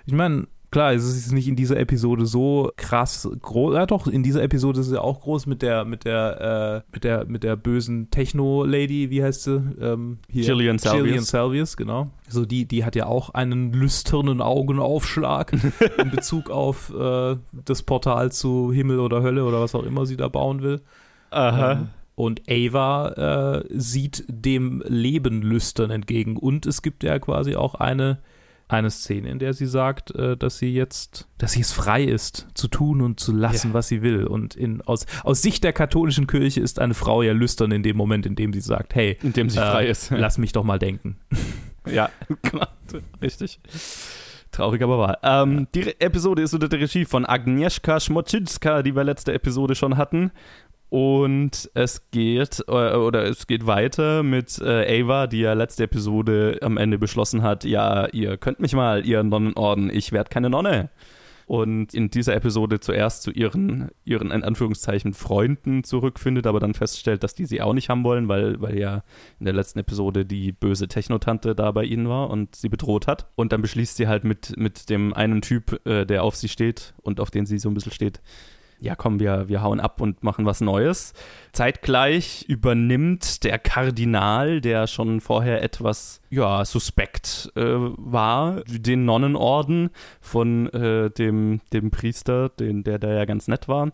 ich 0.06 0.14
meine, 0.14 0.48
klar, 0.72 0.94
es 0.94 1.06
ist 1.06 1.32
nicht 1.32 1.48
in 1.48 1.56
dieser 1.56 1.78
Episode 1.78 2.26
so 2.26 2.72
krass 2.76 3.30
groß. 3.42 3.76
Ja, 3.76 3.86
doch, 3.86 4.08
in 4.08 4.24
dieser 4.24 4.44
Episode 4.44 4.80
ist 4.80 4.88
es 4.88 4.94
ja 4.94 5.02
auch 5.02 5.22
groß 5.22 5.46
mit 5.46 5.62
der, 5.62 5.86
mit 5.86 6.06
der, 6.06 6.84
äh, 6.86 6.92
mit 6.94 7.04
der, 7.04 7.26
mit 7.26 7.44
der 7.44 7.56
bösen 7.56 8.10
Techno-Lady, 8.12 9.10
wie 9.10 9.24
heißt 9.24 9.44
sie? 9.44 9.62
Ähm, 9.80 10.20
hier. 10.30 10.46
Gillian 10.46 10.78
Salvius. 10.78 11.04
Gillian 11.04 11.24
Salvius, 11.24 11.78
genau. 11.78 12.12
So, 12.28 12.46
die, 12.46 12.66
die 12.66 12.84
hat 12.84 12.96
ja 12.96 13.06
auch 13.06 13.32
einen 13.32 13.74
lüsternen 13.74 14.42
Augenaufschlag 14.42 15.54
in 15.98 16.12
Bezug 16.12 16.50
auf 16.50 16.94
äh, 16.94 17.38
das 17.66 17.84
Portal 17.84 18.32
zu 18.32 18.72
Himmel 18.72 19.00
oder 19.00 19.22
Hölle 19.22 19.46
oder 19.46 19.62
was 19.62 19.76
auch 19.76 19.84
immer 19.84 20.06
sie 20.06 20.18
da 20.18 20.28
bauen 20.28 20.62
will. 20.62 20.82
Ähm, 21.32 21.90
und 22.18 22.42
Ava 22.50 23.60
äh, 23.60 23.64
sieht 23.70 24.26
dem 24.28 24.84
Leben 24.88 25.44
lüstern 25.44 25.92
entgegen. 25.92 26.36
Und 26.36 26.66
es 26.66 26.82
gibt 26.82 27.04
ja 27.04 27.20
quasi 27.20 27.56
auch 27.56 27.76
eine, 27.76 28.18
eine 28.70 28.90
Szene, 28.90 29.30
in 29.30 29.40
der 29.40 29.54
sie 29.54 29.66
sagt, 29.66 30.12
äh, 30.16 30.36
dass 30.36 30.58
sie 30.60 30.74
jetzt, 30.74 31.28
dass 31.38 31.54
sie 31.54 31.62
es 31.62 31.72
frei 31.72 32.04
ist, 32.04 32.48
zu 32.54 32.68
tun 32.68 33.02
und 33.02 33.20
zu 33.20 33.34
lassen, 33.34 33.70
Ja. 33.70 33.74
was 33.74 33.88
sie 33.88 34.02
will. 34.02 34.26
Und 34.26 34.56
in, 34.56 34.82
aus, 34.82 35.06
aus 35.24 35.42
Sicht 35.42 35.64
der 35.64 35.72
katholischen 35.74 36.28
Kirche 36.28 36.60
ist 36.62 36.80
eine 36.80 36.94
Frau 36.94 37.22
ja 37.22 37.32
lüstern 37.34 37.72
in 37.72 37.84
dem 37.84 37.96
Moment, 37.96 38.26
in 38.26 38.36
dem 38.36 38.52
sie 38.54 38.60
sagt, 38.62 38.94
hey, 38.96 39.18
Indem 39.24 39.50
sie 39.50 39.60
äh, 39.60 39.72
frei 39.72 39.88
ist. 39.88 40.12
lass 40.12 40.38
mich 40.38 40.52
doch 40.52 40.64
mal 40.64 40.80
denken. 40.80 41.18
Ja, 41.90 42.10
genau. 42.42 42.66
Richtig. 43.22 43.62
Traurig, 44.52 44.82
aber 44.82 44.98
wahr. 44.98 45.18
Ähm, 45.24 45.68
die 45.74 45.84
Re 45.84 46.02
Episode 46.02 46.42
ist 46.42 46.54
unter 46.54 46.68
der 46.68 46.82
Regie 46.82 47.06
von 47.06 47.26
Agnieszka 47.26 48.02
Schmoczynska, 48.02 48.84
die 48.84 48.94
wir 48.94 49.06
letzte 49.06 49.32
Episode 49.34 49.74
schon 49.74 49.96
hatten. 49.96 50.32
Und 50.90 51.70
es 51.74 52.10
geht, 52.12 52.64
äh, 52.68 52.72
oder 52.72 53.26
es 53.26 53.46
geht 53.48 53.68
weiter 53.68 54.24
mit 54.24 54.60
äh, 54.60 55.02
Ava, 55.02 55.28
die 55.28 55.40
ja 55.42 55.54
letzte 55.54 55.84
Episode 55.84 56.60
am 56.62 56.78
Ende 56.78 56.98
beschlossen 56.98 57.44
hat, 57.44 57.66
ja, 57.66 58.08
ihr 58.14 58.38
könnt 58.38 58.60
mich 58.60 58.74
mal, 58.74 59.06
ihr 59.06 59.22
Nonnenorden, 59.24 59.90
ich 59.90 60.14
werde 60.14 60.30
keine 60.30 60.50
Nonne. 60.50 60.90
Und 61.46 61.94
in 61.94 62.10
dieser 62.10 62.36
Episode 62.36 62.82
zuerst 62.82 63.24
zu 63.24 63.32
ihren, 63.32 63.90
ihren 64.04 64.32
in 64.32 64.44
Anführungszeichen 64.44 65.14
Freunden 65.14 65.86
zurückfindet, 65.86 66.46
aber 66.46 66.60
dann 66.60 66.74
feststellt, 66.74 67.24
dass 67.24 67.36
die 67.36 67.46
sie 67.46 67.62
auch 67.62 67.74
nicht 67.74 67.88
haben 67.88 68.04
wollen, 68.04 68.28
weil, 68.28 68.60
weil 68.62 68.78
ja 68.78 69.04
in 69.40 69.46
der 69.46 69.54
letzten 69.54 69.80
Episode 69.80 70.26
die 70.26 70.52
böse 70.52 70.90
Technotante 70.90 71.56
da 71.56 71.72
bei 71.72 71.86
ihnen 71.86 72.10
war 72.10 72.30
und 72.30 72.58
sie 72.58 72.68
bedroht 72.68 73.08
hat. 73.08 73.30
Und 73.36 73.54
dann 73.54 73.62
beschließt 73.62 73.96
sie 73.96 74.10
halt 74.10 74.26
mit, 74.26 74.58
mit 74.58 74.90
dem 74.90 75.14
einen 75.14 75.42
Typ, 75.42 75.80
äh, 75.88 76.06
der 76.06 76.24
auf 76.24 76.36
sie 76.36 76.50
steht 76.50 76.94
und 77.02 77.22
auf 77.22 77.32
den 77.32 77.46
sie 77.46 77.60
so 77.60 77.70
ein 77.70 77.74
bisschen 77.74 77.94
steht, 77.94 78.22
ja 78.80 78.96
komm, 78.96 79.20
wir, 79.20 79.48
wir 79.48 79.62
hauen 79.62 79.80
ab 79.80 80.02
und 80.02 80.24
machen 80.24 80.46
was 80.46 80.62
Neues. 80.62 81.14
Zeitgleich 81.52 82.46
übernimmt 82.48 83.44
der 83.44 83.60
Kardinal, 83.60 84.62
der 84.62 84.88
schon 84.88 85.22
vorher 85.22 85.64
etwas, 85.64 86.22
ja, 86.30 86.64
suspekt 86.66 87.52
äh, 87.56 87.62
war, 87.64 88.62
den 88.68 89.06
Nonnenorden 89.06 89.90
von 90.22 90.68
äh, 90.74 91.10
dem, 91.10 91.62
dem 91.74 91.92
Priester, 91.92 92.50
den, 92.50 92.84
der 92.84 93.00
da 93.00 93.14
ja 93.14 93.26
ganz 93.26 93.48
nett 93.48 93.68
war. 93.68 93.92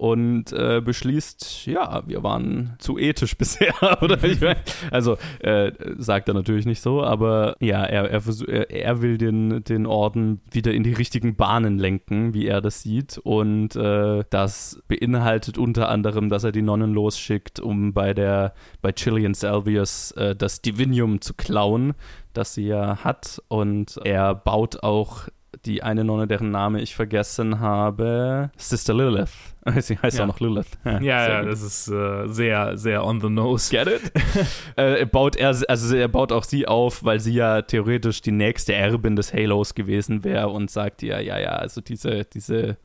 Und 0.00 0.50
äh, 0.54 0.80
beschließt, 0.82 1.66
ja, 1.66 2.02
wir 2.06 2.22
waren 2.22 2.74
zu 2.78 2.96
ethisch 2.96 3.36
bisher, 3.38 3.74
oder? 4.00 4.24
Ich 4.24 4.40
mein, 4.40 4.56
also, 4.90 5.18
äh, 5.40 5.72
sagt 5.98 6.28
er 6.28 6.32
natürlich 6.32 6.64
nicht 6.64 6.80
so, 6.80 7.02
aber 7.02 7.54
ja, 7.60 7.84
er, 7.84 8.10
er, 8.10 8.70
er, 8.70 9.02
will 9.02 9.18
den, 9.18 9.62
den 9.62 9.84
Orden 9.84 10.40
wieder 10.50 10.72
in 10.72 10.84
die 10.84 10.94
richtigen 10.94 11.36
Bahnen 11.36 11.78
lenken, 11.78 12.32
wie 12.32 12.46
er 12.46 12.62
das 12.62 12.80
sieht. 12.80 13.18
Und 13.18 13.76
äh, 13.76 14.24
das 14.30 14.80
beinhaltet 14.88 15.58
unter 15.58 15.90
anderem, 15.90 16.30
dass 16.30 16.44
er 16.44 16.52
die 16.52 16.62
Nonnen 16.62 16.94
losschickt, 16.94 17.60
um 17.60 17.92
bei 17.92 18.14
der, 18.14 18.54
bei 18.80 18.92
Chilean 18.92 19.34
Salvius 19.34 20.12
äh, 20.12 20.34
das 20.34 20.62
Divinium 20.62 21.20
zu 21.20 21.34
klauen, 21.34 21.92
das 22.32 22.54
sie 22.54 22.68
ja 22.68 23.04
hat. 23.04 23.42
Und 23.48 24.00
er 24.02 24.34
baut 24.34 24.82
auch 24.82 25.28
die 25.64 25.82
eine 25.82 26.04
Nonne, 26.04 26.26
deren 26.26 26.50
Name 26.50 26.80
ich 26.80 26.94
vergessen 26.94 27.60
habe, 27.60 28.50
Sister 28.56 28.94
Lilith. 28.94 29.30
Sie 29.80 29.98
heißt 29.98 30.16
Ja. 30.18 30.24
auch 30.24 30.28
noch 30.28 30.40
Lilith. 30.40 30.68
Ja, 30.84 31.00
ja, 31.00 31.40
gut. 31.42 31.50
das 31.52 31.62
ist 31.62 31.88
äh, 31.88 32.26
sehr, 32.28 32.78
sehr 32.78 33.04
on 33.04 33.20
the 33.20 33.28
nose. 33.28 33.70
Get 33.70 33.88
it? 33.88 34.12
äh, 34.76 35.04
baut 35.06 35.36
er, 35.36 35.54
also 35.68 35.94
er 35.96 36.08
baut 36.08 36.32
auch 36.32 36.44
sie 36.44 36.66
auf, 36.66 37.04
weil 37.04 37.20
sie 37.20 37.34
ja 37.34 37.62
theoretisch 37.62 38.22
die 38.22 38.32
nächste 38.32 38.74
Erbin 38.74 39.16
des 39.16 39.32
Halos 39.34 39.74
gewesen 39.74 40.24
wäre 40.24 40.48
und 40.48 40.70
sagt 40.70 41.02
ja, 41.02 41.18
ja, 41.20 41.38
ja, 41.38 41.50
also 41.50 41.80
diese, 41.80 42.24
diese 42.24 42.76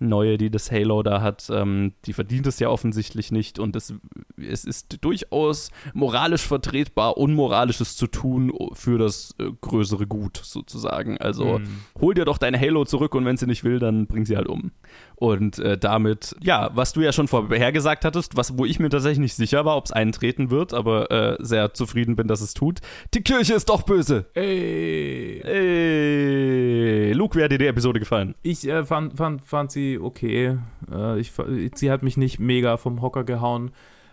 neue, 0.00 0.38
die 0.38 0.50
das 0.50 0.70
Halo 0.72 1.02
da 1.02 1.20
hat, 1.20 1.48
ähm, 1.52 1.92
die 2.06 2.12
verdient 2.12 2.46
es 2.46 2.58
ja 2.58 2.68
offensichtlich 2.68 3.30
nicht 3.32 3.58
und 3.58 3.76
es, 3.76 3.94
es 4.36 4.64
ist 4.64 4.98
durchaus 5.04 5.70
moralisch 5.94 6.42
vertretbar, 6.46 7.16
Unmoralisches 7.16 7.96
zu 7.96 8.06
tun 8.06 8.52
für 8.72 8.98
das 8.98 9.34
äh, 9.38 9.44
größere 9.60 10.06
Gut 10.06 10.40
sozusagen. 10.42 11.18
Also 11.18 11.58
Mhm. 11.58 11.66
hol 12.00 12.14
dir 12.14 12.24
doch 12.24 12.38
deine 12.38 12.58
Halo 12.60 12.84
zurück 12.84 13.14
und 13.14 13.24
wenn 13.24 13.36
sie 13.36 13.46
nicht 13.46 13.64
will, 13.64 13.78
dann 13.78 14.06
bring 14.06 14.24
sie 14.24 14.36
halt 14.36 14.48
um. 14.48 14.72
Und 15.16 15.58
äh, 15.58 15.76
damit, 15.76 16.34
ja, 16.42 16.70
was 16.74 16.92
du 16.94 17.02
ja 17.02 17.12
schon 17.12 17.28
vorhergesagt 17.28 18.04
hattest, 18.06 18.36
was, 18.36 18.56
wo 18.56 18.64
ich 18.64 18.78
mir 18.80 18.88
tatsächlich 18.88 19.18
nicht 19.18 19.34
sicher 19.34 19.64
war, 19.66 19.76
ob 19.76 19.84
es 19.84 19.92
eintreten 19.92 20.50
wird, 20.50 20.72
aber 20.72 21.10
äh, 21.10 21.36
sehr 21.40 21.74
zufrieden 21.74 22.16
bin, 22.16 22.26
dass 22.26 22.40
es 22.40 22.54
tut. 22.54 22.80
Die 23.12 23.20
Kirche 23.22 23.52
ist 23.54 23.68
doch 23.68 23.82
böse. 23.82 24.26
Ey. 24.34 25.42
Ey, 25.44 27.12
Luke, 27.12 27.38
wie 27.38 27.42
hat 27.42 27.52
dir 27.52 27.58
die 27.58 27.66
Episode 27.66 27.98
gefallen? 28.00 28.34
Ich 28.42 28.66
äh, 28.66 28.84
fand, 28.84 29.16
fand, 29.16 29.42
fand 29.46 29.70
sie 29.70 29.89
okay. 29.98 30.58
Äh, 30.90 31.20
ich, 31.20 31.32
sie 31.74 31.90
hat 31.90 32.02
mich 32.02 32.16
nicht 32.16 32.38
mega 32.38 32.76
vom 32.76 33.02
Hocker 33.02 33.24
gehauen. 33.24 33.70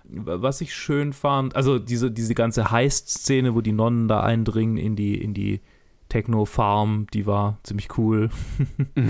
Was 0.09 0.61
ich 0.61 0.73
schön 0.73 1.11
fand, 1.11 1.55
also 1.55 1.79
diese, 1.79 2.09
diese 2.11 2.33
ganze 2.33 2.71
Heist-Szene, 2.71 3.55
wo 3.55 3.61
die 3.61 3.73
Nonnen 3.73 4.07
da 4.07 4.21
eindringen 4.21 4.77
in 4.77 4.95
die, 4.95 5.21
in 5.21 5.33
die 5.33 5.59
Techno-Farm, 6.07 7.07
die 7.13 7.25
war 7.25 7.59
ziemlich 7.63 7.97
cool. 7.97 8.29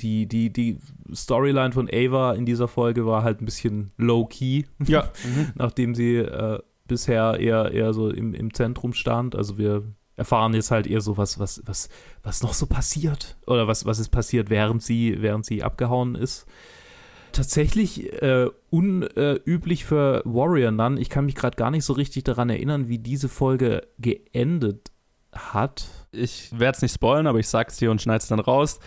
Die, 0.00 0.26
die, 0.26 0.52
die 0.52 0.78
Storyline 1.14 1.70
von 1.70 1.88
Ava 1.92 2.32
in 2.32 2.44
dieser 2.44 2.66
Folge 2.66 3.06
war 3.06 3.22
halt 3.22 3.40
ein 3.40 3.44
bisschen 3.44 3.92
low-key, 3.98 4.64
Ja. 4.84 5.08
nachdem 5.54 5.94
sie 5.94 6.16
äh, 6.16 6.58
bisher 6.88 7.38
eher, 7.38 7.70
eher 7.70 7.94
so 7.94 8.10
im, 8.10 8.34
im 8.34 8.52
Zentrum 8.52 8.94
stand. 8.94 9.36
Also 9.36 9.58
wir 9.58 9.84
erfahren 10.22 10.54
jetzt 10.54 10.70
halt 10.70 10.86
eher 10.86 11.00
so 11.00 11.16
was, 11.16 11.38
was, 11.38 11.62
was, 11.66 11.88
was 12.22 12.42
noch 12.42 12.54
so 12.54 12.66
passiert. 12.66 13.36
Oder 13.46 13.68
was, 13.68 13.84
was 13.84 13.98
ist 13.98 14.10
passiert, 14.10 14.50
während 14.50 14.82
sie, 14.82 15.20
während 15.20 15.44
sie 15.44 15.62
abgehauen 15.62 16.14
ist. 16.14 16.46
Tatsächlich 17.32 18.12
äh, 18.22 18.48
unüblich 18.70 19.84
für 19.84 20.22
Warrior 20.24 20.70
Nun. 20.70 20.98
Ich 20.98 21.10
kann 21.10 21.24
mich 21.24 21.34
gerade 21.34 21.56
gar 21.56 21.70
nicht 21.70 21.84
so 21.84 21.94
richtig 21.94 22.24
daran 22.24 22.50
erinnern, 22.50 22.88
wie 22.88 22.98
diese 22.98 23.28
Folge 23.28 23.88
geendet 23.98 24.92
hat. 25.32 25.88
Ich 26.12 26.50
werde 26.58 26.76
es 26.76 26.82
nicht 26.82 26.94
spoilen, 26.94 27.26
aber 27.26 27.38
ich 27.38 27.48
sag's 27.48 27.78
dir 27.78 27.90
und 27.90 28.02
schneid's 28.02 28.28
dann 28.28 28.40
raus. 28.40 28.80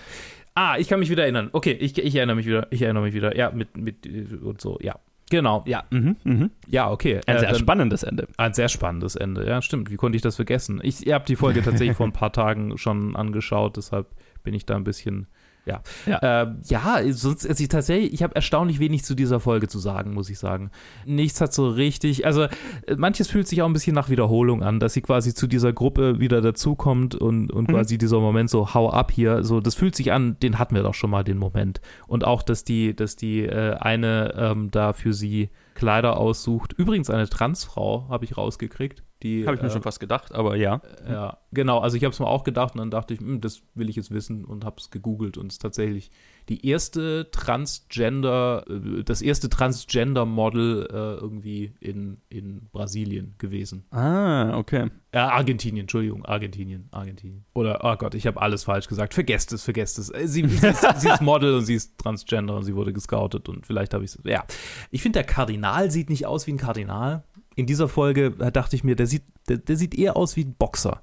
Ah, 0.53 0.77
ich 0.77 0.87
kann 0.87 0.99
mich 0.99 1.09
wieder 1.09 1.23
erinnern. 1.23 1.49
Okay, 1.51 1.73
ich, 1.73 1.97
ich 1.97 2.15
erinnere 2.15 2.37
mich 2.37 2.45
wieder. 2.45 2.67
Ich 2.71 2.81
erinnere 2.81 3.03
mich 3.03 3.13
wieder. 3.13 3.35
Ja, 3.35 3.51
mit, 3.51 3.75
mit 3.75 4.05
äh, 4.05 4.35
und 4.41 4.61
so. 4.61 4.77
Ja, 4.81 4.99
genau. 5.29 5.63
Ja. 5.67 5.83
Mhm, 5.91 6.15
mhm. 6.23 6.51
Ja, 6.67 6.89
okay. 6.91 7.21
Ein 7.25 7.35
Äh, 7.35 7.39
sehr 7.39 7.49
dann- 7.51 7.59
spannendes 7.59 8.03
Ende. 8.03 8.27
Ein 8.37 8.53
sehr 8.53 8.69
spannendes 8.69 9.15
Ende. 9.15 9.47
Ja, 9.47 9.61
stimmt. 9.61 9.89
Wie 9.91 9.95
konnte 9.97 10.15
ich 10.15 10.21
das 10.21 10.35
vergessen? 10.35 10.79
Ich 10.83 11.01
habe 11.11 11.25
die 11.25 11.35
Folge 11.35 11.61
tatsächlich 11.61 11.97
vor 11.97 12.05
ein 12.07 12.13
paar 12.13 12.31
Tagen 12.33 12.77
schon 12.77 13.15
angeschaut, 13.15 13.77
deshalb 13.77 14.07
bin 14.43 14.53
ich 14.53 14.65
da 14.65 14.75
ein 14.75 14.83
bisschen 14.83 15.27
Ja, 15.65 15.81
Ja. 16.05 16.19
Ähm, 16.21 16.61
ja 16.65 17.01
sonst, 17.11 17.47
also 17.47 17.61
ich 17.61 17.69
tatsächlich, 17.69 18.13
ich 18.13 18.23
habe 18.23 18.35
erstaunlich 18.35 18.79
wenig 18.79 19.03
zu 19.03 19.15
dieser 19.15 19.39
Folge 19.39 19.67
zu 19.67 19.79
sagen, 19.79 20.13
muss 20.13 20.29
ich 20.29 20.37
sagen. 20.37 20.69
Nichts 21.05 21.41
hat 21.41 21.53
so 21.53 21.67
richtig, 21.67 22.25
also 22.25 22.43
äh, 22.43 22.49
manches 22.97 23.27
fühlt 23.27 23.47
sich 23.47 23.61
auch 23.61 23.67
ein 23.67 23.73
bisschen 23.73 23.95
nach 23.95 24.09
Wiederholung 24.09 24.61
an, 24.63 24.79
dass 24.79 24.93
sie 24.93 25.01
quasi 25.01 25.33
zu 25.33 25.47
dieser 25.47 25.73
Gruppe 25.73 26.19
wieder 26.19 26.41
dazukommt 26.41 27.15
und, 27.15 27.51
und 27.51 27.67
quasi 27.67 27.97
dieser 27.97 28.19
Moment 28.19 28.49
so, 28.49 28.73
hau 28.73 28.89
ab 28.91 29.11
hier, 29.11 29.43
so, 29.43 29.59
das 29.59 29.75
fühlt 29.75 29.95
sich 29.95 30.11
an, 30.11 30.37
den 30.39 30.59
hatten 30.59 30.75
wir 30.75 30.83
doch 30.83 30.93
schon 30.93 31.09
mal, 31.09 31.23
den 31.23 31.37
Moment. 31.37 31.81
Und 32.07 32.25
auch, 32.25 32.43
dass 32.43 32.63
die, 32.63 32.95
dass 32.95 33.15
die 33.15 33.41
äh, 33.41 33.75
eine 33.75 34.33
ähm, 34.37 34.69
da 34.71 34.93
für 34.93 35.13
sie 35.13 35.49
Kleider 35.73 36.17
aussucht. 36.17 36.73
Übrigens 36.73 37.09
eine 37.09 37.27
Transfrau, 37.27 38.07
habe 38.09 38.25
ich 38.25 38.37
rausgekriegt. 38.37 39.03
Habe 39.23 39.55
ich 39.55 39.61
mir 39.61 39.69
äh, 39.69 39.71
schon 39.71 39.81
fast 39.81 39.99
gedacht, 39.99 40.33
aber 40.33 40.55
ja. 40.55 40.81
ja, 41.07 41.37
genau. 41.51 41.79
Also 41.79 41.97
ich 41.97 42.03
habe 42.03 42.13
es 42.13 42.19
mir 42.19 42.27
auch 42.27 42.43
gedacht 42.43 42.73
und 42.75 42.79
dann 42.79 42.91
dachte 42.91 43.13
ich, 43.13 43.19
hm, 43.19 43.41
das 43.41 43.63
will 43.73 43.89
ich 43.89 43.95
jetzt 43.95 44.11
wissen 44.11 44.45
und 44.45 44.65
habe 44.65 44.75
es 44.79 44.91
gegoogelt 44.91 45.37
und 45.37 45.47
es 45.47 45.55
ist 45.55 45.61
tatsächlich 45.61 46.11
die 46.49 46.67
erste 46.67 47.31
Transgender, 47.31 48.65
äh, 48.69 49.03
das 49.03 49.21
erste 49.21 49.49
Transgender-Model 49.49 50.87
äh, 50.91 50.95
irgendwie 51.21 51.73
in, 51.79 52.17
in 52.29 52.67
Brasilien 52.71 53.35
gewesen. 53.37 53.85
Ah, 53.91 54.57
okay. 54.57 54.91
Äh, 55.11 55.19
Argentinien, 55.19 55.83
Entschuldigung, 55.83 56.25
Argentinien, 56.25 56.89
Argentinien. 56.91 57.45
Oder, 57.53 57.79
oh 57.83 57.95
Gott, 57.95 58.15
ich 58.15 58.27
habe 58.27 58.41
alles 58.41 58.65
falsch 58.65 58.87
gesagt. 58.87 59.13
Vergesst 59.13 59.53
es, 59.53 59.63
vergesst 59.63 59.97
es. 59.97 60.09
Äh, 60.09 60.27
Sie, 60.27 60.47
sie, 60.47 60.67
ist, 60.67 60.85
sie 60.99 61.09
ist 61.09 61.21
Model 61.21 61.55
und 61.55 61.65
sie 61.65 61.75
ist 61.75 61.97
Transgender 61.97 62.55
und 62.55 62.63
sie 62.63 62.75
wurde 62.75 62.93
gescoutet 62.93 63.49
und 63.49 63.65
vielleicht 63.65 63.93
habe 63.93 64.03
ich 64.03 64.11
es. 64.11 64.19
Ja. 64.23 64.43
Ich 64.91 65.01
finde, 65.01 65.19
der 65.19 65.25
Kardinal 65.25 65.89
sieht 65.89 66.09
nicht 66.09 66.25
aus 66.25 66.45
wie 66.47 66.51
ein 66.51 66.57
Kardinal. 66.57 67.23
In 67.55 67.65
dieser 67.65 67.87
Folge 67.87 68.33
äh, 68.39 68.51
dachte 68.51 68.75
ich 68.75 68.83
mir, 68.83 68.95
der 68.95 69.07
sieht, 69.07 69.23
der, 69.49 69.57
der 69.57 69.75
sieht 69.77 69.97
eher 69.97 70.17
aus 70.17 70.35
wie 70.35 70.43
ein 70.43 70.55
Boxer. 70.57 71.01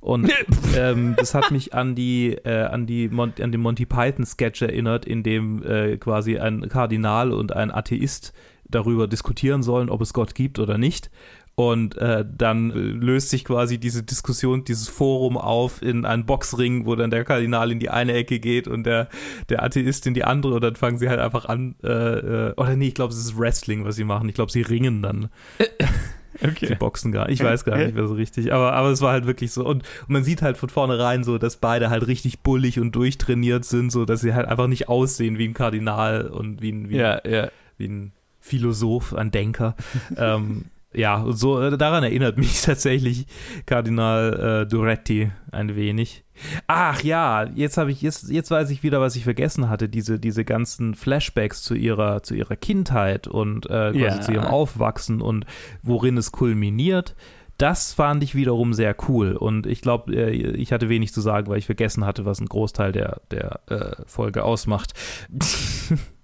Und 0.00 0.30
ähm, 0.76 1.16
das 1.16 1.34
hat 1.34 1.50
mich 1.50 1.74
an 1.74 1.94
die, 1.94 2.32
äh, 2.44 2.64
an 2.64 2.86
die 2.86 3.08
Mon 3.08 3.32
an 3.40 3.52
den 3.52 3.60
Monty 3.60 3.86
Python 3.86 4.26
Sketch 4.26 4.62
erinnert, 4.62 5.04
in 5.04 5.22
dem 5.22 5.64
äh, 5.64 5.96
quasi 5.96 6.38
ein 6.38 6.68
Kardinal 6.68 7.32
und 7.32 7.52
ein 7.52 7.70
Atheist 7.70 8.32
darüber 8.68 9.06
diskutieren 9.06 9.62
sollen, 9.62 9.90
ob 9.90 10.00
es 10.00 10.12
Gott 10.12 10.34
gibt 10.34 10.58
oder 10.58 10.78
nicht. 10.78 11.10
Und 11.58 11.96
äh, 11.96 12.22
dann 12.36 12.68
löst 12.68 13.30
sich 13.30 13.46
quasi 13.46 13.78
diese 13.78 14.02
Diskussion, 14.02 14.64
dieses 14.64 14.88
Forum 14.88 15.38
auf 15.38 15.80
in 15.80 16.04
einen 16.04 16.26
Boxring, 16.26 16.84
wo 16.84 16.94
dann 16.96 17.10
der 17.10 17.24
Kardinal 17.24 17.72
in 17.72 17.80
die 17.80 17.88
eine 17.88 18.12
Ecke 18.12 18.40
geht 18.40 18.68
und 18.68 18.84
der, 18.84 19.08
der 19.48 19.62
Atheist 19.62 20.06
in 20.06 20.12
die 20.12 20.24
andere 20.24 20.56
und 20.56 20.60
dann 20.60 20.76
fangen 20.76 20.98
sie 20.98 21.08
halt 21.08 21.18
einfach 21.18 21.46
an, 21.46 21.74
äh, 21.82 21.88
äh, 21.88 22.54
oder 22.58 22.76
nee, 22.76 22.88
ich 22.88 22.94
glaube, 22.94 23.14
es 23.14 23.18
ist 23.18 23.38
Wrestling, 23.38 23.86
was 23.86 23.96
sie 23.96 24.04
machen. 24.04 24.28
Ich 24.28 24.34
glaube, 24.34 24.52
sie 24.52 24.60
ringen 24.60 25.00
dann. 25.02 25.30
Sie 26.60 26.74
boxen 26.74 27.12
gar 27.12 27.30
Ich 27.30 27.42
weiß 27.42 27.64
gar 27.64 27.78
nicht 27.78 27.94
mehr 27.94 28.06
so 28.06 28.12
richtig. 28.12 28.52
Aber, 28.52 28.74
aber 28.74 28.90
es 28.90 29.00
war 29.00 29.12
halt 29.12 29.26
wirklich 29.26 29.52
so. 29.52 29.64
Und, 29.64 29.84
und 30.02 30.08
man 30.08 30.22
sieht 30.22 30.42
halt 30.42 30.58
von 30.58 30.68
vornherein 30.68 31.24
so, 31.24 31.38
dass 31.38 31.56
beide 31.56 31.88
halt 31.88 32.06
richtig 32.06 32.40
bullig 32.40 32.78
und 32.78 32.94
durchtrainiert 32.94 33.64
sind, 33.64 33.90
so 33.90 34.04
dass 34.04 34.20
sie 34.20 34.34
halt 34.34 34.46
einfach 34.46 34.66
nicht 34.66 34.88
aussehen 34.90 35.38
wie 35.38 35.48
ein 35.48 35.54
Kardinal 35.54 36.26
und 36.26 36.60
wie 36.60 36.72
ein, 36.72 36.90
wie, 36.90 36.96
Ja, 36.96 37.26
ja. 37.26 37.48
wie 37.78 37.88
ein 37.88 38.12
Philosoph, 38.40 39.14
ein 39.14 39.30
Denker. 39.30 39.76
ähm, 40.18 40.66
ja, 40.96 41.16
und 41.22 41.36
so 41.36 41.60
äh, 41.60 41.76
daran 41.78 42.02
erinnert 42.04 42.36
mich 42.38 42.62
tatsächlich 42.62 43.26
Kardinal 43.66 44.62
äh, 44.62 44.66
Duretti 44.68 45.30
ein 45.52 45.76
wenig. 45.76 46.24
Ach 46.66 47.02
ja, 47.02 47.44
jetzt 47.54 47.78
habe 47.78 47.90
ich 47.90 48.02
jetzt 48.02 48.28
jetzt 48.28 48.50
weiß 48.50 48.70
ich 48.70 48.82
wieder, 48.82 49.00
was 49.00 49.16
ich 49.16 49.24
vergessen 49.24 49.68
hatte. 49.70 49.88
Diese 49.88 50.18
diese 50.20 50.44
ganzen 50.44 50.94
Flashbacks 50.94 51.62
zu 51.62 51.74
ihrer 51.74 52.22
zu 52.22 52.34
ihrer 52.34 52.56
Kindheit 52.56 53.26
und 53.26 53.66
äh, 53.66 53.92
quasi 53.92 53.98
Ja. 53.98 54.20
zu 54.20 54.32
ihrem 54.32 54.44
Aufwachsen 54.44 55.22
und 55.22 55.46
worin 55.82 56.16
es 56.18 56.32
kulminiert. 56.32 57.14
Das 57.58 57.94
fand 57.94 58.22
ich 58.22 58.34
wiederum 58.34 58.74
sehr 58.74 58.94
cool 59.08 59.32
und 59.34 59.66
ich 59.66 59.80
glaube, 59.80 60.14
äh, 60.14 60.30
ich 60.30 60.72
hatte 60.72 60.90
wenig 60.90 61.14
zu 61.14 61.22
sagen, 61.22 61.46
weil 61.48 61.56
ich 61.56 61.64
vergessen 61.64 62.04
hatte, 62.04 62.26
was 62.26 62.38
ein 62.38 62.48
Großteil 62.48 62.92
der 62.92 63.22
der 63.30 63.60
äh, 63.68 64.02
Folge 64.06 64.44
ausmacht. 64.44 64.92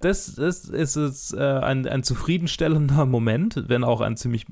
Das, 0.00 0.34
das 0.34 0.64
ist 0.66 0.96
jetzt, 0.96 1.34
äh, 1.34 1.40
ein, 1.40 1.86
ein 1.86 2.02
zufriedenstellender 2.02 3.06
Moment, 3.06 3.64
wenn 3.68 3.84
auch 3.84 4.00
ein 4.00 4.16
ziemlich 4.16 4.44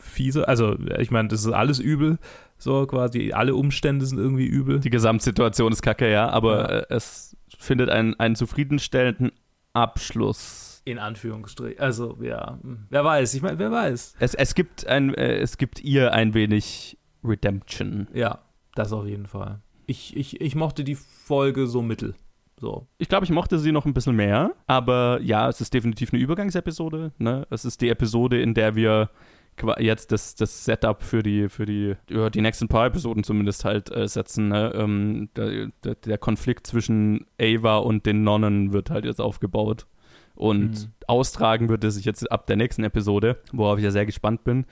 fieser. 0.00 0.48
Also, 0.48 0.76
ich 0.98 1.10
meine, 1.10 1.28
das 1.28 1.40
ist 1.44 1.52
alles 1.52 1.78
übel. 1.80 2.18
So 2.56 2.86
quasi, 2.86 3.32
alle 3.32 3.54
Umstände 3.54 4.06
sind 4.06 4.18
irgendwie 4.18 4.46
übel. 4.46 4.80
Die 4.80 4.90
Gesamtsituation 4.90 5.72
ist 5.72 5.82
kacke, 5.82 6.10
ja, 6.10 6.28
aber 6.28 6.58
Ja. 6.70 6.78
äh, 6.80 6.86
es 6.90 7.36
findet 7.58 7.88
einen, 7.90 8.18
einen 8.18 8.34
zufriedenstellenden 8.36 9.32
Abschluss. 9.72 10.82
In 10.84 10.98
Anführungsstrichen. 10.98 11.80
Also, 11.80 12.18
ja, 12.22 12.58
hm, 12.62 12.86
wer 12.90 13.04
weiß. 13.04 13.34
Ich 13.34 13.42
meine, 13.42 13.58
wer 13.58 13.70
weiß. 13.70 14.14
Es, 14.20 14.34
es, 14.34 14.54
gibt 14.54 14.86
ein, 14.86 15.14
äh, 15.14 15.36
es 15.38 15.58
gibt 15.58 15.80
ihr 15.80 16.12
ein 16.12 16.34
wenig 16.34 16.96
Redemption. 17.24 18.08
Ja, 18.14 18.38
das 18.74 18.92
auf 18.92 19.06
jeden 19.06 19.26
Fall. 19.26 19.60
Ich, 19.86 20.16
ich, 20.16 20.40
ich 20.40 20.54
mochte 20.54 20.84
die 20.84 20.94
Folge 20.96 21.66
so 21.66 21.82
mittel. 21.82 22.14
So. 22.60 22.86
Ich 22.98 23.08
glaube, 23.08 23.24
ich 23.24 23.30
mochte 23.30 23.58
sie 23.58 23.72
noch 23.72 23.86
ein 23.86 23.94
bisschen 23.94 24.16
mehr, 24.16 24.52
aber 24.66 25.20
ja, 25.22 25.48
es 25.48 25.60
ist 25.60 25.72
definitiv 25.72 26.12
eine 26.12 26.20
Übergangsepisode. 26.22 27.12
Ne? 27.18 27.46
Es 27.50 27.64
ist 27.64 27.80
die 27.80 27.88
Episode, 27.88 28.40
in 28.40 28.54
der 28.54 28.74
wir 28.74 29.10
jetzt 29.78 30.12
das, 30.12 30.34
das 30.34 30.64
Setup 30.64 31.02
für 31.02 31.22
die, 31.22 31.48
für 31.48 31.66
die, 31.66 31.96
ja, 32.10 32.30
die 32.30 32.40
nächsten 32.40 32.68
paar 32.68 32.86
Episoden 32.86 33.24
zumindest 33.24 33.64
halt 33.64 33.94
äh, 33.94 34.06
setzen. 34.06 34.48
Ne? 34.48 34.72
Ähm, 34.74 35.28
der, 35.36 35.94
der, 35.94 36.18
Konflikt 36.18 36.66
zwischen 36.66 37.26
Ava 37.40 37.78
und 37.78 38.06
den 38.06 38.22
Nonnen 38.22 38.72
wird 38.72 38.90
halt 38.90 39.04
jetzt 39.04 39.20
aufgebaut. 39.20 39.86
Und 40.34 40.70
Mhm. 40.70 40.92
austragen 41.08 41.68
wird 41.68 41.82
er 41.82 41.90
sich 41.90 42.04
jetzt 42.04 42.30
ab 42.30 42.46
der 42.46 42.56
nächsten 42.56 42.84
Episode, 42.84 43.38
worauf 43.52 43.78
ich 43.78 43.84
ja 43.84 43.90
sehr 43.90 44.06
gespannt 44.06 44.44
bin. 44.44 44.66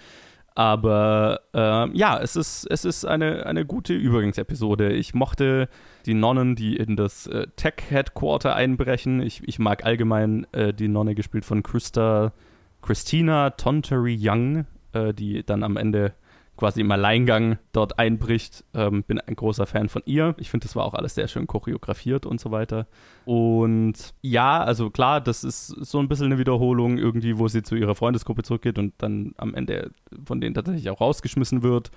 Aber 0.56 1.42
ähm, 1.52 1.90
ja, 1.94 2.18
es 2.18 2.34
ist, 2.34 2.66
es 2.70 2.86
ist 2.86 3.04
eine, 3.04 3.44
eine 3.44 3.66
gute 3.66 3.92
Übergangsepisode. 3.92 4.90
Ich 4.90 5.12
mochte 5.12 5.68
die 6.06 6.14
Nonnen, 6.14 6.56
die 6.56 6.76
in 6.76 6.96
das 6.96 7.26
äh, 7.26 7.46
Tech-Headquarter 7.56 8.56
einbrechen. 8.56 9.20
Ich, 9.20 9.42
ich 9.46 9.58
mag 9.58 9.84
allgemein 9.84 10.46
äh, 10.52 10.72
die 10.72 10.88
Nonne 10.88 11.14
gespielt 11.14 11.44
von 11.44 11.62
Christa, 11.62 12.32
Christina 12.80 13.50
Tontery 13.50 14.16
Young, 14.18 14.64
äh, 14.94 15.12
die 15.12 15.44
dann 15.44 15.62
am 15.62 15.76
Ende 15.76 16.14
quasi 16.56 16.80
im 16.80 16.90
Alleingang 16.90 17.58
dort 17.72 17.98
einbricht. 17.98 18.64
Ähm, 18.74 19.02
bin 19.02 19.20
ein 19.20 19.36
großer 19.36 19.66
Fan 19.66 19.88
von 19.88 20.02
ihr. 20.06 20.34
Ich 20.38 20.50
finde, 20.50 20.66
das 20.66 20.76
war 20.76 20.84
auch 20.84 20.94
alles 20.94 21.14
sehr 21.14 21.28
schön 21.28 21.46
choreografiert 21.46 22.26
und 22.26 22.40
so 22.40 22.50
weiter. 22.50 22.86
Und 23.24 24.14
ja, 24.22 24.62
also 24.62 24.90
klar, 24.90 25.20
das 25.20 25.44
ist 25.44 25.66
so 25.66 25.98
ein 25.98 26.08
bisschen 26.08 26.26
eine 26.26 26.38
Wiederholung 26.38 26.98
irgendwie, 26.98 27.38
wo 27.38 27.48
sie 27.48 27.62
zu 27.62 27.76
ihrer 27.76 27.94
Freundesgruppe 27.94 28.42
zurückgeht 28.42 28.78
und 28.78 28.94
dann 28.98 29.34
am 29.36 29.54
Ende 29.54 29.90
von 30.24 30.40
denen 30.40 30.54
tatsächlich 30.54 30.90
auch 30.90 31.00
rausgeschmissen 31.00 31.62
wird. 31.62 31.90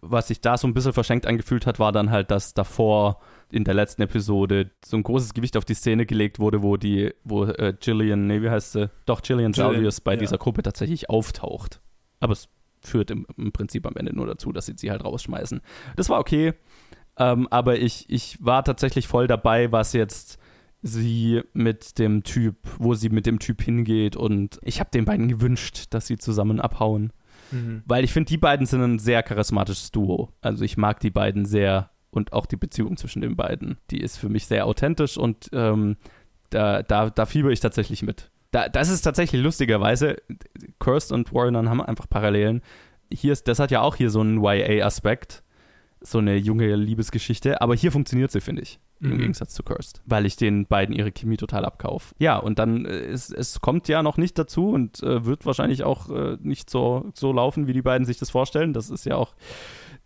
Was 0.00 0.28
sich 0.28 0.42
da 0.42 0.58
so 0.58 0.66
ein 0.66 0.74
bisschen 0.74 0.92
verschenkt 0.92 1.26
angefühlt 1.26 1.66
hat, 1.66 1.78
war 1.78 1.90
dann 1.90 2.10
halt, 2.10 2.30
dass 2.30 2.52
davor 2.52 3.20
in 3.50 3.64
der 3.64 3.72
letzten 3.72 4.02
Episode 4.02 4.70
so 4.84 4.98
ein 4.98 5.02
großes 5.02 5.32
Gewicht 5.32 5.56
auf 5.56 5.64
die 5.64 5.74
Szene 5.74 6.04
gelegt 6.04 6.38
wurde, 6.38 6.62
wo 6.62 6.76
die, 6.76 7.14
wo 7.24 7.44
äh, 7.44 7.74
Gillian, 7.78 8.26
nee, 8.26 8.42
wie 8.42 8.50
heißt 8.50 8.72
sie? 8.72 8.90
Doch, 9.06 9.22
Gillian 9.22 9.52
Gillian, 9.52 9.72
Salvius 9.72 10.00
bei 10.02 10.12
ja. 10.12 10.18
dieser 10.18 10.36
Gruppe 10.36 10.62
tatsächlich 10.62 11.08
auftaucht. 11.08 11.80
Aber 12.20 12.32
es 12.32 12.48
führt 12.86 13.10
im, 13.10 13.26
im 13.36 13.52
Prinzip 13.52 13.86
am 13.86 13.96
Ende 13.96 14.14
nur 14.14 14.26
dazu, 14.26 14.52
dass 14.52 14.66
sie 14.66 14.74
sie 14.76 14.90
halt 14.90 15.04
rausschmeißen. 15.04 15.60
Das 15.96 16.08
war 16.08 16.20
okay, 16.20 16.54
ähm, 17.16 17.48
aber 17.50 17.78
ich, 17.78 18.06
ich 18.08 18.38
war 18.40 18.64
tatsächlich 18.64 19.08
voll 19.08 19.26
dabei, 19.26 19.72
was 19.72 19.92
jetzt 19.92 20.38
sie 20.82 21.42
mit 21.54 21.98
dem 21.98 22.24
Typ, 22.24 22.56
wo 22.78 22.94
sie 22.94 23.08
mit 23.08 23.26
dem 23.26 23.38
Typ 23.38 23.62
hingeht 23.62 24.16
und 24.16 24.58
ich 24.62 24.80
habe 24.80 24.90
den 24.92 25.04
beiden 25.04 25.28
gewünscht, 25.28 25.86
dass 25.90 26.06
sie 26.06 26.18
zusammen 26.18 26.60
abhauen. 26.60 27.12
Weil 27.86 28.04
ich 28.04 28.12
finde, 28.12 28.28
die 28.28 28.36
beiden 28.36 28.66
sind 28.66 28.82
ein 28.82 28.98
sehr 28.98 29.22
charismatisches 29.22 29.90
Duo. 29.92 30.30
Also 30.40 30.64
ich 30.64 30.76
mag 30.76 31.00
die 31.00 31.10
beiden 31.10 31.46
sehr 31.46 31.90
und 32.10 32.32
auch 32.32 32.46
die 32.46 32.56
Beziehung 32.56 32.96
zwischen 32.96 33.22
den 33.22 33.36
beiden. 33.36 33.78
Die 33.90 34.00
ist 34.00 34.18
für 34.18 34.28
mich 34.28 34.46
sehr 34.46 34.66
authentisch 34.66 35.16
und 35.16 35.48
ähm, 35.52 35.96
da, 36.50 36.82
da, 36.82 37.10
da 37.10 37.26
fieber 37.26 37.50
ich 37.50 37.60
tatsächlich 37.60 38.02
mit. 38.02 38.30
Da, 38.54 38.68
das 38.68 38.88
ist 38.88 39.02
tatsächlich 39.02 39.42
lustigerweise, 39.42 40.16
Kirst 40.78 41.10
und 41.10 41.34
Warren 41.34 41.68
haben 41.68 41.82
einfach 41.82 42.08
Parallelen. 42.08 42.62
Hier 43.12 43.32
ist, 43.32 43.48
das 43.48 43.58
hat 43.58 43.72
ja 43.72 43.80
auch 43.80 43.96
hier 43.96 44.10
so 44.10 44.20
einen 44.20 44.44
YA-Aspekt, 44.44 45.42
so 46.00 46.18
eine 46.18 46.36
junge 46.36 46.76
Liebesgeschichte, 46.76 47.60
aber 47.60 47.74
hier 47.74 47.90
funktioniert 47.90 48.30
sie, 48.30 48.40
finde 48.40 48.62
ich. 48.62 48.78
Im 49.00 49.10
Mhm. 49.14 49.18
Gegensatz 49.18 49.54
zu 49.54 49.64
Cursed. 49.64 50.02
Weil 50.06 50.24
ich 50.24 50.36
den 50.36 50.66
beiden 50.66 50.94
ihre 50.94 51.10
Chemie 51.10 51.36
total 51.36 51.64
abkaufe. 51.64 52.14
Ja, 52.20 52.36
und 52.36 52.60
dann, 52.60 52.86
äh, 52.86 52.90
es, 52.90 53.30
es 53.30 53.60
kommt 53.60 53.88
ja 53.88 54.04
noch 54.04 54.18
nicht 54.18 54.38
dazu 54.38 54.70
und 54.70 55.02
äh, 55.02 55.24
wird 55.24 55.46
wahrscheinlich 55.46 55.82
auch 55.82 56.08
äh, 56.10 56.36
nicht 56.40 56.70
so, 56.70 57.10
so 57.12 57.32
laufen, 57.32 57.66
wie 57.66 57.72
die 57.72 57.82
beiden 57.82 58.06
sich 58.06 58.18
das 58.18 58.30
vorstellen. 58.30 58.72
Das 58.72 58.88
ist 58.88 59.04
ja 59.04 59.16
auch 59.16 59.34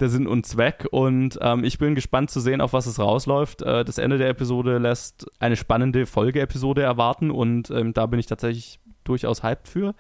der 0.01 0.09
Sinn 0.09 0.27
und 0.27 0.47
Zweck. 0.47 0.87
Und 0.91 1.39
ähm, 1.41 1.65
ich 1.65 1.79
bin 1.79 1.95
gespannt 1.95 2.31
zu 2.31 2.41
sehen, 2.41 2.61
auf 2.61 2.73
was 2.73 2.87
es 2.87 2.99
rausläuft. 2.99 3.63
Äh, 3.63 3.85
das 3.85 3.99
Ende 3.99 4.19
der 4.19 4.29
Episode 4.29 4.79
lässt 4.79 5.27
eine 5.39 5.57
spannende 5.57 6.07
Folgeepisode 6.07 6.83
erwarten 6.83 7.31
und 7.31 7.71
ähm, 7.71 7.95
da 7.95 8.07
bin 8.07 8.21
ich 8.21 8.27
tatsächlich 8.27 8.81
durchaus 9.05 9.43
hyped 9.43 9.69
für. 9.69 9.95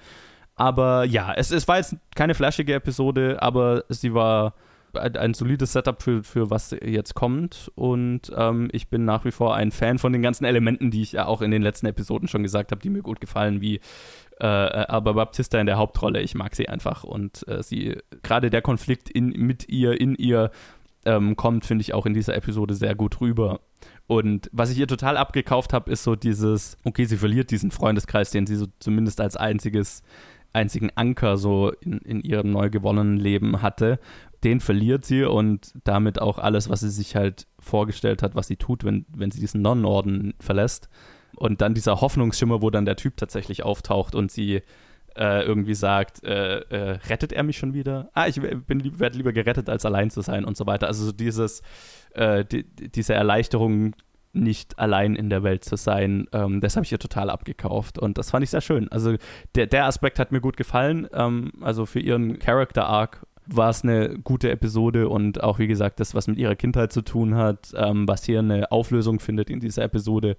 Aber 0.54 1.04
ja, 1.04 1.32
es, 1.34 1.50
es 1.50 1.68
war 1.68 1.76
jetzt 1.76 1.96
keine 2.14 2.34
flashige 2.34 2.74
Episode, 2.74 3.40
aber 3.40 3.84
sie 3.88 4.12
war 4.12 4.54
ein, 4.94 5.34
solides 5.34 5.72
Setup 5.72 6.02
für, 6.02 6.22
für 6.22 6.50
was 6.50 6.70
jetzt 6.70 7.14
kommt. 7.14 7.70
Und 7.74 8.32
ähm, 8.36 8.68
ich 8.72 8.88
bin 8.88 9.04
nach 9.04 9.24
wie 9.24 9.30
vor 9.30 9.54
ein 9.54 9.70
Fan 9.70 9.98
von 9.98 10.12
den 10.12 10.22
ganzen 10.22 10.44
Elementen, 10.44 10.90
die 10.90 11.02
ich 11.02 11.12
ja 11.12 11.26
auch 11.26 11.42
in 11.42 11.50
den 11.50 11.62
letzten 11.62 11.86
Episoden 11.86 12.28
schon 12.28 12.42
gesagt 12.42 12.72
habe, 12.72 12.80
die 12.80 12.90
mir 12.90 13.02
gut 13.02 13.20
gefallen, 13.20 13.60
wie 13.60 13.80
äh, 14.40 14.46
aber 14.46 15.14
Baptista 15.14 15.60
in 15.60 15.66
der 15.66 15.78
Hauptrolle. 15.78 16.20
Ich 16.20 16.34
mag 16.34 16.54
sie 16.54 16.68
einfach. 16.68 17.04
Und 17.04 17.46
äh, 17.48 17.62
sie, 17.62 17.98
gerade 18.22 18.50
der 18.50 18.62
Konflikt 18.62 19.10
in, 19.10 19.28
mit 19.28 19.68
ihr, 19.68 20.00
in 20.00 20.14
ihr, 20.14 20.50
ähm, 21.04 21.36
kommt, 21.36 21.64
finde 21.64 21.82
ich, 21.82 21.94
auch 21.94 22.06
in 22.06 22.14
dieser 22.14 22.34
Episode 22.34 22.74
sehr 22.74 22.94
gut 22.94 23.20
rüber. 23.20 23.60
Und 24.06 24.50
was 24.52 24.70
ich 24.70 24.78
ihr 24.78 24.86
total 24.86 25.16
abgekauft 25.16 25.72
habe, 25.72 25.90
ist 25.90 26.02
so 26.02 26.16
dieses, 26.16 26.76
okay, 26.84 27.04
sie 27.04 27.16
verliert 27.16 27.50
diesen 27.50 27.70
Freundeskreis, 27.70 28.30
den 28.30 28.46
sie 28.46 28.56
so 28.56 28.66
zumindest 28.78 29.20
als 29.20 29.36
einziges, 29.36 30.02
einzigen 30.52 30.90
Anker 30.96 31.36
so 31.36 31.72
in, 31.80 31.98
in 31.98 32.20
ihrem 32.20 32.50
neu 32.50 32.70
gewonnenen 32.70 33.16
Leben 33.16 33.62
hatte. 33.62 33.98
Den 34.44 34.60
verliert 34.60 35.04
sie 35.04 35.24
und 35.24 35.72
damit 35.84 36.20
auch 36.20 36.38
alles, 36.38 36.68
was 36.68 36.80
sie 36.80 36.90
sich 36.90 37.16
halt 37.16 37.46
vorgestellt 37.58 38.22
hat, 38.22 38.34
was 38.34 38.46
sie 38.46 38.56
tut, 38.56 38.84
wenn, 38.84 39.04
wenn 39.08 39.30
sie 39.30 39.40
diesen 39.40 39.62
Nonnenorden 39.62 40.34
verlässt. 40.38 40.88
Und 41.36 41.60
dann 41.60 41.74
dieser 41.74 42.00
Hoffnungsschimmer, 42.00 42.62
wo 42.62 42.70
dann 42.70 42.84
der 42.84 42.96
Typ 42.96 43.16
tatsächlich 43.16 43.62
auftaucht 43.62 44.14
und 44.14 44.30
sie 44.30 44.62
äh, 45.16 45.42
irgendwie 45.42 45.74
sagt, 45.74 46.22
äh, 46.24 46.60
äh, 46.60 46.98
rettet 47.08 47.32
er 47.32 47.42
mich 47.42 47.58
schon 47.58 47.74
wieder? 47.74 48.10
Ah, 48.14 48.28
ich 48.28 48.40
werde 48.40 49.16
lieber 49.16 49.32
gerettet, 49.32 49.68
als 49.68 49.84
allein 49.84 50.10
zu 50.10 50.20
sein 50.20 50.44
und 50.44 50.56
so 50.56 50.66
weiter. 50.66 50.86
Also 50.86 51.06
so 51.06 51.12
dieses, 51.12 51.62
äh, 52.14 52.44
die, 52.44 52.64
diese 52.64 53.14
Erleichterung, 53.14 53.94
nicht 54.32 54.78
allein 54.78 55.16
in 55.16 55.30
der 55.30 55.42
Welt 55.42 55.64
zu 55.64 55.76
sein, 55.76 56.26
ähm, 56.32 56.60
das 56.60 56.76
habe 56.76 56.84
ich 56.84 56.92
ihr 56.92 56.98
total 56.98 57.30
abgekauft 57.30 57.98
und 57.98 58.18
das 58.18 58.30
fand 58.30 58.44
ich 58.44 58.50
sehr 58.50 58.60
schön. 58.60 58.90
Also 58.92 59.16
der, 59.54 59.66
der 59.66 59.86
Aspekt 59.86 60.18
hat 60.18 60.32
mir 60.32 60.40
gut 60.40 60.56
gefallen. 60.56 61.08
Ähm, 61.12 61.52
also 61.60 61.86
für 61.86 62.00
ihren 62.00 62.38
Character 62.38 62.86
Arc 62.86 63.26
war 63.50 63.70
es 63.70 63.82
eine 63.82 64.18
gute 64.18 64.50
Episode 64.50 65.08
und 65.08 65.42
auch 65.42 65.58
wie 65.58 65.66
gesagt, 65.66 66.00
das, 66.00 66.14
was 66.14 66.28
mit 66.28 66.38
ihrer 66.38 66.54
Kindheit 66.54 66.92
zu 66.92 67.02
tun 67.02 67.34
hat, 67.34 67.72
ähm, 67.74 68.06
was 68.06 68.24
hier 68.24 68.40
eine 68.40 68.70
Auflösung 68.70 69.20
findet 69.20 69.50
in 69.50 69.60
dieser 69.60 69.82
Episode, 69.84 70.36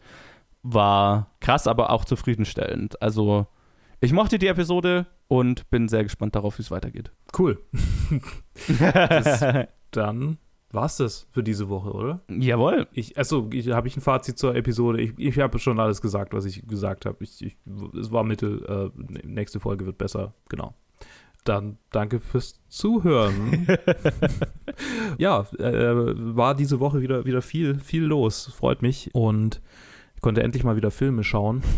war 0.61 1.31
krass, 1.39 1.67
aber 1.67 1.89
auch 1.89 2.05
zufriedenstellend. 2.05 3.01
Also 3.01 3.47
ich 3.99 4.13
mochte 4.13 4.37
die 4.37 4.47
Episode 4.47 5.07
und 5.27 5.69
bin 5.69 5.87
sehr 5.87 6.03
gespannt 6.03 6.35
darauf, 6.35 6.57
wie 6.57 6.61
es 6.61 6.71
weitergeht. 6.71 7.11
Cool. 7.37 7.59
das, 8.79 9.65
dann 9.91 10.37
war's 10.71 10.97
das 10.97 11.27
für 11.31 11.43
diese 11.43 11.69
Woche, 11.69 11.91
oder? 11.91 12.21
Jawohl. 12.29 12.87
Ich, 12.93 13.17
achso, 13.17 13.49
ich, 13.51 13.69
habe 13.69 13.87
ich 13.87 13.97
ein 13.97 14.01
Fazit 14.01 14.37
zur 14.37 14.55
Episode? 14.55 15.01
Ich, 15.01 15.13
ich 15.17 15.39
habe 15.39 15.59
schon 15.59 15.79
alles 15.79 16.01
gesagt, 16.01 16.33
was 16.33 16.45
ich 16.45 16.67
gesagt 16.67 17.05
habe. 17.05 17.23
Ich, 17.23 17.43
ich, 17.43 17.57
es 17.99 18.11
war 18.11 18.23
Mittel. 18.23 18.93
Äh, 18.97 19.25
nächste 19.25 19.59
Folge 19.59 19.85
wird 19.85 19.97
besser. 19.97 20.33
Genau. 20.47 20.75
Dann 21.49 21.79
danke 21.89 22.19
fürs 22.19 22.61
Zuhören. 22.67 23.65
ja, 25.17 25.47
äh, 25.57 26.13
war 26.35 26.53
diese 26.53 26.79
Woche 26.79 27.01
wieder, 27.01 27.25
wieder 27.25 27.41
viel, 27.41 27.79
viel 27.79 28.03
los. 28.03 28.53
Freut 28.55 28.83
mich. 28.83 29.09
Und 29.15 29.59
ich 30.13 30.21
konnte 30.21 30.43
endlich 30.43 30.63
mal 30.63 30.75
wieder 30.75 30.91
Filme 30.91 31.23
schauen. 31.23 31.63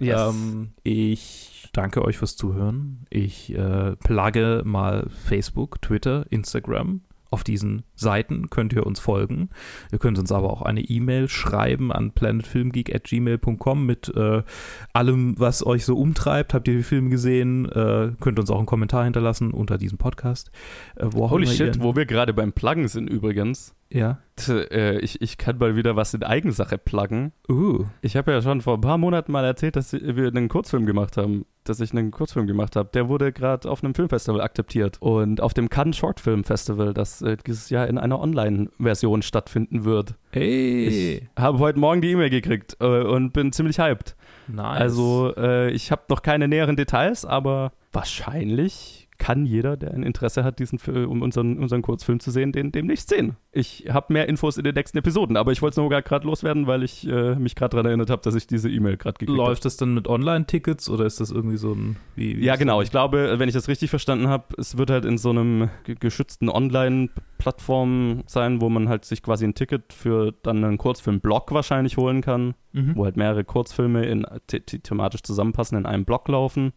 Yes. 0.00 0.34
ähm, 0.34 0.72
ich 0.82 1.68
danke 1.72 2.04
euch 2.04 2.18
fürs 2.18 2.36
Zuhören. 2.36 3.06
Ich 3.10 3.52
äh, 3.54 3.94
plugge 3.96 4.62
mal 4.64 5.08
Facebook, 5.08 5.80
Twitter, 5.82 6.26
Instagram 6.30 7.00
auf 7.34 7.42
diesen 7.42 7.82
Seiten 7.96 8.48
könnt 8.48 8.72
ihr 8.74 8.86
uns 8.86 9.00
folgen. 9.00 9.50
Ihr 9.90 9.98
könnt 9.98 10.20
uns 10.20 10.30
aber 10.30 10.50
auch 10.50 10.62
eine 10.62 10.82
E-Mail 10.82 11.28
schreiben 11.28 11.90
an 11.90 12.12
planetfilmgeek.gmail.com 12.12 13.84
mit 13.84 14.14
äh, 14.14 14.44
allem, 14.92 15.34
was 15.36 15.66
euch 15.66 15.84
so 15.84 15.96
umtreibt. 15.96 16.54
Habt 16.54 16.68
ihr 16.68 16.76
die 16.76 16.84
Filme 16.84 17.10
gesehen? 17.10 17.64
Äh, 17.66 18.12
könnt 18.20 18.38
uns 18.38 18.52
auch 18.52 18.58
einen 18.58 18.66
Kommentar 18.66 19.02
hinterlassen 19.02 19.50
unter 19.50 19.78
diesem 19.78 19.98
Podcast. 19.98 20.52
Äh, 20.94 21.06
Holy 21.06 21.48
shit, 21.48 21.82
wo 21.82 21.96
wir 21.96 22.06
gerade 22.06 22.32
beim 22.32 22.52
Pluggen 22.52 22.86
sind 22.86 23.10
übrigens. 23.10 23.74
Ja. 23.94 24.18
Äh, 24.48 24.98
ich, 24.98 25.22
ich 25.22 25.38
kann 25.38 25.58
mal 25.58 25.76
wieder 25.76 25.94
was 25.94 26.12
in 26.14 26.24
Eigensache 26.24 26.78
pluggen. 26.78 27.32
Uh. 27.48 27.84
Ich 28.02 28.16
habe 28.16 28.32
ja 28.32 28.42
schon 28.42 28.60
vor 28.60 28.74
ein 28.74 28.80
paar 28.80 28.98
Monaten 28.98 29.30
mal 29.30 29.44
erzählt, 29.44 29.76
dass 29.76 29.92
wir 29.92 30.26
einen 30.26 30.48
Kurzfilm 30.48 30.84
gemacht 30.84 31.16
haben. 31.16 31.46
Dass 31.62 31.78
ich 31.78 31.92
einen 31.92 32.10
Kurzfilm 32.10 32.48
gemacht 32.48 32.74
habe. 32.74 32.90
Der 32.92 33.08
wurde 33.08 33.32
gerade 33.32 33.70
auf 33.70 33.84
einem 33.84 33.94
Filmfestival 33.94 34.40
akzeptiert. 34.40 34.96
Und 35.00 35.40
auf 35.40 35.54
dem 35.54 35.70
Cannes 35.70 35.96
Short 35.96 36.18
Film 36.18 36.42
Festival, 36.42 36.92
das 36.92 37.22
äh, 37.22 37.36
dieses 37.46 37.70
Jahr 37.70 37.86
in 37.86 37.96
einer 37.96 38.20
Online-Version 38.20 39.22
stattfinden 39.22 39.84
wird. 39.84 40.16
Hey. 40.32 40.88
Ich 40.88 41.28
habe 41.38 41.60
heute 41.60 41.78
Morgen 41.78 42.02
die 42.02 42.10
E-Mail 42.10 42.30
gekriegt 42.30 42.76
äh, 42.80 43.04
und 43.04 43.32
bin 43.32 43.52
ziemlich 43.52 43.78
hyped. 43.78 44.16
Nice. 44.48 44.80
Also, 44.80 45.32
äh, 45.36 45.70
ich 45.70 45.92
habe 45.92 46.02
noch 46.08 46.22
keine 46.22 46.48
näheren 46.48 46.74
Details, 46.74 47.24
aber 47.24 47.72
wahrscheinlich 47.92 49.03
kann 49.18 49.46
jeder, 49.46 49.76
der 49.76 49.94
ein 49.94 50.02
Interesse 50.02 50.44
hat, 50.44 50.58
diesen 50.58 50.78
um 51.06 51.22
unseren, 51.22 51.58
unseren 51.58 51.82
Kurzfilm 51.82 52.20
zu 52.20 52.30
sehen, 52.30 52.52
den 52.52 52.72
demnächst 52.72 53.08
sehen. 53.08 53.36
Ich 53.52 53.86
habe 53.88 54.12
mehr 54.12 54.28
Infos 54.28 54.56
in 54.56 54.64
den 54.64 54.74
nächsten 54.74 54.98
Episoden, 54.98 55.36
aber 55.36 55.52
ich 55.52 55.62
wollte 55.62 55.74
es 55.74 55.76
nur 55.76 55.88
gerade 55.88 56.26
loswerden, 56.26 56.66
weil 56.66 56.82
ich 56.82 57.06
äh, 57.08 57.36
mich 57.36 57.54
gerade 57.54 57.70
daran 57.70 57.86
erinnert 57.86 58.10
habe, 58.10 58.22
dass 58.22 58.34
ich 58.34 58.46
diese 58.46 58.68
E-Mail 58.68 58.96
gerade 58.96 59.18
gekriegt 59.18 59.38
habe. 59.38 59.48
Läuft 59.48 59.64
das 59.64 59.76
dann 59.76 59.94
mit 59.94 60.08
Online-Tickets 60.08 60.90
oder 60.90 61.06
ist 61.06 61.20
das 61.20 61.30
irgendwie 61.30 61.56
so 61.56 61.72
ein. 61.72 61.96
Wie, 62.16 62.38
wie 62.38 62.44
ja, 62.44 62.56
genau. 62.56 62.82
Ich 62.82 62.90
glaube, 62.90 63.38
wenn 63.38 63.48
ich 63.48 63.54
das 63.54 63.68
richtig 63.68 63.90
verstanden 63.90 64.28
habe, 64.28 64.44
es 64.58 64.76
wird 64.76 64.90
halt 64.90 65.04
in 65.04 65.16
so 65.16 65.30
einem 65.30 65.70
geschützten 65.84 66.48
Online-Plattform 66.48 68.24
sein, 68.26 68.60
wo 68.60 68.68
man 68.68 68.88
halt 68.88 69.04
sich 69.04 69.22
quasi 69.22 69.44
ein 69.44 69.54
Ticket 69.54 69.92
für 69.92 70.32
dann 70.42 70.64
einen 70.64 70.78
Kurzfilm-Blog 70.78 71.52
wahrscheinlich 71.52 71.96
holen 71.96 72.20
kann, 72.20 72.54
mhm. 72.72 72.96
wo 72.96 73.04
halt 73.04 73.16
mehrere 73.16 73.44
Kurzfilme 73.44 74.04
in, 74.06 74.26
thematisch 74.48 75.22
zusammenpassen 75.22 75.78
in 75.78 75.86
einem 75.86 76.04
Blog 76.04 76.26
laufen 76.28 76.72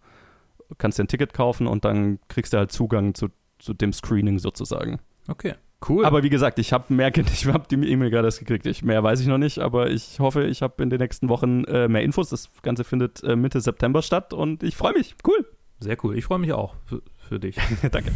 kannst 0.77 0.97
dir 0.97 1.03
ein 1.03 1.07
Ticket 1.07 1.33
kaufen 1.33 1.67
und 1.67 1.85
dann 1.85 2.19
kriegst 2.27 2.53
du 2.53 2.57
halt 2.57 2.71
Zugang 2.71 3.13
zu, 3.13 3.27
zu 3.59 3.73
dem 3.73 3.93
Screening 3.93 4.39
sozusagen. 4.39 4.99
Okay. 5.27 5.55
Cool. 5.87 6.05
Aber 6.05 6.23
wie 6.23 6.29
gesagt, 6.29 6.57
ich 6.59 6.73
habe 6.73 6.91
mehr, 6.93 7.15
ich 7.15 7.45
habe 7.45 7.67
die 7.69 7.75
E-Mail 7.75 8.09
gerade 8.09 8.27
erst 8.27 8.39
gekriegt. 8.39 8.65
Ich, 8.65 8.83
mehr 8.83 9.03
weiß 9.03 9.19
ich 9.19 9.27
noch 9.27 9.37
nicht, 9.37 9.59
aber 9.59 9.89
ich 9.89 10.19
hoffe, 10.19 10.45
ich 10.45 10.61
habe 10.61 10.81
in 10.81 10.89
den 10.89 10.99
nächsten 10.99 11.29
Wochen 11.29 11.65
äh, 11.65 11.87
mehr 11.87 12.01
Infos. 12.01 12.29
Das 12.29 12.49
Ganze 12.63 12.83
findet 12.83 13.23
äh, 13.23 13.35
Mitte 13.35 13.61
September 13.61 14.01
statt 14.01 14.33
und 14.33 14.63
ich 14.63 14.75
freue 14.75 14.93
mich. 14.93 15.15
Cool. 15.25 15.45
Sehr 15.79 15.97
cool. 16.03 16.17
Ich 16.17 16.25
freue 16.25 16.39
mich 16.39 16.53
auch 16.53 16.75
für, 16.85 17.01
für 17.17 17.39
dich. 17.39 17.57
Danke. 17.91 18.11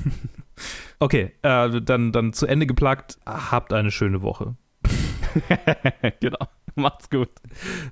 Okay, 1.00 1.34
äh, 1.44 1.82
dann, 1.82 2.12
dann 2.12 2.34
zu 2.34 2.48
Ende 2.48 2.66
geplagt. 2.66 3.20
Habt 3.26 3.74
eine 3.74 3.92
schöne 3.92 4.22
Woche. 4.22 4.56
genau. 6.20 6.48
Macht's 6.76 7.10
gut. 7.10 7.30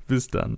Bis 0.08 0.28
dann. 0.28 0.58